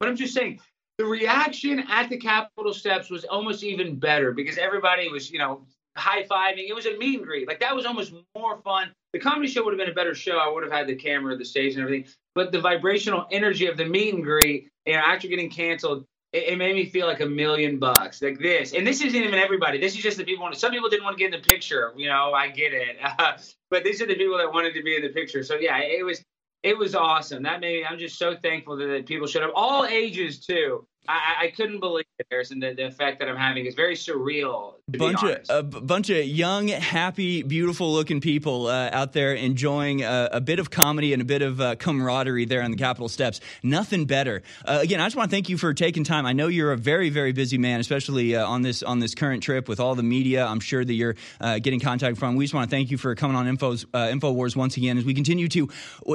But 0.00 0.08
I'm 0.08 0.16
just 0.16 0.34
saying, 0.34 0.60
the 0.98 1.04
reaction 1.04 1.84
at 1.88 2.08
the 2.08 2.16
Capitol 2.16 2.72
steps 2.72 3.10
was 3.10 3.24
almost 3.24 3.62
even 3.64 3.96
better 3.96 4.32
because 4.32 4.58
everybody 4.58 5.08
was, 5.08 5.30
you 5.30 5.38
know, 5.38 5.66
high 5.96 6.22
fiving. 6.24 6.68
It 6.68 6.74
was 6.74 6.86
a 6.86 6.96
meet 6.96 7.18
and 7.18 7.26
greet. 7.26 7.48
Like 7.48 7.60
that 7.60 7.74
was 7.74 7.86
almost 7.86 8.12
more 8.36 8.60
fun. 8.62 8.92
The 9.12 9.18
comedy 9.18 9.48
show 9.48 9.64
would 9.64 9.72
have 9.72 9.78
been 9.78 9.90
a 9.90 9.94
better 9.94 10.14
show. 10.14 10.38
I 10.38 10.48
would 10.48 10.62
have 10.64 10.72
had 10.72 10.86
the 10.86 10.94
camera, 10.94 11.36
the 11.36 11.44
stage, 11.44 11.74
and 11.74 11.82
everything. 11.82 12.10
But 12.34 12.52
the 12.52 12.60
vibrational 12.60 13.26
energy 13.30 13.66
of 13.66 13.76
the 13.76 13.84
meet 13.84 14.14
and 14.14 14.24
greet, 14.24 14.68
you 14.86 14.94
know, 14.94 15.00
after 15.00 15.28
getting 15.28 15.50
canceled, 15.50 16.04
it, 16.32 16.48
it, 16.48 16.58
made 16.58 16.74
me 16.74 16.86
feel 16.86 17.06
like 17.06 17.20
a 17.20 17.26
million 17.26 17.78
bucks. 17.78 18.20
Like 18.20 18.40
this, 18.40 18.72
and 18.72 18.84
this 18.84 19.00
isn't 19.02 19.20
even 19.20 19.38
everybody. 19.38 19.78
This 19.78 19.94
is 19.94 20.02
just 20.02 20.16
the 20.16 20.24
people. 20.24 20.52
Some 20.52 20.72
people 20.72 20.88
didn't 20.88 21.04
want 21.04 21.16
to 21.16 21.18
get 21.22 21.32
in 21.32 21.40
the 21.40 21.46
picture. 21.46 21.92
You 21.96 22.08
know, 22.08 22.32
I 22.32 22.48
get 22.48 22.72
it. 22.72 22.96
Uh, 23.02 23.36
but 23.70 23.84
these 23.84 24.02
are 24.02 24.06
the 24.06 24.16
people 24.16 24.36
that 24.38 24.52
wanted 24.52 24.74
to 24.74 24.82
be 24.82 24.96
in 24.96 25.02
the 25.02 25.10
picture. 25.10 25.44
So 25.44 25.54
yeah, 25.54 25.78
it 25.78 26.04
was 26.04 26.22
it 26.64 26.76
was 26.76 26.94
awesome. 26.94 27.42
That 27.42 27.60
made 27.60 27.80
me, 27.80 27.84
I'm 27.84 27.98
just 27.98 28.18
so 28.18 28.34
thankful 28.34 28.76
that, 28.78 29.06
people 29.06 29.26
showed 29.26 29.42
up, 29.42 29.52
all 29.54 29.84
ages 29.84 30.40
too. 30.40 30.86
I, 31.06 31.46
I 31.46 31.52
couldn't 31.54 31.80
believe 31.80 32.06
it, 32.18 32.26
Harrison. 32.30 32.60
The, 32.60 32.72
the 32.72 32.86
effect 32.86 33.18
that 33.18 33.28
I'm 33.28 33.36
having 33.36 33.66
is 33.66 33.74
very 33.74 33.94
surreal. 33.94 34.74
bunch 34.88 35.22
of 35.22 35.40
a 35.50 35.62
bunch 35.62 36.08
of 36.08 36.24
young, 36.24 36.68
happy, 36.68 37.42
beautiful-looking 37.42 38.20
people 38.22 38.68
uh, 38.68 38.88
out 38.90 39.12
there 39.12 39.34
enjoying 39.34 40.02
uh, 40.02 40.30
a 40.32 40.40
bit 40.40 40.58
of 40.58 40.70
comedy 40.70 41.12
and 41.12 41.20
a 41.20 41.24
bit 41.24 41.42
of 41.42 41.60
uh, 41.60 41.76
camaraderie 41.76 42.46
there 42.46 42.62
on 42.62 42.70
the 42.70 42.76
Capitol 42.76 43.08
steps. 43.08 43.40
Nothing 43.62 44.06
better. 44.06 44.42
Uh, 44.64 44.78
again, 44.80 45.00
I 45.00 45.04
just 45.06 45.16
want 45.16 45.30
to 45.30 45.36
thank 45.36 45.50
you 45.50 45.58
for 45.58 45.74
taking 45.74 46.04
time. 46.04 46.24
I 46.24 46.32
know 46.32 46.48
you're 46.48 46.72
a 46.72 46.76
very, 46.78 47.10
very 47.10 47.32
busy 47.32 47.58
man, 47.58 47.80
especially 47.80 48.34
uh, 48.34 48.46
on 48.46 48.62
this 48.62 48.82
on 48.82 49.00
this 49.00 49.14
current 49.14 49.42
trip 49.42 49.68
with 49.68 49.80
all 49.80 49.94
the 49.94 50.02
media. 50.02 50.46
I'm 50.46 50.60
sure 50.60 50.84
that 50.84 50.94
you're 50.94 51.16
uh, 51.38 51.58
getting 51.58 51.80
contact 51.80 52.16
from. 52.16 52.36
We 52.36 52.44
just 52.44 52.54
want 52.54 52.70
to 52.70 52.74
thank 52.74 52.90
you 52.90 52.96
for 52.96 53.14
coming 53.14 53.36
on 53.36 53.46
Info's 53.46 53.84
Infowars 53.92 54.56
once 54.56 54.78
again 54.78 54.96
as 54.96 55.04
we 55.04 55.12
continue 55.12 55.48
to 55.48 55.68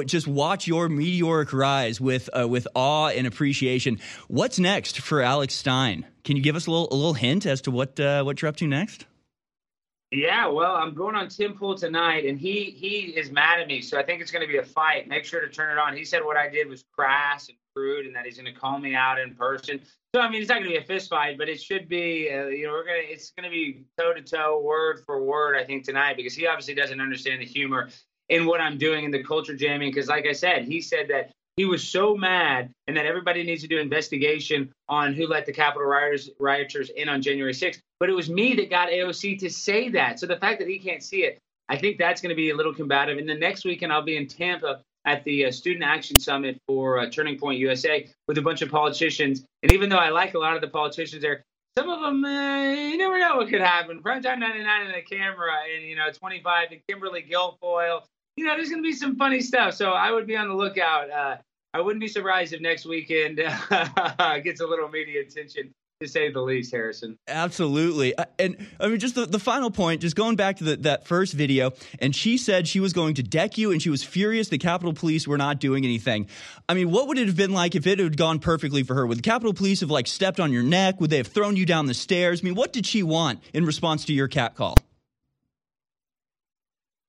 just 0.06 0.26
watch 0.26 0.66
your 0.66 0.88
meteoric 0.88 1.52
rise 1.52 2.00
with 2.00 2.28
with 2.34 2.66
awe 2.74 3.08
and 3.08 3.26
appreciation. 3.28 4.00
What's 4.26 4.58
next? 4.58 4.79
Next 4.80 5.00
for 5.00 5.20
Alex 5.20 5.52
Stein? 5.54 6.06
Can 6.24 6.36
you 6.36 6.42
give 6.42 6.56
us 6.56 6.66
a 6.66 6.70
little 6.70 6.88
a 6.90 6.96
little 6.96 7.12
hint 7.12 7.44
as 7.44 7.60
to 7.62 7.70
what 7.70 8.00
uh, 8.00 8.22
what 8.22 8.40
you're 8.40 8.48
up 8.48 8.56
to 8.56 8.66
next? 8.66 9.04
Yeah, 10.10 10.48
well, 10.48 10.74
I'm 10.74 10.94
going 10.94 11.14
on 11.14 11.28
Tim 11.28 11.52
Pool 11.54 11.76
tonight, 11.76 12.24
and 12.24 12.38
he 12.38 12.70
he 12.70 13.12
is 13.14 13.30
mad 13.30 13.60
at 13.60 13.68
me, 13.68 13.82
so 13.82 13.98
I 13.98 14.02
think 14.02 14.22
it's 14.22 14.30
going 14.30 14.44
to 14.44 14.50
be 14.50 14.56
a 14.56 14.64
fight. 14.64 15.06
Make 15.06 15.26
sure 15.26 15.40
to 15.42 15.48
turn 15.48 15.70
it 15.70 15.78
on. 15.78 15.94
He 15.94 16.04
said 16.04 16.24
what 16.24 16.38
I 16.38 16.48
did 16.48 16.66
was 16.66 16.82
crass 16.96 17.50
and 17.50 17.58
crude, 17.76 18.06
and 18.06 18.16
that 18.16 18.24
he's 18.24 18.38
going 18.38 18.52
to 18.52 18.58
call 18.58 18.78
me 18.78 18.94
out 18.94 19.20
in 19.20 19.34
person. 19.34 19.80
So 20.14 20.22
I 20.22 20.30
mean, 20.30 20.40
it's 20.40 20.48
not 20.48 20.60
going 20.60 20.70
to 20.70 20.78
be 20.78 20.82
a 20.82 20.86
fist 20.86 21.10
fight, 21.10 21.36
but 21.36 21.50
it 21.50 21.60
should 21.60 21.86
be. 21.86 22.30
Uh, 22.32 22.46
you 22.46 22.66
know, 22.66 22.72
we're 22.72 22.86
gonna 22.86 23.02
it's 23.02 23.32
going 23.32 23.44
to 23.44 23.50
be 23.50 23.84
toe 23.98 24.14
to 24.14 24.22
toe, 24.22 24.62
word 24.64 25.00
for 25.04 25.22
word. 25.22 25.56
I 25.56 25.64
think 25.64 25.84
tonight 25.84 26.16
because 26.16 26.34
he 26.34 26.46
obviously 26.46 26.74
doesn't 26.74 27.02
understand 27.02 27.42
the 27.42 27.46
humor 27.46 27.90
in 28.30 28.46
what 28.46 28.62
I'm 28.62 28.78
doing 28.78 29.04
in 29.04 29.10
the 29.10 29.22
culture 29.22 29.54
jamming. 29.54 29.90
Because 29.90 30.08
like 30.08 30.26
I 30.26 30.32
said, 30.32 30.64
he 30.64 30.80
said 30.80 31.08
that 31.08 31.32
he 31.60 31.66
was 31.66 31.86
so 31.86 32.16
mad 32.16 32.70
and 32.86 32.96
that 32.96 33.04
everybody 33.04 33.42
needs 33.42 33.60
to 33.60 33.68
do 33.68 33.78
investigation 33.78 34.72
on 34.88 35.12
who 35.12 35.26
let 35.26 35.44
the 35.44 35.52
Capitol 35.52 35.86
rioters, 35.86 36.30
rioters 36.38 36.88
in 36.88 37.06
on 37.06 37.20
January 37.20 37.52
6th. 37.52 37.80
But 37.98 38.08
it 38.08 38.14
was 38.14 38.30
me 38.30 38.54
that 38.54 38.70
got 38.70 38.88
AOC 38.88 39.40
to 39.40 39.50
say 39.50 39.90
that. 39.90 40.18
So 40.18 40.26
the 40.26 40.38
fact 40.38 40.58
that 40.60 40.68
he 40.68 40.78
can't 40.78 41.02
see 41.02 41.24
it, 41.24 41.38
I 41.68 41.76
think 41.76 41.98
that's 41.98 42.22
going 42.22 42.30
to 42.30 42.34
be 42.34 42.48
a 42.48 42.56
little 42.56 42.72
combative. 42.72 43.18
And 43.18 43.28
the 43.28 43.34
next 43.34 43.66
weekend, 43.66 43.92
I'll 43.92 44.00
be 44.00 44.16
in 44.16 44.26
Tampa 44.26 44.80
at 45.04 45.22
the 45.24 45.44
uh, 45.44 45.52
Student 45.52 45.84
Action 45.84 46.18
Summit 46.18 46.56
for 46.66 46.98
uh, 46.98 47.10
Turning 47.10 47.38
Point 47.38 47.58
USA 47.58 48.08
with 48.26 48.38
a 48.38 48.42
bunch 48.42 48.62
of 48.62 48.70
politicians. 48.70 49.44
And 49.62 49.70
even 49.72 49.90
though 49.90 49.98
I 49.98 50.08
like 50.08 50.32
a 50.32 50.38
lot 50.38 50.54
of 50.54 50.62
the 50.62 50.68
politicians 50.68 51.20
there, 51.20 51.42
some 51.76 51.90
of 51.90 52.00
them, 52.00 52.24
uh, 52.24 52.72
you 52.72 52.96
never 52.96 53.18
know 53.18 53.36
what 53.36 53.50
could 53.50 53.60
happen. 53.60 54.02
Primetime 54.02 54.38
99 54.38 54.86
in 54.86 54.92
the 54.92 55.02
camera 55.02 55.52
and, 55.76 55.86
you 55.86 55.94
know, 55.94 56.10
25 56.10 56.68
and 56.70 56.80
Kimberly 56.88 57.22
Guilfoyle. 57.22 58.04
You 58.38 58.46
know, 58.46 58.56
there's 58.56 58.70
going 58.70 58.82
to 58.82 58.88
be 58.88 58.94
some 58.94 59.16
funny 59.16 59.42
stuff. 59.42 59.74
So 59.74 59.90
I 59.90 60.10
would 60.10 60.26
be 60.26 60.38
on 60.38 60.48
the 60.48 60.54
lookout. 60.54 61.10
Uh, 61.72 61.78
I 61.78 61.80
wouldn't 61.80 62.00
be 62.00 62.08
surprised 62.08 62.52
if 62.52 62.60
next 62.60 62.86
weekend 62.86 63.36
gets 64.44 64.60
a 64.60 64.66
little 64.66 64.88
media 64.88 65.22
attention 65.22 65.74
to 66.00 66.08
say 66.08 66.30
the 66.30 66.40
least, 66.40 66.72
Harrison. 66.72 67.18
Absolutely. 67.28 68.16
Uh, 68.16 68.24
and 68.38 68.66
I 68.80 68.88
mean, 68.88 68.98
just 68.98 69.14
the, 69.14 69.26
the 69.26 69.38
final 69.38 69.70
point, 69.70 70.00
just 70.00 70.16
going 70.16 70.34
back 70.34 70.56
to 70.56 70.64
the, 70.64 70.76
that 70.76 71.06
first 71.06 71.34
video, 71.34 71.72
and 71.98 72.16
she 72.16 72.38
said 72.38 72.66
she 72.66 72.80
was 72.80 72.94
going 72.94 73.14
to 73.16 73.22
deck 73.22 73.58
you 73.58 73.70
and 73.70 73.82
she 73.82 73.90
was 73.90 74.02
furious 74.02 74.48
the 74.48 74.56
Capitol 74.56 74.94
Police 74.94 75.28
were 75.28 75.36
not 75.36 75.60
doing 75.60 75.84
anything. 75.84 76.26
I 76.70 76.74
mean, 76.74 76.90
what 76.90 77.06
would 77.08 77.18
it 77.18 77.26
have 77.26 77.36
been 77.36 77.52
like 77.52 77.74
if 77.74 77.86
it 77.86 77.98
had 77.98 78.16
gone 78.16 78.38
perfectly 78.38 78.82
for 78.82 78.94
her? 78.94 79.06
Would 79.06 79.18
the 79.18 79.22
Capitol 79.22 79.52
Police 79.52 79.80
have 79.80 79.90
like 79.90 80.06
stepped 80.06 80.40
on 80.40 80.52
your 80.52 80.62
neck? 80.62 81.00
Would 81.02 81.10
they 81.10 81.18
have 81.18 81.26
thrown 81.26 81.56
you 81.56 81.66
down 81.66 81.84
the 81.84 81.92
stairs? 81.92 82.40
I 82.42 82.44
mean, 82.44 82.54
what 82.54 82.72
did 82.72 82.86
she 82.86 83.02
want 83.02 83.42
in 83.52 83.66
response 83.66 84.06
to 84.06 84.14
your 84.14 84.28
cat 84.28 84.54
call? 84.54 84.76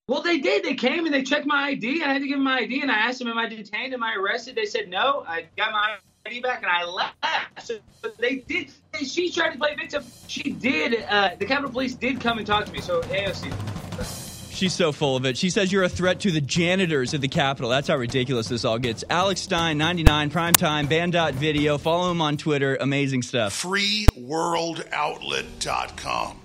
Well, 0.07 0.21
they 0.21 0.39
did. 0.39 0.63
They 0.63 0.75
came 0.75 1.05
and 1.05 1.13
they 1.13 1.23
checked 1.23 1.45
my 1.45 1.67
ID. 1.67 2.01
And 2.01 2.09
I 2.09 2.13
had 2.13 2.21
to 2.21 2.27
give 2.27 2.37
them 2.37 2.43
my 2.43 2.59
ID, 2.59 2.81
and 2.81 2.91
I 2.91 2.95
asked 2.95 3.19
them, 3.19 3.27
"Am 3.27 3.37
I 3.37 3.47
detained? 3.47 3.93
Am 3.93 4.03
I 4.03 4.15
arrested?" 4.15 4.55
They 4.55 4.65
said, 4.65 4.89
"No." 4.89 5.23
I 5.27 5.45
got 5.55 5.71
my 5.71 5.97
ID 6.25 6.41
back, 6.41 6.63
and 6.63 6.71
I 6.71 6.85
left. 6.85 7.15
So 7.61 7.75
they 8.17 8.37
did. 8.37 8.71
She 9.05 9.31
tried 9.31 9.51
to 9.51 9.57
play 9.57 9.75
victim. 9.75 10.03
She 10.27 10.51
did. 10.51 11.05
Uh, 11.09 11.31
the 11.37 11.45
Capitol 11.45 11.71
Police 11.71 11.95
did 11.95 12.19
come 12.19 12.39
and 12.39 12.47
talk 12.47 12.65
to 12.65 12.71
me. 12.71 12.81
So 12.81 13.01
AOC. 13.03 13.51
She's 14.51 14.73
so 14.73 14.91
full 14.91 15.15
of 15.15 15.25
it. 15.25 15.37
She 15.37 15.49
says 15.49 15.71
you're 15.71 15.83
a 15.83 15.89
threat 15.89 16.19
to 16.19 16.29
the 16.29 16.41
janitors 16.41 17.15
at 17.15 17.21
the 17.21 17.27
Capitol. 17.27 17.71
That's 17.71 17.87
how 17.87 17.97
ridiculous 17.97 18.47
this 18.47 18.63
all 18.63 18.77
gets. 18.77 19.03
Alex 19.09 19.41
Stein, 19.41 19.79
99, 19.79 20.29
primetime, 20.29 20.87
banned.video. 20.87 21.79
Follow 21.79 22.11
him 22.11 22.21
on 22.21 22.37
Twitter. 22.37 22.77
Amazing 22.79 23.23
stuff. 23.23 23.59
FreeWorldOutlet.com. 23.59 26.40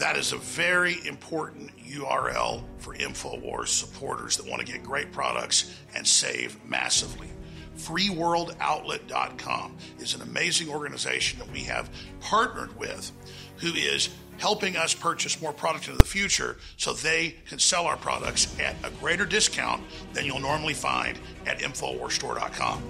That 0.00 0.16
is 0.16 0.32
a 0.32 0.38
very 0.38 1.06
important 1.06 1.70
URL 1.86 2.64
for 2.78 2.94
InfoWars 2.94 3.68
supporters 3.68 4.38
that 4.38 4.48
want 4.48 4.64
to 4.64 4.72
get 4.72 4.82
great 4.82 5.12
products 5.12 5.76
and 5.94 6.08
save 6.08 6.58
massively. 6.64 7.28
FreeWorldOutlet.com 7.76 9.76
is 9.98 10.14
an 10.14 10.22
amazing 10.22 10.70
organization 10.70 11.38
that 11.38 11.52
we 11.52 11.60
have 11.64 11.90
partnered 12.18 12.74
with 12.78 13.12
who 13.58 13.74
is 13.74 14.08
helping 14.38 14.78
us 14.78 14.94
purchase 14.94 15.42
more 15.42 15.52
product 15.52 15.86
into 15.86 15.98
the 15.98 16.04
future 16.06 16.56
so 16.78 16.94
they 16.94 17.36
can 17.46 17.58
sell 17.58 17.84
our 17.84 17.98
products 17.98 18.58
at 18.58 18.74
a 18.82 18.88
greater 19.00 19.26
discount 19.26 19.82
than 20.14 20.24
you'll 20.24 20.40
normally 20.40 20.72
find 20.72 21.18
at 21.44 21.58
InfoWarsStore.com. 21.58 22.82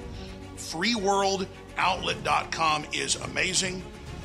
FreeWorldOutlet.com 0.57 2.87
is 2.93 3.17
amazing. 3.17 3.83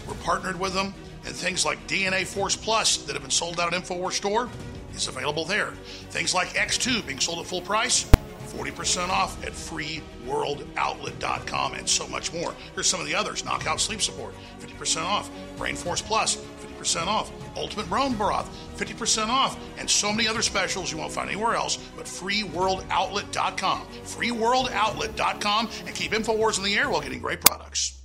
We're 0.07 0.13
partnered 0.17 0.59
with 0.59 0.75
them 0.75 0.93
and 1.26 1.35
things 1.35 1.65
like 1.65 1.85
DNA 1.88 2.26
Force 2.26 2.56
Plus 2.56 2.95
that 2.97 3.14
have 3.14 3.22
been 3.22 3.31
sold 3.31 3.60
out 3.60 3.73
at 3.73 3.84
InfoWars 3.84 4.14
Store 4.14 4.49
is 4.93 5.07
available 5.07 5.45
there. 5.45 5.72
Things 6.10 6.34
like 6.34 6.47
X2 6.49 7.06
being 7.06 7.19
sold 7.19 7.39
at 7.39 7.45
full 7.45 7.61
price, 7.61 8.10
40% 8.47 9.10
off 9.10 9.43
at 9.43 9.52
freeworldoutlet.com 9.52 11.73
and 11.73 11.89
so 11.89 12.07
much 12.07 12.34
more. 12.34 12.56
Here's 12.73 12.88
some 12.88 13.02
of 13.02 13.06
the 13.06 13.15
others 13.15 13.43
Knockout 13.43 13.81
Sleep 13.81 14.02
Support, 14.02 14.34
50% 14.60 15.03
off. 15.03 15.30
Brain 15.57 15.76
Force 15.76 16.02
Plus, 16.02 16.38
50% 16.38 17.07
off. 17.07 17.31
Ultimate 17.57 17.89
Bone 17.89 18.15
Broth, 18.15 18.49
50% 18.77 19.27
off. 19.27 19.60
And 19.77 19.89
so 19.89 20.14
many 20.14 20.27
other 20.27 20.41
specials 20.41 20.91
you 20.91 20.97
won't 20.97 21.11
find 21.11 21.30
anywhere 21.30 21.56
else 21.56 21.77
but 21.95 22.06
freeworldoutlet.com. 22.06 23.88
Freeworldoutlet.com 24.03 25.69
and 25.85 25.95
keep 25.95 26.11
InfoWars 26.11 26.57
in 26.57 26.64
the 26.64 26.76
air 26.76 26.89
while 26.89 27.02
getting 27.02 27.19
great 27.19 27.41
products. 27.41 28.05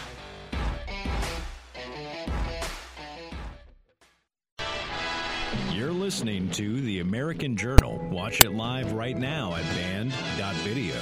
You're 5.81 5.91
listening 5.91 6.49
to 6.51 6.79
The 6.79 6.99
American 6.99 7.57
Journal. 7.57 7.97
Watch 8.11 8.41
it 8.41 8.51
live 8.51 8.91
right 8.91 9.17
now 9.17 9.55
at 9.55 9.63
banned.video. 9.73 10.93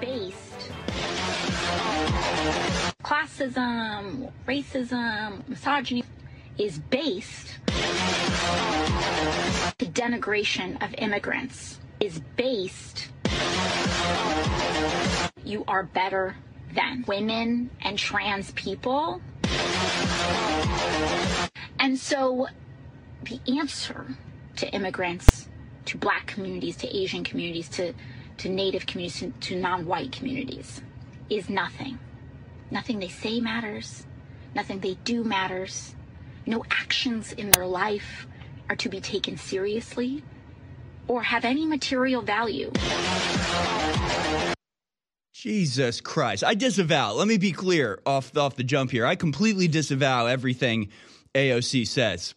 based 0.00 0.70
classism, 3.04 4.32
racism, 4.48 5.46
misogyny 5.46 6.04
is 6.56 6.78
based 6.78 7.58
the 7.66 7.72
denigration 9.92 10.82
of 10.82 10.94
immigrants 10.94 11.80
is 12.00 12.22
based 12.34 13.08
you 15.46 15.64
are 15.68 15.84
better 15.84 16.36
than 16.74 17.04
women 17.06 17.70
and 17.80 17.98
trans 17.98 18.50
people. 18.52 19.20
And 21.78 21.98
so 21.98 22.48
the 23.22 23.40
answer 23.58 24.06
to 24.56 24.68
immigrants, 24.70 25.48
to 25.86 25.98
black 25.98 26.26
communities, 26.26 26.76
to 26.78 26.96
Asian 26.96 27.22
communities, 27.22 27.68
to, 27.70 27.92
to 28.38 28.48
native 28.48 28.86
communities, 28.86 29.20
to, 29.20 29.30
to 29.48 29.60
non 29.60 29.86
white 29.86 30.12
communities 30.12 30.82
is 31.30 31.48
nothing. 31.48 31.98
Nothing 32.70 32.98
they 32.98 33.08
say 33.08 33.40
matters. 33.40 34.06
Nothing 34.54 34.80
they 34.80 34.94
do 35.04 35.22
matters. 35.22 35.94
No 36.46 36.64
actions 36.70 37.32
in 37.32 37.50
their 37.50 37.66
life 37.66 38.26
are 38.68 38.76
to 38.76 38.88
be 38.88 39.00
taken 39.00 39.36
seriously 39.36 40.24
or 41.08 41.22
have 41.22 41.44
any 41.44 41.66
material 41.66 42.22
value. 42.22 42.72
Jesus 45.42 46.00
Christ. 46.00 46.42
I 46.42 46.54
disavow. 46.54 47.12
Let 47.12 47.28
me 47.28 47.36
be 47.36 47.52
clear 47.52 48.00
off, 48.06 48.34
off 48.38 48.56
the 48.56 48.64
jump 48.64 48.90
here. 48.90 49.04
I 49.04 49.16
completely 49.16 49.68
disavow 49.68 50.24
everything 50.24 50.88
AOC 51.34 51.86
says. 51.86 52.34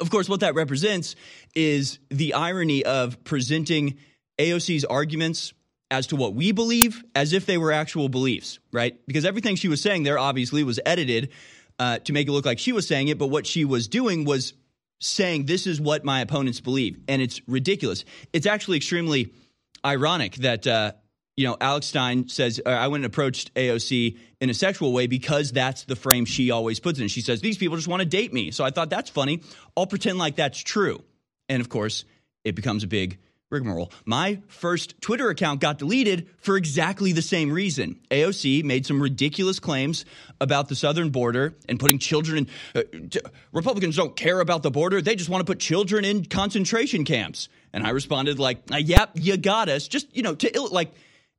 Of 0.00 0.10
course, 0.10 0.28
what 0.28 0.40
that 0.40 0.56
represents 0.56 1.14
is 1.54 2.00
the 2.10 2.34
irony 2.34 2.84
of 2.84 3.22
presenting 3.22 3.98
AOC's 4.40 4.84
arguments 4.86 5.54
as 5.88 6.08
to 6.08 6.16
what 6.16 6.34
we 6.34 6.50
believe 6.50 7.04
as 7.14 7.32
if 7.32 7.46
they 7.46 7.58
were 7.58 7.70
actual 7.70 8.08
beliefs, 8.08 8.58
right? 8.72 8.98
Because 9.06 9.24
everything 9.24 9.54
she 9.54 9.68
was 9.68 9.80
saying 9.80 10.02
there 10.02 10.18
obviously 10.18 10.64
was 10.64 10.80
edited 10.84 11.30
uh, 11.78 11.98
to 12.00 12.12
make 12.12 12.26
it 12.26 12.32
look 12.32 12.44
like 12.44 12.58
she 12.58 12.72
was 12.72 12.88
saying 12.88 13.06
it, 13.06 13.18
but 13.18 13.28
what 13.28 13.46
she 13.46 13.64
was 13.64 13.86
doing 13.86 14.24
was 14.24 14.52
saying, 14.98 15.46
This 15.46 15.68
is 15.68 15.80
what 15.80 16.04
my 16.04 16.22
opponents 16.22 16.60
believe. 16.60 16.98
And 17.06 17.22
it's 17.22 17.40
ridiculous. 17.46 18.04
It's 18.32 18.46
actually 18.46 18.78
extremely 18.78 19.32
ironic 19.84 20.34
that. 20.38 20.66
Uh, 20.66 20.92
you 21.38 21.46
know, 21.46 21.56
Alex 21.60 21.86
Stein 21.86 22.28
says, 22.28 22.60
uh, 22.66 22.68
I 22.68 22.88
went 22.88 23.04
and 23.04 23.12
approached 23.12 23.54
AOC 23.54 24.18
in 24.40 24.50
a 24.50 24.54
sexual 24.54 24.92
way 24.92 25.06
because 25.06 25.52
that's 25.52 25.84
the 25.84 25.94
frame 25.94 26.24
she 26.24 26.50
always 26.50 26.80
puts 26.80 26.98
in. 26.98 27.06
She 27.06 27.20
says, 27.20 27.40
These 27.40 27.58
people 27.58 27.76
just 27.76 27.86
want 27.86 28.00
to 28.00 28.08
date 28.08 28.32
me. 28.32 28.50
So 28.50 28.64
I 28.64 28.70
thought 28.70 28.90
that's 28.90 29.08
funny. 29.08 29.42
I'll 29.76 29.86
pretend 29.86 30.18
like 30.18 30.34
that's 30.34 30.58
true. 30.58 31.00
And 31.48 31.60
of 31.60 31.68
course, 31.68 32.04
it 32.42 32.56
becomes 32.56 32.82
a 32.82 32.88
big 32.88 33.18
rigmarole. 33.50 33.92
My 34.04 34.40
first 34.48 35.00
Twitter 35.00 35.30
account 35.30 35.60
got 35.60 35.78
deleted 35.78 36.28
for 36.38 36.56
exactly 36.56 37.12
the 37.12 37.22
same 37.22 37.52
reason. 37.52 38.00
AOC 38.10 38.64
made 38.64 38.84
some 38.84 39.00
ridiculous 39.00 39.60
claims 39.60 40.06
about 40.40 40.68
the 40.68 40.74
southern 40.74 41.10
border 41.10 41.54
and 41.68 41.78
putting 41.78 42.00
children 42.00 42.48
in. 42.74 42.80
Uh, 42.80 43.08
t- 43.10 43.20
Republicans 43.52 43.94
don't 43.94 44.16
care 44.16 44.40
about 44.40 44.64
the 44.64 44.72
border, 44.72 45.00
they 45.00 45.14
just 45.14 45.30
want 45.30 45.46
to 45.46 45.48
put 45.48 45.60
children 45.60 46.04
in 46.04 46.24
concentration 46.24 47.04
camps. 47.04 47.48
And 47.72 47.86
I 47.86 47.90
responded, 47.90 48.40
like, 48.40 48.58
uh, 48.72 48.78
yep, 48.78 49.10
you 49.14 49.36
got 49.36 49.68
us. 49.68 49.86
Just, 49.86 50.16
you 50.16 50.22
know, 50.22 50.34
to 50.34 50.62
like, 50.72 50.90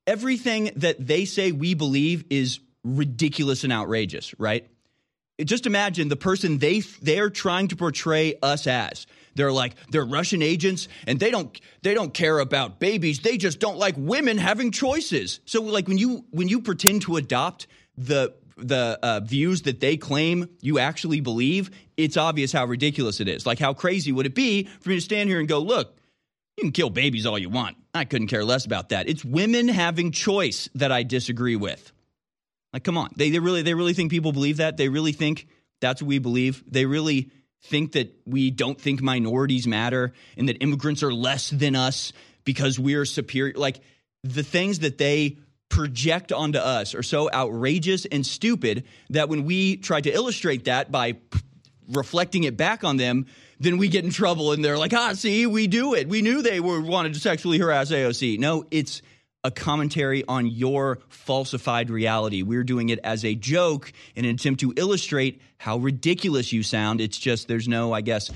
everything 0.09 0.71
that 0.77 0.95
they 1.05 1.23
say 1.25 1.51
we 1.51 1.75
believe 1.75 2.25
is 2.31 2.59
ridiculous 2.83 3.63
and 3.63 3.71
outrageous, 3.71 4.33
right? 4.39 4.67
Just 5.39 5.67
imagine 5.67 6.09
the 6.09 6.15
person 6.15 6.57
they 6.57 6.79
they're 6.79 7.29
trying 7.29 7.67
to 7.69 7.75
portray 7.75 8.33
us 8.41 8.65
as. 8.65 9.05
They're 9.35 9.51
like 9.53 9.75
they're 9.89 10.03
Russian 10.03 10.41
agents 10.41 10.87
and 11.05 11.19
they 11.19 11.29
don't 11.29 11.57
they 11.83 11.93
don't 11.93 12.13
care 12.13 12.39
about 12.39 12.79
babies. 12.79 13.19
They 13.19 13.37
just 13.37 13.59
don't 13.59 13.77
like 13.77 13.95
women 13.97 14.37
having 14.37 14.71
choices. 14.71 15.39
So 15.45 15.61
like 15.61 15.87
when 15.87 15.99
you 15.99 16.25
when 16.31 16.49
you 16.49 16.61
pretend 16.61 17.03
to 17.03 17.15
adopt 17.15 17.67
the 17.95 18.33
the 18.57 18.99
uh, 19.01 19.19
views 19.21 19.61
that 19.61 19.79
they 19.79 19.95
claim 19.95 20.49
you 20.59 20.79
actually 20.79 21.21
believe, 21.21 21.69
it's 21.95 22.17
obvious 22.17 22.51
how 22.51 22.65
ridiculous 22.65 23.21
it 23.21 23.29
is. 23.29 23.45
Like 23.45 23.59
how 23.59 23.73
crazy 23.73 24.11
would 24.11 24.25
it 24.25 24.35
be 24.35 24.63
for 24.81 24.89
me 24.89 24.95
to 24.95 25.01
stand 25.01 25.29
here 25.29 25.39
and 25.39 25.47
go, 25.47 25.59
look, 25.59 25.98
you 26.59 26.65
can 26.65 26.71
kill 26.73 26.89
babies 26.89 27.25
all 27.25 27.39
you 27.39 27.49
want. 27.49 27.77
I 27.93 28.03
couldn't 28.03 28.27
care 28.27 28.43
less 28.43 28.65
about 28.65 28.89
that. 28.89 29.07
It's 29.07 29.23
women 29.23 29.69
having 29.69 30.11
choice 30.11 30.69
that 30.75 30.91
I 30.91 31.03
disagree 31.03 31.55
with. 31.55 31.91
Like, 32.73 32.83
come 32.83 32.97
on. 32.97 33.09
They, 33.15 33.29
they 33.29 33.39
really 33.39 33.61
they 33.61 33.73
really 33.73 33.93
think 33.93 34.11
people 34.11 34.31
believe 34.31 34.57
that? 34.57 34.77
They 34.77 34.89
really 34.89 35.13
think 35.13 35.47
that's 35.79 36.01
what 36.01 36.09
we 36.09 36.19
believe? 36.19 36.63
They 36.67 36.85
really 36.85 37.31
think 37.63 37.93
that 37.93 38.13
we 38.25 38.51
don't 38.51 38.79
think 38.79 39.01
minorities 39.01 39.67
matter 39.67 40.13
and 40.37 40.49
that 40.49 40.61
immigrants 40.61 41.01
are 41.01 41.13
less 41.13 41.49
than 41.49 41.75
us 41.75 42.13
because 42.43 42.77
we're 42.77 43.05
superior. 43.05 43.53
Like 43.55 43.79
the 44.23 44.43
things 44.43 44.79
that 44.79 44.97
they 44.97 45.37
project 45.69 46.31
onto 46.31 46.59
us 46.59 46.93
are 46.93 47.03
so 47.03 47.31
outrageous 47.31 48.05
and 48.05 48.25
stupid 48.25 48.85
that 49.11 49.29
when 49.29 49.45
we 49.45 49.77
try 49.77 50.01
to 50.01 50.11
illustrate 50.11 50.65
that 50.65 50.91
by 50.91 51.13
p- 51.13 51.39
reflecting 51.89 52.43
it 52.43 52.57
back 52.57 52.83
on 52.83 52.97
them, 52.97 53.27
then 53.59 53.77
we 53.77 53.87
get 53.87 54.05
in 54.05 54.11
trouble 54.11 54.51
and 54.53 54.63
they're 54.63 54.77
like, 54.77 54.93
ah, 54.93 55.13
see, 55.13 55.45
we 55.45 55.67
do 55.67 55.93
it. 55.93 56.07
We 56.07 56.21
knew 56.21 56.41
they 56.41 56.59
were 56.59 56.81
wanted 56.81 57.13
to 57.13 57.19
sexually 57.19 57.57
harass 57.57 57.91
AOC. 57.91 58.39
No, 58.39 58.65
it's 58.71 59.01
a 59.43 59.51
commentary 59.51 60.23
on 60.27 60.47
your 60.47 60.99
falsified 61.09 61.89
reality. 61.89 62.41
We're 62.41 62.63
doing 62.63 62.89
it 62.89 62.99
as 63.03 63.23
a 63.23 63.35
joke 63.35 63.91
in 64.15 64.25
an 64.25 64.35
attempt 64.35 64.61
to 64.61 64.73
illustrate 64.75 65.41
how 65.57 65.77
ridiculous 65.77 66.51
you 66.51 66.63
sound. 66.63 67.01
It's 67.01 67.17
just 67.17 67.47
there's 67.47 67.67
no, 67.67 67.93
I 67.93 68.01
guess, 68.01 68.31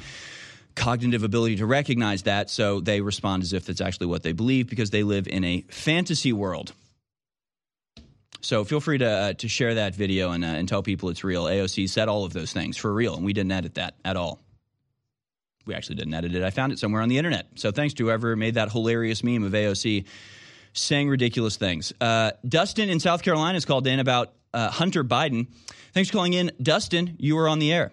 cognitive 0.76 1.24
ability 1.24 1.58
to 1.58 1.66
recognize 1.66 2.24
that. 2.24 2.50
So 2.50 2.80
they 2.80 3.02
respond 3.02 3.44
as 3.44 3.54
if 3.54 3.70
it's 3.70 3.82
actually 3.82 4.08
what 4.08 4.24
they 4.24 4.32
believe 4.34 4.70
because 4.70 4.90
they 4.90 5.04
live 5.04 5.28
in 5.28 5.44
a 5.44 5.62
fantasy 5.70 6.34
world. 6.34 6.74
So 8.42 8.66
feel 8.66 8.82
free 8.82 8.98
to 8.98 9.10
uh, 9.10 9.34
to 9.36 9.48
share 9.48 9.76
that 9.76 9.96
video 9.96 10.32
and, 10.32 10.44
uh, 10.44 10.48
and 10.48 10.68
tell 10.68 10.84
people 10.84 11.08
it's 11.08 11.24
real. 11.24 11.46
AOC 11.46 11.90
said 11.90 12.10
all 12.10 12.26
of 12.26 12.34
those 12.34 12.52
things 12.52 12.76
for 12.76 12.94
real, 12.94 13.16
and 13.16 13.24
we 13.24 13.32
didn't 13.32 13.54
edit 13.54 13.76
that 13.76 13.96
at 14.04 14.18
all. 14.18 14.42
We 15.66 15.74
actually 15.74 15.96
didn't 15.96 16.14
edit 16.14 16.36
it. 16.36 16.44
I 16.44 16.50
found 16.50 16.72
it 16.72 16.80
somewhere 16.80 17.02
on 17.02 17.10
the 17.10 17.18
internet. 17.18 17.48
So 17.56 17.72
thanks 17.72 17.94
to 17.96 18.06
whoever 18.06 18.36
made 18.36 18.56
that 18.56 18.72
hilarious 18.72 19.24
meme 19.24 19.44
of 19.44 19.54
AOC 19.54 20.06
saying 20.74 21.10
ridiculous 21.10 21.56
things. 21.56 21.94
Uh, 22.02 22.32
Dustin 22.48 22.90
in 22.90 23.00
South 23.00 23.24
Carolina 23.24 23.54
has 23.54 23.66
called 23.66 23.88
in 23.88 24.00
about 24.00 24.34
uh, 24.54 24.70
Hunter 24.70 25.04
Biden. 25.04 25.48
Thanks 25.94 26.10
for 26.10 26.18
calling 26.18 26.34
in, 26.34 26.52
Dustin. 26.62 27.16
You 27.20 27.38
are 27.38 27.48
on 27.48 27.60
the 27.60 27.72
air. 27.72 27.92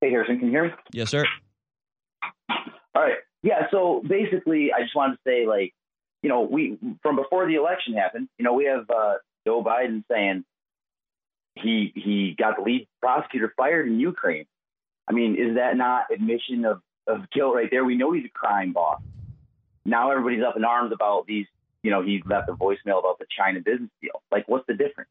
Hey 0.00 0.10
Harrison, 0.10 0.38
can 0.38 0.46
you 0.46 0.52
hear 0.52 0.64
me? 0.64 0.70
Yes, 0.92 1.10
sir. 1.10 1.24
All 2.50 3.02
right. 3.02 3.16
Yeah, 3.42 3.66
so 3.70 4.02
basically, 4.06 4.72
I 4.72 4.82
just 4.82 4.94
wanted 4.94 5.14
to 5.14 5.20
say, 5.26 5.46
like, 5.46 5.72
you 6.22 6.28
know, 6.28 6.42
we 6.42 6.78
from 7.02 7.16
before 7.16 7.46
the 7.46 7.54
election 7.54 7.94
happened, 7.94 8.28
you 8.38 8.44
know, 8.44 8.52
we 8.52 8.64
have 8.66 8.88
uh, 8.90 9.14
Joe 9.46 9.62
Biden 9.62 10.04
saying 10.10 10.44
he 11.54 11.92
he 11.94 12.34
got 12.36 12.56
the 12.56 12.62
lead 12.62 12.88
prosecutor 13.00 13.52
fired 13.56 13.86
in 13.88 14.00
Ukraine. 14.00 14.46
I 15.08 15.12
mean, 15.12 15.36
is 15.36 15.56
that 15.56 15.76
not 15.76 16.06
admission 16.12 16.64
of, 16.64 16.82
of 17.06 17.30
guilt 17.30 17.54
right 17.54 17.68
there? 17.70 17.84
We 17.84 17.96
know 17.96 18.12
he's 18.12 18.26
a 18.26 18.30
crime 18.30 18.72
boss. 18.72 19.00
Now 19.84 20.10
everybody's 20.10 20.44
up 20.44 20.56
in 20.56 20.64
arms 20.64 20.92
about 20.92 21.26
these. 21.26 21.46
You 21.82 21.90
know, 21.90 22.02
he 22.02 22.22
left 22.26 22.48
a 22.48 22.52
voicemail 22.52 22.98
about 22.98 23.18
the 23.18 23.26
China 23.34 23.60
business 23.60 23.90
deal. 24.02 24.22
Like, 24.30 24.48
what's 24.48 24.66
the 24.66 24.74
difference? 24.74 25.10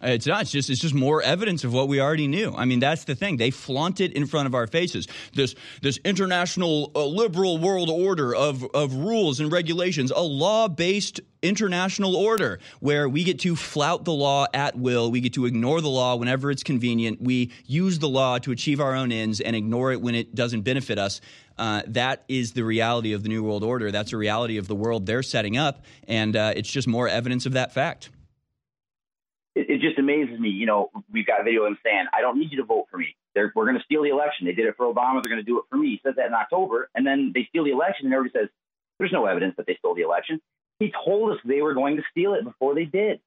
It's 0.00 0.26
not. 0.26 0.42
It's 0.42 0.52
just 0.52 0.70
it's 0.70 0.80
just 0.80 0.94
more 0.94 1.22
evidence 1.22 1.64
of 1.64 1.72
what 1.72 1.88
we 1.88 2.00
already 2.00 2.28
knew. 2.28 2.54
I 2.56 2.66
mean, 2.66 2.78
that's 2.78 3.04
the 3.04 3.16
thing. 3.16 3.36
They 3.36 3.50
flaunt 3.50 4.00
it 4.00 4.12
in 4.12 4.26
front 4.26 4.46
of 4.46 4.54
our 4.54 4.68
faces. 4.68 5.08
This 5.34 5.56
this 5.82 5.98
international 6.04 6.92
uh, 6.94 7.04
liberal 7.04 7.58
world 7.58 7.90
order 7.90 8.32
of 8.34 8.64
of 8.74 8.94
rules 8.94 9.40
and 9.40 9.50
regulations, 9.50 10.12
a 10.14 10.20
law 10.20 10.68
based 10.68 11.20
international 11.42 12.14
order 12.14 12.60
where 12.78 13.08
we 13.08 13.24
get 13.24 13.40
to 13.40 13.56
flout 13.56 14.04
the 14.04 14.12
law 14.12 14.46
at 14.54 14.76
will. 14.78 15.10
We 15.10 15.20
get 15.20 15.34
to 15.34 15.46
ignore 15.46 15.80
the 15.80 15.88
law 15.88 16.14
whenever 16.14 16.50
it's 16.52 16.62
convenient. 16.62 17.20
We 17.20 17.52
use 17.66 17.98
the 17.98 18.08
law 18.08 18.38
to 18.38 18.52
achieve 18.52 18.80
our 18.80 18.94
own 18.94 19.10
ends 19.10 19.40
and 19.40 19.56
ignore 19.56 19.92
it 19.92 20.00
when 20.00 20.14
it 20.14 20.32
doesn't 20.34 20.62
benefit 20.62 20.98
us. 20.98 21.20
Uh, 21.56 21.82
that 21.88 22.22
is 22.28 22.52
the 22.52 22.62
reality 22.62 23.14
of 23.14 23.24
the 23.24 23.28
new 23.28 23.42
world 23.42 23.64
order. 23.64 23.90
That's 23.90 24.12
a 24.12 24.16
reality 24.16 24.58
of 24.58 24.68
the 24.68 24.76
world 24.76 25.06
they're 25.06 25.24
setting 25.24 25.56
up, 25.56 25.84
and 26.06 26.36
uh, 26.36 26.52
it's 26.54 26.70
just 26.70 26.86
more 26.86 27.08
evidence 27.08 27.46
of 27.46 27.54
that 27.54 27.72
fact 27.72 28.10
it, 29.78 29.86
just 29.86 29.98
amazes 29.98 30.38
me. 30.38 30.50
You 30.50 30.66
know, 30.66 30.90
we've 31.12 31.26
got 31.26 31.40
a 31.40 31.44
video 31.44 31.62
of 31.62 31.68
him 31.68 31.78
saying, 31.84 32.06
"I 32.12 32.20
don't 32.20 32.38
need 32.38 32.50
you 32.50 32.58
to 32.58 32.64
vote 32.64 32.86
for 32.90 32.98
me. 32.98 33.16
They're, 33.34 33.52
we're 33.54 33.66
going 33.66 33.78
to 33.78 33.84
steal 33.84 34.02
the 34.02 34.10
election. 34.10 34.46
They 34.46 34.52
did 34.52 34.66
it 34.66 34.76
for 34.76 34.92
Obama. 34.92 35.22
They're 35.22 35.32
going 35.32 35.44
to 35.44 35.50
do 35.50 35.58
it 35.58 35.64
for 35.70 35.76
me." 35.76 35.90
He 35.90 36.00
says 36.04 36.16
that 36.16 36.26
in 36.26 36.34
October, 36.34 36.90
and 36.94 37.06
then 37.06 37.32
they 37.34 37.46
steal 37.48 37.64
the 37.64 37.70
election, 37.70 38.06
and 38.06 38.14
everybody 38.14 38.44
says, 38.44 38.48
"There's 38.98 39.12
no 39.12 39.26
evidence 39.26 39.54
that 39.56 39.66
they 39.66 39.76
stole 39.78 39.94
the 39.94 40.02
election." 40.02 40.40
He 40.78 40.92
told 41.04 41.32
us 41.32 41.38
they 41.44 41.60
were 41.60 41.74
going 41.74 41.96
to 41.96 42.02
steal 42.10 42.34
it 42.34 42.44
before 42.44 42.74
they 42.74 42.84
did. 42.84 43.20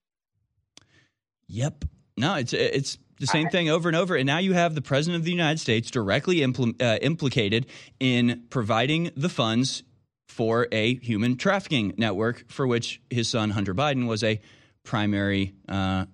Yep. 1.47 1.85
No, 2.17 2.35
it's 2.35 2.53
it's 2.53 2.97
the 3.19 3.27
same 3.27 3.49
thing 3.49 3.69
over 3.69 3.89
and 3.89 3.95
over. 3.95 4.15
And 4.15 4.25
now 4.25 4.39
you 4.39 4.53
have 4.53 4.73
the 4.73 4.81
president 4.81 5.19
of 5.19 5.25
the 5.25 5.31
United 5.31 5.59
States 5.59 5.91
directly 5.91 6.37
impl- 6.37 6.81
uh, 6.81 6.97
implicated 7.01 7.67
in 7.99 8.43
providing 8.49 9.11
the 9.15 9.29
funds 9.29 9.83
for 10.27 10.67
a 10.71 10.95
human 10.95 11.35
trafficking 11.35 11.93
network 11.97 12.49
for 12.49 12.65
which 12.65 13.01
his 13.09 13.27
son 13.27 13.51
Hunter 13.51 13.75
Biden 13.75 14.07
was 14.07 14.23
a 14.23 14.39
primary 14.83 15.53
uh, 15.67 16.05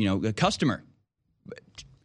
you 0.00 0.06
know, 0.06 0.28
a 0.28 0.32
customer. 0.32 0.82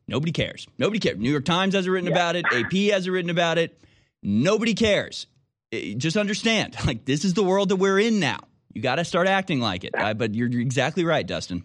Nobody 0.08 0.34
cares. 0.34 0.68
Nobody 0.78 1.00
cares. 1.00 1.18
New 1.18 1.32
York 1.32 1.46
Times 1.46 1.74
hasn't 1.74 1.92
written 1.92 2.10
yeah. 2.10 2.16
about 2.16 2.36
it. 2.36 2.46
AP 2.52 2.94
hasn't 2.94 3.12
written 3.12 3.30
about 3.30 3.58
it. 3.58 3.82
Nobody 4.22 4.74
cares. 4.74 5.28
Just 5.72 6.18
understand, 6.18 6.76
like 6.86 7.06
this 7.06 7.24
is 7.24 7.34
the 7.34 7.44
world 7.44 7.70
that 7.70 7.78
we're 7.78 8.00
in 8.00 8.20
now. 8.20 8.40
You 8.74 8.82
got 8.82 8.96
to 8.96 9.06
start 9.06 9.28
acting 9.28 9.62
like 9.62 9.86
it. 9.86 9.98
Uh, 9.98 10.14
but 10.14 10.36
you're, 10.36 10.50
you're, 10.50 10.62
exactly 10.62 11.06
right, 11.06 11.26
Dustin. 11.26 11.64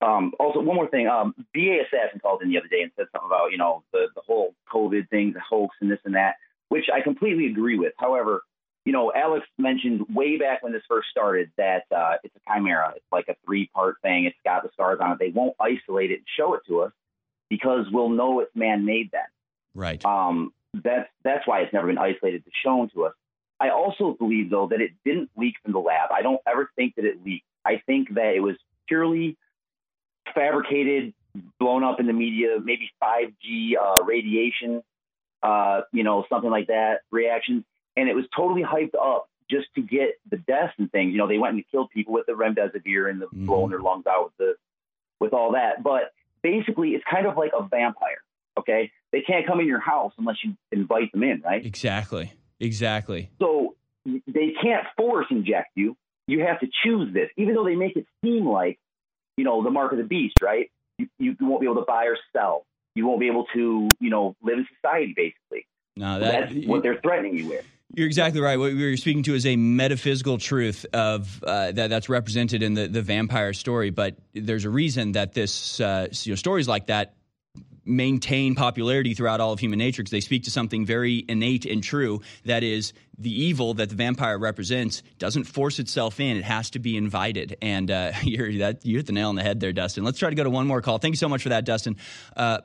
Um, 0.00 0.32
also, 0.38 0.60
one 0.60 0.76
more 0.76 0.88
thing. 0.88 1.08
Um, 1.08 1.34
BA 1.52 1.78
Assassin 1.86 2.20
called 2.20 2.42
in 2.42 2.48
the 2.48 2.58
other 2.58 2.68
day 2.68 2.82
and 2.82 2.92
said 2.96 3.06
something 3.12 3.26
about 3.26 3.50
you 3.50 3.58
know 3.58 3.82
the 3.92 4.06
the 4.14 4.22
whole 4.24 4.54
COVID 4.72 5.08
thing, 5.10 5.32
the 5.32 5.40
hoax, 5.40 5.74
and 5.80 5.90
this 5.90 5.98
and 6.04 6.14
that, 6.14 6.36
which 6.68 6.86
I 6.92 7.00
completely 7.02 7.46
agree 7.46 7.78
with. 7.78 7.92
However, 7.98 8.42
you 8.84 8.92
know, 8.92 9.12
Alex 9.14 9.46
mentioned 9.58 10.06
way 10.12 10.38
back 10.38 10.62
when 10.62 10.72
this 10.72 10.82
first 10.88 11.08
started 11.10 11.50
that 11.56 11.84
uh, 11.94 12.14
it's 12.24 12.34
a 12.34 12.52
chimera. 12.52 12.92
It's 12.96 13.04
like 13.12 13.28
a 13.28 13.36
three 13.44 13.68
part 13.68 13.96
thing. 14.02 14.24
It's 14.24 14.36
got 14.44 14.64
the 14.64 14.70
stars 14.72 14.98
on 15.00 15.12
it. 15.12 15.18
They 15.18 15.30
won't 15.30 15.54
isolate 15.60 16.10
it 16.10 16.14
and 16.16 16.26
show 16.36 16.54
it 16.54 16.62
to 16.66 16.82
us 16.82 16.92
because 17.48 17.86
we'll 17.92 18.08
know 18.08 18.40
it's 18.40 18.50
man 18.54 18.84
made 18.84 19.10
then. 19.12 19.22
Right. 19.74 20.04
Um, 20.04 20.52
that's 20.74 21.08
that's 21.22 21.46
why 21.46 21.60
it's 21.60 21.72
never 21.72 21.86
been 21.86 21.98
isolated 21.98 22.44
to 22.44 22.50
shown 22.64 22.90
to 22.90 23.04
us. 23.04 23.14
I 23.60 23.70
also 23.70 24.16
believe 24.18 24.50
though 24.50 24.68
that 24.68 24.80
it 24.80 24.90
didn't 25.04 25.30
leak 25.36 25.54
from 25.62 25.72
the 25.72 25.78
lab. 25.78 26.10
I 26.10 26.22
don't 26.22 26.40
ever 26.46 26.68
think 26.74 26.96
that 26.96 27.04
it 27.04 27.24
leaked. 27.24 27.46
I 27.64 27.80
think 27.86 28.14
that 28.14 28.34
it 28.34 28.40
was 28.40 28.56
purely 28.88 29.36
fabricated, 30.34 31.14
blown 31.60 31.84
up 31.84 32.00
in 32.00 32.06
the 32.06 32.12
media, 32.12 32.56
maybe 32.62 32.90
5G 33.00 33.74
uh, 33.80 34.02
radiation, 34.04 34.82
uh, 35.42 35.82
you 35.92 36.02
know, 36.02 36.24
something 36.28 36.50
like 36.50 36.66
that, 36.66 37.00
reactions 37.12 37.64
and 37.96 38.08
it 38.08 38.14
was 38.14 38.24
totally 38.34 38.62
hyped 38.62 38.94
up 38.94 39.28
just 39.50 39.66
to 39.74 39.82
get 39.82 40.18
the 40.30 40.38
deaths 40.38 40.72
and 40.78 40.90
things. 40.90 41.12
You 41.12 41.18
know, 41.18 41.28
they 41.28 41.38
went 41.38 41.54
and 41.54 41.64
killed 41.70 41.90
people 41.90 42.14
with 42.14 42.26
the 42.26 42.32
remdesivir 42.32 43.10
and 43.10 43.20
the 43.20 43.26
mm-hmm. 43.26 43.46
blowing 43.46 43.70
their 43.70 43.80
lungs 43.80 44.06
out 44.06 44.24
with 44.24 44.36
the 44.38 44.54
with 45.20 45.32
all 45.32 45.52
that. 45.52 45.82
But 45.82 46.12
basically, 46.42 46.90
it's 46.90 47.04
kind 47.10 47.26
of 47.26 47.36
like 47.36 47.52
a 47.58 47.62
vampire. 47.62 48.22
Okay, 48.58 48.90
they 49.12 49.22
can't 49.22 49.46
come 49.46 49.60
in 49.60 49.66
your 49.66 49.80
house 49.80 50.12
unless 50.18 50.36
you 50.44 50.56
invite 50.70 51.12
them 51.12 51.22
in, 51.22 51.40
right? 51.42 51.64
Exactly. 51.64 52.32
Exactly. 52.60 53.30
So 53.40 53.74
they 54.04 54.54
can't 54.62 54.86
force 54.96 55.26
inject 55.30 55.70
you. 55.74 55.96
You 56.28 56.44
have 56.44 56.60
to 56.60 56.68
choose 56.84 57.12
this, 57.12 57.28
even 57.36 57.54
though 57.54 57.64
they 57.64 57.74
make 57.74 57.96
it 57.96 58.06
seem 58.24 58.46
like, 58.46 58.78
you 59.36 59.44
know, 59.44 59.64
the 59.64 59.70
mark 59.70 59.92
of 59.92 59.98
the 59.98 60.04
beast, 60.04 60.36
right? 60.40 60.70
You, 60.98 61.08
you 61.18 61.36
won't 61.40 61.60
be 61.60 61.66
able 61.66 61.80
to 61.80 61.86
buy 61.86 62.04
or 62.04 62.16
sell. 62.34 62.64
You 62.94 63.06
won't 63.06 63.20
be 63.20 63.26
able 63.26 63.46
to, 63.54 63.96
you 63.98 64.10
know, 64.10 64.36
live 64.42 64.58
in 64.58 64.66
society, 64.76 65.14
basically. 65.16 65.66
No, 65.96 66.20
that, 66.20 66.50
that's 66.50 66.66
what 66.66 66.82
they're 66.82 67.00
threatening 67.00 67.36
you 67.36 67.48
with. 67.48 67.64
You're 67.94 68.06
exactly 68.06 68.40
right. 68.40 68.58
What 68.58 68.72
we 68.72 68.90
were 68.90 68.96
speaking 68.96 69.22
to 69.24 69.34
is 69.34 69.44
a 69.44 69.56
metaphysical 69.56 70.38
truth 70.38 70.86
of 70.94 71.44
uh, 71.44 71.72
that 71.72 71.90
that's 71.90 72.08
represented 72.08 72.62
in 72.62 72.72
the, 72.72 72.88
the 72.88 73.02
vampire 73.02 73.52
story. 73.52 73.90
But 73.90 74.16
there's 74.32 74.64
a 74.64 74.70
reason 74.70 75.12
that 75.12 75.34
this 75.34 75.78
uh, 75.78 76.08
you 76.22 76.32
know, 76.32 76.36
stories 76.36 76.66
like 76.66 76.86
that 76.86 77.14
maintain 77.84 78.54
popularity 78.54 79.12
throughout 79.12 79.40
all 79.40 79.52
of 79.52 79.58
human 79.58 79.78
nature 79.78 80.02
because 80.02 80.12
they 80.12 80.20
speak 80.20 80.44
to 80.44 80.50
something 80.50 80.86
very 80.86 81.22
innate 81.28 81.66
and 81.66 81.82
true. 81.82 82.22
That 82.46 82.62
is, 82.62 82.94
the 83.18 83.42
evil 83.44 83.74
that 83.74 83.90
the 83.90 83.94
vampire 83.94 84.38
represents 84.38 85.02
doesn't 85.18 85.44
force 85.44 85.78
itself 85.78 86.18
in; 86.18 86.38
it 86.38 86.44
has 86.44 86.70
to 86.70 86.78
be 86.78 86.96
invited. 86.96 87.58
And 87.60 87.90
uh, 87.90 88.12
you're 88.22 88.54
that 88.58 88.86
you 88.86 88.96
hit 88.96 89.06
the 89.06 89.12
nail 89.12 89.28
on 89.28 89.34
the 89.34 89.42
head 89.42 89.60
there, 89.60 89.74
Dustin. 89.74 90.02
Let's 90.02 90.18
try 90.18 90.30
to 90.30 90.36
go 90.36 90.44
to 90.44 90.50
one 90.50 90.66
more 90.66 90.80
call. 90.80 90.96
Thank 90.96 91.12
you 91.12 91.18
so 91.18 91.28
much 91.28 91.42
for 91.42 91.50
that, 91.50 91.66
Dustin. 91.66 91.98
Uh, 92.34 92.60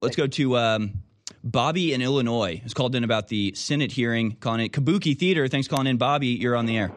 let's 0.00 0.14
go 0.14 0.28
to. 0.28 0.56
Um, 0.56 1.02
Bobby 1.42 1.92
in 1.92 2.02
Illinois 2.02 2.60
has 2.62 2.74
called 2.74 2.94
in 2.94 3.04
about 3.04 3.28
the 3.28 3.52
Senate 3.54 3.92
hearing, 3.92 4.36
calling 4.40 4.60
it 4.60 4.72
Kabuki 4.72 5.16
Theater. 5.16 5.48
Thanks 5.48 5.66
for 5.66 5.76
calling 5.76 5.86
in, 5.86 5.96
Bobby. 5.96 6.28
You're 6.28 6.56
on 6.56 6.66
the 6.66 6.76
air. 6.76 6.92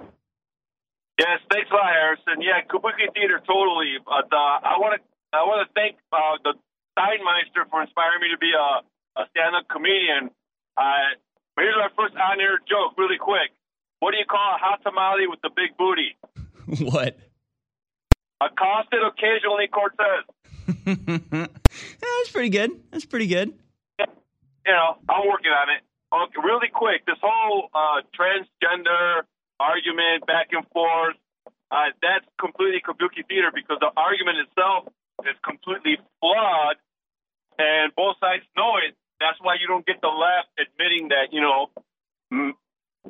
Yes, 1.19 1.39
thanks 1.51 1.69
a 1.71 1.75
lot, 1.75 1.93
Harrison. 1.93 2.41
Yeah, 2.41 2.61
Kabuki 2.67 3.07
Theater, 3.13 3.41
totally. 3.45 3.95
But 4.03 4.27
uh, 4.33 4.59
I 4.65 4.77
want 4.79 4.99
to 4.99 5.37
I 5.37 5.43
want 5.43 5.67
to 5.67 5.73
thank 5.73 5.97
uh, 6.11 6.37
the 6.43 6.53
Steinmeister 6.97 7.69
for 7.69 7.81
inspiring 7.81 8.21
me 8.21 8.29
to 8.33 8.37
be 8.37 8.51
a, 8.53 9.21
a 9.21 9.25
stand-up 9.31 9.67
comedian. 9.67 10.29
Uh, 10.77 11.17
here's 11.57 11.75
my 11.75 11.89
first 11.97 12.15
on-air 12.15 12.59
joke, 12.69 12.97
really 12.97 13.17
quick. 13.17 13.49
What 13.99 14.11
do 14.11 14.17
you 14.17 14.25
call 14.25 14.55
a 14.55 14.59
hot 14.59 14.81
tamale 14.83 15.25
with 15.27 15.41
the 15.41 15.49
big 15.49 15.77
booty? 15.77 16.17
what? 16.91 17.17
Accosted 18.41 18.99
occasionally 19.01 19.67
Cortez. 19.71 20.27
That's 22.01 22.31
pretty 22.31 22.49
good. 22.49 22.71
That's 22.91 23.05
pretty 23.05 23.27
good 23.27 23.53
you 24.65 24.73
know, 24.73 24.97
I'm 25.09 25.27
working 25.27 25.51
on 25.51 25.69
it. 25.69 25.81
Okay, 26.13 26.39
really 26.45 26.69
quick, 26.69 27.05
this 27.05 27.17
whole 27.21 27.69
uh, 27.73 28.05
transgender 28.13 29.25
argument 29.59 30.27
back 30.27 30.49
and 30.51 30.65
forth, 30.69 31.17
uh, 31.71 31.89
that's 32.01 32.25
completely 32.39 32.81
kabuki 32.85 33.25
theater 33.27 33.49
because 33.53 33.77
the 33.81 33.89
argument 33.97 34.45
itself 34.45 34.87
is 35.25 35.33
completely 35.43 35.97
flawed, 36.19 36.77
and 37.57 37.91
both 37.95 38.15
sides 38.21 38.43
know 38.55 38.77
it. 38.77 38.93
That's 39.19 39.39
why 39.41 39.55
you 39.59 39.67
don't 39.67 39.85
get 39.85 40.01
the 40.01 40.13
left 40.13 40.53
admitting 40.59 41.09
that 41.09 41.33
you 41.33 41.41
know, 41.41 41.71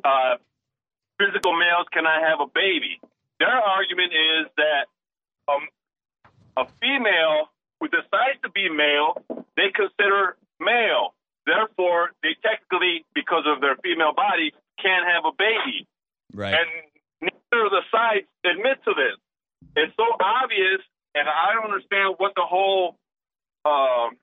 uh, 0.02 0.36
physical 1.18 1.52
males 1.52 1.86
cannot 1.92 2.22
have 2.22 2.40
a 2.40 2.46
baby. 2.46 3.00
Their 3.38 3.52
argument 3.52 4.12
is 4.12 4.46
that 4.56 4.86
um, 5.48 5.68
a 6.56 6.66
female 6.80 7.50
who 7.80 7.88
decides 7.88 8.40
to 8.44 8.50
be 8.50 8.68
male, 8.68 9.20
they 9.56 9.70
consider 9.74 10.36
male. 10.60 11.14
Therefore, 11.46 12.10
they 12.22 12.36
technically, 12.40 13.04
because 13.14 13.44
of 13.46 13.60
their 13.60 13.76
female 13.84 14.14
body, 14.14 14.52
can't 14.80 15.04
have 15.04 15.24
a 15.28 15.34
baby. 15.36 15.86
Right. 16.32 16.56
And 16.56 16.68
neither 17.20 17.66
of 17.66 17.72
the 17.72 17.84
sides 17.92 18.26
admit 18.44 18.80
to 18.84 18.92
this. 18.96 19.16
It's 19.76 19.92
so 19.96 20.08
obvious, 20.20 20.80
and 21.14 21.28
I 21.28 21.54
don't 21.54 21.70
understand 21.70 22.16
what 22.18 22.32
the 22.34 22.44
whole 22.44 22.96
um, 23.64 24.16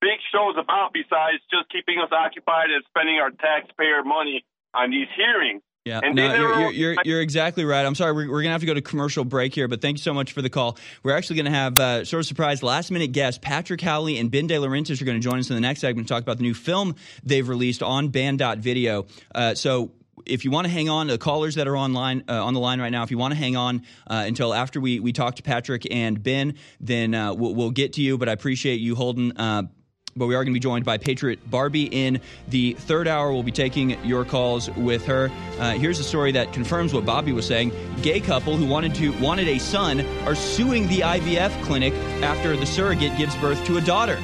big 0.00 0.18
show 0.32 0.50
is 0.50 0.58
about 0.58 0.92
besides 0.92 1.42
just 1.50 1.70
keeping 1.70 2.00
us 2.00 2.10
occupied 2.10 2.70
and 2.70 2.82
spending 2.88 3.18
our 3.18 3.30
taxpayer 3.30 4.02
money 4.02 4.44
on 4.74 4.90
these 4.90 5.08
hearings. 5.16 5.62
Yeah, 5.90 6.00
and 6.04 6.14
no, 6.14 6.34
you're, 6.34 6.38
you're, 6.38 6.70
you're, 6.70 6.96
you're, 7.04 7.20
exactly 7.20 7.64
right. 7.64 7.84
I'm 7.84 7.96
sorry, 7.96 8.12
we're, 8.12 8.30
we're 8.30 8.42
going 8.42 8.44
to 8.44 8.52
have 8.52 8.60
to 8.60 8.66
go 8.68 8.74
to 8.74 8.80
commercial 8.80 9.24
break 9.24 9.52
here, 9.56 9.66
but 9.66 9.82
thank 9.82 9.98
you 9.98 10.02
so 10.02 10.14
much 10.14 10.30
for 10.30 10.40
the 10.40 10.48
call. 10.48 10.78
We're 11.02 11.16
actually 11.16 11.36
going 11.36 11.46
to 11.46 11.58
have 11.58 11.78
uh, 11.80 12.04
sort 12.04 12.20
of 12.20 12.26
surprise 12.26 12.62
last 12.62 12.92
minute 12.92 13.10
guest 13.10 13.42
Patrick 13.42 13.80
Howley 13.80 14.16
and 14.18 14.30
Ben 14.30 14.46
De 14.46 14.54
Laurentiis 14.54 15.02
are 15.02 15.04
going 15.04 15.20
to 15.20 15.22
join 15.22 15.40
us 15.40 15.50
in 15.50 15.56
the 15.56 15.60
next 15.60 15.80
segment 15.80 16.06
to 16.06 16.14
talk 16.14 16.22
about 16.22 16.36
the 16.36 16.44
new 16.44 16.54
film 16.54 16.94
they've 17.24 17.48
released 17.48 17.82
on 17.82 18.08
Banned.video. 18.08 19.06
Uh, 19.34 19.56
so 19.56 19.90
if 20.26 20.44
you 20.44 20.52
want 20.52 20.66
to 20.66 20.72
hang 20.72 20.88
on, 20.88 21.08
the 21.08 21.18
callers 21.18 21.56
that 21.56 21.66
are 21.66 21.76
online 21.76 22.22
uh, 22.28 22.44
on 22.44 22.54
the 22.54 22.60
line 22.60 22.80
right 22.80 22.90
now, 22.90 23.02
if 23.02 23.10
you 23.10 23.18
want 23.18 23.32
to 23.32 23.38
hang 23.38 23.56
on 23.56 23.82
uh, 24.06 24.24
until 24.26 24.54
after 24.54 24.80
we, 24.80 25.00
we 25.00 25.12
talk 25.12 25.36
to 25.36 25.42
Patrick 25.42 25.86
and 25.90 26.22
Ben, 26.22 26.54
then 26.78 27.14
uh, 27.14 27.34
we'll, 27.34 27.54
we'll, 27.54 27.70
get 27.70 27.94
to 27.94 28.02
you. 28.02 28.16
But 28.16 28.28
I 28.28 28.32
appreciate 28.32 28.80
you 28.80 28.94
holding 28.94 29.36
uh, 29.36 29.62
but 30.16 30.26
we 30.26 30.34
are 30.34 30.44
going 30.44 30.52
to 30.52 30.56
be 30.56 30.60
joined 30.60 30.84
by 30.84 30.98
Patriot 30.98 31.50
Barbie 31.50 31.84
in 31.84 32.20
the 32.48 32.74
third 32.74 33.08
hour. 33.08 33.32
We'll 33.32 33.42
be 33.42 33.52
taking 33.52 34.02
your 34.04 34.24
calls 34.24 34.70
with 34.70 35.06
her. 35.06 35.30
Uh, 35.58 35.72
here's 35.72 35.98
a 35.98 36.04
story 36.04 36.32
that 36.32 36.52
confirms 36.52 36.92
what 36.92 37.04
Bobby 37.04 37.32
was 37.32 37.46
saying: 37.46 37.72
gay 38.02 38.20
couple 38.20 38.56
who 38.56 38.66
wanted 38.66 38.94
to 38.96 39.12
wanted 39.20 39.48
a 39.48 39.58
son 39.58 40.00
are 40.26 40.34
suing 40.34 40.88
the 40.88 41.00
IVF 41.00 41.62
clinic 41.64 41.92
after 42.22 42.56
the 42.56 42.66
surrogate 42.66 43.16
gives 43.16 43.36
birth 43.36 43.64
to 43.66 43.76
a 43.76 43.80
daughter 43.80 44.18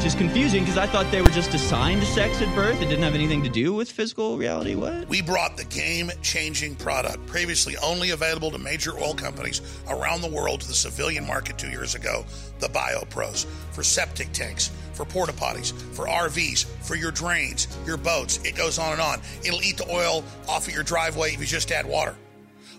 which 0.00 0.06
is 0.06 0.14
confusing 0.14 0.62
because 0.62 0.78
I 0.78 0.86
thought 0.86 1.10
they 1.10 1.20
were 1.20 1.28
just 1.28 1.52
assigned 1.52 2.02
sex 2.04 2.40
at 2.40 2.54
birth. 2.54 2.80
It 2.80 2.86
didn't 2.86 3.02
have 3.02 3.14
anything 3.14 3.42
to 3.42 3.50
do 3.50 3.74
with 3.74 3.92
physical 3.92 4.38
reality. 4.38 4.74
What? 4.74 5.06
We 5.10 5.20
brought 5.20 5.58
the 5.58 5.66
game 5.66 6.10
changing 6.22 6.76
product, 6.76 7.26
previously 7.26 7.76
only 7.82 8.08
available 8.08 8.50
to 8.52 8.56
major 8.56 8.98
oil 8.98 9.12
companies 9.12 9.60
around 9.90 10.22
the 10.22 10.30
world, 10.30 10.62
to 10.62 10.68
the 10.68 10.72
civilian 10.72 11.26
market 11.26 11.58
two 11.58 11.68
years 11.68 11.94
ago 11.94 12.24
the 12.60 12.68
BioPros 12.68 13.44
for 13.72 13.82
septic 13.82 14.32
tanks, 14.32 14.70
for 14.94 15.04
porta 15.04 15.34
potties, 15.34 15.74
for 15.94 16.06
RVs, 16.06 16.64
for 16.82 16.94
your 16.94 17.10
drains, 17.10 17.68
your 17.84 17.98
boats. 17.98 18.42
It 18.42 18.56
goes 18.56 18.78
on 18.78 18.92
and 18.92 19.02
on. 19.02 19.20
It'll 19.44 19.62
eat 19.62 19.76
the 19.76 19.94
oil 19.94 20.24
off 20.48 20.66
of 20.66 20.72
your 20.72 20.82
driveway 20.82 21.34
if 21.34 21.40
you 21.40 21.46
just 21.46 21.70
add 21.72 21.84
water. 21.84 22.16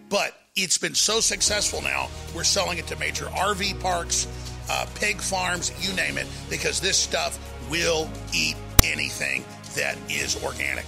But 0.10 0.36
it's 0.56 0.80
been 0.80 0.96
so 0.96 1.20
successful 1.20 1.84
now, 1.84 2.10
we're 2.34 2.44
selling 2.44 2.80
it 2.80 2.88
to 2.88 2.96
major 2.98 3.26
RV 3.26 3.80
parks 3.80 4.26
uh, 4.70 4.86
pig 4.96 5.22
farms, 5.22 5.72
you 5.80 5.94
name 5.96 6.18
it, 6.18 6.26
because 6.50 6.80
this 6.80 6.98
stuff 6.98 7.38
will 7.70 8.10
eat 8.34 8.56
anything 8.84 9.46
that 9.76 9.96
is 10.10 10.44
organic. 10.44 10.86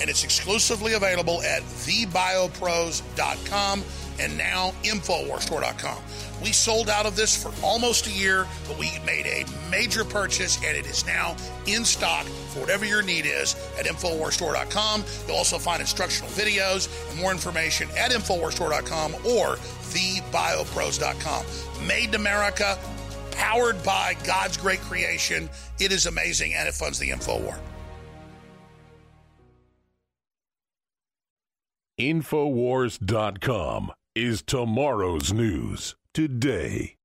And 0.00 0.10
it's 0.10 0.24
exclusively 0.24 0.94
available 0.94 1.40
at 1.42 1.62
thebiopros.com 1.62 3.84
and 4.18 4.36
now 4.36 4.72
InfoWarsStore.com. 4.82 6.02
We 6.42 6.50
sold 6.52 6.90
out 6.90 7.06
of 7.06 7.16
this 7.16 7.42
for 7.42 7.50
almost 7.64 8.06
a 8.06 8.10
year, 8.10 8.46
but 8.68 8.78
we 8.78 8.90
made 9.06 9.24
a 9.26 9.46
major 9.70 10.04
purchase 10.04 10.62
and 10.62 10.76
it 10.76 10.84
is 10.86 11.06
now 11.06 11.34
in 11.66 11.82
stock 11.84 12.26
for 12.26 12.60
whatever 12.60 12.84
your 12.84 13.00
need 13.02 13.24
is 13.26 13.54
at 13.78 13.86
InfoWarsStore.com. 13.86 15.04
You'll 15.26 15.36
also 15.36 15.58
find 15.58 15.80
instructional 15.80 16.30
videos 16.32 16.88
and 17.10 17.20
more 17.20 17.32
information 17.32 17.88
at 17.96 18.10
InfoWarsStore.com 18.10 19.14
or 19.24 19.56
TheBioPros.com. 19.56 21.86
Made 21.86 22.08
in 22.08 22.16
America, 22.16 22.78
powered 23.36 23.82
by 23.84 24.16
God's 24.26 24.56
great 24.56 24.80
creation. 24.80 25.48
It 25.78 25.92
is 25.92 26.06
amazing 26.06 26.54
and 26.54 26.68
it 26.68 26.74
funds 26.74 26.98
the 26.98 27.10
info 27.10 27.40
war. 27.40 27.58
Infowars.com 31.98 33.92
is 34.14 34.42
tomorrow's 34.42 35.32
news 35.32 35.96
today. 36.12 36.96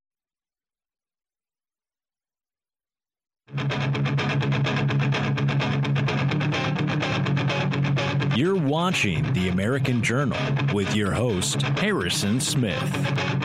You're 8.34 8.56
watching 8.56 9.34
The 9.34 9.50
American 9.50 10.02
Journal 10.02 10.40
with 10.74 10.96
your 10.96 11.12
host, 11.12 11.62
Harrison 11.62 12.40
Smith. 12.40 12.82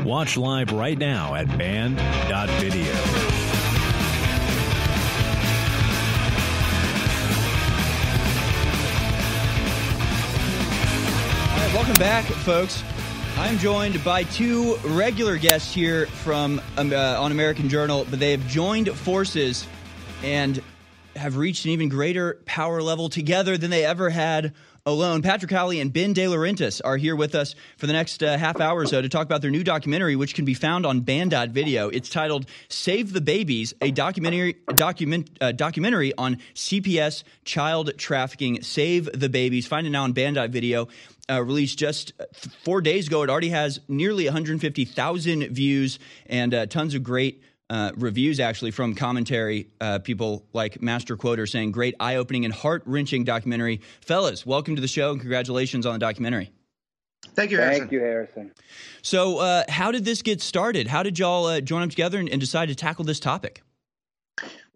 Watch 0.04 0.36
live 0.36 0.70
right 0.70 0.96
now 0.96 1.34
at 1.34 1.48
banned.video. 1.58 2.92
Welcome 11.74 11.96
back, 11.96 12.24
folks. 12.24 12.84
I'm 13.38 13.58
joined 13.58 14.04
by 14.04 14.22
two 14.22 14.76
regular 14.84 15.36
guests 15.36 15.74
here 15.74 16.06
from 16.06 16.60
um, 16.76 16.92
uh, 16.92 17.20
on 17.20 17.32
American 17.32 17.68
Journal, 17.68 18.06
but 18.08 18.20
they 18.20 18.30
have 18.30 18.46
joined 18.46 18.88
forces 18.90 19.66
and 20.22 20.62
have 21.16 21.36
reached 21.36 21.64
an 21.64 21.72
even 21.72 21.88
greater 21.88 22.38
power 22.44 22.80
level 22.80 23.08
together 23.08 23.58
than 23.58 23.70
they 23.70 23.84
ever 23.84 24.10
had 24.10 24.54
alone. 24.86 25.20
Patrick 25.20 25.50
Howley 25.50 25.80
and 25.80 25.92
Ben 25.92 26.12
De 26.12 26.24
Laurentiis 26.24 26.80
are 26.84 26.96
here 26.96 27.16
with 27.16 27.34
us 27.34 27.56
for 27.76 27.88
the 27.88 27.92
next 27.92 28.22
uh, 28.22 28.38
half 28.38 28.60
hour 28.60 28.80
or 28.80 28.86
so 28.86 29.02
to 29.02 29.08
talk 29.08 29.26
about 29.26 29.42
their 29.42 29.50
new 29.50 29.64
documentary, 29.64 30.14
which 30.14 30.34
can 30.34 30.44
be 30.44 30.54
found 30.54 30.86
on 30.86 31.00
Banned.video. 31.00 31.88
It's 31.88 32.08
titled 32.08 32.46
"Save 32.68 33.12
the 33.12 33.20
Babies," 33.20 33.74
a 33.82 33.90
documentary 33.90 34.56
document 34.74 35.36
uh, 35.40 35.52
documentary 35.52 36.12
on 36.16 36.38
CPS 36.54 37.24
child 37.44 37.98
trafficking. 37.98 38.62
Save 38.62 39.10
the 39.12 39.28
Babies. 39.28 39.66
Find 39.66 39.86
it 39.86 39.90
now 39.90 40.04
on 40.04 40.12
Banned.video. 40.12 40.88
Uh, 41.28 41.42
released 41.42 41.76
just 41.76 42.12
four 42.62 42.80
days 42.80 43.08
ago. 43.08 43.24
It 43.24 43.30
already 43.30 43.48
has 43.48 43.80
nearly 43.88 44.26
150,000 44.26 45.48
views 45.48 45.98
and 46.26 46.54
uh, 46.54 46.66
tons 46.66 46.94
of 46.94 47.02
great 47.02 47.42
uh, 47.70 47.92
reviews 47.96 48.40
actually 48.40 48.70
from 48.70 48.94
commentary 48.94 49.68
uh, 49.80 49.98
people 49.98 50.44
like 50.52 50.80
Master 50.80 51.16
Quoter 51.16 51.46
saying 51.46 51.72
great 51.72 51.94
eye-opening 52.00 52.44
and 52.44 52.54
heart-wrenching 52.54 53.24
documentary. 53.24 53.80
Fellas, 54.00 54.46
welcome 54.46 54.76
to 54.76 54.82
the 54.82 54.88
show 54.88 55.10
and 55.10 55.20
congratulations 55.20 55.86
on 55.86 55.92
the 55.92 55.98
documentary. 55.98 56.50
Thank 57.34 57.50
you, 57.50 57.58
Harrison. 57.58 57.80
Thank 57.80 57.92
you, 57.92 58.00
Harrison. 58.00 58.52
So, 59.02 59.38
uh, 59.38 59.64
how 59.68 59.90
did 59.90 60.04
this 60.04 60.22
get 60.22 60.40
started? 60.40 60.86
How 60.86 61.02
did 61.02 61.18
y'all 61.18 61.46
uh, 61.46 61.60
join 61.60 61.82
up 61.82 61.90
together 61.90 62.18
and, 62.18 62.28
and 62.28 62.40
decide 62.40 62.68
to 62.68 62.74
tackle 62.74 63.04
this 63.04 63.20
topic? 63.20 63.62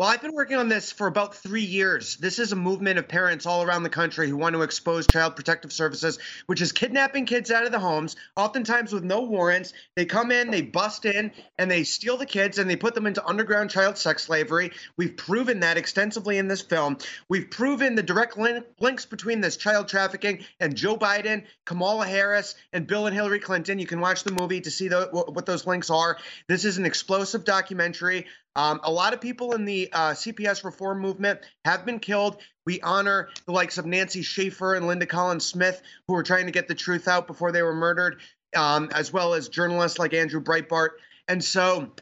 Well, 0.01 0.09
I've 0.09 0.23
been 0.23 0.33
working 0.33 0.57
on 0.57 0.71
this 0.71 0.91
for 0.91 1.07
about 1.07 1.35
three 1.35 1.65
years. 1.65 2.17
This 2.17 2.39
is 2.39 2.53
a 2.53 2.57
movement 2.57 2.99
of 2.99 3.07
parents 3.07 3.45
all 3.45 3.63
around 3.63 3.83
the 3.83 3.91
country 3.91 4.31
who 4.31 4.39
want 4.39 4.55
to 4.55 4.63
expose 4.63 5.07
Child 5.07 5.37
Protective 5.37 5.75
Services, 5.75 6.19
which 6.47 6.63
is 6.63 6.73
kidnapping 6.73 7.27
kids 7.27 7.51
out 7.51 7.67
of 7.67 7.71
the 7.71 7.79
homes, 7.79 8.17
oftentimes 8.35 8.95
with 8.95 9.05
no 9.05 9.21
warrants. 9.21 9.75
They 9.97 10.07
come 10.07 10.31
in, 10.31 10.51
they 10.51 10.63
bust 10.63 11.05
in, 11.05 11.33
and 11.59 11.71
they 11.71 11.85
steal 11.85 12.17
the 12.17 12.25
kids 12.25 12.57
and 12.57 12.71
they 12.71 12.77
put 12.77 12.95
them 12.95 13.07
into 13.07 13.23
underground 13.23 13.69
child 13.69 13.99
sex 13.99 14.23
slavery. 14.23 14.73
We've 14.97 15.15
proven 15.15 15.61
that 15.61 15.77
extensively 15.77 16.39
in 16.39 16.49
this 16.49 16.63
film. 16.63 16.97
We've 17.29 17.51
proven 17.51 17.95
the 17.95 18.03
direct 18.03 18.39
link, 18.39 18.65
links 18.81 19.05
between 19.05 19.43
this 19.43 19.59
child 19.59 19.89
trafficking 19.89 20.47
and 20.61 20.75
Joe 20.75 20.97
Biden, 20.97 21.45
Kamala 21.67 22.07
Harris, 22.07 22.55
and 22.73 22.87
Bill 22.87 23.07
and 23.07 23.15
Hillary 23.15 23.41
Clinton. 23.41 23.79
You 23.79 23.87
can 23.87 24.01
watch 24.01 24.25
the 24.25 24.33
movie 24.33 24.63
to 24.63 24.71
see 24.71 24.89
the, 24.89 25.11
what 25.13 25.45
those 25.45 25.67
links 25.67 25.91
are. 25.91 26.17
This 26.49 26.65
is 26.65 26.79
an 26.79 26.87
explosive 26.87 27.45
documentary. 27.45 28.27
Um, 28.57 28.81
a 28.83 28.91
lot 28.91 29.15
of 29.15 29.21
people 29.21 29.53
in 29.53 29.65
the 29.65 29.91
uh, 29.93 30.11
CPS 30.11 30.65
reform 30.65 31.01
movement 31.01 31.41
have 31.65 31.87
been 31.87 32.01
killed. 32.01 32.39
We 32.67 32.81
honor 32.81 33.29
the 33.47 33.53
likes 33.53 33.79
of 33.79 33.87
Nancy 33.87 34.23
Schaefer 34.23 34.75
and 34.75 34.87
Linda 34.87 35.07
Collins 35.07 35.45
Smith, 35.45 35.81
who 36.07 36.15
were 36.15 36.23
trying 36.23 36.47
to 36.47 36.53
get 36.53 36.69
the 36.69 36.75
truth 36.75 37.09
out 37.09 37.27
before 37.27 37.53
they 37.53 37.63
were 37.63 37.75
murdered, 37.75 38.21
um, 38.57 38.91
as 38.93 39.13
well 39.13 39.35
as 39.35 39.49
journalists 39.49 39.99
like 39.99 40.15
Andrew 40.15 40.43
Breitbart. 40.43 40.91
And 41.29 41.43
so 41.43 41.93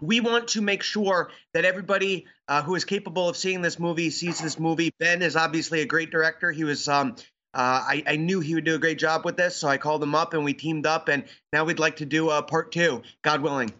we 0.00 0.20
want 0.20 0.48
to 0.48 0.62
make 0.62 0.82
sure 0.82 1.30
that 1.52 1.64
everybody 1.64 2.26
uh, 2.48 2.62
who 2.62 2.74
is 2.74 2.84
capable 2.84 3.28
of 3.28 3.36
seeing 3.36 3.60
this 3.60 3.78
movie 3.78 4.10
sees 4.10 4.40
this 4.40 4.58
movie. 4.58 4.92
Ben 4.98 5.22
is 5.22 5.36
obviously 5.36 5.82
a 5.82 5.86
great 5.86 6.10
director. 6.10 6.50
He 6.50 6.64
was. 6.64 6.88
Um, 6.88 7.16
uh, 7.52 7.82
I, 7.84 8.04
I, 8.06 8.16
knew 8.16 8.38
he 8.38 8.54
would 8.54 8.64
do 8.64 8.76
a 8.76 8.78
great 8.78 9.00
job 9.00 9.24
with 9.24 9.36
this, 9.36 9.56
so 9.56 9.66
I 9.66 9.76
called 9.76 10.00
him 10.00 10.14
up 10.14 10.34
and 10.34 10.44
we 10.44 10.54
teamed 10.54 10.86
up, 10.86 11.08
and 11.08 11.24
now 11.52 11.64
we'd 11.64 11.80
like 11.80 11.96
to 11.96 12.06
do 12.06 12.30
a 12.30 12.44
part 12.44 12.70
two, 12.70 13.02
God 13.22 13.42
willing. 13.42 13.72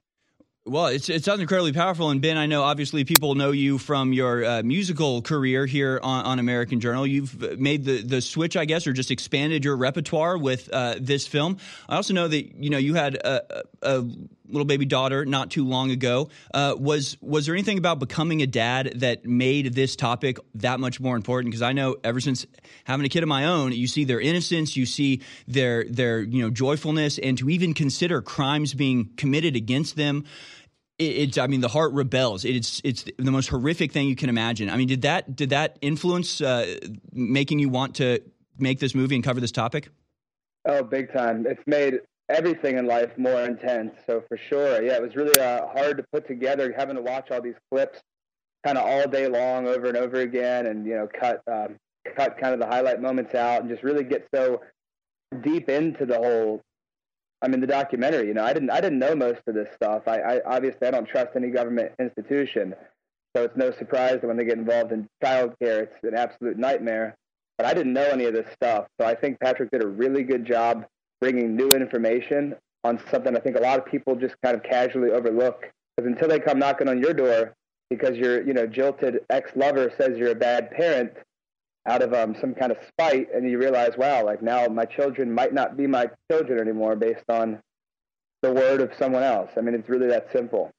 Well, 0.66 0.86
it's, 0.88 1.08
it 1.08 1.24
sounds 1.24 1.40
incredibly 1.40 1.72
powerful. 1.72 2.10
And 2.10 2.20
Ben, 2.20 2.36
I 2.36 2.44
know 2.44 2.62
obviously 2.62 3.04
people 3.04 3.34
know 3.34 3.50
you 3.50 3.78
from 3.78 4.12
your 4.12 4.44
uh, 4.44 4.62
musical 4.62 5.22
career 5.22 5.64
here 5.64 5.98
on, 6.02 6.26
on, 6.26 6.38
American 6.38 6.80
Journal. 6.80 7.06
You've 7.06 7.58
made 7.58 7.84
the, 7.84 8.02
the 8.02 8.20
switch, 8.20 8.58
I 8.58 8.66
guess, 8.66 8.86
or 8.86 8.92
just 8.92 9.10
expanded 9.10 9.64
your 9.64 9.74
repertoire 9.74 10.36
with 10.36 10.68
uh, 10.70 10.96
this 11.00 11.26
film. 11.26 11.56
I 11.88 11.96
also 11.96 12.12
know 12.12 12.28
that 12.28 12.62
you 12.62 12.68
know 12.68 12.76
you 12.76 12.92
had 12.92 13.14
a, 13.14 13.64
a 13.80 14.04
little 14.50 14.64
baby 14.64 14.84
daughter 14.84 15.24
not 15.24 15.50
too 15.50 15.64
long 15.64 15.90
ago. 15.90 16.28
Uh, 16.52 16.74
was 16.78 17.16
was 17.20 17.46
there 17.46 17.54
anything 17.54 17.78
about 17.78 17.98
becoming 17.98 18.42
a 18.42 18.46
dad 18.46 18.92
that 18.96 19.24
made 19.24 19.74
this 19.74 19.96
topic 19.96 20.38
that 20.54 20.80
much 20.80 21.00
more 21.00 21.16
important? 21.16 21.50
Because 21.50 21.62
I 21.62 21.72
know 21.72 21.96
ever 22.04 22.20
since 22.20 22.46
having 22.84 23.06
a 23.06 23.08
kid 23.08 23.22
of 23.22 23.28
my 23.28 23.46
own, 23.46 23.72
you 23.72 23.86
see 23.86 24.04
their 24.04 24.20
innocence, 24.20 24.76
you 24.76 24.86
see 24.86 25.22
their 25.46 25.84
their 25.84 26.20
you 26.20 26.42
know 26.42 26.50
joyfulness, 26.50 27.18
and 27.18 27.36
to 27.38 27.48
even 27.50 27.74
consider 27.74 28.22
crimes 28.22 28.74
being 28.74 29.10
committed 29.16 29.56
against 29.56 29.96
them 29.96 30.24
it's 31.00 31.38
I 31.38 31.46
mean 31.46 31.60
the 31.60 31.68
heart 31.68 31.92
rebels. 31.92 32.44
It's 32.44 32.80
it's 32.84 33.04
the 33.16 33.30
most 33.30 33.48
horrific 33.48 33.92
thing 33.92 34.08
you 34.08 34.16
can 34.16 34.28
imagine. 34.28 34.68
I 34.68 34.76
mean, 34.76 34.88
did 34.88 35.02
that 35.02 35.34
did 35.34 35.50
that 35.50 35.78
influence 35.80 36.40
uh, 36.40 36.78
making 37.12 37.58
you 37.58 37.68
want 37.68 37.96
to 37.96 38.20
make 38.58 38.78
this 38.78 38.94
movie 38.94 39.14
and 39.14 39.24
cover 39.24 39.40
this 39.40 39.52
topic? 39.52 39.88
Oh, 40.66 40.82
big 40.82 41.12
time! 41.12 41.46
It's 41.46 41.62
made 41.66 42.00
everything 42.30 42.78
in 42.78 42.86
life 42.86 43.10
more 43.18 43.42
intense. 43.42 43.92
So 44.06 44.22
for 44.28 44.36
sure, 44.36 44.82
yeah, 44.82 44.94
it 44.94 45.02
was 45.02 45.16
really 45.16 45.38
uh, 45.38 45.66
hard 45.68 45.96
to 45.98 46.04
put 46.12 46.26
together. 46.26 46.72
Having 46.76 46.96
to 46.96 47.02
watch 47.02 47.30
all 47.30 47.42
these 47.42 47.58
clips, 47.70 48.00
kind 48.64 48.78
of 48.78 48.84
all 48.86 49.08
day 49.08 49.28
long, 49.28 49.66
over 49.66 49.86
and 49.86 49.96
over 49.96 50.20
again, 50.20 50.66
and 50.66 50.86
you 50.86 50.94
know, 50.94 51.08
cut 51.08 51.42
um, 51.50 51.76
cut 52.16 52.38
kind 52.38 52.54
of 52.54 52.60
the 52.60 52.66
highlight 52.66 53.00
moments 53.02 53.34
out, 53.34 53.60
and 53.60 53.70
just 53.70 53.82
really 53.82 54.04
get 54.04 54.26
so 54.34 54.62
deep 55.42 55.68
into 55.68 56.06
the 56.06 56.16
whole 56.16 56.62
I 57.42 57.48
mean, 57.48 57.60
the 57.60 57.66
documentary. 57.66 58.28
You 58.28 58.34
know, 58.34 58.44
I 58.44 58.52
didn't 58.52 58.70
I 58.70 58.80
didn't 58.80 58.98
know 58.98 59.14
most 59.14 59.40
of 59.46 59.54
this 59.54 59.68
stuff. 59.74 60.02
I, 60.06 60.20
I 60.20 60.40
obviously 60.44 60.86
I 60.86 60.90
don't 60.90 61.08
trust 61.08 61.30
any 61.36 61.48
government 61.48 61.92
institution, 61.98 62.74
so 63.34 63.44
it's 63.44 63.56
no 63.56 63.70
surprise 63.72 64.18
that 64.20 64.26
when 64.26 64.36
they 64.36 64.44
get 64.44 64.58
involved 64.58 64.92
in 64.92 65.08
childcare, 65.22 65.84
it's 65.84 65.96
an 66.02 66.14
absolute 66.14 66.58
nightmare. 66.58 67.16
But 67.56 67.66
I 67.66 67.74
didn't 67.74 67.92
know 67.92 68.06
any 68.06 68.24
of 68.24 68.34
this 68.34 68.50
stuff, 68.52 68.86
so 69.00 69.06
I 69.06 69.14
think 69.14 69.40
Patrick 69.40 69.70
did 69.70 69.82
a 69.82 69.86
really 69.86 70.22
good 70.22 70.44
job 70.44 70.86
bringing 71.20 71.56
new 71.56 71.68
information 71.68 72.56
on 72.84 73.00
something 73.10 73.36
I 73.36 73.40
think 73.40 73.56
a 73.56 73.60
lot 73.60 73.78
of 73.78 73.86
people 73.86 74.16
just 74.16 74.34
kind 74.42 74.56
of 74.56 74.62
casually 74.62 75.10
overlook. 75.10 75.66
Because 75.96 76.10
until 76.10 76.28
they 76.28 76.40
come 76.40 76.58
knocking 76.58 76.88
on 76.88 76.98
your 76.98 77.12
door, 77.12 77.54
because 77.90 78.16
your 78.16 78.42
you 78.42 78.54
know 78.54 78.66
jilted 78.66 79.20
ex 79.28 79.50
lover 79.54 79.92
says 79.98 80.16
you're 80.16 80.30
a 80.30 80.34
bad 80.34 80.70
parent 80.70 81.12
out 81.86 82.02
of 82.02 82.12
um, 82.12 82.36
some 82.40 82.54
kind 82.54 82.70
of 82.72 82.78
spite, 82.88 83.28
and 83.34 83.50
you 83.50 83.58
realize, 83.58 83.92
wow, 83.96 84.24
like 84.24 84.42
now 84.42 84.66
my 84.66 84.84
children 84.84 85.32
might 85.32 85.52
not 85.52 85.76
be 85.76 85.86
my 85.86 86.08
children 86.30 86.60
anymore 86.60 86.94
based 86.94 87.24
on 87.28 87.58
the 88.42 88.52
word 88.52 88.80
of 88.80 88.90
someone 88.98 89.22
else. 89.22 89.50
I 89.56 89.60
mean, 89.60 89.74
it's 89.74 89.88
really 89.88 90.08
that 90.08 90.28
simple. 90.32 90.70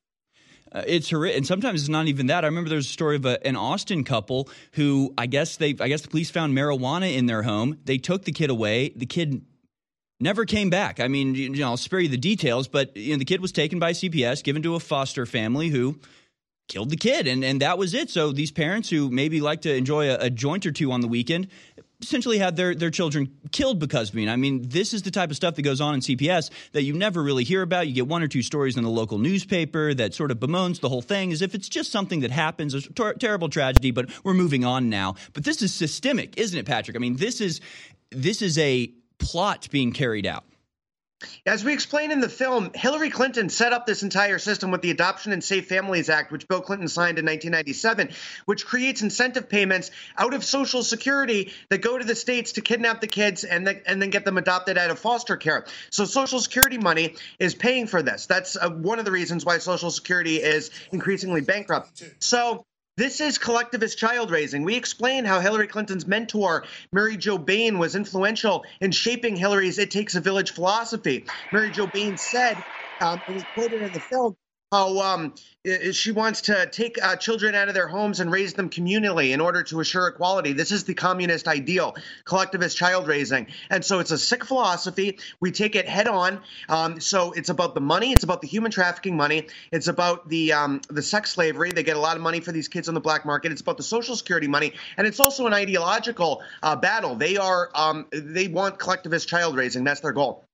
Uh, 0.72 0.84
it's 0.88 1.10
horrific, 1.10 1.38
and 1.38 1.46
sometimes 1.46 1.82
it's 1.82 1.90
not 1.90 2.08
even 2.08 2.28
that. 2.28 2.46
I 2.46 2.48
remember 2.48 2.70
there's 2.70 2.88
a 2.88 2.92
story 2.92 3.18
of 3.18 3.26
a, 3.26 3.46
an 3.46 3.58
Austin 3.58 4.04
couple 4.04 4.50
who 4.74 5.14
I 5.18 5.26
guess 5.26 5.58
they, 5.58 5.76
I 5.80 5.90
guess 5.90 6.02
the 6.02 6.08
police 6.08 6.32
found 6.32 6.56
marijuana 6.56 7.14
in 7.14 7.26
their 7.26 7.44
home. 7.44 7.78
They 7.84 7.98
took 7.98 8.24
the 8.24 8.32
kid 8.32 8.50
away. 8.50 8.94
The 8.96 9.06
kid 9.06 9.42
never 10.22 10.46
came 10.46 10.70
back. 10.70 11.00
I 11.00 11.08
mean, 11.08 11.36
you 11.36 11.50
know, 11.50 11.68
I'll 11.68 11.78
spare 11.78 12.00
you 12.00 12.10
the 12.10 12.18
details, 12.18 12.68
but 12.68 12.96
you 12.96 13.14
know, 13.14 13.20
the 13.20 13.26
kid 13.26 13.42
was 13.42 13.52
taken 13.52 13.80
by 13.80 13.92
CPS, 13.92 14.44
given 14.44 14.62
to 14.64 14.76
a 14.76 14.80
foster 14.80 15.26
family 15.26 15.70
who 15.70 16.00
killed 16.68 16.90
the 16.90 16.98
kid, 16.98 17.28
and 17.28 17.44
and 17.44 17.62
that 17.62 17.78
was 17.78 17.94
it. 17.94 18.10
So 18.10 18.32
these 18.32 18.52
parents 18.52 18.90
who 18.90 19.10
maybe 19.10 19.42
like 19.42 19.62
to 19.62 19.74
enjoy 19.74 20.10
a, 20.10 20.18
a 20.18 20.30
joint 20.30 20.66
or 20.66 20.72
two 20.72 20.92
on 20.92 21.02
the 21.02 21.08
weekend 21.08 21.48
essentially 22.02 22.38
had 22.38 22.56
their, 22.56 22.74
their 22.74 22.90
children 22.90 23.32
killed 23.52 23.80
because 23.80 24.10
of 24.10 24.16
me. 24.16 24.28
I 24.28 24.36
mean, 24.36 24.68
this 24.68 24.94
is 24.94 25.04
the 25.04 25.12
type 25.12 25.30
of 25.30 25.36
stuff 25.36 25.56
that 25.56 25.62
goes 25.62 25.82
on 25.82 25.94
in 25.94 26.00
CPS 26.00 26.50
that 26.72 26.84
you 26.84 26.94
never 26.94 27.22
really 27.22 27.44
hear 27.44 27.62
about. 27.62 27.88
You 27.88 27.94
get 27.94 28.08
one 28.08 28.24
or 28.24 28.28
two 28.28 28.42
stories 28.42 28.78
in 28.78 28.84
the 28.84 28.90
local 28.90 29.18
newspaper 29.18 29.94
that 29.94 30.14
sort 30.14 30.32
of 30.32 30.40
bemoans 30.40 30.80
the 30.80 30.90
whole 30.90 31.02
thing 31.02 31.32
as 31.32 31.42
if 31.42 31.54
it's 31.54 31.70
just 31.70 31.92
something 31.92 32.22
that 32.22 32.32
happens, 32.32 32.74
a 32.74 32.82
ter- 32.82 33.14
terrible 33.14 33.50
tragedy, 33.50 33.92
but 33.92 34.10
we're 34.24 34.34
moving 34.34 34.66
on 34.66 34.90
now. 34.90 35.16
But 35.34 35.44
this 35.44 35.62
is 35.62 35.74
systemic, 35.74 36.38
isn't 36.38 36.58
it, 36.58 36.66
Patrick? 36.66 36.98
I 36.98 37.00
mean, 37.00 37.18
this 37.18 37.40
is 37.42 37.62
this 38.10 38.42
is 38.42 38.58
a 38.58 38.92
plot 39.22 39.68
being 39.72 39.94
carried 39.94 40.26
out. 40.26 40.44
As 41.46 41.64
we 41.64 41.74
explain 41.74 42.12
in 42.12 42.20
the 42.20 42.30
film, 42.30 42.72
Hillary 42.74 43.10
Clinton 43.10 43.50
set 43.50 43.74
up 43.74 43.86
this 43.86 44.04
entire 44.04 44.40
system 44.40 44.72
with 44.72 44.82
the 44.82 44.92
Adoption 44.92 45.32
and 45.32 45.44
Safe 45.44 45.68
Families 45.68 46.10
Act, 46.10 46.32
which 46.32 46.48
Bill 46.48 46.62
Clinton 46.62 46.88
signed 46.88 47.20
in 47.20 47.26
1997, 47.26 48.10
which 48.46 48.66
creates 48.66 49.02
incentive 49.02 49.50
payments 49.50 49.92
out 50.18 50.34
of 50.34 50.44
Social 50.44 50.84
Security 50.84 51.54
that 51.70 51.80
go 51.80 51.98
to 51.98 52.06
the 52.06 52.16
states 52.16 52.54
to 52.54 52.62
kidnap 52.62 53.02
the 53.02 53.08
kids 53.08 53.44
and, 53.44 53.68
the, 53.68 53.88
and 53.90 54.02
then 54.02 54.10
get 54.10 54.26
them 54.26 54.38
adopted 54.38 54.78
out 54.78 54.90
of 54.90 55.00
foster 55.00 55.38
care. 55.38 55.66
So 55.92 56.06
Social 56.06 56.40
Security 56.40 56.78
money 56.78 57.16
is 57.40 57.54
paying 57.54 57.88
for 57.88 58.02
this. 58.02 58.26
That's 58.26 58.56
uh, 58.56 58.70
one 58.70 59.00
of 59.00 59.06
the 59.06 59.12
reasons 59.12 59.46
why 59.46 59.60
Social 59.60 59.92
Security 59.92 60.38
is 60.38 60.72
increasingly 60.92 61.42
bankrupt. 61.42 62.04
So 62.20 62.66
this 62.98 63.22
is 63.22 63.38
collectivist 63.38 63.98
child 63.98 64.32
raising. 64.32 64.64
We 64.64 64.76
explain 64.76 65.26
how 65.26 65.40
Hillary 65.40 65.68
Clinton's 65.68 66.06
mentor, 66.06 66.66
Mary 66.92 67.18
Jo 67.18 67.38
Bane, 67.38 67.80
was 67.80 67.96
influential 67.96 68.64
in 68.80 68.92
shaping 68.92 69.36
Hillary's 69.36 69.80
It 69.80 69.92
Takes 69.92 70.16
a 70.16 70.22
Village 70.22 70.52
philosophy. 70.52 71.26
Mary 71.52 71.72
Jo 71.72 71.88
Bane 71.88 72.18
said, 72.18 72.64
um, 73.00 73.22
and 73.28 73.36
we 73.36 73.44
quoted 73.56 73.82
in 73.82 73.92
the 73.92 74.02
film, 74.02 74.36
how 74.72 75.00
um, 75.02 75.34
she 75.92 76.12
wants 76.12 76.42
to 76.42 76.66
take 76.72 76.98
uh, 77.04 77.18
children 77.18 77.56
out 77.56 77.68
of 77.68 77.74
their 77.74 77.88
homes 77.88 78.22
and 78.22 78.32
raise 78.32 78.54
them 78.54 78.70
communally 78.70 79.32
in 79.32 79.42
order 79.42 79.64
to 79.64 79.82
assure 79.82 80.08
equality. 80.08 80.54
This 80.54 80.72
is 80.72 80.86
the 80.86 80.94
communist 80.94 81.48
ideal, 81.48 81.96
collectivist 82.24 82.78
child 82.78 83.08
raising. 83.08 83.48
And 83.70 83.84
so 83.84 84.00
it's 84.00 84.12
a 84.12 84.18
sick 84.18 84.46
philosophy. 84.46 85.20
We 85.42 85.52
take 85.52 85.76
it 85.76 85.90
head 85.90 86.08
on. 86.08 86.40
Um, 86.70 87.02
so 87.02 87.34
it's 87.34 87.50
about 87.50 87.76
the 87.76 87.82
money. 87.82 88.14
It's 88.14 88.24
about 88.24 88.42
the 88.42 88.48
human 88.48 88.72
trafficking 88.72 89.18
money. 89.18 89.48
It's 89.74 89.88
about 89.88 90.30
the 90.30 90.54
um, 90.54 90.82
the 90.90 91.02
sex 91.02 91.32
slavery. 91.32 91.72
They 91.74 91.84
get 91.84 91.98
a 91.98 92.00
lot 92.00 92.16
of 92.16 92.24
money 92.24 92.40
for 92.40 92.54
these 92.54 92.70
kids 92.70 92.88
on 92.88 92.94
the 92.94 93.02
black 93.02 93.26
market. 93.26 93.52
It's 93.52 93.62
about 93.62 93.76
the 93.76 93.84
social 93.84 94.16
security 94.16 94.48
money, 94.48 94.74
and 94.96 95.06
it's 95.06 95.20
also 95.20 95.48
an 95.48 95.54
ideological 95.54 96.44
uh, 96.64 96.78
battle. 96.78 97.16
They 97.16 97.36
are 97.36 97.70
um, 97.76 98.08
they 98.12 98.48
want 98.48 98.80
collectivist 98.80 99.28
child 99.28 99.58
raising. 99.58 99.84
That's 99.84 100.00
their 100.00 100.14
goal. 100.14 100.46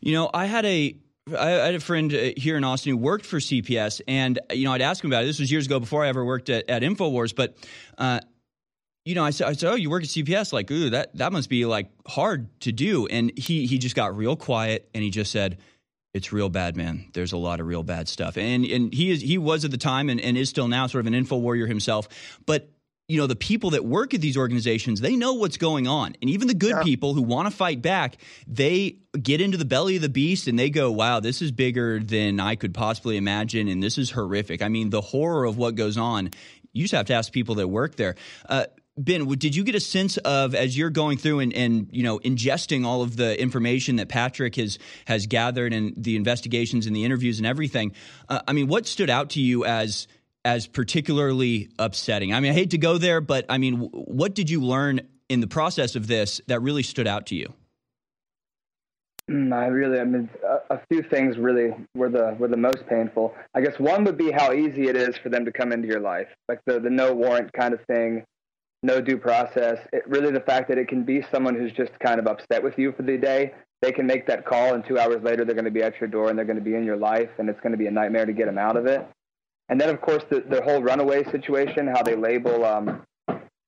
You 0.00 0.14
know, 0.14 0.30
I 0.32 0.46
had 0.46 0.64
a 0.64 0.96
I 1.34 1.50
had 1.50 1.74
a 1.74 1.80
friend 1.80 2.12
uh, 2.12 2.30
here 2.36 2.56
in 2.56 2.64
Austin 2.64 2.90
who 2.90 2.96
worked 2.96 3.26
for 3.26 3.38
CPS, 3.38 4.00
and 4.06 4.38
you 4.52 4.64
know, 4.64 4.72
I'd 4.72 4.82
ask 4.82 5.02
him 5.02 5.10
about 5.10 5.24
it. 5.24 5.26
This 5.26 5.40
was 5.40 5.50
years 5.50 5.66
ago 5.66 5.80
before 5.80 6.04
I 6.04 6.08
ever 6.08 6.24
worked 6.24 6.48
at, 6.50 6.68
at 6.68 6.82
Infowars, 6.82 7.34
but 7.34 7.56
uh, 7.98 8.20
you 9.04 9.14
know, 9.14 9.24
I 9.24 9.30
said, 9.30 9.48
I 9.48 9.52
said, 9.52 9.72
"Oh, 9.72 9.74
you 9.74 9.90
work 9.90 10.02
at 10.02 10.08
CPS? 10.08 10.52
Like, 10.52 10.70
ooh, 10.70 10.90
that 10.90 11.16
that 11.16 11.32
must 11.32 11.48
be 11.48 11.64
like 11.64 11.90
hard 12.06 12.48
to 12.60 12.72
do." 12.72 13.06
And 13.06 13.32
he 13.36 13.66
he 13.66 13.78
just 13.78 13.96
got 13.96 14.16
real 14.16 14.36
quiet, 14.36 14.88
and 14.94 15.02
he 15.02 15.10
just 15.10 15.32
said, 15.32 15.58
"It's 16.14 16.32
real 16.32 16.48
bad, 16.48 16.76
man. 16.76 17.10
There's 17.12 17.32
a 17.32 17.38
lot 17.38 17.60
of 17.60 17.66
real 17.66 17.82
bad 17.82 18.08
stuff." 18.08 18.36
And 18.36 18.64
and 18.64 18.92
he 18.92 19.10
is 19.10 19.20
he 19.20 19.38
was 19.38 19.64
at 19.64 19.70
the 19.70 19.78
time 19.78 20.10
and, 20.10 20.20
and 20.20 20.36
is 20.36 20.48
still 20.48 20.68
now 20.68 20.86
sort 20.86 21.00
of 21.00 21.06
an 21.06 21.14
info 21.14 21.36
warrior 21.36 21.66
himself, 21.66 22.08
but 22.46 22.70
you 23.10 23.18
know 23.18 23.26
the 23.26 23.36
people 23.36 23.70
that 23.70 23.84
work 23.84 24.14
at 24.14 24.20
these 24.20 24.36
organizations 24.36 25.00
they 25.00 25.16
know 25.16 25.34
what's 25.34 25.56
going 25.56 25.88
on 25.88 26.14
and 26.22 26.30
even 26.30 26.46
the 26.46 26.54
good 26.54 26.76
yeah. 26.76 26.82
people 26.82 27.12
who 27.12 27.22
want 27.22 27.50
to 27.50 27.54
fight 27.54 27.82
back 27.82 28.16
they 28.46 28.98
get 29.20 29.40
into 29.40 29.56
the 29.58 29.64
belly 29.64 29.96
of 29.96 30.02
the 30.02 30.08
beast 30.08 30.46
and 30.46 30.56
they 30.56 30.70
go 30.70 30.92
wow 30.92 31.18
this 31.18 31.42
is 31.42 31.50
bigger 31.50 31.98
than 31.98 32.38
i 32.38 32.54
could 32.54 32.72
possibly 32.72 33.16
imagine 33.16 33.66
and 33.66 33.82
this 33.82 33.98
is 33.98 34.12
horrific 34.12 34.62
i 34.62 34.68
mean 34.68 34.90
the 34.90 35.00
horror 35.00 35.44
of 35.44 35.56
what 35.56 35.74
goes 35.74 35.98
on 35.98 36.30
you 36.72 36.84
just 36.84 36.94
have 36.94 37.06
to 37.06 37.14
ask 37.14 37.32
people 37.32 37.56
that 37.56 37.66
work 37.66 37.96
there 37.96 38.14
uh, 38.48 38.64
Ben, 38.96 39.26
did 39.26 39.56
you 39.56 39.64
get 39.64 39.74
a 39.74 39.80
sense 39.80 40.18
of 40.18 40.54
as 40.54 40.76
you're 40.76 40.90
going 40.90 41.16
through 41.16 41.40
and, 41.40 41.54
and 41.54 41.88
you 41.90 42.02
know 42.02 42.18
ingesting 42.18 42.84
all 42.84 43.02
of 43.02 43.16
the 43.16 43.40
information 43.40 43.96
that 43.96 44.08
Patrick 44.08 44.56
has 44.56 44.78
has 45.06 45.26
gathered 45.26 45.72
and 45.72 45.94
the 45.96 46.16
investigations 46.16 46.86
and 46.86 46.94
the 46.94 47.04
interviews 47.04 47.38
and 47.38 47.46
everything? 47.46 47.92
Uh, 48.28 48.40
I 48.46 48.52
mean, 48.52 48.66
what 48.66 48.86
stood 48.86 49.08
out 49.08 49.30
to 49.30 49.40
you 49.40 49.64
as 49.64 50.06
as 50.44 50.66
particularly 50.66 51.68
upsetting? 51.78 52.32
I 52.32 52.40
mean, 52.40 52.52
I 52.52 52.54
hate 52.54 52.70
to 52.70 52.78
go 52.78 52.98
there, 52.98 53.20
but 53.20 53.46
I 53.48 53.58
mean, 53.58 53.76
what 53.92 54.34
did 54.34 54.50
you 54.50 54.60
learn 54.60 55.00
in 55.28 55.40
the 55.40 55.46
process 55.46 55.96
of 55.96 56.06
this 56.06 56.40
that 56.48 56.60
really 56.60 56.82
stood 56.82 57.06
out 57.06 57.26
to 57.26 57.34
you? 57.34 57.52
Mm, 59.30 59.54
I 59.54 59.66
really, 59.66 60.00
I 60.00 60.04
mean, 60.04 60.28
a, 60.44 60.74
a, 60.74 60.80
few 60.90 61.02
things 61.02 61.38
really 61.38 61.72
were 61.94 62.08
the 62.08 62.34
were 62.36 62.48
the 62.48 62.56
most 62.56 62.84
painful. 62.88 63.32
I 63.54 63.60
guess 63.60 63.78
one 63.78 64.02
would 64.04 64.18
be 64.18 64.32
how 64.32 64.52
easy 64.52 64.88
it 64.88 64.96
is 64.96 65.16
for 65.18 65.28
them 65.28 65.44
to 65.44 65.52
come 65.52 65.70
into 65.70 65.86
your 65.86 66.00
life, 66.00 66.26
like 66.48 66.58
the 66.66 66.80
the 66.80 66.90
no 66.90 67.14
warrant 67.14 67.52
kind 67.52 67.72
of 67.72 67.80
thing, 67.84 68.24
no 68.82 69.00
due 69.00 69.18
process. 69.18 69.78
It, 69.92 70.02
really, 70.08 70.32
the 70.32 70.40
fact 70.40 70.68
that 70.68 70.78
it 70.78 70.88
can 70.88 71.04
be 71.04 71.24
someone 71.30 71.54
who's 71.54 71.72
just 71.72 71.96
kind 72.00 72.18
of 72.18 72.26
upset 72.26 72.64
with 72.64 72.76
you 72.76 72.92
for 72.92 73.02
the 73.02 73.16
day. 73.16 73.54
They 73.82 73.92
can 73.92 74.04
make 74.04 74.26
that 74.26 74.44
call, 74.44 74.74
and 74.74 74.84
two 74.84 74.98
hours 74.98 75.22
later, 75.22 75.44
they're 75.44 75.54
going 75.54 75.64
to 75.64 75.70
be 75.70 75.82
at 75.82 76.00
your 76.00 76.08
door, 76.08 76.28
and 76.28 76.36
they're 76.36 76.44
going 76.44 76.58
to 76.58 76.64
be 76.64 76.74
in 76.74 76.84
your 76.84 76.96
life, 76.96 77.30
and 77.38 77.48
it's 77.48 77.60
going 77.60 77.72
to 77.72 77.78
be 77.78 77.86
a 77.86 77.90
nightmare 77.90 78.26
to 78.26 78.32
get 78.32 78.46
them 78.46 78.58
out 78.58 78.76
of 78.76 78.86
it. 78.86 79.06
And 79.70 79.80
then, 79.80 79.88
of 79.88 80.00
course, 80.00 80.24
the, 80.28 80.40
the 80.40 80.60
whole 80.62 80.82
runaway 80.82 81.22
situation, 81.30 81.86
how 81.86 82.02
they 82.02 82.16
label 82.16 82.64
um, 82.64 83.02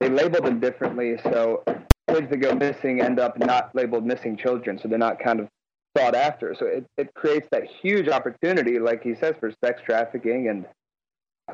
they 0.01 0.09
label 0.09 0.43
them 0.43 0.59
differently. 0.59 1.17
So 1.23 1.63
kids 2.09 2.29
that 2.29 2.39
go 2.39 2.55
missing 2.55 3.01
end 3.01 3.21
up 3.21 3.39
not 3.39 3.73
labeled 3.73 4.05
missing 4.05 4.37
children, 4.37 4.79
so 4.79 4.89
they're 4.89 4.99
not 4.99 5.21
kind 5.21 5.39
of 5.39 5.49
sought 5.97 6.17
after. 6.17 6.57
So 6.59 6.67
it, 6.67 6.85
it 6.99 7.15
creates 7.15 7.47
that 7.53 7.63
huge 7.81 8.09
opportunity, 8.09 8.81
like 8.81 9.05
he 9.05 9.15
says, 9.15 9.37
for 9.39 9.53
sex 9.65 9.81
trafficking. 9.87 10.49
And 10.49 10.67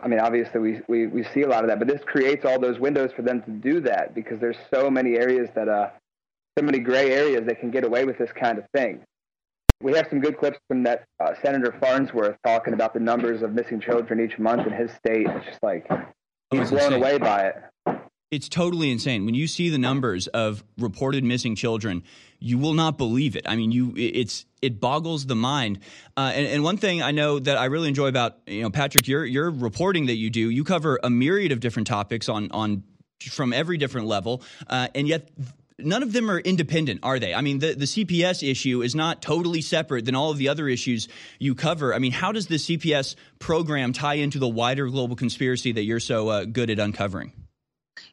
I 0.02 0.08
mean, 0.08 0.18
obviously, 0.18 0.60
we, 0.60 0.80
we, 0.88 1.06
we 1.08 1.24
see 1.24 1.42
a 1.42 1.48
lot 1.48 1.62
of 1.62 1.68
that, 1.68 1.78
but 1.78 1.86
this 1.86 2.00
creates 2.06 2.46
all 2.46 2.58
those 2.58 2.78
windows 2.78 3.10
for 3.14 3.20
them 3.20 3.42
to 3.42 3.50
do 3.50 3.80
that 3.80 4.14
because 4.14 4.40
there's 4.40 4.56
so 4.72 4.90
many 4.90 5.18
areas 5.18 5.50
that, 5.54 5.68
uh, 5.68 5.90
so 6.58 6.64
many 6.64 6.78
gray 6.78 7.12
areas 7.12 7.44
that 7.46 7.60
can 7.60 7.70
get 7.70 7.84
away 7.84 8.06
with 8.06 8.16
this 8.16 8.32
kind 8.32 8.58
of 8.58 8.64
thing 8.74 9.00
we 9.80 9.92
have 9.92 10.06
some 10.10 10.20
good 10.20 10.38
clips 10.38 10.58
from 10.66 10.82
that 10.84 11.04
uh, 11.20 11.34
Senator 11.42 11.74
Farnsworth 11.80 12.36
talking 12.44 12.74
about 12.74 12.94
the 12.94 13.00
numbers 13.00 13.42
of 13.42 13.52
missing 13.52 13.80
children 13.80 14.20
each 14.20 14.38
month 14.38 14.66
in 14.66 14.72
his 14.72 14.90
state. 14.92 15.26
It's 15.26 15.46
just 15.46 15.62
like 15.62 15.86
he's 16.50 16.70
blown 16.70 16.92
insane. 16.92 16.92
away 16.94 17.18
by 17.18 17.48
it. 17.48 18.00
It's 18.30 18.48
totally 18.48 18.90
insane. 18.90 19.24
When 19.24 19.34
you 19.34 19.46
see 19.46 19.70
the 19.70 19.78
numbers 19.78 20.26
of 20.26 20.62
reported 20.76 21.24
missing 21.24 21.54
children, 21.54 22.02
you 22.40 22.58
will 22.58 22.74
not 22.74 22.98
believe 22.98 23.36
it. 23.36 23.44
I 23.48 23.56
mean, 23.56 23.72
you 23.72 23.94
it's 23.96 24.44
it 24.60 24.80
boggles 24.80 25.24
the 25.26 25.36
mind. 25.36 25.78
Uh, 26.14 26.32
and, 26.34 26.46
and, 26.46 26.62
one 26.62 26.76
thing 26.76 27.00
I 27.00 27.12
know 27.12 27.38
that 27.38 27.56
I 27.56 27.66
really 27.66 27.88
enjoy 27.88 28.08
about 28.08 28.36
you 28.46 28.62
know 28.62 28.70
Patrick, 28.70 29.08
your 29.08 29.24
your 29.24 29.50
reporting 29.50 30.06
that 30.06 30.16
you 30.16 30.28
do, 30.28 30.50
you 30.50 30.62
cover 30.62 31.00
a 31.02 31.08
myriad 31.08 31.52
of 31.52 31.60
different 31.60 31.86
topics 31.86 32.28
on 32.28 32.50
on 32.50 32.82
from 33.30 33.54
every 33.54 33.78
different 33.78 34.08
level, 34.08 34.42
uh, 34.66 34.88
and 34.94 35.08
yet 35.08 35.30
none 35.78 36.02
of 36.02 36.12
them 36.12 36.30
are 36.30 36.38
independent, 36.38 37.00
are 37.02 37.18
they? 37.18 37.34
I 37.34 37.40
mean, 37.40 37.60
the, 37.60 37.74
the 37.74 37.84
CPS 37.84 38.48
issue 38.48 38.82
is 38.82 38.94
not 38.94 39.22
totally 39.22 39.62
separate 39.62 40.04
than 40.04 40.14
all 40.14 40.30
of 40.30 40.38
the 40.38 40.48
other 40.48 40.68
issues 40.68 41.08
you 41.38 41.54
cover. 41.54 41.94
I 41.94 41.98
mean, 41.98 42.12
how 42.12 42.32
does 42.32 42.46
the 42.46 42.56
CPS 42.56 43.16
program 43.38 43.92
tie 43.92 44.14
into 44.14 44.38
the 44.38 44.48
wider 44.48 44.88
global 44.88 45.16
conspiracy 45.16 45.72
that 45.72 45.82
you're 45.82 46.00
so 46.00 46.28
uh, 46.28 46.44
good 46.44 46.70
at 46.70 46.78
uncovering? 46.78 47.32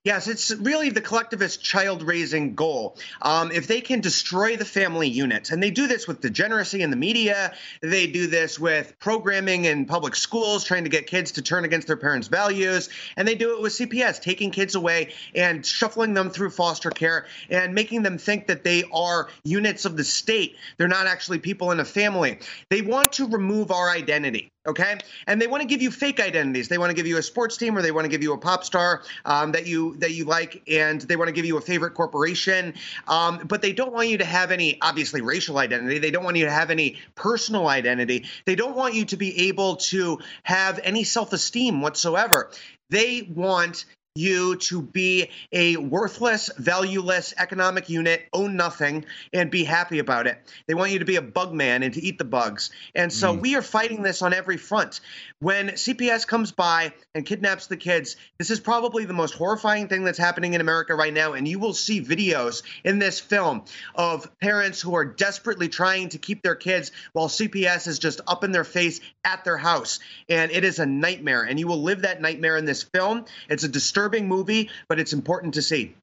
Yes, 0.04 0.28
it's 0.28 0.52
really 0.52 0.90
the 0.90 1.02
collectivist 1.02 1.64
child 1.64 2.04
raising 2.04 2.56
goal. 2.56 2.98
Um, 3.22 3.52
if 3.52 3.68
they 3.68 3.82
can 3.82 4.02
destroy 4.02 4.56
the 4.56 4.66
family 4.66 5.10
unit, 5.10 5.50
and 5.50 5.62
they 5.62 5.72
do 5.72 5.88
this 5.88 6.08
with 6.08 6.22
degeneracy 6.22 6.82
in 6.82 6.92
the 6.92 6.96
media, 6.96 7.54
they 7.82 8.08
do 8.08 8.28
this 8.28 8.60
with 8.60 8.98
programming 9.00 9.66
in 9.66 9.86
public 9.86 10.16
schools, 10.16 10.64
trying 10.64 10.84
to 10.84 10.90
get 10.90 11.08
kids 11.08 11.34
to 11.34 11.42
turn 11.42 11.66
against 11.66 11.88
their 11.88 11.98
parents' 11.98 12.28
values, 12.28 12.90
and 13.18 13.28
they 13.28 13.36
do 13.36 13.56
it 13.56 13.62
with 13.62 13.74
CPS, 13.74 14.22
taking 14.22 14.52
kids 14.52 14.76
away 14.76 15.14
and 15.34 15.66
shuffling 15.66 16.14
them 16.14 16.30
through 16.30 16.52
foster 16.52 16.92
care 16.92 17.26
and 17.50 17.74
making 17.74 18.04
them 18.04 18.18
think 18.18 18.48
that 18.48 18.64
they 18.64 18.84
are 18.94 19.30
units 19.44 19.86
of 19.86 19.98
the 19.98 20.04
state. 20.04 20.56
They're 20.78 20.88
not 20.88 21.08
actually 21.08 21.40
people 21.40 21.72
in 21.72 21.80
a 21.80 21.86
family. 21.86 22.40
They 22.70 22.82
want 22.82 23.14
to 23.14 23.28
remove 23.28 23.72
our 23.72 23.90
identity 23.90 24.52
okay 24.66 24.98
and 25.28 25.42
they 25.42 25.48
want 25.48 25.62
to 25.62 25.68
give 25.68 25.82
you 25.82 25.92
fake 25.92 26.20
identities 26.20 26.68
they 26.68 26.78
want 26.78 26.90
to 26.90 26.96
give 26.96 27.08
you 27.08 27.18
a 27.18 27.24
sports 27.24 27.58
team 27.58 27.78
or 27.78 27.82
they 27.82 27.92
want 27.92 28.06
to 28.06 28.10
give 28.10 28.24
you 28.24 28.34
a 28.34 28.38
pop 28.38 28.64
star 28.64 29.04
um, 29.26 29.52
that 29.54 29.66
you 29.66 29.96
that 29.98 30.12
you 30.12 30.26
like, 30.26 30.64
and 30.68 31.02
they 31.02 31.16
want 31.16 31.28
to 31.28 31.32
give 31.32 31.46
you 31.46 31.58
a 31.58 31.62
favorite 31.62 31.94
corporation, 31.94 32.74
um, 33.08 33.42
but 33.46 33.62
they 33.62 33.74
don't 33.74 33.94
want 33.94 34.10
you 34.10 34.18
to 34.18 34.26
have 34.26 34.52
any 34.52 34.80
obviously 34.82 35.22
racial 35.22 35.58
identity. 35.58 36.00
They 36.00 36.12
don't 36.12 36.24
want 36.24 36.38
you 36.38 36.46
to 36.46 36.52
have 36.52 36.72
any 36.72 36.98
personal 37.16 37.68
identity. 37.68 38.26
They 38.46 38.56
don't 38.56 38.76
want 38.76 38.94
you 38.94 39.06
to 39.06 39.18
be 39.18 39.48
able 39.48 39.78
to 39.78 40.20
have 40.44 40.80
any 40.84 41.04
self 41.04 41.34
esteem 41.34 41.82
whatsoever. 41.82 42.52
They 42.90 43.24
want 43.24 43.86
you 44.16 44.56
to 44.56 44.82
be 44.82 45.30
a 45.52 45.76
worthless, 45.76 46.50
valueless 46.58 47.34
economic 47.38 47.90
unit, 47.90 48.26
own 48.32 48.56
nothing, 48.56 49.04
and 49.34 49.52
be 49.52 49.66
happy 49.66 50.00
about 50.00 50.26
it. 50.26 50.42
They 50.68 50.74
want 50.74 50.92
you 50.92 51.00
to 51.00 51.06
be 51.06 51.18
a 51.18 51.22
bug 51.22 51.54
man 51.54 51.84
and 51.84 51.94
to 51.94 52.02
eat 52.02 52.18
the 52.18 52.24
bugs. 52.24 52.72
And 52.96 53.12
so 53.12 53.36
mm. 53.36 53.42
we 53.42 53.56
are 53.58 53.62
fighting 53.62 54.04
this 54.04 54.22
on 54.22 54.34
every 54.34 54.56
front. 54.56 55.02
When 55.40 55.72
CPS 55.72 56.26
comes 56.26 56.54
by 56.54 56.94
and 57.14 57.26
kidnaps 57.26 57.68
the 57.68 57.76
kids, 57.76 58.16
this 58.38 58.52
is 58.52 58.62
probably 58.62 59.04
the 59.04 59.14
most 59.14 59.34
horrifying 59.34 59.90
thing 59.90 60.06
that's 60.06 60.18
happening 60.18 60.54
in 60.54 60.62
America 60.62 60.96
right 60.96 61.14
now. 61.14 61.34
And 61.34 61.46
you 61.46 61.60
will 61.60 61.74
see 61.74 62.02
videos 62.02 62.64
in 62.86 63.00
this 63.00 63.20
film 63.20 63.66
of 63.96 64.32
parents 64.40 64.80
who 64.80 64.96
are 64.96 65.04
desperately 65.04 65.68
trying 65.68 66.10
to 66.10 66.20
keep 66.20 66.42
their 66.42 66.56
kids 66.56 66.94
while 67.12 67.28
CPS 67.28 67.90
is 67.90 68.00
just 68.00 68.22
up 68.28 68.46
in 68.46 68.54
their 68.54 68.64
face 68.64 69.02
at 69.26 69.44
their 69.44 69.58
house. 69.58 70.00
And 70.30 70.52
it 70.52 70.64
is 70.64 70.80
a 70.80 70.86
nightmare. 70.86 71.44
And 71.44 71.60
you 71.60 71.68
will 71.68 71.84
live 71.84 72.04
that 72.04 72.22
nightmare 72.22 72.56
in 72.56 72.64
this 72.64 72.84
film. 72.84 73.26
It's 73.50 73.66
a 73.66 73.68
disturbing 73.68 74.05
movie, 74.28 74.70
but 74.88 75.00
it's 75.00 75.14
important 75.14 75.54
to 75.56 75.62
see. 75.62 75.96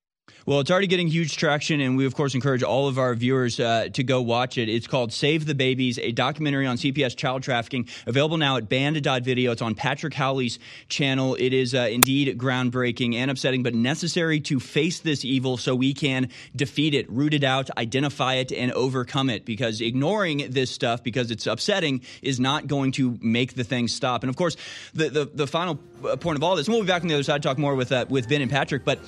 Well, 0.45 0.59
it's 0.59 0.73
already 0.73 0.89
getting 0.89 1.07
huge 1.07 1.37
traction, 1.37 1.81
and 1.81 1.97
we, 1.97 2.05
of 2.05 2.17
course, 2.17 2.35
encourage 2.35 2.65
all 2.65 2.89
of 2.89 2.99
our 2.99 3.15
viewers 3.15 3.61
uh, 3.61 3.89
to 3.93 4.03
go 4.03 4.21
watch 4.21 4.59
it. 4.59 4.69
It's 4.69 4.89
called 4.89 5.13
Save 5.13 5.47
the 5.47 5.55
Babies, 5.55 6.01
a 6.01 6.11
documentary 6.11 6.67
on 6.67 6.77
CPS 6.79 7.15
child 7.17 7.45
trafficking, 7.45 7.89
available 8.09 8.39
now 8.39 8.57
at 8.57 8.69
banned.video. 8.69 9.53
It's 9.53 9.63
on 9.63 9.77
Patrick 9.77 10.15
Howley's 10.15 10.59
channel. 10.89 11.37
It 11.37 11.53
is 11.53 11.77
uh, 11.77 11.89
indeed 11.91 12.37
groundbreaking 12.39 13.15
and 13.15 13.31
upsetting, 13.31 13.63
but 13.63 13.75
necessary 13.75 14.41
to 14.41 14.59
face 14.59 14.99
this 14.99 15.25
evil 15.25 15.59
so 15.59 15.77
we 15.77 15.95
can 15.95 16.29
defeat 16.57 16.95
it, 16.95 17.09
root 17.09 17.35
it 17.35 17.45
out, 17.45 17.71
identify 17.79 18.35
it, 18.35 18.51
and 18.51 18.73
overcome 18.73 19.31
it. 19.31 19.45
Because 19.45 19.81
ignoring 19.81 20.51
this 20.51 20.73
stuff, 20.73 21.05
because 21.05 21.31
it's 21.31 21.47
upsetting, 21.47 22.03
is 22.21 22.41
not 22.41 22.67
going 22.67 22.91
to 22.93 23.17
make 23.21 23.55
the 23.55 23.65
thing 23.65 23.87
stop. 23.87 24.25
And, 24.25 24.31
of 24.31 24.35
course, 24.35 24.57
the, 24.93 25.09
the, 25.09 25.25
the 25.27 25.47
final 25.47 25.79
uh, 26.05 26.17
point 26.17 26.37
of 26.37 26.43
all 26.43 26.57
this, 26.57 26.67
and 26.67 26.75
we'll 26.75 26.83
be 26.83 26.89
back 26.89 27.03
on 27.03 27.09
the 27.09 27.15
other 27.15 27.23
side 27.23 27.43
to 27.43 27.49
talk 27.49 27.59
more 27.59 27.77
with, 27.77 27.93
uh, 27.93 28.07
with 28.09 28.29
Ben 28.29 28.43
and 28.43 28.51
Patrick, 28.51 28.85
but 28.85 28.99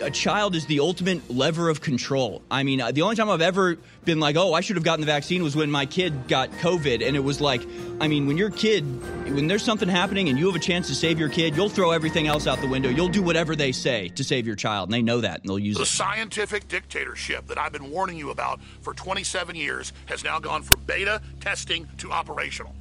a 0.00 0.10
child 0.10 0.54
is 0.54 0.66
the 0.66 0.80
ultimate 0.80 1.30
lever 1.30 1.68
of 1.68 1.80
control. 1.80 2.42
I 2.50 2.62
mean, 2.62 2.82
the 2.92 3.02
only 3.02 3.16
time 3.16 3.30
I've 3.30 3.40
ever 3.40 3.78
been 4.04 4.20
like, 4.20 4.36
oh, 4.36 4.54
I 4.54 4.60
should 4.60 4.76
have 4.76 4.84
gotten 4.84 5.00
the 5.00 5.06
vaccine 5.06 5.42
was 5.42 5.54
when 5.54 5.70
my 5.70 5.86
kid 5.86 6.28
got 6.28 6.50
COVID. 6.52 7.06
And 7.06 7.16
it 7.16 7.20
was 7.20 7.40
like, 7.40 7.62
I 8.00 8.08
mean, 8.08 8.26
when 8.26 8.36
your 8.36 8.50
kid, 8.50 8.84
when 9.34 9.46
there's 9.46 9.64
something 9.64 9.88
happening 9.88 10.28
and 10.28 10.38
you 10.38 10.46
have 10.46 10.56
a 10.56 10.60
chance 10.60 10.88
to 10.88 10.94
save 10.94 11.18
your 11.18 11.28
kid, 11.28 11.56
you'll 11.56 11.68
throw 11.68 11.90
everything 11.90 12.26
else 12.26 12.46
out 12.46 12.60
the 12.60 12.68
window. 12.68 12.88
You'll 12.88 13.08
do 13.08 13.22
whatever 13.22 13.54
they 13.54 13.72
say 13.72 14.08
to 14.08 14.24
save 14.24 14.46
your 14.46 14.56
child. 14.56 14.88
And 14.88 14.94
they 14.94 15.02
know 15.02 15.20
that 15.20 15.40
and 15.40 15.48
they'll 15.48 15.58
use 15.58 15.76
the 15.76 15.82
it. 15.82 15.84
The 15.84 15.90
scientific 15.90 16.68
dictatorship 16.68 17.46
that 17.46 17.58
I've 17.58 17.72
been 17.72 17.90
warning 17.90 18.16
you 18.16 18.30
about 18.30 18.60
for 18.80 18.94
27 18.94 19.54
years 19.54 19.92
has 20.06 20.24
now 20.24 20.38
gone 20.38 20.62
from 20.62 20.80
beta 20.86 21.20
testing 21.40 21.88
to 21.98 22.10
operational. 22.10 22.74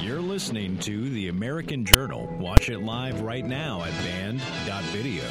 You're 0.00 0.22
listening 0.22 0.78
to 0.78 1.10
The 1.10 1.28
American 1.28 1.84
Journal. 1.84 2.34
Watch 2.38 2.70
it 2.70 2.78
live 2.78 3.20
right 3.20 3.44
now 3.44 3.82
at 3.82 3.92
banned.video. 4.04 5.24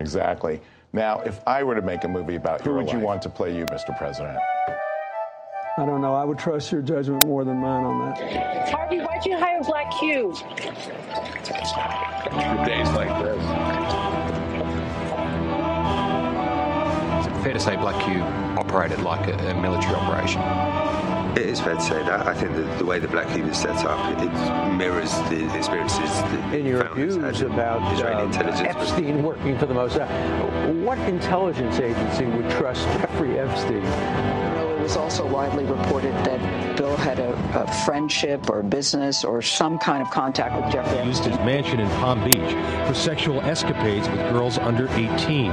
Exactly. 0.00 0.60
Now, 0.92 1.20
if 1.20 1.40
I 1.46 1.62
were 1.62 1.76
to 1.76 1.82
make 1.82 2.02
a 2.02 2.08
movie 2.08 2.34
about 2.34 2.62
Who 2.62 2.74
would 2.74 2.86
life, 2.86 2.94
you 2.94 3.00
want 3.00 3.22
to 3.22 3.28
play 3.28 3.56
you, 3.56 3.64
Mr. 3.66 3.96
President? 3.96 4.36
I 5.78 5.86
don't 5.86 6.00
know. 6.00 6.14
I 6.14 6.24
would 6.24 6.38
trust 6.38 6.72
your 6.72 6.82
judgment 6.82 7.26
more 7.26 7.44
than 7.44 7.58
mine 7.58 7.84
on 7.84 8.10
that. 8.10 8.70
Harvey, 8.70 8.98
why'd 8.98 9.24
you 9.24 9.38
hire 9.38 9.62
Black 9.62 9.88
Cube? 10.00 10.34
Days 12.66 12.90
like 12.90 13.08
this. 13.22 13.40
Is 17.20 17.26
it 17.26 17.42
fair 17.42 17.52
to 17.52 17.60
say 17.60 17.76
Black 17.76 18.04
Cube 18.04 18.22
operated 18.58 19.00
like 19.00 19.28
a, 19.28 19.34
a 19.50 19.62
military 19.62 19.94
operation? 19.94 20.40
It 21.36 21.46
is 21.46 21.60
fair 21.60 21.74
to 21.74 21.80
say 21.80 22.02
that. 22.02 22.26
I 22.26 22.34
think 22.34 22.56
that 22.56 22.78
the 22.78 22.84
way 22.84 22.98
the 22.98 23.06
Black 23.06 23.32
Cube 23.32 23.46
is 23.46 23.56
set 23.56 23.84
up, 23.84 24.20
it, 24.20 24.24
it 24.24 24.74
mirrors 24.76 25.12
the 25.30 25.56
experiences 25.56 26.00
that 26.00 26.54
in 26.54 26.66
your 26.66 26.92
views 26.92 27.16
about 27.42 27.92
Israeli 27.94 28.22
uh, 28.22 28.24
intelligence. 28.24 28.60
Epstein 28.68 29.22
working 29.22 29.56
for 29.56 29.66
the 29.66 29.74
Mossad. 29.74 30.82
What 30.82 30.98
intelligence 31.00 31.78
agency 31.78 32.26
would 32.26 32.50
trust 32.50 32.82
Jeffrey 32.98 33.38
Epstein? 33.38 33.84
It 33.84 34.82
was 34.82 34.96
also 34.96 35.24
widely 35.24 35.64
reported 35.64 36.12
that 36.24 36.76
Bill 36.76 36.96
had 36.96 37.20
a, 37.20 37.32
a, 37.54 37.72
friendship 37.84 38.50
or 38.50 38.64
business 38.64 39.24
or 39.24 39.40
some 39.40 39.78
kind 39.78 40.02
of 40.02 40.10
contact 40.10 40.56
with 40.56 40.72
Jeffrey 40.72 40.98
Epstein. 40.98 41.06
Used 41.06 41.24
his 41.26 41.36
mansion 41.38 41.78
in 41.78 41.88
Palm 42.00 42.24
Beach 42.24 42.88
for 42.88 42.94
sexual 42.94 43.40
escapades 43.42 44.08
with 44.08 44.18
girls 44.32 44.58
under 44.58 44.88
18. 44.88 45.52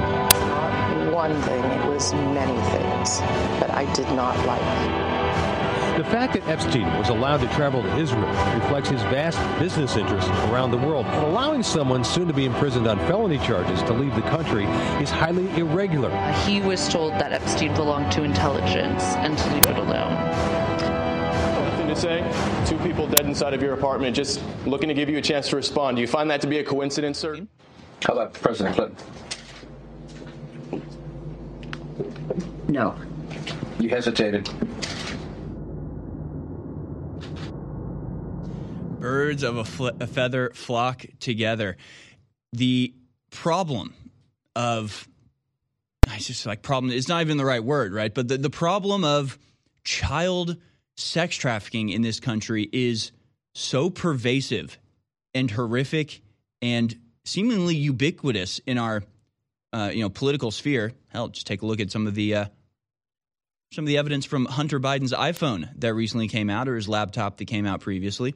One 1.12 1.40
thing, 1.42 1.64
it 1.64 1.86
was 1.86 2.12
many 2.14 2.60
things 2.70 3.20
that 3.60 3.70
I 3.70 3.92
did 3.94 4.08
not 4.16 4.36
like. 4.44 5.07
The 5.98 6.04
fact 6.04 6.34
that 6.34 6.46
Epstein 6.46 6.86
was 6.96 7.08
allowed 7.08 7.38
to 7.38 7.48
travel 7.48 7.82
to 7.82 7.96
Israel 7.96 8.28
reflects 8.54 8.88
his 8.88 9.02
vast 9.02 9.36
business 9.58 9.96
interests 9.96 10.30
around 10.44 10.70
the 10.70 10.76
world. 10.76 11.04
But 11.06 11.24
allowing 11.24 11.60
someone 11.60 12.04
soon 12.04 12.28
to 12.28 12.32
be 12.32 12.44
imprisoned 12.44 12.86
on 12.86 13.00
felony 13.08 13.38
charges 13.38 13.82
to 13.82 13.92
leave 13.92 14.14
the 14.14 14.22
country 14.22 14.66
is 15.02 15.10
highly 15.10 15.50
irregular. 15.58 16.08
Uh, 16.12 16.32
he 16.46 16.60
was 16.60 16.88
told 16.88 17.14
that 17.14 17.32
Epstein 17.32 17.74
belonged 17.74 18.12
to 18.12 18.22
intelligence 18.22 19.02
and 19.16 19.36
to 19.36 19.52
leave 19.52 19.64
it 19.64 19.76
alone. 19.76 20.14
Nothing 21.64 21.88
to 21.88 21.96
say. 21.96 22.64
Two 22.64 22.78
people 22.86 23.08
dead 23.08 23.26
inside 23.26 23.52
of 23.52 23.60
your 23.60 23.74
apartment, 23.74 24.14
just 24.14 24.40
looking 24.66 24.88
to 24.88 24.94
give 24.94 25.08
you 25.08 25.18
a 25.18 25.22
chance 25.22 25.48
to 25.48 25.56
respond. 25.56 25.96
Do 25.96 26.00
you 26.00 26.06
find 26.06 26.30
that 26.30 26.40
to 26.42 26.46
be 26.46 26.60
a 26.60 26.64
coincidence, 26.64 27.18
sir? 27.18 27.44
How 28.06 28.12
about 28.12 28.34
President 28.34 28.76
Clinton? 28.76 28.96
No. 32.68 32.94
You 33.80 33.88
hesitated. 33.88 34.48
Birds 39.00 39.42
of 39.42 39.56
a, 39.56 39.92
a 40.00 40.06
feather 40.06 40.50
flock 40.54 41.04
together. 41.20 41.76
The 42.52 42.94
problem 43.30 43.94
of 44.56 45.06
it's 46.08 46.26
just 46.26 46.46
like 46.46 46.62
problem 46.62 46.92
it's 46.92 47.08
not 47.08 47.20
even 47.20 47.36
the 47.36 47.44
right 47.44 47.62
word 47.62 47.92
right? 47.92 48.12
But 48.12 48.28
the, 48.28 48.38
the 48.38 48.50
problem 48.50 49.04
of 49.04 49.38
child 49.84 50.56
sex 50.96 51.36
trafficking 51.36 51.90
in 51.90 52.02
this 52.02 52.18
country 52.18 52.68
is 52.72 53.12
so 53.54 53.90
pervasive 53.90 54.78
and 55.34 55.50
horrific 55.50 56.22
and 56.60 56.98
seemingly 57.24 57.76
ubiquitous 57.76 58.60
in 58.66 58.78
our 58.78 59.02
uh, 59.72 59.90
you 59.92 60.00
know 60.00 60.10
political 60.10 60.50
sphere. 60.50 60.92
Hell 61.08 61.28
just 61.28 61.46
take 61.46 61.62
a 61.62 61.66
look 61.66 61.80
at 61.80 61.90
some 61.90 62.06
of 62.06 62.14
the 62.14 62.34
uh, 62.34 62.44
some 63.72 63.84
of 63.84 63.88
the 63.88 63.98
evidence 63.98 64.24
from 64.24 64.46
hunter 64.46 64.80
biden's 64.80 65.12
iphone 65.12 65.68
that 65.78 65.94
recently 65.94 66.26
came 66.26 66.50
out 66.50 66.68
or 66.68 66.76
his 66.76 66.88
laptop 66.88 67.36
that 67.36 67.44
came 67.44 67.66
out 67.66 67.80
previously 67.80 68.34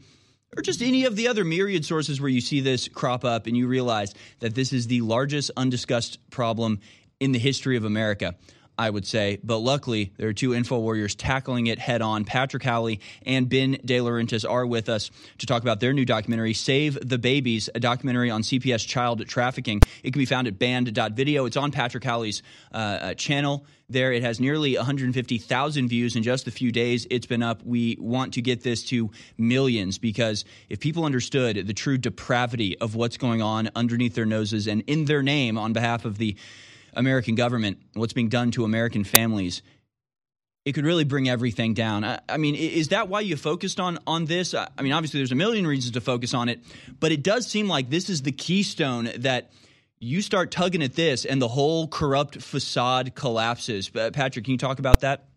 or 0.56 0.62
just 0.62 0.82
any 0.82 1.04
of 1.04 1.16
the 1.16 1.28
other 1.28 1.44
myriad 1.44 1.84
sources 1.84 2.20
where 2.20 2.28
you 2.28 2.40
see 2.40 2.60
this 2.60 2.88
crop 2.88 3.24
up 3.24 3.46
and 3.46 3.56
you 3.56 3.66
realize 3.66 4.14
that 4.40 4.54
this 4.54 4.72
is 4.72 4.86
the 4.86 5.00
largest 5.00 5.50
undiscussed 5.56 6.18
problem 6.30 6.78
in 7.20 7.32
the 7.32 7.38
history 7.38 7.76
of 7.76 7.84
America. 7.84 8.34
I 8.82 8.90
would 8.90 9.06
say. 9.06 9.38
But 9.44 9.58
luckily, 9.58 10.12
there 10.16 10.28
are 10.28 10.32
two 10.32 10.54
info 10.54 10.76
warriors 10.80 11.14
tackling 11.14 11.68
it 11.68 11.78
head 11.78 12.02
on. 12.02 12.24
Patrick 12.24 12.64
Howley 12.64 12.98
and 13.24 13.48
Ben 13.48 13.78
De 13.84 13.98
Laurentiis 13.98 14.48
are 14.48 14.66
with 14.66 14.88
us 14.88 15.12
to 15.38 15.46
talk 15.46 15.62
about 15.62 15.78
their 15.78 15.92
new 15.92 16.04
documentary, 16.04 16.52
Save 16.52 16.98
the 17.08 17.16
Babies, 17.16 17.70
a 17.76 17.78
documentary 17.78 18.28
on 18.28 18.42
CPS 18.42 18.84
child 18.84 19.24
trafficking. 19.28 19.80
It 20.02 20.12
can 20.12 20.18
be 20.18 20.26
found 20.26 20.48
at 20.48 20.58
banned.video. 20.58 21.44
It's 21.44 21.56
on 21.56 21.70
Patrick 21.70 22.02
Howley's 22.02 22.42
uh, 22.72 22.76
uh, 22.76 23.14
channel 23.14 23.64
there. 23.88 24.12
It 24.12 24.24
has 24.24 24.40
nearly 24.40 24.76
150,000 24.76 25.88
views 25.88 26.16
in 26.16 26.24
just 26.24 26.48
a 26.48 26.50
few 26.50 26.72
days. 26.72 27.06
It's 27.08 27.26
been 27.26 27.42
up. 27.44 27.62
We 27.64 27.96
want 28.00 28.34
to 28.34 28.42
get 28.42 28.64
this 28.64 28.82
to 28.86 29.12
millions 29.38 29.98
because 29.98 30.44
if 30.68 30.80
people 30.80 31.04
understood 31.04 31.68
the 31.68 31.74
true 31.74 31.98
depravity 31.98 32.76
of 32.78 32.96
what's 32.96 33.16
going 33.16 33.42
on 33.42 33.70
underneath 33.76 34.16
their 34.16 34.26
noses 34.26 34.66
and 34.66 34.82
in 34.88 35.04
their 35.04 35.22
name 35.22 35.56
on 35.56 35.72
behalf 35.72 36.04
of 36.04 36.18
the 36.18 36.36
American 36.94 37.34
government, 37.34 37.78
what's 37.94 38.12
being 38.12 38.28
done 38.28 38.50
to 38.52 38.64
American 38.64 39.04
families, 39.04 39.62
it 40.64 40.72
could 40.72 40.84
really 40.84 41.04
bring 41.04 41.28
everything 41.28 41.74
down. 41.74 42.04
I, 42.04 42.20
I, 42.28 42.36
mean, 42.36 42.54
is 42.54 42.88
that 42.88 43.08
why 43.08 43.20
you 43.20 43.36
focused 43.36 43.80
on 43.80 43.98
on 44.06 44.26
this? 44.26 44.54
I, 44.54 44.68
I 44.78 44.82
mean, 44.82 44.92
obviously, 44.92 45.20
there's 45.20 45.32
a 45.32 45.36
million 45.36 45.66
reasons 45.66 45.92
to 45.94 46.00
focus 46.00 46.34
on 46.34 46.48
it, 46.48 46.60
but 47.00 47.12
it 47.12 47.22
does 47.22 47.46
seem 47.46 47.68
like 47.68 47.90
this 47.90 48.08
is 48.08 48.22
the 48.22 48.32
keystone 48.32 49.10
that 49.18 49.50
you 49.98 50.20
start 50.20 50.50
tugging 50.50 50.82
at 50.82 50.94
this, 50.94 51.24
and 51.24 51.40
the 51.40 51.48
whole 51.48 51.86
corrupt 51.86 52.42
facade 52.42 53.14
collapses. 53.14 53.88
Patrick, 53.88 54.44
can 54.44 54.52
you 54.52 54.58
talk 54.58 54.78
about 54.80 55.00
that? 55.00 55.28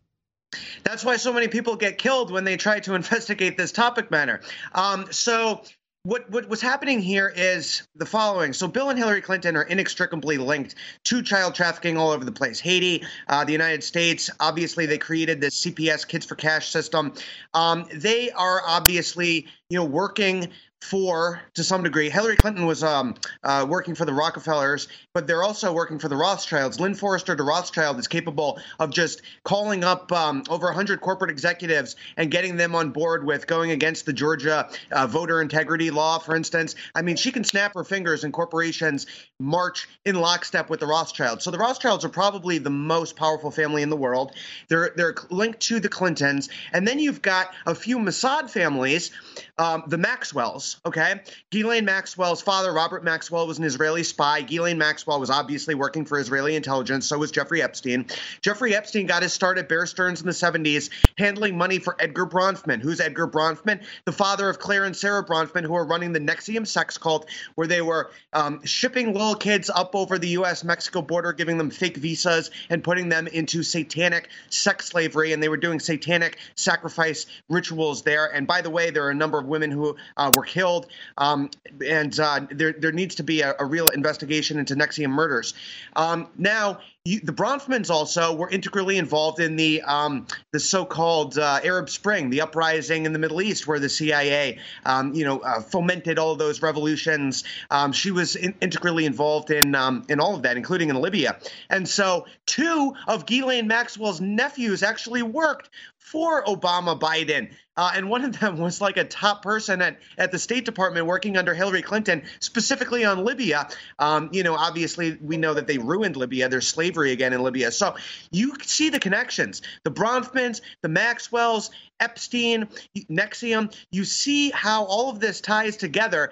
That's 0.83 1.03
why 1.03 1.17
so 1.17 1.33
many 1.33 1.47
people 1.47 1.75
get 1.75 1.97
killed 1.97 2.31
when 2.31 2.45
they 2.45 2.57
try 2.57 2.79
to 2.81 2.95
investigate 2.95 3.57
this 3.57 3.71
topic 3.71 4.09
matter. 4.09 4.41
Um, 4.73 5.07
so 5.11 5.63
what 6.05 6.29
what 6.29 6.47
was 6.47 6.61
happening 6.61 7.01
here 7.01 7.33
is 7.35 7.81
the 7.95 8.05
following. 8.05 8.53
So 8.53 8.67
Bill 8.67 8.89
and 8.89 8.97
Hillary 8.97 9.21
Clinton 9.21 9.57
are 9.57 9.63
inextricably 9.63 10.37
linked 10.37 10.75
to 11.05 11.23
child 11.23 11.55
trafficking 11.55 11.97
all 11.97 12.11
over 12.11 12.23
the 12.23 12.31
place. 12.31 12.59
Haiti, 12.59 13.03
uh, 13.27 13.43
the 13.43 13.51
United 13.51 13.83
States. 13.83 14.29
Obviously, 14.39 14.85
they 14.85 14.99
created 14.99 15.41
this 15.41 15.59
CPS 15.65 16.07
Kids 16.07 16.23
for 16.25 16.35
Cash 16.35 16.69
system. 16.69 17.11
Um, 17.55 17.87
they 17.91 18.29
are 18.31 18.61
obviously 18.65 19.47
you 19.69 19.77
know 19.77 19.85
working 19.85 20.49
for, 20.81 21.41
to 21.55 21.63
some 21.63 21.83
degree, 21.83 22.09
Hillary 22.09 22.35
Clinton 22.35 22.65
was 22.65 22.83
um, 22.83 23.15
uh, 23.43 23.65
working 23.67 23.95
for 23.95 24.05
the 24.05 24.13
Rockefellers, 24.13 24.87
but 25.13 25.25
they're 25.25 25.41
also 25.41 25.73
working 25.73 25.97
for 25.97 26.09
the 26.09 26.15
Rothschilds. 26.15 26.79
Lynn 26.79 26.93
Forester 26.93 27.35
de 27.35 27.43
Rothschild 27.43 27.97
is 27.97 28.07
capable 28.07 28.59
of 28.79 28.91
just 28.91 29.21
calling 29.43 29.83
up 29.83 30.11
um, 30.11 30.43
over 30.49 30.67
100 30.67 31.01
corporate 31.01 31.31
executives 31.31 31.95
and 32.17 32.29
getting 32.29 32.55
them 32.55 32.75
on 32.75 32.91
board 32.91 33.25
with 33.25 33.47
going 33.47 33.71
against 33.71 34.05
the 34.05 34.13
Georgia 34.13 34.69
uh, 34.91 35.07
voter 35.07 35.41
integrity 35.41 35.89
law, 35.89 36.19
for 36.19 36.35
instance. 36.35 36.75
I 36.93 37.01
mean, 37.01 37.15
she 37.15 37.31
can 37.31 37.43
snap 37.43 37.73
her 37.73 37.83
fingers 37.83 38.23
and 38.23 38.31
corporations 38.31 39.07
march 39.39 39.87
in 40.05 40.15
lockstep 40.15 40.69
with 40.69 40.79
the 40.79 40.87
Rothschilds. 40.87 41.43
So 41.43 41.51
the 41.51 41.57
Rothschilds 41.57 42.05
are 42.05 42.09
probably 42.09 42.59
the 42.59 42.69
most 42.69 43.15
powerful 43.15 43.51
family 43.51 43.81
in 43.81 43.89
the 43.89 43.97
world. 43.97 44.33
They're 44.69 44.91
they're 44.95 45.15
linked 45.29 45.61
to 45.61 45.79
the 45.79 45.89
Clintons, 45.89 46.49
and 46.73 46.87
then 46.87 46.99
you've 46.99 47.21
got 47.21 47.53
a 47.65 47.73
few 47.73 47.97
Mossad 47.97 48.49
families, 48.49 49.11
um, 49.57 49.83
the 49.87 49.97
Maxwells. 49.97 50.64
Okay, 50.85 51.21
Ghislaine 51.51 51.85
Maxwell's 51.85 52.41
father, 52.41 52.71
Robert 52.73 53.03
Maxwell, 53.03 53.47
was 53.47 53.59
an 53.59 53.63
Israeli 53.63 54.03
spy. 54.03 54.41
Ghislaine 54.41 54.77
Maxwell 54.77 55.19
was 55.19 55.29
obviously 55.29 55.75
working 55.75 56.05
for 56.05 56.19
Israeli 56.19 56.55
intelligence. 56.55 57.07
So 57.07 57.17
was 57.17 57.31
Jeffrey 57.31 57.61
Epstein. 57.61 58.05
Jeffrey 58.41 58.75
Epstein 58.75 59.05
got 59.05 59.23
his 59.23 59.33
start 59.33 59.57
at 59.57 59.69
Bear 59.69 59.85
Stearns 59.85 60.21
in 60.21 60.27
the 60.27 60.33
70s, 60.33 60.89
handling 61.17 61.57
money 61.57 61.79
for 61.79 61.95
Edgar 61.99 62.25
Bronfman. 62.25 62.81
Who's 62.81 62.99
Edgar 62.99 63.27
Bronfman? 63.27 63.83
The 64.05 64.11
father 64.11 64.49
of 64.49 64.59
Claire 64.59 64.85
and 64.85 64.95
Sarah 64.95 65.25
Bronfman, 65.25 65.63
who 65.63 65.75
are 65.75 65.85
running 65.85 66.13
the 66.13 66.19
NXIVM 66.19 66.67
sex 66.67 66.97
cult, 66.97 67.29
where 67.55 67.67
they 67.67 67.81
were 67.81 68.11
um, 68.33 68.63
shipping 68.65 69.13
little 69.13 69.35
kids 69.35 69.69
up 69.69 69.95
over 69.95 70.17
the 70.17 70.29
U.S. 70.29 70.63
Mexico 70.63 71.01
border, 71.01 71.33
giving 71.33 71.57
them 71.57 71.69
fake 71.69 71.97
visas 71.97 72.51
and 72.69 72.83
putting 72.83 73.09
them 73.09 73.27
into 73.27 73.63
satanic 73.63 74.29
sex 74.49 74.87
slavery. 74.87 75.33
And 75.33 75.41
they 75.41 75.49
were 75.49 75.57
doing 75.57 75.79
satanic 75.79 76.37
sacrifice 76.55 77.25
rituals 77.49 78.03
there. 78.03 78.33
And 78.33 78.47
by 78.47 78.61
the 78.61 78.69
way, 78.69 78.89
there 78.89 79.05
are 79.05 79.11
a 79.11 79.15
number 79.15 79.39
of 79.39 79.45
women 79.45 79.71
who 79.71 79.95
uh, 80.17 80.31
were 80.33 80.43
killed. 80.55 80.87
Um, 81.17 81.51
and 81.85 82.17
uh, 82.17 82.47
there, 82.49 82.71
there 82.71 82.93
needs 82.93 83.15
to 83.15 83.23
be 83.23 83.41
a, 83.41 83.53
a, 83.59 83.65
real 83.65 83.89
investigation 83.89 84.57
into 84.57 84.73
NXIVM 84.73 85.09
murders. 85.09 85.53
Um, 85.97 86.29
now, 86.37 86.79
you, 87.05 87.19
the 87.19 87.31
Bronfmans 87.31 87.91
also 87.91 88.33
were 88.33 88.49
integrally 88.49 88.97
involved 88.97 89.39
in 89.39 89.55
the 89.55 89.83
um, 89.83 90.25
the 90.51 90.59
so-called 90.59 91.37
uh, 91.37 91.59
Arab 91.63 91.89
Spring, 91.89 92.31
the 92.31 92.41
uprising 92.41 93.05
in 93.05 93.13
the 93.13 93.19
Middle 93.19 93.43
East, 93.43 93.67
where 93.67 93.79
the 93.79 93.89
CIA, 93.89 94.57
um, 94.85 95.13
you 95.13 95.23
know, 95.23 95.39
uh, 95.39 95.61
fomented 95.61 96.17
all 96.17 96.35
those 96.35 96.63
revolutions. 96.63 97.43
Um, 97.69 97.91
she 97.91 98.09
was 98.09 98.35
in, 98.35 98.55
integrally 98.59 99.05
involved 99.05 99.51
in 99.51 99.75
um, 99.75 100.03
in 100.09 100.19
all 100.19 100.35
of 100.35 100.41
that, 100.41 100.57
including 100.57 100.89
in 100.89 100.95
Libya. 100.95 101.37
And 101.69 101.87
so, 101.87 102.25
two 102.47 102.95
of 103.07 103.27
Ghislaine 103.27 103.67
Maxwell's 103.67 104.19
nephews 104.19 104.81
actually 104.81 105.21
worked 105.21 105.69
for 106.05 106.43
Obama 106.45 106.99
Biden. 106.99 107.49
Uh, 107.77 107.91
and 107.95 108.09
one 108.09 108.23
of 108.23 108.39
them 108.39 108.57
was 108.57 108.79
like 108.79 108.95
a 108.95 109.03
top 109.03 109.41
person 109.41 109.81
at, 109.81 109.99
at 110.17 110.31
the 110.31 110.39
State 110.39 110.63
Department 110.63 111.07
working 111.07 111.35
under 111.35 111.53
Hillary 111.53 111.81
Clinton, 111.81 112.23
specifically 112.39 113.03
on 113.03 113.25
Libya. 113.25 113.67
Um, 113.99 114.29
you 114.31 114.43
know, 114.43 114.55
obviously, 114.55 115.17
we 115.19 115.37
know 115.37 115.55
that 115.55 115.67
they 115.67 115.77
ruined 115.77 116.15
Libya. 116.15 116.47
There's 116.47 116.67
slavery 116.95 117.11
again 117.11 117.33
in 117.33 117.43
Libya. 117.43 117.71
So 117.71 117.95
you 118.31 118.53
see 118.63 118.89
the 118.89 118.99
connections 118.99 119.61
the 119.83 119.91
Bronfmans, 119.91 120.61
the 120.81 120.89
Maxwells, 120.89 121.71
Epstein, 121.99 122.67
NXIVM. 122.95 123.75
You 123.91 124.05
see 124.05 124.49
how 124.51 124.85
all 124.85 125.09
of 125.09 125.19
this 125.19 125.41
ties 125.41 125.77
together. 125.77 126.31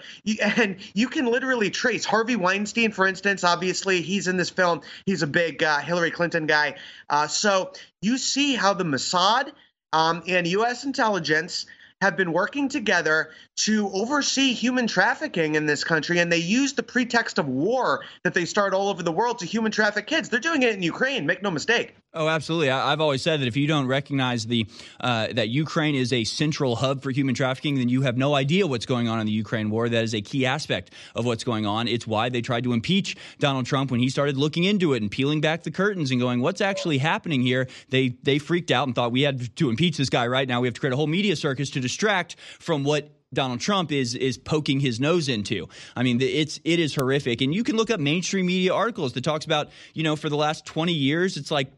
And 0.64 0.78
you 0.94 1.10
can 1.10 1.26
literally 1.26 1.70
trace 1.70 2.06
Harvey 2.06 2.36
Weinstein, 2.36 2.92
for 2.92 3.08
instance. 3.08 3.44
Obviously, 3.44 4.02
he's 4.02 4.28
in 4.28 4.38
this 4.38 4.50
film. 4.50 4.82
He's 5.06 5.22
a 5.22 5.28
big 5.28 5.62
uh, 5.64 5.80
Hillary 5.80 6.12
Clinton 6.12 6.46
guy. 6.46 6.76
Uh, 7.10 7.28
so 7.28 7.74
you 8.02 8.18
see 8.18 8.56
how 8.56 8.74
the 8.74 8.84
Mossad 8.84 9.52
um, 9.92 10.24
and 10.28 10.48
U.S. 10.48 10.86
intelligence 10.86 11.66
have 12.02 12.18
been 12.18 12.34
working 12.34 12.70
together 12.70 13.32
to 13.56 13.90
oversee 13.94 14.54
human 14.54 14.88
trafficking 14.88 15.56
in 15.56 15.66
this 15.66 15.84
country, 15.84 16.20
and 16.20 16.32
they 16.32 16.38
use 16.38 16.74
the 16.74 16.84
pretext 16.84 17.38
of 17.40 17.48
war 17.48 18.04
that 18.24 18.34
they 18.34 18.46
start 18.46 18.74
all 18.74 18.90
over 18.90 19.04
the 19.04 19.12
world 19.12 19.40
to 19.40 19.46
human 19.46 19.72
traffic 19.72 20.08
kids. 20.08 20.30
They're 20.30 20.40
doing 20.40 20.64
it 20.64 20.76
in 20.76 20.84
Ukraine. 20.84 21.26
Make 21.26 21.42
no 21.42 21.52
mistake. 21.52 21.96
Oh, 22.16 22.28
absolutely. 22.28 22.70
I, 22.70 22.92
have 22.92 23.02
always 23.02 23.24
said 23.24 23.42
that 23.42 23.48
if 23.48 23.58
you 23.58 23.68
don't 23.68 23.88
recognize 23.88 24.46
the 24.46 24.68
uh, 25.00 25.28
that 25.34 25.50
Ukraine 25.50 25.96
is 25.96 26.14
a 26.14 26.24
central 26.24 26.76
hub 26.76 27.02
for 27.02 27.10
human 27.10 27.34
trafficking, 27.34 27.76
then 27.76 27.90
you 27.90 28.04
have 28.04 28.18
no 28.18 28.36
idea 28.36 28.68
what's 28.68 28.86
going 28.86 29.08
on 29.08 29.20
in 29.20 29.26
the 29.26 29.32
Ukraine 29.32 29.72
war. 29.72 29.90
That 29.90 30.04
is 30.04 30.14
a 30.14 30.22
key 30.22 30.46
aspect 30.46 30.94
of 31.16 31.26
what's 31.26 31.44
going 31.44 31.66
on. 31.66 31.88
It's 31.88 32.06
why 32.06 32.30
they 32.30 32.42
tried 32.42 32.66
to 32.66 32.74
impeach 32.74 33.18
Donald 33.40 33.66
Trump 33.66 33.90
when 33.90 34.00
he 34.00 34.10
started 34.10 34.38
looking 34.38 34.64
into 34.64 34.94
it 34.94 35.02
and 35.02 35.10
peeling 35.10 35.42
back 35.42 35.64
the 35.64 35.72
curtains 35.72 36.12
and 36.12 36.20
going, 36.20 36.40
"What's 36.40 36.62
actually 36.62 37.00
happening 37.00 37.42
here?" 37.42 37.68
They 37.90 38.10
they 38.22 38.38
freaked 38.38 38.70
out 38.70 38.86
and 38.86 38.94
thought 38.94 39.12
we 39.12 39.24
had 39.24 39.56
to 39.56 39.70
impeach 39.70 39.98
this 39.98 40.10
guy 40.10 40.28
right 40.28 40.48
now. 40.48 40.62
We 40.62 40.68
have 40.68 40.76
to 40.76 40.80
create 40.80 40.94
a 40.94 40.98
whole 40.98 41.08
media 41.08 41.36
circus 41.36 41.72
to 41.72 41.80
distract 41.94 42.36
from 42.60 42.84
what 42.84 43.10
Donald 43.34 43.60
Trump 43.60 43.92
is 43.92 44.16
is 44.16 44.38
poking 44.38 44.80
his 44.80 45.00
nose 45.00 45.28
into. 45.30 45.68
I 45.96 46.04
mean, 46.04 46.22
it's 46.22 46.60
it 46.64 46.80
is 46.80 46.96
horrific, 46.96 47.42
and 47.42 47.54
you 47.54 47.64
can 47.64 47.76
look 47.76 47.90
up 47.90 48.00
mainstream 48.00 48.46
media 48.46 48.74
articles 48.74 49.14
that 49.14 49.24
talks 49.24 49.46
about 49.46 49.70
you 49.94 50.04
know 50.04 50.16
for 50.16 50.30
the 50.30 50.38
last 50.38 50.66
twenty 50.66 50.94
years, 50.94 51.38
it's 51.38 51.52
like 51.52 51.72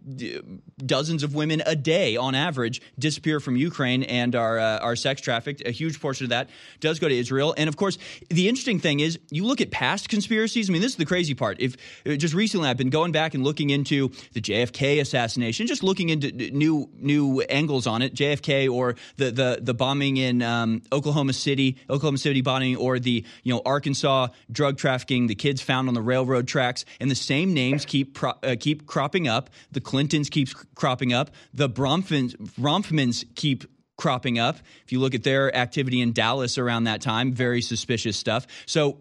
dozens 0.85 1.23
of 1.23 1.33
women 1.33 1.63
a 1.65 1.75
day 1.75 2.17
on 2.17 2.35
average 2.35 2.81
disappear 2.99 3.39
from 3.39 3.55
Ukraine 3.55 4.03
and 4.03 4.35
are 4.35 4.59
uh, 4.59 4.79
are 4.79 4.95
sex 4.95 5.21
trafficked. 5.21 5.65
A 5.65 5.71
huge 5.71 5.99
portion 5.99 6.25
of 6.25 6.29
that 6.29 6.49
does 6.79 6.99
go 6.99 7.07
to 7.07 7.17
Israel, 7.17 7.53
and 7.57 7.67
of 7.67 7.77
course, 7.77 7.97
the 8.29 8.47
interesting 8.47 8.79
thing 8.79 8.99
is 8.99 9.17
you 9.31 9.45
look 9.45 9.61
at 9.61 9.71
past 9.71 10.09
conspiracies. 10.09 10.69
I 10.69 10.73
mean, 10.73 10.81
this 10.81 10.91
is 10.91 10.97
the 10.97 11.05
crazy 11.05 11.33
part. 11.33 11.59
If 11.59 11.75
just 12.05 12.33
recently 12.33 12.69
I've 12.69 12.77
been 12.77 12.89
going 12.89 13.11
back 13.11 13.33
and 13.33 13.43
looking 13.43 13.69
into 13.69 14.11
the 14.33 14.41
JFK 14.41 14.99
assassination, 14.99 15.67
just 15.67 15.83
looking 15.83 16.09
into 16.09 16.31
new 16.31 16.89
new 16.95 17.41
angles 17.41 17.87
on 17.87 18.01
it, 18.01 18.13
JFK 18.13 18.71
or 18.71 18.95
the 19.17 19.31
the 19.31 19.59
the 19.61 19.73
bombing 19.73 20.17
in 20.17 20.41
um, 20.41 20.81
Oklahoma 20.91 21.33
City 21.33 21.44
City, 21.45 21.77
Oklahoma 21.89 22.17
City 22.17 22.41
bombing, 22.41 22.75
or 22.75 22.99
the 22.99 23.23
you 23.43 23.53
know 23.53 23.61
Arkansas 23.65 24.27
drug 24.51 24.77
trafficking, 24.77 25.27
the 25.27 25.35
kids 25.35 25.61
found 25.61 25.87
on 25.87 25.93
the 25.93 26.01
railroad 26.01 26.47
tracks, 26.47 26.83
and 26.99 27.09
the 27.09 27.15
same 27.15 27.53
names 27.53 27.85
keep 27.85 28.15
pro, 28.15 28.31
uh, 28.43 28.55
keep 28.59 28.85
cropping 28.85 29.27
up. 29.27 29.49
The 29.71 29.81
Clintons 29.81 30.29
keeps 30.29 30.53
cropping 30.75 31.13
up. 31.13 31.29
The 31.53 31.69
Bronfmans, 31.69 32.35
Bronfmans 32.59 33.23
keep 33.35 33.63
cropping 33.97 34.39
up. 34.39 34.57
If 34.83 34.91
you 34.91 34.99
look 34.99 35.15
at 35.15 35.23
their 35.23 35.55
activity 35.55 36.01
in 36.01 36.11
Dallas 36.11 36.57
around 36.57 36.85
that 36.85 37.01
time, 37.01 37.31
very 37.31 37.61
suspicious 37.61 38.17
stuff. 38.17 38.47
So 38.65 38.99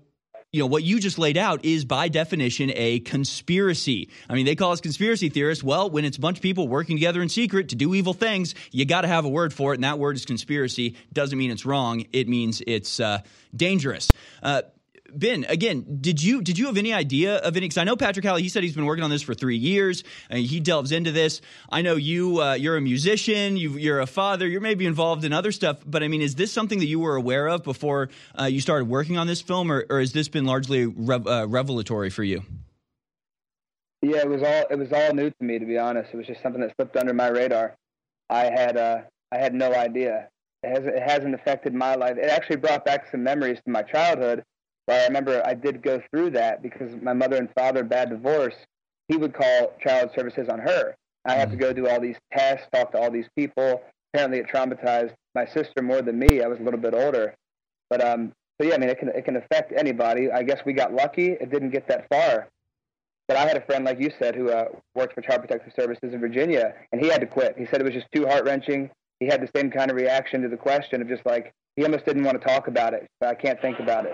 you 0.55 0.61
know 0.61 0.67
what 0.67 0.85
you 0.85 1.01
just 1.01 1.19
laid 1.19 1.37
out 1.37 1.65
is 1.65 1.85
by 1.85 2.07
definition 2.07 2.71
a 2.77 3.01
conspiracy. 3.01 4.09
I 4.31 4.35
mean, 4.35 4.47
they 4.47 4.55
call 4.55 4.71
us 4.71 4.81
conspiracy 4.81 5.29
theorists. 5.29 5.65
Well, 5.65 5.91
when 5.91 6.05
it's 6.05 6.17
a 6.17 6.21
bunch 6.21 6.39
of 6.39 6.43
people 6.43 6.69
working 6.69 6.95
together 6.95 7.21
in 7.23 7.29
secret 7.29 7.71
to 7.71 7.75
do 7.75 7.93
evil 7.93 8.13
things, 8.13 8.55
you 8.71 8.85
got 8.85 9.01
to 9.01 9.09
have 9.09 9.25
a 9.25 9.29
word 9.29 9.53
for 9.53 9.73
it, 9.73 9.79
and 9.79 9.85
that 9.85 9.99
word 9.99 10.15
is 10.15 10.25
conspiracy. 10.25 10.95
Doesn't 11.13 11.37
mean 11.37 11.51
it's 11.51 11.67
wrong. 11.67 12.05
It 12.13 12.29
means 12.29 12.63
it's 12.69 13.01
uh, 13.01 13.23
dangerous. 13.57 14.13
Uh, 14.45 14.63
Ben, 15.17 15.47
again, 15.49 15.99
did 16.01 16.23
you 16.23 16.43
did 16.43 16.59
you 16.59 16.67
have 16.67 16.77
any 16.77 16.93
idea 16.93 17.37
of 17.37 17.57
any? 17.57 17.67
Because 17.67 17.79
I 17.79 17.85
know 17.85 17.97
Patrick 17.97 18.25
Howley. 18.25 18.43
He 18.43 18.49
said 18.49 18.63
he's 18.63 18.75
been 18.75 18.87
working 18.87 19.05
on 19.05 19.11
this 19.11 19.23
for 19.23 19.35
three 19.35 19.57
years. 19.57 20.05
And 20.29 20.45
he 20.45 20.61
delves 20.61 20.93
into 20.93 21.13
this. 21.13 21.41
I 21.71 21.83
know 21.83 21.97
you. 21.97 22.43
Uh, 22.43 22.55
you're 22.55 22.77
a 22.77 22.81
musician. 22.81 23.57
you 23.57 23.93
are 23.93 24.01
a 24.01 24.07
father. 24.07 24.47
You're 24.47 24.61
maybe 24.61 24.87
involved 24.87 25.25
in 25.25 25.33
other 25.33 25.53
stuff. 25.53 25.79
But 25.87 26.03
I 26.03 26.09
mean, 26.09 26.23
is 26.23 26.35
this 26.35 26.53
something 26.53 26.79
that 26.81 26.87
you 26.87 27.01
were 27.01 27.17
aware 27.17 27.47
of 27.49 27.63
before 27.63 28.09
uh, 28.39 28.45
you 28.45 28.61
started 28.61 28.87
working 28.87 29.17
on 29.17 29.27
this 29.27 29.41
film, 29.41 29.71
or, 29.71 29.87
or 29.89 30.01
has 30.01 30.13
this 30.13 30.29
been 30.29 30.45
largely 30.45 30.87
rev- 30.87 31.27
uh, 31.27 31.47
revelatory 31.49 32.11
for 32.11 32.25
you? 32.25 32.43
Yeah, 34.03 34.19
it 34.19 34.29
was 34.29 34.43
all 34.43 34.65
it 34.71 34.79
was 34.79 34.93
all 34.93 35.15
new 35.15 35.31
to 35.31 35.45
me. 35.45 35.59
To 35.59 35.65
be 35.65 35.79
honest, 35.79 36.11
it 36.13 36.17
was 36.17 36.27
just 36.27 36.43
something 36.43 36.61
that 36.61 36.75
slipped 36.77 36.97
under 36.97 37.15
my 37.15 37.29
radar. 37.29 37.77
I 38.29 38.45
had 38.45 38.77
uh, 38.77 38.99
I 39.33 39.39
had 39.39 39.55
no 39.55 39.73
idea. 39.73 40.29
It 40.63 40.69
hasn't, 40.71 40.95
it 40.97 41.03
hasn't 41.03 41.35
affected 41.35 41.75
my 41.75 41.95
life. 41.95 42.17
It 42.17 42.31
actually 42.31 42.57
brought 42.57 42.85
back 42.85 43.11
some 43.11 43.23
memories 43.23 43.59
to 43.65 43.71
my 43.71 43.83
childhood 43.83 44.45
but 44.87 45.01
I 45.01 45.05
remember 45.05 45.43
I 45.45 45.55
did 45.55 45.83
go 45.83 46.03
through 46.11 46.31
that 46.31 46.63
because 46.63 46.95
my 47.03 47.13
mother 47.13 47.37
and 47.37 47.49
father, 47.55 47.83
bad 47.83 48.11
divorce, 48.11 48.55
he 49.09 49.17
would 49.17 49.35
call 49.35 49.73
child 49.81 50.11
services 50.15 50.49
on 50.49 50.59
her. 50.59 50.95
I 51.25 51.35
had 51.35 51.51
to 51.51 51.57
go 51.57 51.73
do 51.73 51.89
all 51.89 52.01
these 52.01 52.17
tests, 52.33 52.67
talk 52.73 52.93
to 52.93 52.99
all 52.99 53.11
these 53.11 53.29
people. 53.37 53.83
Apparently, 54.13 54.39
it 54.39 54.47
traumatized 54.47 55.15
my 55.35 55.47
sister 55.47 55.83
more 55.83 56.03
than 56.03 56.19
me. 56.19 56.43
I 56.43 56.47
was 56.47 56.61
a 56.61 56.63
little 56.63 56.81
bit 56.81 56.95
older, 56.95 57.35
but 57.91 58.05
um, 58.05 58.33
so 58.61 58.69
yeah, 58.69 58.75
I 58.75 58.79
mean, 58.79 58.91
it 58.91 58.99
can 58.99 59.09
it 59.09 59.25
can 59.25 59.37
affect 59.37 59.73
anybody. 59.77 60.31
I 60.31 60.43
guess 60.43 60.61
we 60.65 60.73
got 60.73 60.93
lucky; 60.93 61.33
it 61.33 61.51
didn't 61.51 61.71
get 61.71 61.89
that 61.89 62.07
far. 62.09 62.49
But 63.27 63.39
I 63.39 63.47
had 63.47 63.57
a 63.57 63.63
friend, 63.63 63.85
like 63.85 63.99
you 64.01 64.13
said, 64.19 64.35
who 64.37 64.51
uh, 64.51 64.67
worked 64.95 65.15
for 65.15 65.23
Child 65.23 65.41
Protective 65.41 65.73
Services 65.75 66.13
in 66.13 66.21
Virginia, 66.21 66.75
and 66.93 67.01
he 67.01 67.09
had 67.09 67.23
to 67.23 67.27
quit. 67.27 67.57
He 67.57 67.65
said 67.67 67.81
it 67.81 67.85
was 67.85 67.95
just 67.95 68.07
too 68.15 68.27
heart 68.27 68.45
wrenching. 68.45 68.91
He 69.19 69.27
had 69.27 69.41
the 69.41 69.49
same 69.57 69.71
kind 69.71 69.91
of 69.91 69.97
reaction 69.97 70.43
to 70.43 70.49
the 70.49 70.57
question 70.59 71.01
of 71.01 71.09
just 71.09 71.25
like 71.25 71.53
he 71.77 71.85
almost 71.85 72.05
didn't 72.05 72.25
want 72.25 72.41
to 72.41 72.47
talk 72.47 72.69
about 72.69 72.93
it. 72.93 73.07
I 73.23 73.35
can't 73.35 73.61
think 73.63 73.81
about 73.81 74.05
it. 74.05 74.13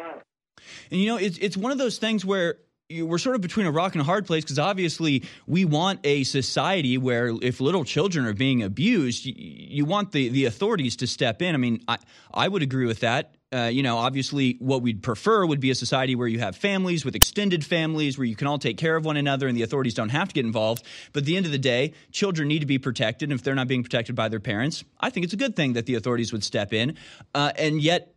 And 0.91 1.01
you 1.01 1.07
know, 1.07 1.16
it's 1.16 1.39
it's 1.39 1.57
one 1.57 1.73
of 1.73 1.78
those 1.78 1.99
things 1.99 2.24
where 2.24 2.57
we're 2.91 3.19
sort 3.19 3.37
of 3.37 3.41
between 3.41 3.66
a 3.66 3.70
rock 3.70 3.95
and 3.95 4.01
a 4.01 4.05
hard 4.05 4.27
place 4.27 4.45
because 4.45 4.59
obviously 4.59 5.23
we 5.47 5.65
want 5.65 6.01
a 6.05 6.24
society 6.24 6.99
where 6.99 7.28
if 7.41 7.61
little 7.61 7.85
children 7.85 8.27
are 8.27 8.35
being 8.35 8.62
abused, 8.62 9.24
you, 9.24 9.35
you 9.37 9.85
want 9.85 10.12
the, 10.12 10.28
the 10.28 10.47
authorities 10.47 10.97
to 10.97 11.07
step 11.07 11.41
in. 11.41 11.55
I 11.55 11.59
mean, 11.59 11.82
I, 11.87 11.99
I 12.35 12.49
would 12.49 12.62
agree 12.62 12.87
with 12.87 13.01
that. 13.01 13.35
Uh, 13.53 13.65
you 13.65 13.82
know, 13.82 13.97
obviously, 13.97 14.57
what 14.61 14.81
we'd 14.81 15.03
prefer 15.03 15.45
would 15.45 15.59
be 15.59 15.73
a 15.73 15.74
society 15.74 16.15
where 16.15 16.28
you 16.28 16.39
have 16.39 16.55
families 16.55 17.05
with 17.05 17.16
extended 17.16 17.65
families 17.65 18.16
where 18.16 18.24
you 18.24 18.37
can 18.37 18.47
all 18.47 18.61
take 18.61 18.77
care 18.77 18.95
of 18.95 19.05
one 19.05 19.16
another 19.16 19.49
and 19.49 19.57
the 19.57 19.62
authorities 19.62 19.95
don't 19.95 20.11
have 20.11 20.28
to 20.28 20.35
get 20.35 20.45
involved. 20.45 20.85
But 21.12 21.24
at 21.24 21.27
the 21.27 21.37
end 21.37 21.47
of 21.47 21.53
the 21.53 21.59
day, 21.59 21.93
children 22.12 22.47
need 22.47 22.61
to 22.61 22.66
be 22.66 22.78
protected. 22.78 23.31
And 23.31 23.39
if 23.39 23.45
they're 23.45 23.57
not 23.57 23.66
being 23.66 23.82
protected 23.82 24.15
by 24.15 24.28
their 24.28 24.39
parents, 24.39 24.85
I 25.01 25.11
think 25.11 25.24
it's 25.24 25.32
a 25.32 25.37
good 25.37 25.57
thing 25.57 25.73
that 25.73 25.87
the 25.87 25.97
authorities 25.97 26.32
would 26.32 26.45
step 26.45 26.73
in. 26.73 26.97
Uh, 27.35 27.51
and 27.57 27.82
yet, 27.82 28.15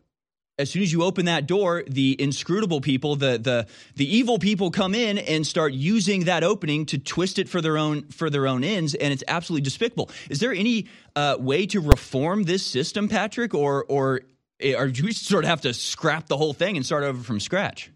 as 0.57 0.69
soon 0.69 0.83
as 0.83 0.91
you 0.91 1.03
open 1.03 1.25
that 1.25 1.47
door, 1.47 1.83
the 1.87 2.15
inscrutable 2.19 2.79
people, 2.79 3.15
the 3.15 3.37
the 3.37 3.67
the 3.95 4.15
evil 4.15 4.37
people 4.37 4.69
come 4.69 4.93
in 4.93 5.17
and 5.17 5.47
start 5.47 5.73
using 5.73 6.25
that 6.25 6.43
opening 6.43 6.85
to 6.87 6.97
twist 6.97 7.39
it 7.39 7.49
for 7.49 7.59
their 7.61 7.77
own 7.77 8.03
for 8.09 8.29
their 8.29 8.47
own 8.47 8.63
ends, 8.63 8.93
and 8.93 9.11
it's 9.11 9.23
absolutely 9.27 9.63
despicable. 9.63 10.09
Is 10.29 10.39
there 10.39 10.53
any 10.53 10.87
uh, 11.15 11.37
way 11.39 11.65
to 11.67 11.79
reform 11.79 12.43
this 12.43 12.65
system, 12.65 13.09
Patrick, 13.09 13.53
or 13.55 13.85
or 13.89 14.21
eh, 14.59 14.75
or 14.75 14.89
do 14.89 15.03
we 15.03 15.13
sort 15.13 15.43
of 15.43 15.49
have 15.49 15.61
to 15.61 15.73
scrap 15.73 16.27
the 16.27 16.37
whole 16.37 16.53
thing 16.53 16.77
and 16.77 16.85
start 16.85 17.03
over 17.03 17.23
from 17.23 17.39
scratch? 17.39 17.91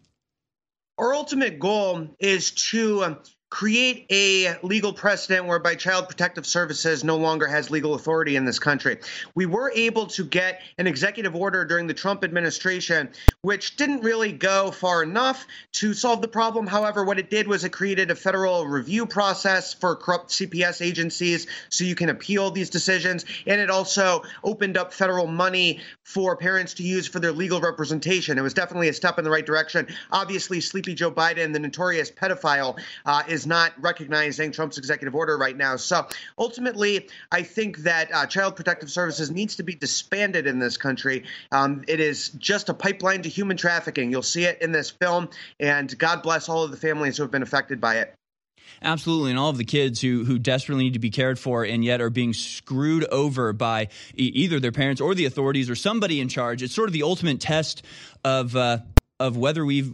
Our 0.98 1.14
ultimate 1.14 1.60
goal 1.60 2.16
is 2.20 2.52
to 2.72 3.04
um, 3.04 3.20
create 3.50 4.06
a 4.12 4.58
legal 4.62 4.92
precedent 4.92 5.46
whereby 5.46 5.76
Child 5.76 6.10
Protective 6.10 6.46
Services 6.46 7.04
no 7.04 7.16
longer 7.16 7.48
has 7.48 7.72
legal 7.72 7.94
authority 7.94 8.36
in 8.36 8.44
this 8.44 8.60
country. 8.60 8.98
We 9.36 9.46
were 9.46 9.72
able 9.74 10.08
to 10.08 10.26
get 10.26 10.62
an 10.78 10.86
executive 10.86 11.34
order 11.34 11.64
during 11.64 11.88
the 11.88 11.94
Trump 11.94 12.26
administration, 12.26 13.10
which 13.42 13.78
didn't 13.78 14.02
really 14.02 14.34
go 14.34 14.72
far 14.72 15.02
enough 15.02 15.46
to 15.74 15.94
solve 15.94 16.22
the 16.22 16.28
problem. 16.28 16.68
However, 16.68 17.06
what 17.06 17.20
it 17.20 17.30
did 17.30 17.48
was 17.48 17.64
it 17.64 17.70
created 17.70 18.12
a 18.12 18.16
federal 18.16 18.68
review 18.68 19.06
process 19.06 19.74
for 19.74 19.96
corrupt 19.96 20.32
CPS 20.32 20.86
agencies 20.86 21.48
so 21.70 21.86
you 21.86 21.96
can 21.96 22.10
appeal 22.10 22.52
these 22.52 22.70
decisions. 22.70 23.24
And 23.46 23.62
it 23.62 23.70
also 23.70 24.24
opened 24.44 24.76
up 24.76 24.94
federal 24.94 25.28
money 25.28 25.80
for 26.04 26.36
parents 26.36 26.76
to 26.76 26.84
use 26.84 27.08
for 27.08 27.20
their 27.20 27.32
legal 27.32 27.62
representation. 27.62 28.38
It 28.38 28.42
was 28.42 28.54
definitely 28.54 28.90
a 28.90 28.94
step 28.94 29.18
in 29.18 29.24
the 29.24 29.30
right 29.30 29.46
direction. 29.46 29.88
Obviously, 30.12 30.60
Sleepy 30.60 30.96
Joe 30.96 31.12
Biden, 31.12 31.54
the 31.54 31.60
notorious 31.60 32.12
pedophile, 32.12 32.78
uh, 33.06 33.24
is 33.28 33.37
is 33.38 33.46
not 33.46 33.72
recognizing 33.80 34.52
Trump's 34.52 34.80
executive 34.80 35.14
order 35.14 35.38
right 35.38 35.56
now. 35.56 35.76
So 35.76 36.08
ultimately, 36.40 37.08
I 37.32 37.44
think 37.44 37.78
that 37.80 38.12
uh, 38.12 38.26
Child 38.26 38.56
Protective 38.56 38.90
Services 38.90 39.30
needs 39.30 39.58
to 39.58 39.64
be 39.64 39.76
disbanded 39.76 40.48
in 40.48 40.58
this 40.58 40.76
country. 40.76 41.24
Um, 41.52 41.84
it 41.88 42.00
is 42.00 42.30
just 42.30 42.70
a 42.70 42.74
pipeline 42.74 43.22
to 43.22 43.30
human 43.30 43.56
trafficking. 43.56 44.10
You'll 44.10 44.24
see 44.24 44.46
it 44.46 44.60
in 44.62 44.72
this 44.72 44.90
film, 44.90 45.30
and 45.60 45.96
God 45.98 46.24
bless 46.24 46.50
all 46.50 46.64
of 46.64 46.72
the 46.72 46.78
families 46.78 47.18
who 47.18 47.24
have 47.24 47.32
been 47.32 47.44
affected 47.44 47.80
by 47.80 47.98
it. 47.98 48.14
Absolutely, 48.82 49.32
and 49.32 49.40
all 49.40 49.50
of 49.50 49.58
the 49.58 49.66
kids 49.66 50.02
who 50.02 50.24
who 50.26 50.38
desperately 50.38 50.84
need 50.86 50.94
to 50.94 51.00
be 51.00 51.10
cared 51.10 51.40
for 51.40 51.64
and 51.64 51.84
yet 51.84 52.02
are 52.02 52.10
being 52.10 52.34
screwed 52.34 53.06
over 53.06 53.54
by 53.54 53.88
e- 54.16 54.32
either 54.36 54.60
their 54.60 54.72
parents 54.72 55.02
or 55.02 55.16
the 55.16 55.26
authorities 55.26 55.70
or 55.70 55.76
somebody 55.76 56.20
in 56.20 56.28
charge. 56.28 56.62
It's 56.62 56.76
sort 56.76 56.90
of 56.90 56.94
the 56.94 57.04
ultimate 57.04 57.40
test 57.40 57.84
of 58.24 58.56
uh, 58.56 58.80
of 59.20 59.38
whether 59.38 59.66
we 59.66 59.92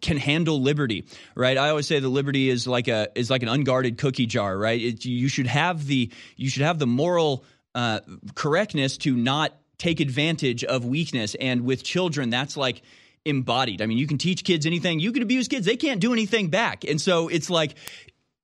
can 0.00 0.16
handle 0.16 0.60
liberty, 0.60 1.06
right? 1.34 1.56
I 1.56 1.70
always 1.70 1.86
say 1.86 2.00
the 2.00 2.08
liberty 2.08 2.50
is 2.50 2.66
like 2.66 2.88
a 2.88 3.08
is 3.14 3.30
like 3.30 3.42
an 3.42 3.48
unguarded 3.48 3.98
cookie 3.98 4.26
jar, 4.26 4.56
right? 4.56 4.80
It, 4.80 5.04
you 5.04 5.28
should 5.28 5.46
have 5.46 5.86
the 5.86 6.10
you 6.36 6.48
should 6.50 6.62
have 6.62 6.78
the 6.78 6.86
moral 6.86 7.44
uh, 7.74 8.00
correctness 8.34 8.98
to 8.98 9.16
not 9.16 9.52
take 9.78 10.00
advantage 10.00 10.64
of 10.64 10.84
weakness, 10.84 11.34
and 11.36 11.64
with 11.64 11.84
children, 11.84 12.30
that's 12.30 12.56
like 12.56 12.82
embodied. 13.24 13.80
I 13.80 13.86
mean, 13.86 13.98
you 13.98 14.06
can 14.06 14.18
teach 14.18 14.44
kids 14.44 14.66
anything, 14.66 15.00
you 15.00 15.12
can 15.12 15.22
abuse 15.22 15.48
kids, 15.48 15.66
they 15.66 15.76
can't 15.76 16.00
do 16.00 16.12
anything 16.12 16.48
back, 16.48 16.84
and 16.84 17.00
so 17.00 17.28
it's 17.28 17.50
like 17.50 17.74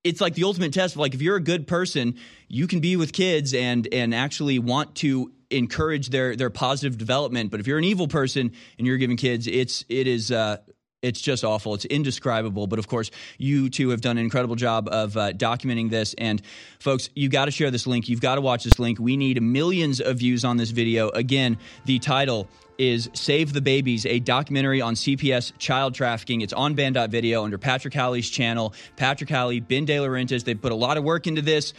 it's 0.04 0.20
like 0.20 0.34
the 0.34 0.44
ultimate 0.44 0.72
test 0.72 0.94
of 0.94 1.00
like 1.00 1.14
if 1.14 1.22
you're 1.22 1.36
a 1.36 1.42
good 1.42 1.66
person, 1.66 2.16
you 2.48 2.66
can 2.66 2.80
be 2.80 2.96
with 2.96 3.12
kids 3.12 3.52
and 3.52 3.88
and 3.92 4.14
actually 4.14 4.58
want 4.58 4.94
to 4.96 5.32
encourage 5.50 6.08
their 6.08 6.36
their 6.36 6.50
positive 6.50 6.98
development. 6.98 7.50
But 7.50 7.60
if 7.60 7.66
you're 7.66 7.78
an 7.78 7.84
evil 7.84 8.08
person 8.08 8.52
and 8.78 8.86
you're 8.86 8.98
giving 8.98 9.16
kids, 9.16 9.46
it's 9.46 9.84
it 9.88 10.06
is. 10.06 10.30
Uh, 10.32 10.58
it's 11.02 11.20
just 11.20 11.44
awful. 11.44 11.74
It's 11.74 11.86
indescribable. 11.86 12.66
But 12.66 12.78
of 12.78 12.86
course, 12.86 13.10
you 13.38 13.70
two 13.70 13.88
have 13.88 14.02
done 14.02 14.18
an 14.18 14.24
incredible 14.24 14.56
job 14.56 14.86
of 14.88 15.16
uh, 15.16 15.32
documenting 15.32 15.88
this. 15.88 16.14
And 16.18 16.42
folks, 16.78 17.08
you 17.14 17.30
got 17.30 17.46
to 17.46 17.50
share 17.50 17.70
this 17.70 17.86
link. 17.86 18.08
You've 18.10 18.20
got 18.20 18.34
to 18.34 18.42
watch 18.42 18.64
this 18.64 18.78
link. 18.78 18.98
We 18.98 19.16
need 19.16 19.40
millions 19.42 20.00
of 20.00 20.18
views 20.18 20.44
on 20.44 20.58
this 20.58 20.70
video. 20.70 21.08
Again, 21.08 21.56
the 21.86 21.98
title 22.00 22.48
is 22.80 23.10
Save 23.12 23.52
the 23.52 23.60
Babies, 23.60 24.06
a 24.06 24.20
documentary 24.20 24.80
on 24.80 24.94
CPS 24.94 25.52
child 25.58 25.94
trafficking. 25.94 26.40
It's 26.40 26.54
on 26.54 26.74
banned.video 26.74 27.44
under 27.44 27.58
Patrick 27.58 27.92
Howley's 27.92 28.30
channel. 28.30 28.72
Patrick 28.96 29.28
Halley, 29.28 29.60
Ben 29.60 29.84
De 29.84 29.96
Laurentiis, 29.96 30.44
they 30.44 30.54
put 30.54 30.72
a 30.72 30.74
lot 30.74 30.96
of 30.96 31.04
work 31.04 31.26
into 31.26 31.42
this. 31.42 31.74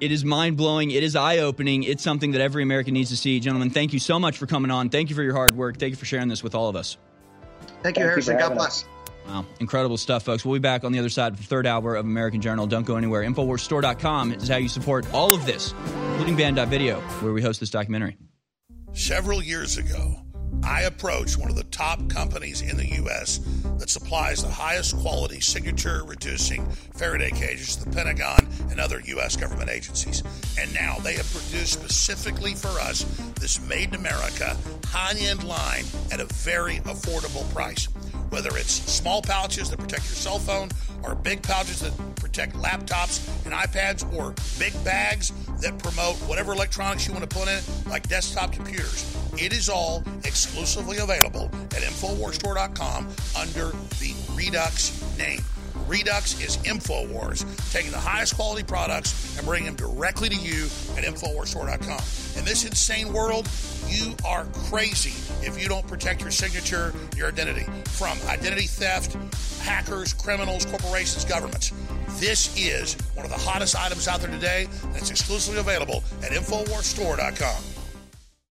It 0.00 0.12
is 0.12 0.24
mind 0.24 0.56
blowing. 0.56 0.90
It 0.90 1.02
is 1.02 1.16
eye 1.16 1.38
opening. 1.38 1.82
It's 1.82 2.02
something 2.02 2.32
that 2.32 2.40
every 2.40 2.62
American 2.62 2.94
needs 2.94 3.10
to 3.10 3.16
see. 3.16 3.40
Gentlemen, 3.40 3.70
thank 3.70 3.92
you 3.92 3.98
so 3.98 4.18
much 4.18 4.38
for 4.38 4.46
coming 4.46 4.70
on. 4.70 4.90
Thank 4.90 5.10
you 5.10 5.16
for 5.16 5.22
your 5.22 5.34
hard 5.34 5.56
work. 5.56 5.78
Thank 5.78 5.90
you 5.90 5.96
for 5.96 6.04
sharing 6.04 6.28
this 6.28 6.42
with 6.42 6.54
all 6.54 6.68
of 6.68 6.76
us. 6.76 6.96
Thank 7.82 7.96
you, 7.96 8.04
Harrison. 8.04 8.38
God 8.38 8.54
bless. 8.54 8.84
Wow, 9.26 9.44
incredible 9.60 9.98
stuff, 9.98 10.22
folks. 10.22 10.44
We'll 10.44 10.54
be 10.54 10.60
back 10.60 10.84
on 10.84 10.92
the 10.92 10.98
other 10.98 11.10
side 11.10 11.32
of 11.32 11.38
the 11.38 11.44
third 11.44 11.66
hour 11.66 11.96
of 11.96 12.06
American 12.06 12.40
Journal. 12.40 12.66
Don't 12.66 12.86
go 12.86 12.96
anywhere. 12.96 13.22
InfoWarsStore.com 13.24 14.32
is 14.32 14.48
how 14.48 14.56
you 14.56 14.68
support 14.68 15.12
all 15.12 15.34
of 15.34 15.44
this, 15.44 15.74
including 16.12 16.36
Banned.video, 16.36 17.00
where 17.20 17.32
we 17.32 17.42
host 17.42 17.60
this 17.60 17.70
documentary. 17.70 18.16
Several 18.94 19.42
years 19.42 19.76
ago, 19.76 20.14
I 20.62 20.82
approached 20.82 21.38
one 21.38 21.50
of 21.50 21.56
the 21.56 21.64
top 21.64 22.08
companies 22.08 22.60
in 22.60 22.76
the 22.76 22.86
U.S. 22.96 23.40
that 23.78 23.90
supplies 23.90 24.42
the 24.42 24.50
highest 24.50 24.96
quality 24.98 25.40
signature 25.40 26.02
reducing 26.04 26.66
Faraday 26.94 27.30
cages 27.30 27.76
to 27.76 27.84
the 27.84 27.94
Pentagon 27.94 28.46
and 28.70 28.80
other 28.80 29.00
U.S. 29.06 29.36
government 29.36 29.70
agencies. 29.70 30.22
And 30.58 30.72
now 30.74 30.98
they 30.98 31.14
have 31.14 31.30
produced 31.30 31.72
specifically 31.72 32.54
for 32.54 32.68
us 32.80 33.04
this 33.40 33.60
made 33.68 33.90
in 33.90 33.94
America 33.94 34.56
high 34.86 35.14
end 35.18 35.44
line 35.44 35.84
at 36.10 36.20
a 36.20 36.24
very 36.26 36.78
affordable 36.80 37.48
price. 37.52 37.88
Whether 38.30 38.56
it's 38.56 38.72
small 38.72 39.22
pouches 39.22 39.70
that 39.70 39.78
protect 39.78 40.04
your 40.04 40.14
cell 40.14 40.38
phone, 40.38 40.68
or 41.02 41.14
big 41.14 41.42
pouches 41.42 41.80
that 41.80 42.16
protect 42.16 42.54
laptops 42.54 43.26
and 43.44 43.54
iPads, 43.54 44.04
or 44.14 44.34
big 44.58 44.72
bags 44.84 45.32
that 45.60 45.78
promote 45.78 46.16
whatever 46.28 46.52
electronics 46.52 47.06
you 47.06 47.12
want 47.12 47.28
to 47.28 47.36
put 47.36 47.48
in 47.48 47.54
it, 47.54 47.68
like 47.88 48.08
desktop 48.08 48.52
computers 48.52 49.16
It 49.38 49.52
is 49.52 49.68
all 49.68 50.02
exclusively 50.24 50.98
available 50.98 51.50
at 51.72 51.82
InfoWarsStore.com 51.82 53.08
under 53.36 53.72
the 54.00 54.14
Redux 54.34 55.16
name. 55.18 55.40
Redux 55.86 56.40
is 56.40 56.56
InfoWars, 56.58 57.72
taking 57.72 57.90
the 57.90 57.98
highest 57.98 58.34
quality 58.34 58.62
products 58.62 59.36
and 59.36 59.46
bringing 59.46 59.66
them 59.66 59.76
directly 59.76 60.28
to 60.28 60.34
you 60.34 60.64
at 60.96 61.04
InfoWarsStore.com. 61.04 62.38
In 62.38 62.44
this 62.44 62.64
insane 62.64 63.12
world, 63.12 63.48
you 63.88 64.14
are 64.26 64.44
crazy 64.68 65.14
if 65.46 65.60
you 65.60 65.68
don't 65.68 65.86
protect 65.86 66.20
your 66.20 66.30
signature, 66.30 66.94
your 67.16 67.28
identity 67.28 67.66
from 67.86 68.18
identity 68.28 68.66
theft, 68.66 69.16
hackers, 69.62 70.12
criminals, 70.12 70.64
corporations, 70.66 71.24
governments. 71.24 71.72
This 72.20 72.54
is 72.56 72.94
one 73.14 73.24
of 73.24 73.30
the 73.30 73.38
hottest 73.38 73.76
items 73.76 74.08
out 74.08 74.20
there 74.20 74.30
today, 74.30 74.68
and 74.82 74.96
it's 74.96 75.10
exclusively 75.10 75.60
available 75.60 76.02
at 76.22 76.32
InfoWarsStore.com. 76.32 77.77